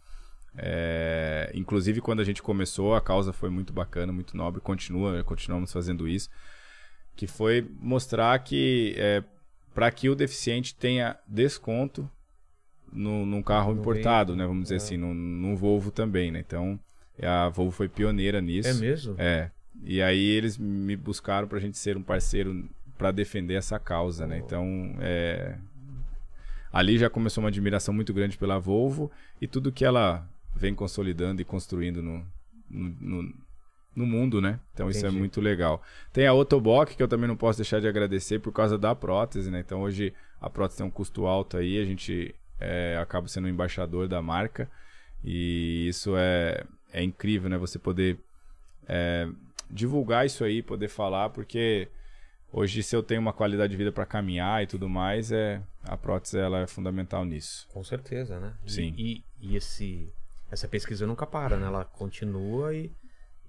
É, 0.58 1.52
inclusive, 1.54 2.02
quando 2.02 2.20
a 2.20 2.24
gente 2.24 2.42
começou, 2.42 2.96
a 2.96 3.02
causa 3.02 3.32
foi 3.32 3.50
muito 3.50 3.72
bacana, 3.72 4.12
muito 4.12 4.36
nobre. 4.36 4.60
Continua, 4.60 5.24
continuamos 5.24 5.72
fazendo 5.72 6.08
isso. 6.08 6.30
Que 7.16 7.28
foi 7.28 7.68
mostrar 7.80 8.38
que 8.40 8.96
é, 8.98 9.24
para 9.74 9.92
que 9.92 10.10
o 10.10 10.16
deficiente 10.16 10.74
tenha 10.74 11.18
desconto 11.28 12.10
no, 12.92 13.26
num 13.26 13.42
carro 13.42 13.74
no 13.74 13.82
importado, 13.82 14.36
né? 14.36 14.46
Vamos 14.46 14.64
dizer 14.64 14.76
é. 14.76 14.78
assim, 14.78 14.98
num, 14.98 15.14
num 15.14 15.56
Volvo 15.56 15.92
também, 15.92 16.32
né? 16.32 16.40
Então, 16.40 16.80
a 17.22 17.50
Volvo 17.50 17.72
foi 17.72 17.88
pioneira 17.88 18.42
nisso. 18.42 18.70
É 18.70 18.74
mesmo? 18.74 19.16
É. 19.18 19.52
E 19.84 20.02
aí 20.02 20.26
eles 20.26 20.58
me 20.58 20.96
buscaram 20.96 21.48
pra 21.48 21.60
gente 21.60 21.78
ser 21.78 21.98
um 21.98 22.04
parceiro 22.04 22.68
para 22.98 23.12
defender 23.12 23.54
essa 23.54 23.78
causa, 23.78 24.26
oh. 24.26 24.28
né? 24.28 24.38
Então, 24.40 24.96
é... 25.00 25.56
ali 26.72 26.98
já 26.98 27.10
começou 27.10 27.44
uma 27.44 27.50
admiração 27.50 27.94
muito 27.94 28.14
grande 28.14 28.38
pela 28.38 28.60
Volvo 28.60 29.12
e 29.42 29.48
tudo 29.48 29.72
que 29.72 29.86
ela 29.86 30.28
vem 30.56 30.74
consolidando 30.74 31.42
e 31.42 31.46
construindo 31.46 32.02
no, 32.02 32.26
no, 32.70 32.96
no, 33.00 33.34
no 33.96 34.06
mundo, 34.06 34.42
né? 34.42 34.60
Então 34.74 34.90
Entendi. 34.90 35.06
isso 35.06 35.08
é 35.08 35.12
muito 35.12 35.40
legal. 35.40 35.82
Tem 36.12 36.26
a 36.26 36.34
Otobock, 36.34 36.96
que 36.96 37.02
eu 37.02 37.08
também 37.08 37.28
não 37.28 37.38
posso 37.38 37.60
deixar 37.60 37.80
de 37.80 37.88
agradecer 37.88 38.40
por 38.40 38.52
causa 38.52 38.78
da 38.78 38.96
prótese, 38.96 39.52
né? 39.52 39.60
Então 39.60 39.82
hoje 39.82 40.14
a 40.42 40.50
prótese 40.50 40.80
tem 40.80 40.86
um 40.86 40.92
custo 40.92 41.26
alto 41.26 41.58
aí, 41.58 41.80
a 41.80 41.86
gente 41.86 42.34
é, 42.60 42.98
acabo 43.02 43.28
sendo 43.28 43.46
um 43.46 43.50
embaixador 43.50 44.08
da 44.08 44.22
marca 44.22 44.70
e 45.24 45.88
isso 45.88 46.16
é, 46.18 46.64
é 46.92 47.04
incrível, 47.04 47.50
né? 47.50 47.58
Você 47.58 47.78
poder 47.78 48.18
é, 48.88 49.28
divulgar 49.70 50.26
isso 50.26 50.44
aí, 50.44 50.62
poder 50.62 50.88
falar, 50.88 51.30
porque 51.30 51.88
hoje 52.52 52.82
se 52.84 52.96
eu 52.96 53.04
tenho 53.04 53.22
uma 53.22 53.34
qualidade 53.34 53.72
de 53.72 53.78
vida 53.78 53.92
para 53.92 54.06
caminhar 54.06 54.64
e 54.64 54.68
tudo 54.68 54.88
mais, 54.88 55.32
é 55.32 55.62
a 55.84 55.98
prótese 55.98 56.38
ela 56.38 56.62
é 56.62 56.68
fundamental 56.68 57.26
nisso. 57.26 57.68
Com 57.72 57.84
certeza, 57.84 58.40
né? 58.40 58.54
Sim. 58.66 58.94
E, 58.98 59.24
e, 59.42 59.52
e 59.52 59.56
esse 59.56 60.12
essa 60.50 60.68
pesquisa 60.68 61.06
nunca 61.06 61.26
para, 61.26 61.58
né? 61.58 61.68
Ela 61.68 61.84
continua 61.84 62.74
e 62.74 62.92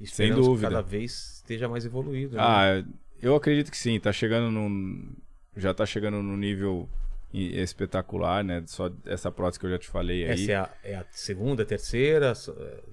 sem 0.05 0.33
dúvida 0.33 0.69
que 0.69 0.75
cada 0.75 0.83
vez 0.83 1.37
esteja 1.37 1.69
mais 1.69 1.85
evoluído. 1.85 2.37
Né? 2.37 2.43
Ah, 2.43 2.85
eu 3.21 3.35
acredito 3.35 3.71
que 3.71 3.77
sim. 3.77 3.99
Tá 3.99 4.13
chegando 4.13 4.51
no 4.51 5.17
já 5.57 5.73
está 5.73 5.85
chegando 5.85 6.23
no 6.23 6.37
nível 6.37 6.89
e 7.33 7.59
é 7.59 7.63
espetacular, 7.63 8.43
né? 8.43 8.63
Só 8.67 8.91
essa 9.05 9.31
prótese 9.31 9.61
que 9.61 9.67
eu 9.67 9.71
já 9.71 9.79
te 9.79 9.89
falei 9.89 10.25
aí. 10.25 10.43
Essa 10.43 10.53
é 10.53 10.57
a, 10.57 10.71
é 10.83 10.95
a 10.97 11.05
segunda, 11.11 11.65
terceira? 11.65 12.33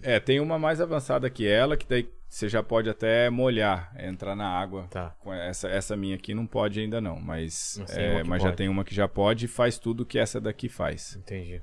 É, 0.02 0.20
tem 0.20 0.40
uma 0.40 0.60
mais 0.60 0.82
avançada 0.82 1.30
que 1.30 1.48
ela, 1.48 1.78
que 1.78 1.88
daí 1.88 2.10
você 2.28 2.50
já 2.50 2.62
pode 2.62 2.90
até 2.90 3.30
molhar, 3.30 3.96
entrar 3.98 4.36
na 4.36 4.48
água. 4.48 4.88
Tá. 4.90 5.16
Essa, 5.48 5.70
essa 5.70 5.96
minha 5.96 6.16
aqui 6.16 6.34
não 6.34 6.46
pode 6.46 6.82
ainda 6.82 7.00
não, 7.00 7.18
mas, 7.20 7.78
Mas 7.80 7.98
é, 7.98 8.24
mas 8.24 8.44
já 8.44 8.52
tem 8.52 8.68
uma 8.68 8.84
que 8.84 8.94
já 8.94 9.08
pode 9.08 9.46
e 9.46 9.48
faz 9.48 9.78
tudo 9.80 10.06
que 10.06 10.20
essa 10.20 10.42
daqui 10.42 10.68
faz. 10.68 11.16
Entendi. 11.16 11.62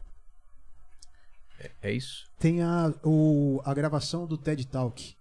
É, 1.61 1.71
é 1.83 1.93
isso? 1.93 2.27
Tem 2.39 2.63
a, 2.63 2.93
o, 3.05 3.61
a 3.67 3.75
gravação 3.75 4.27
do 4.27 4.39
TED 4.39 4.67
Talk. 4.67 5.15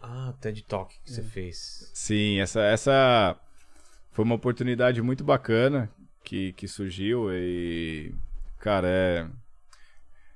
Ah, 0.00 0.34
TED 0.40 0.62
Talk 0.64 0.94
que 1.02 1.10
É. 1.10 1.14
você 1.14 1.22
fez. 1.22 1.90
Sim, 1.94 2.38
essa, 2.40 2.60
essa 2.60 3.34
foi 4.12 4.24
uma 4.26 4.34
oportunidade 4.34 5.00
muito 5.00 5.24
bacana 5.24 5.90
que, 6.28 6.52
que 6.52 6.68
surgiu 6.68 7.32
e, 7.32 8.14
cara, 8.58 8.86
é, 8.86 9.26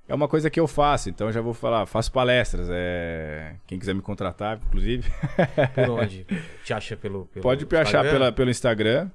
é 0.08 0.14
uma 0.14 0.26
coisa 0.26 0.48
que 0.48 0.58
eu 0.58 0.66
faço, 0.66 1.10
então 1.10 1.26
eu 1.26 1.32
já 1.34 1.42
vou 1.42 1.52
falar, 1.52 1.84
faço 1.84 2.10
palestras, 2.10 2.66
é, 2.70 3.56
quem 3.66 3.78
quiser 3.78 3.94
me 3.94 4.00
contratar, 4.00 4.58
inclusive, 4.66 5.06
Por 5.74 5.90
onde? 6.00 6.24
Te 6.64 6.72
acha 6.72 6.96
pelo, 6.96 7.26
pelo 7.26 7.42
pode 7.42 7.66
me 7.70 7.76
achar 7.76 8.02
pela, 8.04 8.32
pelo 8.32 8.50
Instagram 8.50 9.10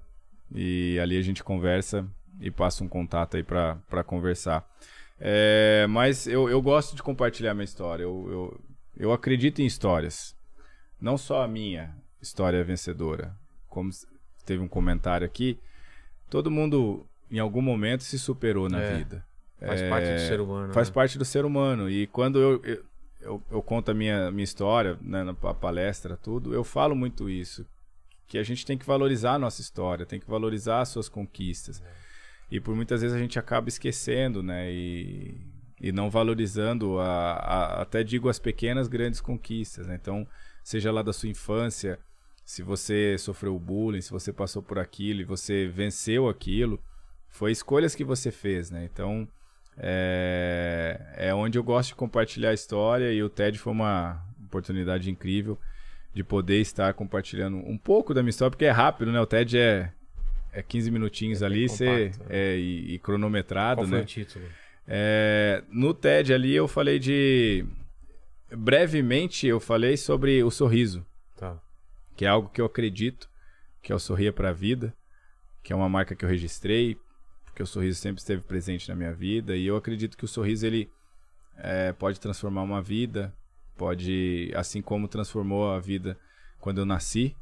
e 0.54 1.00
ali 1.00 1.18
a 1.18 1.22
gente 1.24 1.44
conversa 1.44 2.08
e 2.40 2.52
passa 2.52 2.84
um 2.84 2.88
contato 2.88 3.38
aí 3.38 3.44
pra, 3.44 3.80
pra 3.90 4.04
conversar. 4.04 4.64
É, 5.20 5.88
mas 5.90 6.28
eu, 6.28 6.48
eu 6.48 6.62
gosto 6.62 6.96
de 6.96 7.02
compartilhar 7.02 7.56
minha 7.56 7.66
história, 7.66 8.04
eu, 8.04 8.28
eu, 8.30 8.62
eu 8.96 9.12
acredito 9.12 9.64
em 9.64 9.66
histórias, 9.66 10.36
não 11.02 11.18
só 11.18 11.42
a 11.42 11.48
minha 11.48 11.90
história 12.22 12.64
vencedora, 12.64 13.36
como 13.68 13.90
teve 14.46 14.62
um 14.62 14.68
comentário 14.68 15.26
aqui, 15.26 15.60
todo 16.30 16.52
mundo 16.52 17.06
em 17.30 17.40
algum 17.40 17.62
momento 17.62 18.04
se 18.04 18.18
superou 18.18 18.70
na 18.70 18.80
É, 18.80 18.98
vida. 18.98 19.26
Faz 19.60 19.82
É, 19.82 19.90
parte 19.90 20.14
do 20.14 20.20
ser 20.20 20.40
humano. 20.40 20.74
Faz 20.74 20.90
né? 20.90 20.94
parte 20.94 21.18
do 21.18 21.26
ser 21.26 21.46
humano. 21.46 21.90
E 21.90 22.08
quando 22.08 22.40
eu, 22.40 22.62
eu, 22.64 22.84
eu, 23.22 23.44
eu 23.52 23.62
conto 23.62 23.90
a 23.92 23.94
minha, 23.94 24.32
minha 24.32 24.44
história, 24.44 24.98
né, 25.02 25.24
na 25.24 25.34
pa- 25.34 25.54
palestra, 25.54 26.16
tudo, 26.18 26.54
eu 26.54 26.64
falo 26.64 26.96
muito 26.96 27.30
isso. 27.30 27.66
Que 28.28 28.38
a 28.38 28.44
gente 28.44 28.66
tem 28.66 28.78
que 28.78 28.86
valorizar 28.86 29.34
a 29.34 29.40
nossa 29.40 29.62
história, 29.62 30.06
tem 30.06 30.20
que 30.20 30.30
valorizar 30.30 30.82
as 30.82 30.90
suas 30.90 31.08
conquistas. 31.10 31.82
E 32.52 32.60
por 32.60 32.76
muitas 32.76 33.02
vezes 33.02 33.16
a 33.16 33.20
gente 33.20 33.40
acaba 33.40 33.68
esquecendo, 33.70 34.42
né? 34.44 34.72
E, 34.72 35.38
e 35.82 35.92
não 35.92 36.10
valorizando, 36.10 37.00
a, 37.00 37.34
a- 37.34 37.82
até 37.82 38.04
digo, 38.04 38.30
as 38.30 38.40
pequenas, 38.40 38.88
grandes 38.88 39.20
conquistas, 39.22 39.88
né? 39.88 39.96
Então, 40.02 40.28
seja 40.64 40.92
lá 40.92 41.02
da 41.02 41.14
sua 41.14 41.30
infância, 41.30 42.00
se 42.48 42.64
você 42.64 43.18
sofreu 43.18 43.60
bullying, 43.60 44.00
se 44.00 44.10
você 44.10 44.32
passou 44.32 44.62
por 44.62 44.80
aquilo 44.80 45.20
e 45.20 45.26
você 45.26 45.68
venceu 45.68 46.30
aquilo, 46.30 46.82
foi 47.28 47.52
escolhas 47.52 47.94
que 47.94 48.06
você 48.06 48.32
fez, 48.32 48.72
né? 48.72 48.88
Então, 48.90 49.28
é, 49.78 50.98
é 51.18 51.34
onde 51.34 51.58
eu 51.58 51.64
gosto 51.64 51.90
de 51.90 51.96
compartilhar 51.96 52.52
a 52.52 52.54
história 52.54 53.12
e 53.12 53.22
o 53.22 53.28
TED 53.28 53.60
foi 53.60 53.74
uma 53.74 54.24
oportunidade 54.46 55.12
incrível 55.12 55.60
de 56.14 56.24
poder 56.24 56.62
estar 56.62 56.94
compartilhando 56.94 57.58
um 57.58 57.78
pouco 57.78 58.14
da 58.14 58.24
minha 58.24 58.30
história, 58.30 58.52
porque 58.52 58.64
é 58.64 58.72
rápido, 58.72 59.12
né? 59.12 59.20
O 59.20 59.26
TED 59.28 59.58
é, 59.58 59.92
é 60.54 60.64
15 60.64 60.90
minutinhos 60.90 61.42
É 61.42 61.46
ali 61.46 61.68
compacto, 61.68 62.20
né? 62.20 62.26
é, 62.30 62.58
e, 62.58 62.94
e 62.94 63.00
cronometrado, 63.00 63.82
Qual 63.82 63.88
foi 63.90 63.98
né? 63.98 64.04
o 64.04 64.08
título? 64.08 64.46
É, 64.88 65.66
no 65.70 65.94
TED 65.94 66.34
ali 66.34 66.56
eu 66.56 66.66
falei 66.66 66.98
de. 66.98 67.66
Brevemente 68.50 69.46
eu 69.46 69.60
falei 69.60 69.98
sobre 69.98 70.42
o 70.42 70.50
sorriso, 70.50 71.06
Tá. 71.36 71.62
Que 72.18 72.26
é 72.26 72.28
algo 72.28 72.50
que 72.50 72.60
eu 72.60 72.66
acredito, 72.66 73.30
que 73.82 73.94
é 73.94 73.96
o 73.96 74.00
Sorria 74.00 74.34
pra 74.34 74.52
Vida, 74.52 74.94
que 75.64 75.72
é 75.72 75.76
uma 75.76 75.88
marca 75.88 76.16
que 76.16 76.26
eu 76.26 76.30
registrei, 76.30 76.98
porque 77.46 77.62
o 77.64 77.68
sorriso 77.68 78.00
sempre 78.00 78.20
esteve 78.20 78.42
presente 78.42 78.90
na 78.90 78.96
minha 78.96 79.14
vida, 79.14 79.56
e 79.56 79.66
eu 79.66 79.76
acredito 79.76 80.18
que 80.18 80.26
o 80.26 80.28
sorriso 80.28 80.66
ele 80.66 80.90
é, 81.58 81.92
pode 81.94 82.20
transformar 82.20 82.64
uma 82.64 82.82
vida, 82.82 83.34
pode, 83.78 84.52
assim 84.56 84.82
como 84.82 85.08
transformou 85.08 85.72
a 85.72 85.80
vida 85.80 86.18
quando 86.60 86.80
eu 86.80 86.86
nasci. 86.86 87.36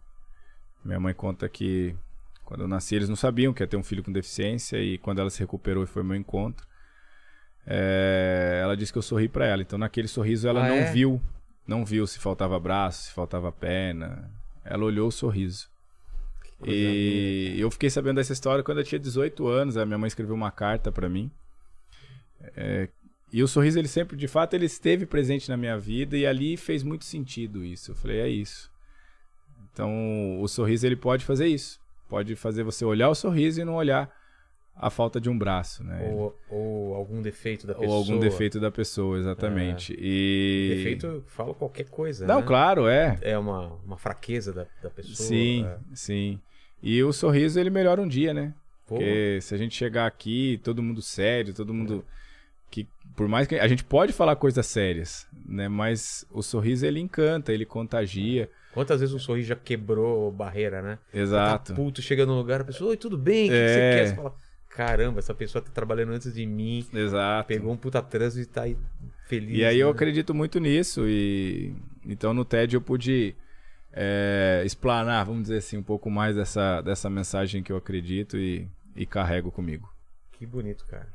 Minha 0.83 0.99
mãe 0.99 1.13
conta 1.13 1.49
que 1.49 1.95
quando 2.43 2.61
eu 2.61 2.67
nasci 2.67 2.95
eles 2.95 3.09
não 3.09 3.15
sabiam 3.15 3.53
que 3.53 3.63
ia 3.63 3.67
ter 3.67 3.77
um 3.77 3.83
filho 3.83 4.03
com 4.03 4.11
deficiência, 4.11 4.77
e 4.77 4.97
quando 4.97 5.19
ela 5.19 5.29
se 5.29 5.39
recuperou 5.39 5.83
e 5.83 5.87
foi 5.87 6.01
ao 6.01 6.07
meu 6.07 6.15
encontro, 6.17 6.65
é, 7.65 8.59
ela 8.61 8.75
disse 8.77 8.91
que 8.91 8.97
eu 8.97 9.01
sorri 9.01 9.27
pra 9.27 9.45
ela. 9.45 9.61
Então 9.61 9.79
naquele 9.79 10.07
sorriso 10.07 10.47
ela 10.47 10.65
Ah, 10.65 10.69
não 10.69 10.75
é? 10.75 10.91
viu, 10.91 11.21
não 11.67 11.83
viu 11.85 12.05
se 12.07 12.19
faltava 12.19 12.59
braço, 12.59 13.03
se 13.03 13.11
faltava 13.13 13.51
perna. 13.51 14.31
Ela 14.65 14.83
olhou 14.83 15.07
o 15.07 15.11
sorriso. 15.11 15.69
E 16.65 17.55
eu 17.57 17.69
fiquei 17.69 17.89
sabendo 17.89 18.15
dessa 18.15 18.33
história 18.33 18.63
quando 18.63 18.79
eu 18.79 18.83
tinha 18.83 18.99
18 18.99 19.47
anos. 19.47 19.77
A 19.77 19.85
minha 19.85 19.97
mãe 19.97 20.07
escreveu 20.07 20.35
uma 20.35 20.51
carta 20.51 20.91
pra 20.91 21.07
mim. 21.07 21.29
É, 22.55 22.89
e 23.31 23.43
o 23.43 23.47
sorriso, 23.47 23.77
ele 23.77 23.87
sempre, 23.87 24.15
de 24.15 24.27
fato, 24.27 24.53
ele 24.53 24.65
esteve 24.65 25.05
presente 25.05 25.49
na 25.49 25.57
minha 25.57 25.77
vida 25.77 26.17
e 26.17 26.25
ali 26.25 26.57
fez 26.57 26.83
muito 26.83 27.05
sentido 27.05 27.63
isso. 27.63 27.91
Eu 27.91 27.95
falei, 27.95 28.19
é 28.19 28.29
isso. 28.29 28.71
Então, 29.71 30.39
o 30.41 30.47
sorriso, 30.47 30.85
ele 30.85 30.95
pode 30.95 31.25
fazer 31.25 31.47
isso. 31.47 31.79
Pode 32.07 32.35
fazer 32.35 32.63
você 32.63 32.85
olhar 32.85 33.09
o 33.09 33.15
sorriso 33.15 33.59
e 33.59 33.65
não 33.65 33.75
olhar 33.75 34.09
a 34.75 34.89
falta 34.89 35.21
de 35.21 35.29
um 35.29 35.37
braço, 35.37 35.83
né? 35.83 36.11
Ou, 36.11 36.37
ou 36.49 36.95
algum 36.95 37.21
defeito 37.21 37.65
da 37.65 37.73
Ou 37.73 37.79
pessoa. 37.79 37.97
algum 37.97 38.19
defeito 38.19 38.59
da 38.59 38.69
pessoa, 38.69 39.17
exatamente. 39.17 39.95
E... 39.97 40.75
Defeito, 40.75 41.05
eu 41.07 41.23
falo 41.27 41.53
qualquer 41.53 41.89
coisa. 41.89 42.27
Não, 42.27 42.41
né? 42.41 42.45
claro, 42.45 42.87
é. 42.87 43.17
É 43.21 43.37
uma, 43.37 43.73
uma 43.85 43.97
fraqueza 43.97 44.51
da, 44.51 44.65
da 44.83 44.89
pessoa. 44.89 45.15
Sim, 45.15 45.65
é. 45.65 45.77
sim. 45.93 46.39
E 46.83 47.01
o 47.03 47.13
sorriso, 47.13 47.59
ele 47.59 47.69
melhora 47.69 48.01
um 48.01 48.07
dia, 48.07 48.33
né? 48.33 48.53
Pô, 48.85 48.95
Porque 48.95 49.39
se 49.41 49.55
a 49.55 49.57
gente 49.57 49.73
chegar 49.75 50.05
aqui, 50.05 50.59
todo 50.63 50.83
mundo 50.83 51.01
sério, 51.01 51.53
todo 51.53 51.73
mundo. 51.73 52.05
que 52.69 52.87
Por 53.15 53.27
mais 53.27 53.47
que. 53.47 53.55
A 53.55 53.67
gente 53.67 53.83
pode 53.83 54.13
falar 54.13 54.35
coisas 54.35 54.65
sérias, 54.67 55.25
né? 55.47 55.67
Mas 55.67 56.25
o 56.29 56.43
sorriso 56.43 56.85
ele 56.85 56.99
encanta, 56.99 57.51
ele 57.51 57.65
contagia. 57.65 58.49
Quantas 58.73 58.99
vezes 58.99 59.15
um 59.15 59.19
sorriso 59.19 59.47
já 59.47 59.55
quebrou 59.55 60.29
barreira, 60.31 60.81
né? 60.81 60.99
Exato. 61.13 61.71
Tá 61.71 61.75
puto, 61.75 62.01
chega 62.01 62.25
no 62.25 62.35
lugar, 62.35 62.61
a 62.61 62.65
pessoa, 62.65 62.89
oi, 62.91 62.97
tudo 62.97 63.17
bem? 63.17 63.45
O 63.45 63.51
que, 63.51 63.55
que 63.55 63.55
É. 63.55 63.67
você 63.67 63.79
quer? 63.79 64.07
Você 64.09 64.15
fala, 64.15 64.35
caramba, 64.75 65.19
essa 65.19 65.33
pessoa 65.33 65.61
tá 65.61 65.71
trabalhando 65.73 66.11
antes 66.11 66.33
de 66.33 66.45
mim, 66.45 66.85
Exato. 66.93 67.47
pegou 67.47 67.71
um 67.71 67.77
puta 67.77 68.01
trânsito 68.01 68.49
e 68.49 68.53
tá 68.53 68.63
aí 68.63 68.77
feliz. 69.25 69.57
E 69.57 69.63
aí 69.63 69.79
eu 69.79 69.87
né? 69.87 69.93
acredito 69.93 70.33
muito 70.33 70.59
nisso. 70.59 71.07
E 71.07 71.73
então 72.05 72.33
no 72.33 72.43
TED 72.43 72.75
eu 72.75 72.81
pude 72.81 73.33
é, 73.93 74.61
explanar, 74.65 75.25
vamos 75.25 75.43
dizer 75.43 75.57
assim, 75.57 75.77
um 75.77 75.83
pouco 75.83 76.09
mais 76.09 76.35
dessa, 76.35 76.81
dessa 76.81 77.09
mensagem 77.09 77.63
que 77.63 77.71
eu 77.71 77.77
acredito 77.77 78.37
e, 78.37 78.67
e 78.95 79.05
carrego 79.05 79.49
comigo. 79.49 79.89
Que 80.33 80.45
bonito, 80.45 80.85
cara. 80.85 81.07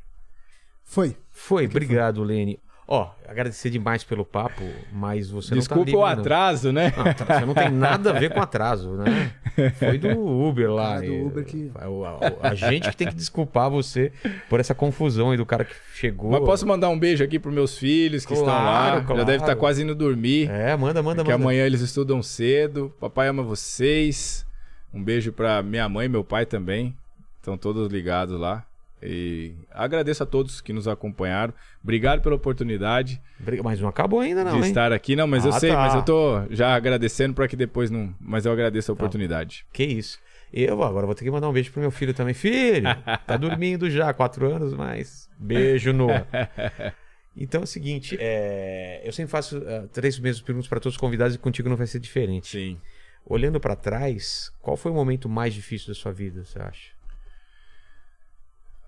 Foi. 0.83 1.15
Foi, 1.31 1.67
obrigado, 1.67 2.23
Lene. 2.25 2.59
Ó, 2.93 3.09
agradecer 3.29 3.71
demais 3.71 4.03
pelo 4.03 4.25
papo, 4.25 4.65
mas 4.93 5.31
você 5.31 5.55
Desculpa 5.55 5.77
não 5.77 5.99
o 5.99 6.03
tá 6.03 6.09
livre, 6.09 6.17
não. 6.17 6.21
atraso, 6.23 6.73
né? 6.73 6.93
Não, 6.97 7.05
tá- 7.15 7.39
você 7.39 7.47
não 7.47 7.55
tem 7.55 7.71
nada 7.71 8.11
a 8.11 8.13
ver 8.19 8.35
com 8.35 8.41
atraso, 8.43 8.95
né? 8.95 9.31
Foi 9.79 9.97
do 9.97 10.09
Uber 10.19 10.69
lá. 10.73 10.97
Ah, 10.97 11.01
do 11.01 11.27
Uber 11.27 11.45
que- 11.45 11.71
A, 11.77 11.85
a- 11.87 12.51
a 12.51 12.55
gente 12.57 12.91
que 12.91 12.97
tem 12.97 13.07
que 13.07 13.15
desculpar 13.15 13.71
você 13.71 14.11
por 14.49 14.59
essa 14.59 14.75
confusão 14.75 15.31
aí 15.31 15.37
do 15.37 15.47
cara 15.47 15.65
que 15.65 15.73
chegou. 15.95 16.33
Mas 16.33 16.41
posso 16.41 16.67
mandar 16.67 16.89
um 16.89 16.99
beijo 16.99 17.23
aqui 17.23 17.39
pros 17.39 17.55
meus 17.55 17.79
filhos 17.79 18.27
que 18.27 18.33
estão 18.33 18.49
lá. 18.49 18.61
Claro, 18.91 19.05
claro. 19.07 19.21
Já 19.21 19.25
deve 19.25 19.43
estar 19.45 19.55
quase 19.55 19.85
indo 19.85 19.95
dormir. 19.95 20.51
É, 20.51 20.77
manda, 20.77 21.01
manda, 21.01 21.23
que 21.23 21.31
manda. 21.31 21.41
amanhã 21.45 21.65
eles 21.65 21.81
estudam 21.83 22.21
cedo. 22.25 22.93
Papai 22.99 23.29
ama 23.29 23.45
vocês. 23.45 24.45
Um 24.93 25.01
beijo 25.01 25.31
pra 25.33 25.63
minha 25.63 25.89
mãe 25.89 26.07
e 26.07 26.09
meu 26.09 26.25
pai 26.25 26.45
também. 26.45 26.97
Estão 27.37 27.57
todos 27.57 27.89
ligados 27.93 28.37
lá. 28.37 28.65
E 29.03 29.55
agradeço 29.71 30.23
a 30.23 30.27
todos 30.27 30.61
que 30.61 30.73
nos 30.73 30.87
acompanharam. 30.87 31.55
Obrigado 31.83 32.21
pela 32.21 32.35
oportunidade 32.35 33.21
Mas 33.65 33.81
não 33.81 33.89
acabou 33.89 34.21
ainda, 34.21 34.45
não, 34.45 34.53
de 34.53 34.59
hein? 34.59 34.69
estar 34.69 34.93
aqui. 34.93 35.17
Não, 35.17 35.27
mas 35.27 35.45
eu 35.45 35.51
Ah, 35.53 35.59
sei, 35.61 35.71
tá. 35.71 35.77
mas 35.77 35.95
eu 35.95 36.03
tô 36.03 36.43
já 36.51 36.75
agradecendo 36.75 37.33
para 37.35 37.49
que 37.49 37.57
depois 37.57 37.91
não. 37.91 38.15
Mas 38.21 38.45
eu 38.45 38.53
agradeço 38.53 38.93
a 38.93 38.95
oportunidade. 38.95 39.65
Que 39.73 39.85
isso. 39.85 40.19
Eu 40.53 40.83
agora 40.83 41.07
vou 41.07 41.15
ter 41.15 41.25
que 41.25 41.31
mandar 41.31 41.49
um 41.49 41.53
beijo 41.53 41.71
pro 41.73 41.81
meu 41.81 41.91
filho 41.91 42.13
também. 42.13 42.35
Filho, 42.35 42.89
tá 43.27 43.37
dormindo 43.39 43.89
já, 43.89 44.13
quatro 44.13 44.53
anos, 44.53 44.75
mas 44.75 45.29
beijo, 45.39 45.93
Noah. 45.93 46.27
Então 47.37 47.61
é 47.61 47.65
o 47.65 47.67
seguinte, 47.67 48.17
é, 48.21 49.01
eu 49.05 49.13
sempre 49.13 49.31
faço 49.31 49.57
ah, 49.65 49.87
três 49.93 50.19
mesmas 50.19 50.43
perguntas 50.43 50.69
para 50.69 50.81
todos 50.81 50.97
os 50.97 51.01
convidados 51.01 51.37
e 51.37 51.39
contigo 51.39 51.69
não 51.69 51.77
vai 51.77 51.87
ser 51.87 52.01
diferente. 52.01 52.49
Sim. 52.49 52.77
Olhando 53.25 53.61
para 53.61 53.77
trás, 53.77 54.51
qual 54.61 54.77
foi 54.77 54.91
o 54.91 54.95
momento 54.95 55.29
mais 55.29 55.55
difícil 55.55 55.89
da 55.89 55.95
sua 55.95 56.13
vida, 56.13 56.45
você 56.45 56.59
acha? 56.61 56.91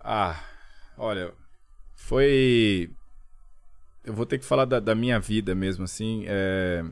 Ah, 0.03 0.43
olha, 0.97 1.33
foi. 1.95 2.91
Eu 4.05 4.13
vou 4.15 4.27
ter 4.27 4.39
que 4.39 4.45
falar 4.45 4.65
da, 4.65 4.81
da 4.81 4.95
minha 4.95 5.21
vida 5.21 5.55
mesmo, 5.55 5.85
assim. 5.85 6.25
é, 6.27 6.83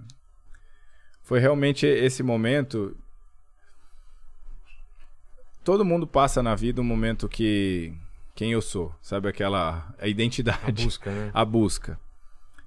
Foi 1.23 1.41
realmente 1.41 1.87
esse 1.87 2.23
momento. 2.23 2.97
Todo 5.65 5.85
mundo 5.85 6.07
passa 6.07 6.43
na 6.43 6.55
vida 6.55 6.81
um 6.81 6.85
momento 6.85 7.29
que. 7.29 7.93
Quem 8.35 8.53
eu 8.53 8.63
sou, 8.63 8.95
sabe? 9.03 9.29
Aquela. 9.29 9.95
A 9.99 10.05
A 10.05 10.09
identidade. 10.09 10.85
busca, 10.85 11.11
né? 11.11 11.31
a 11.35 11.45
busca. 11.45 12.01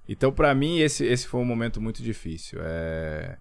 Então, 0.08 0.32
pra 0.34 0.54
mim, 0.54 0.80
esse, 0.80 1.06
esse 1.06 1.26
foi 1.26 1.40
um 1.40 1.46
momento 1.46 1.80
muito 1.80 2.04
difícil. 2.04 2.60
É... 2.62 3.38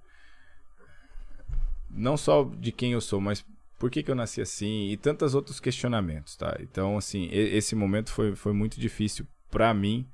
Não 1.90 2.16
só 2.16 2.44
de 2.44 2.70
quem 2.72 2.92
eu 2.92 3.00
sou, 3.00 3.20
mas 3.20 3.44
por 3.82 3.90
que, 3.90 4.00
que 4.00 4.12
eu 4.12 4.14
nasci 4.14 4.40
assim? 4.40 4.90
E 4.90 4.96
tantos 4.96 5.34
outros 5.34 5.58
questionamentos, 5.58 6.36
tá? 6.36 6.56
Então, 6.60 6.96
assim, 6.96 7.28
esse 7.32 7.74
momento 7.74 8.12
foi, 8.12 8.36
foi 8.36 8.52
muito 8.52 8.78
difícil 8.78 9.26
pra 9.50 9.74
mim, 9.74 10.06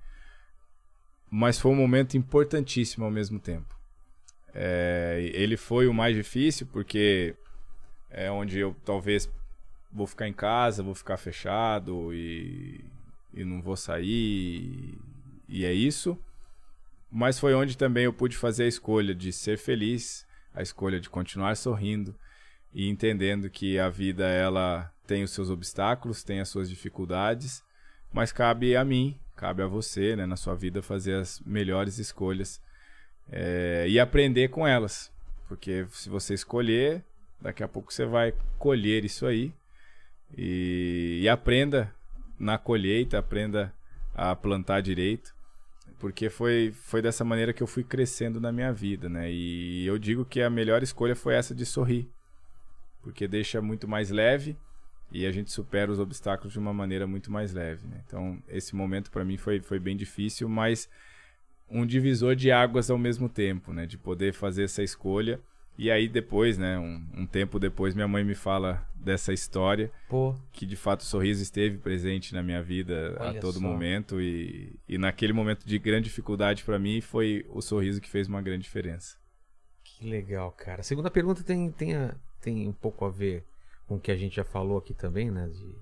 mas 1.30 1.58
foi 1.58 1.70
um 1.70 1.74
momento 1.74 2.16
importantíssimo 2.16 3.04
ao 3.04 3.10
mesmo 3.10 3.38
tempo. 3.38 3.78
É, 4.54 5.30
ele 5.34 5.58
foi 5.58 5.86
o 5.86 5.92
mais 5.92 6.16
difícil 6.16 6.66
porque 6.72 7.36
é 8.08 8.30
onde 8.30 8.58
eu 8.58 8.74
talvez 8.86 9.30
vou 9.92 10.06
ficar 10.06 10.26
em 10.26 10.32
casa, 10.32 10.82
vou 10.82 10.94
ficar 10.94 11.18
fechado 11.18 12.14
e, 12.14 12.82
e 13.34 13.44
não 13.44 13.60
vou 13.60 13.76
sair, 13.76 14.98
e 15.46 15.66
é 15.66 15.74
isso. 15.74 16.18
Mas 17.12 17.38
foi 17.38 17.52
onde 17.52 17.76
também 17.76 18.04
eu 18.04 18.14
pude 18.14 18.34
fazer 18.34 18.64
a 18.64 18.68
escolha 18.68 19.14
de 19.14 19.30
ser 19.30 19.58
feliz, 19.58 20.26
a 20.54 20.62
escolha 20.62 20.98
de 20.98 21.10
continuar 21.10 21.54
sorrindo 21.54 22.18
e 22.72 22.88
entendendo 22.88 23.48
que 23.50 23.78
a 23.78 23.88
vida 23.88 24.26
ela 24.26 24.92
tem 25.06 25.22
os 25.22 25.30
seus 25.30 25.50
obstáculos, 25.50 26.22
tem 26.22 26.40
as 26.40 26.48
suas 26.48 26.68
dificuldades, 26.68 27.62
mas 28.12 28.32
cabe 28.32 28.76
a 28.76 28.84
mim, 28.84 29.18
cabe 29.36 29.62
a 29.62 29.66
você, 29.66 30.14
né, 30.14 30.26
na 30.26 30.36
sua 30.36 30.54
vida 30.54 30.82
fazer 30.82 31.14
as 31.14 31.40
melhores 31.40 31.98
escolhas 31.98 32.60
é, 33.30 33.86
e 33.88 33.98
aprender 33.98 34.48
com 34.48 34.66
elas, 34.66 35.12
porque 35.48 35.86
se 35.92 36.08
você 36.08 36.34
escolher, 36.34 37.02
daqui 37.40 37.62
a 37.62 37.68
pouco 37.68 37.92
você 37.92 38.04
vai 38.04 38.34
colher 38.58 39.04
isso 39.04 39.26
aí. 39.26 39.52
E, 40.36 41.20
e 41.22 41.28
aprenda 41.28 41.92
na 42.38 42.58
colheita, 42.58 43.18
aprenda 43.18 43.72
a 44.14 44.36
plantar 44.36 44.82
direito. 44.82 45.34
Porque 45.98 46.28
foi, 46.28 46.72
foi 46.72 47.02
dessa 47.02 47.24
maneira 47.24 47.52
que 47.52 47.62
eu 47.62 47.66
fui 47.66 47.82
crescendo 47.82 48.40
na 48.40 48.52
minha 48.52 48.72
vida, 48.72 49.08
né? 49.08 49.32
E 49.32 49.84
eu 49.86 49.98
digo 49.98 50.24
que 50.24 50.40
a 50.40 50.50
melhor 50.50 50.82
escolha 50.82 51.16
foi 51.16 51.34
essa 51.34 51.54
de 51.54 51.66
sorrir, 51.66 52.08
porque 53.02 53.26
deixa 53.28 53.60
muito 53.60 53.86
mais 53.86 54.10
leve 54.10 54.56
e 55.10 55.24
a 55.26 55.32
gente 55.32 55.50
supera 55.50 55.90
os 55.90 55.98
obstáculos 55.98 56.52
de 56.52 56.58
uma 56.58 56.72
maneira 56.72 57.06
muito 57.06 57.32
mais 57.32 57.52
leve, 57.52 57.86
né? 57.86 58.02
Então, 58.06 58.42
esse 58.48 58.76
momento 58.76 59.10
para 59.10 59.24
mim 59.24 59.36
foi, 59.36 59.60
foi 59.60 59.78
bem 59.78 59.96
difícil, 59.96 60.48
mas 60.48 60.88
um 61.70 61.86
divisor 61.86 62.34
de 62.34 62.50
águas 62.50 62.90
ao 62.90 62.98
mesmo 62.98 63.28
tempo, 63.28 63.72
né? 63.72 63.86
De 63.86 63.96
poder 63.96 64.32
fazer 64.32 64.64
essa 64.64 64.82
escolha. 64.82 65.40
E 65.78 65.90
aí 65.90 66.08
depois, 66.08 66.58
né? 66.58 66.78
Um, 66.78 67.22
um 67.22 67.26
tempo 67.26 67.58
depois, 67.58 67.94
minha 67.94 68.08
mãe 68.08 68.24
me 68.24 68.34
fala 68.34 68.86
dessa 68.94 69.32
história 69.32 69.90
Pô, 70.08 70.34
que 70.52 70.66
de 70.66 70.76
fato 70.76 71.00
o 71.00 71.04
sorriso 71.04 71.42
esteve 71.42 71.78
presente 71.78 72.34
na 72.34 72.42
minha 72.42 72.62
vida 72.62 73.16
Olha 73.20 73.38
a 73.38 73.40
todo 73.40 73.54
só. 73.54 73.60
momento 73.60 74.20
e, 74.20 74.76
e 74.88 74.98
naquele 74.98 75.32
momento 75.32 75.64
de 75.64 75.78
grande 75.78 76.04
dificuldade 76.04 76.64
para 76.64 76.78
mim 76.78 77.00
foi 77.00 77.46
o 77.48 77.62
sorriso 77.62 78.00
que 78.00 78.08
fez 78.08 78.28
uma 78.28 78.42
grande 78.42 78.64
diferença. 78.64 79.16
Que 79.98 80.08
legal, 80.08 80.52
cara. 80.52 80.80
A 80.80 80.84
segunda 80.84 81.10
pergunta 81.10 81.42
tem, 81.42 81.70
tem, 81.72 81.94
a- 81.96 82.14
tem 82.40 82.68
um 82.68 82.72
pouco 82.72 83.04
a 83.04 83.10
ver 83.10 83.44
com 83.86 83.96
o 83.96 84.00
que 84.00 84.10
a 84.10 84.16
gente 84.16 84.36
já 84.36 84.44
falou 84.44 84.78
aqui 84.78 84.94
também, 84.94 85.30
né? 85.30 85.48
De, 85.48 85.74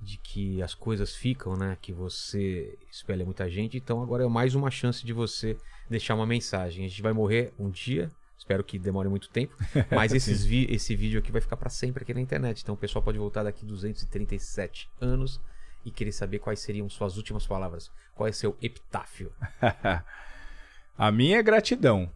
de 0.00 0.16
que 0.18 0.62
as 0.62 0.74
coisas 0.74 1.14
ficam, 1.16 1.56
né? 1.56 1.76
Que 1.80 1.92
você 1.92 2.78
espelha 2.90 3.24
muita 3.24 3.50
gente. 3.50 3.76
Então 3.76 4.02
agora 4.02 4.24
é 4.24 4.28
mais 4.28 4.54
uma 4.54 4.70
chance 4.70 5.04
de 5.04 5.12
você 5.12 5.56
deixar 5.90 6.14
uma 6.14 6.26
mensagem. 6.26 6.84
A 6.84 6.88
gente 6.88 7.02
vai 7.02 7.12
morrer 7.12 7.52
um 7.58 7.70
dia. 7.70 8.10
Espero 8.38 8.62
que 8.62 8.78
demore 8.78 9.08
muito 9.08 9.28
tempo. 9.30 9.56
Mas 9.90 10.12
esses 10.14 10.44
vi- 10.44 10.66
esse 10.70 10.94
vídeo 10.94 11.18
aqui 11.18 11.32
vai 11.32 11.40
ficar 11.40 11.56
para 11.56 11.70
sempre 11.70 12.02
aqui 12.04 12.14
na 12.14 12.20
internet. 12.20 12.62
Então 12.62 12.74
o 12.74 12.78
pessoal 12.78 13.02
pode 13.02 13.18
voltar 13.18 13.42
daqui 13.42 13.64
237 13.66 14.88
anos 15.00 15.40
e 15.84 15.90
querer 15.90 16.12
saber 16.12 16.38
quais 16.38 16.60
seriam 16.60 16.88
suas 16.88 17.16
últimas 17.16 17.46
palavras. 17.46 17.90
Qual 18.14 18.28
é 18.28 18.32
seu 18.32 18.56
epitáfio? 18.62 19.32
a 20.96 21.10
minha 21.10 21.38
é 21.38 21.42
gratidão. 21.42 22.10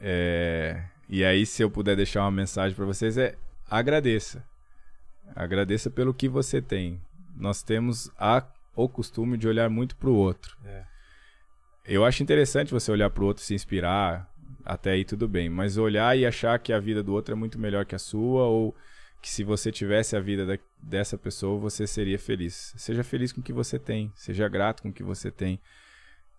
É, 0.00 0.84
E 1.08 1.24
aí, 1.24 1.44
se 1.44 1.62
eu 1.62 1.70
puder 1.70 1.96
deixar 1.96 2.22
uma 2.22 2.30
mensagem 2.30 2.74
para 2.74 2.84
vocês, 2.86 3.18
é 3.18 3.36
agradeça. 3.70 4.44
Agradeça 5.34 5.90
pelo 5.90 6.14
que 6.14 6.28
você 6.28 6.62
tem. 6.62 7.00
Nós 7.36 7.62
temos 7.62 8.10
a, 8.18 8.44
o 8.74 8.88
costume 8.88 9.36
de 9.36 9.46
olhar 9.48 9.68
muito 9.68 9.96
para 9.96 10.08
o 10.08 10.14
outro. 10.14 10.56
É. 10.64 10.84
Eu 11.86 12.04
acho 12.04 12.22
interessante 12.22 12.72
você 12.72 12.90
olhar 12.90 13.10
para 13.10 13.22
o 13.22 13.26
outro 13.26 13.42
e 13.42 13.46
se 13.46 13.54
inspirar, 13.54 14.26
até 14.64 14.92
aí 14.92 15.04
tudo 15.04 15.28
bem. 15.28 15.50
Mas 15.50 15.76
olhar 15.76 16.16
e 16.16 16.24
achar 16.24 16.58
que 16.58 16.72
a 16.72 16.80
vida 16.80 17.02
do 17.02 17.12
outro 17.12 17.32
é 17.32 17.36
muito 17.36 17.58
melhor 17.58 17.84
que 17.84 17.94
a 17.94 17.98
sua, 17.98 18.44
ou 18.44 18.74
que 19.20 19.28
se 19.28 19.44
você 19.44 19.70
tivesse 19.70 20.16
a 20.16 20.20
vida 20.20 20.46
da- 20.46 20.58
dessa 20.82 21.18
pessoa, 21.18 21.58
você 21.60 21.86
seria 21.86 22.18
feliz. 22.18 22.72
Seja 22.76 23.04
feliz 23.04 23.32
com 23.32 23.40
o 23.40 23.44
que 23.44 23.52
você 23.52 23.78
tem, 23.78 24.10
seja 24.14 24.48
grato 24.48 24.82
com 24.82 24.88
o 24.88 24.92
que 24.92 25.02
você 25.02 25.30
tem. 25.30 25.60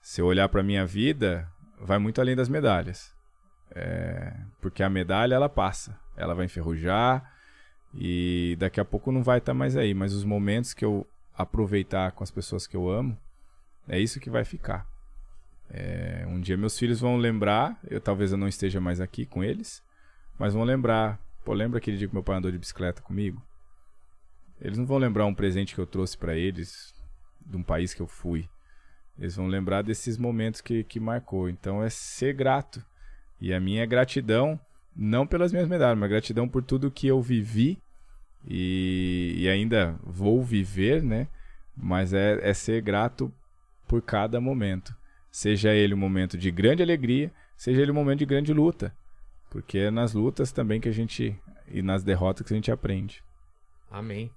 Se 0.02 0.22
eu 0.22 0.26
olhar 0.26 0.49
para 0.49 0.64
minha 0.64 0.86
vida, 0.86 1.48
vai 1.80 1.98
muito 1.99 2.19
além 2.19 2.36
das 2.36 2.49
medalhas. 2.49 3.14
É, 3.76 4.34
porque 4.61 4.81
a 4.81 4.89
medalha 4.89 5.35
ela 5.35 5.49
passa, 5.49 5.99
ela 6.15 6.34
vai 6.34 6.45
enferrujar 6.45 7.30
e 7.93 8.56
daqui 8.57 8.80
a 8.80 8.85
pouco 8.85 9.11
não 9.11 9.22
vai 9.22 9.39
estar 9.39 9.53
mais 9.53 9.76
aí. 9.76 9.93
Mas 9.93 10.14
os 10.14 10.23
momentos 10.23 10.73
que 10.73 10.85
eu 10.85 11.06
aproveitar 11.34 12.14
com 12.14 12.23
as 12.23 12.31
pessoas 12.31 12.65
que 12.65 12.76
eu 12.76 12.89
amo, 12.89 13.18
é 13.88 13.99
isso 13.99 14.19
que 14.19 14.30
vai 14.30 14.45
ficar. 14.45 14.88
É, 15.69 16.26
um 16.27 16.39
dia 16.39 16.56
meus 16.56 16.77
filhos 16.77 16.99
vão 16.99 17.18
lembrar, 17.18 17.80
eu 17.89 17.99
talvez 17.99 18.31
eu 18.31 18.38
não 18.38 18.47
esteja 18.47 18.80
mais 18.80 19.02
aqui 19.02 19.26
com 19.26 19.43
eles, 19.43 19.84
mas 20.39 20.53
vão 20.53 20.64
lembrar. 20.64 21.19
Pô, 21.43 21.53
lembra 21.53 21.77
aquele 21.77 21.97
dia 21.97 22.07
que 22.07 22.14
meu 22.14 22.23
pai 22.23 22.38
andou 22.38 22.52
de 22.52 22.57
bicicleta 22.57 23.02
comigo? 23.02 23.41
Eles 24.60 24.77
não 24.77 24.85
vão 24.85 24.97
lembrar 24.97 25.26
um 25.26 25.34
presente 25.34 25.76
que 25.76 25.81
eu 25.81 25.85
trouxe 25.85 26.18
para 26.18 26.35
eles 26.35 26.93
de 27.45 27.57
um 27.57 27.64
país 27.64 27.93
que 27.93 28.02
eu 28.02 28.07
fui. 28.07 28.49
Eles 29.18 29.35
vão 29.35 29.47
lembrar 29.47 29.81
desses 29.81 30.18
momentos 30.18 30.61
que, 30.61 30.84
que 30.84 30.99
marcou. 30.99 31.49
Então 31.49 31.84
é 31.84 31.89
ser 31.89 32.34
grato. 32.34 32.84
E 33.45 33.53
a 33.53 33.59
minha 33.59 33.85
gratidão, 33.85 34.59
não 34.95 35.27
pelas 35.27 35.51
minhas 35.51 35.67
medalhas, 35.67 35.99
mas 35.99 36.09
gratidão 36.09 36.49
por 36.49 36.63
tudo 36.63 36.89
que 36.89 37.05
eu 37.05 37.22
vivi 37.22 37.77
e, 38.43 39.35
e 39.38 39.47
ainda 39.47 39.95
vou 40.03 40.43
viver, 40.43 41.03
né? 41.03 41.27
Mas 41.77 42.11
é, 42.11 42.39
é 42.41 42.55
ser 42.55 42.81
grato 42.81 43.31
por 43.88 44.01
cada 44.01 44.41
momento. 44.41 44.95
Seja 45.30 45.76
ele 45.76 45.93
um 45.93 45.97
momento 45.97 46.39
de 46.39 46.49
grande 46.49 46.81
alegria, 46.81 47.31
seja 47.55 47.84
ele 47.84 47.91
um 47.91 47.93
momento 47.93 48.17
de 48.17 48.26
grande 48.26 48.51
luta. 48.51 48.91
Porque 49.51 49.77
é 49.77 49.91
nas 49.91 50.15
lutas 50.15 50.51
também 50.51 50.81
que 50.81 50.89
a 50.89 50.91
gente. 50.91 51.39
e 51.67 51.84
nas 51.84 52.03
derrotas 52.03 52.47
que 52.47 52.51
a 52.51 52.55
gente 52.55 52.72
aprende. 52.72 53.23
Amém. 53.91 54.31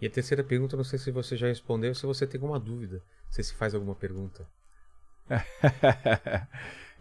E 0.00 0.06
a 0.06 0.10
terceira 0.10 0.44
pergunta, 0.44 0.76
não 0.76 0.84
sei 0.84 1.00
se 1.00 1.10
você 1.10 1.36
já 1.36 1.48
respondeu, 1.48 1.96
se 1.96 2.06
você 2.06 2.28
tem 2.28 2.40
alguma 2.40 2.60
dúvida. 2.60 3.02
Sei 3.28 3.42
se 3.42 3.52
faz 3.54 3.74
alguma 3.74 3.96
pergunta. 3.96 4.46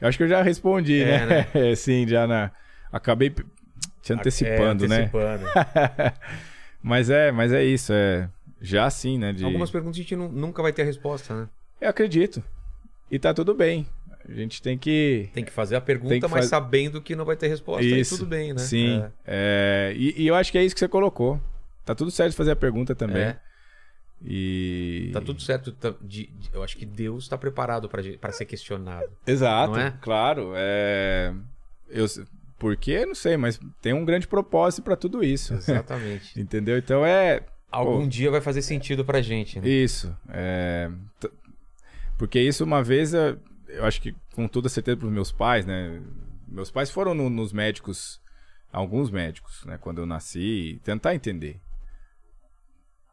eu 0.01 0.07
acho 0.07 0.17
que 0.17 0.23
eu 0.23 0.27
já 0.27 0.41
respondi, 0.41 1.01
É, 1.01 1.25
né? 1.25 1.75
Sim, 1.75 2.07
já 2.07 2.25
na. 2.27 2.51
Acabei 2.91 3.33
te 4.01 4.13
antecipando, 4.13 4.85
É, 4.85 4.87
né? 4.87 4.95
antecipando. 4.97 5.45
mas 6.81 7.09
é, 7.09 7.31
mas 7.31 7.51
é 7.51 7.63
isso, 7.63 7.91
é. 7.93 8.29
Já 8.61 8.89
sim, 8.89 9.17
né? 9.17 9.31
De... 9.31 9.45
Algumas 9.45 9.71
perguntas 9.71 9.97
a 9.97 10.01
gente 10.01 10.15
nu- 10.15 10.29
nunca 10.29 10.61
vai 10.61 10.73
ter 10.73 10.81
a 10.81 10.85
resposta, 10.85 11.33
né? 11.33 11.47
Eu 11.79 11.89
acredito. 11.89 12.43
E 13.09 13.17
tá 13.17 13.33
tudo 13.33 13.53
bem. 13.53 13.87
A 14.27 14.33
gente 14.33 14.61
tem 14.61 14.77
que. 14.77 15.29
Tem 15.33 15.45
que 15.45 15.51
fazer 15.51 15.75
a 15.77 15.81
pergunta, 15.81 16.27
mas 16.27 16.31
faz- 16.31 16.45
sabendo 16.47 17.01
que 17.01 17.15
não 17.15 17.23
vai 17.25 17.35
ter 17.37 17.47
resposta. 17.47 17.83
Isso. 17.85 18.15
E 18.15 18.17
tudo 18.17 18.27
bem, 18.29 18.51
né? 18.53 18.59
Sim. 18.59 19.01
É. 19.25 19.91
É, 19.91 19.93
E, 19.95 20.23
e 20.23 20.27
eu 20.27 20.35
acho 20.35 20.51
que 20.51 20.57
é 20.57 20.63
isso 20.63 20.75
que 20.75 20.79
você 20.79 20.87
colocou. 20.89 21.39
Tá 21.85 21.95
tudo 21.95 22.11
certo 22.11 22.31
de 22.31 22.37
fazer 22.37 22.51
a 22.51 22.55
pergunta 22.55 22.93
também. 22.93 23.23
É. 23.23 23.39
E. 24.23 25.09
Tá 25.13 25.21
tudo 25.21 25.41
certo. 25.41 25.71
tá- 25.71 25.93
de- 26.01 26.27
de- 26.27 26.49
eu 26.53 26.61
acho 26.63 26.75
que 26.77 26.85
Deus 26.85 27.23
está 27.23 27.37
preparado 27.37 27.87
para 27.89 28.31
ser 28.31 28.45
questionado. 28.45 29.09
Exato, 29.25 29.77
é? 29.79 29.93
claro. 30.01 30.51
É... 30.55 31.33
Eu... 31.89 32.05
Por 32.57 32.75
quê? 32.75 33.05
Não 33.05 33.15
sei, 33.15 33.37
mas 33.37 33.57
tem 33.81 33.93
um 33.93 34.03
grande 34.03 34.27
propósito 34.27 34.83
pra 34.83 34.97
tudo 34.97 35.23
isso. 35.23 35.53
Exatamente. 35.53 36.37
Entendeu? 36.39 36.77
Então 36.77 37.05
é. 37.05 37.41
Algum 37.71 38.01
Pô. 38.01 38.07
dia 38.07 38.29
vai 38.29 38.41
fazer 38.41 38.61
sentido 38.61 39.05
pra 39.05 39.21
gente, 39.21 39.61
né? 39.61 39.67
Isso. 39.69 40.13
é, 40.29 40.89
Porque 42.17 42.39
isso 42.41 42.63
uma 42.63 42.83
vez, 42.83 43.13
eu 43.13 43.39
acho 43.83 44.01
que 44.01 44.13
com 44.33 44.47
toda 44.47 44.67
certeza 44.67 44.97
pros 44.97 45.11
meus 45.11 45.31
pais, 45.31 45.65
né? 45.65 46.01
Meus 46.47 46.69
pais 46.71 46.89
foram 46.91 47.13
no- 47.13 47.29
nos 47.29 47.53
médicos, 47.53 48.19
alguns 48.73 49.09
médicos, 49.11 49.63
né? 49.65 49.77
Quando 49.79 49.99
eu 49.99 50.05
nasci, 50.05 50.81
tentar 50.83 51.15
entender. 51.15 51.61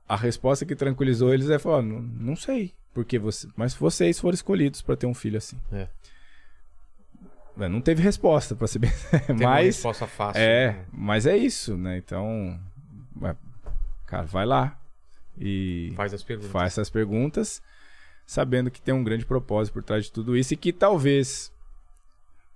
A 0.08 0.16
resposta 0.16 0.64
que 0.64 0.76
tranquilizou 0.76 1.32
eles 1.34 1.50
é 1.50 1.58
falar, 1.58 1.82
não, 1.82 2.00
não 2.00 2.36
sei, 2.36 2.72
porque 2.94 3.18
você, 3.18 3.48
mas 3.56 3.74
vocês 3.74 4.18
foram 4.20 4.34
escolhidos 4.34 4.80
pra 4.82 4.96
ter 4.96 5.06
um 5.06 5.14
filho 5.14 5.38
assim. 5.38 5.58
É. 5.72 5.88
É, 7.58 7.68
Não 7.68 7.80
teve 7.80 8.02
resposta, 8.02 8.54
ser 8.66 8.78
bem, 8.78 8.90
Tem 9.26 9.34
uma 9.36 9.50
mas 9.50 9.66
resposta 9.76 10.06
fácil. 10.06 10.40
é, 10.42 10.72
né? 10.72 10.84
mas 10.92 11.26
é 11.26 11.36
isso, 11.36 11.76
né? 11.76 11.96
Então, 11.96 12.60
vai- 13.14 13.34
cara, 14.06 14.26
vai 14.26 14.44
lá 14.44 14.78
e 15.38 15.92
Faz 15.96 16.12
as 16.12 16.22
perguntas. 16.22 16.50
faz 16.52 16.72
essas 16.74 16.90
perguntas, 16.90 17.62
sabendo 18.26 18.70
que 18.70 18.80
tem 18.80 18.92
um 18.94 19.02
grande 19.02 19.24
propósito 19.24 19.72
por 19.74 19.82
trás 19.82 20.04
de 20.04 20.12
tudo 20.12 20.36
isso 20.36 20.52
e 20.52 20.56
que 20.56 20.70
talvez 20.72 21.50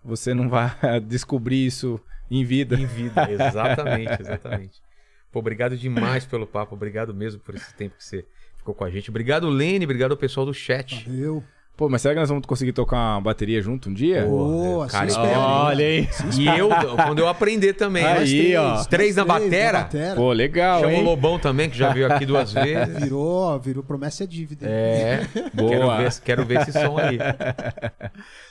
você 0.04 0.34
não 0.34 0.48
vá 0.50 0.76
descobrir 1.06 1.64
isso 1.66 1.98
em 2.30 2.44
vida. 2.44 2.76
Em 2.78 2.86
vida, 2.86 3.30
exatamente, 3.30 4.16
exatamente. 4.20 4.82
Pô, 5.32 5.38
obrigado 5.38 5.76
demais 5.76 6.24
pelo 6.24 6.46
papo, 6.46 6.74
obrigado 6.74 7.14
mesmo 7.14 7.40
por 7.40 7.54
esse 7.54 7.72
tempo 7.74 7.96
que 7.96 8.04
você 8.04 8.24
ficou 8.56 8.74
com 8.74 8.84
a 8.84 8.90
gente. 8.90 9.10
Obrigado, 9.10 9.48
Lene, 9.48 9.84
obrigado 9.84 10.10
ao 10.10 10.16
pessoal 10.16 10.44
do 10.44 10.52
chat. 10.52 11.06
Eu. 11.08 11.42
Pô, 11.76 11.88
mas 11.88 12.02
será 12.02 12.12
que 12.12 12.20
nós 12.20 12.28
vamos 12.28 12.44
conseguir 12.44 12.74
tocar 12.74 13.14
uma 13.14 13.22
bateria 13.22 13.62
junto 13.62 13.88
um 13.88 13.94
dia? 13.94 14.26
Boa, 14.26 14.86
cara, 14.86 15.08
se 15.08 15.16
ó, 15.16 15.22
espera. 15.22 15.40
olha 15.40 15.86
aí. 15.86 16.08
E 16.38 16.46
eu, 16.46 16.68
quando 16.68 17.20
eu 17.20 17.26
aprender 17.26 17.72
também. 17.72 18.04
Aí, 18.04 18.26
três, 18.26 18.58
ó. 18.58 18.84
Três 18.84 19.16
na 19.16 19.24
Três 19.24 19.42
batera. 19.44 19.88
Pô, 20.14 20.30
legal, 20.30 20.80
Chama 20.80 20.92
o 20.92 20.96
hein? 20.96 21.04
Lobão 21.04 21.38
também, 21.38 21.70
que 21.70 21.78
já 21.78 21.90
veio 21.90 22.12
aqui 22.12 22.26
duas 22.26 22.52
vezes. 22.52 22.98
Virou, 23.02 23.58
virou 23.58 23.82
promessa 23.82 24.24
é 24.24 24.26
dívida. 24.26 24.66
É, 24.68 25.26
Boa. 25.54 25.70
Quero 25.70 25.96
ver, 25.96 26.20
quero 26.22 26.44
ver 26.44 26.60
esse 26.60 26.72
som 26.72 26.98
aí. 26.98 27.18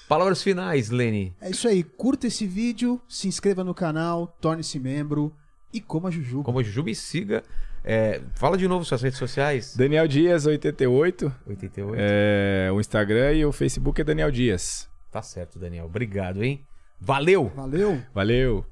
Palavras 0.07 0.41
finais, 0.41 0.89
Lene. 0.89 1.35
É 1.39 1.51
isso 1.51 1.67
aí, 1.67 1.83
curta 1.83 2.25
esse 2.25 2.47
vídeo, 2.47 2.99
se 3.07 3.27
inscreva 3.27 3.63
no 3.63 3.75
canal, 3.75 4.35
torne-se 4.41 4.79
membro 4.79 5.31
e 5.73 5.79
coma 5.79 6.11
jujuba. 6.11 6.43
Como 6.43 6.63
Jujuba 6.63 6.89
e 6.89 6.95
siga. 6.95 7.43
É, 7.83 8.21
fala 8.35 8.57
de 8.57 8.67
novo 8.67 8.83
suas 8.83 9.01
redes 9.01 9.17
sociais. 9.17 9.75
Daniel 9.75 10.07
Dias 10.07 10.45
88. 10.45 11.33
88. 11.47 11.95
É, 11.97 12.69
o 12.73 12.79
Instagram 12.79 13.33
e 13.33 13.45
o 13.45 13.51
Facebook 13.51 14.01
é 14.01 14.03
Daniel 14.03 14.31
Dias. 14.31 14.89
Tá 15.11 15.21
certo, 15.21 15.57
Daniel. 15.57 15.85
Obrigado, 15.85 16.43
hein? 16.43 16.65
Valeu! 16.99 17.51
Valeu! 17.55 18.01
Valeu! 18.13 18.65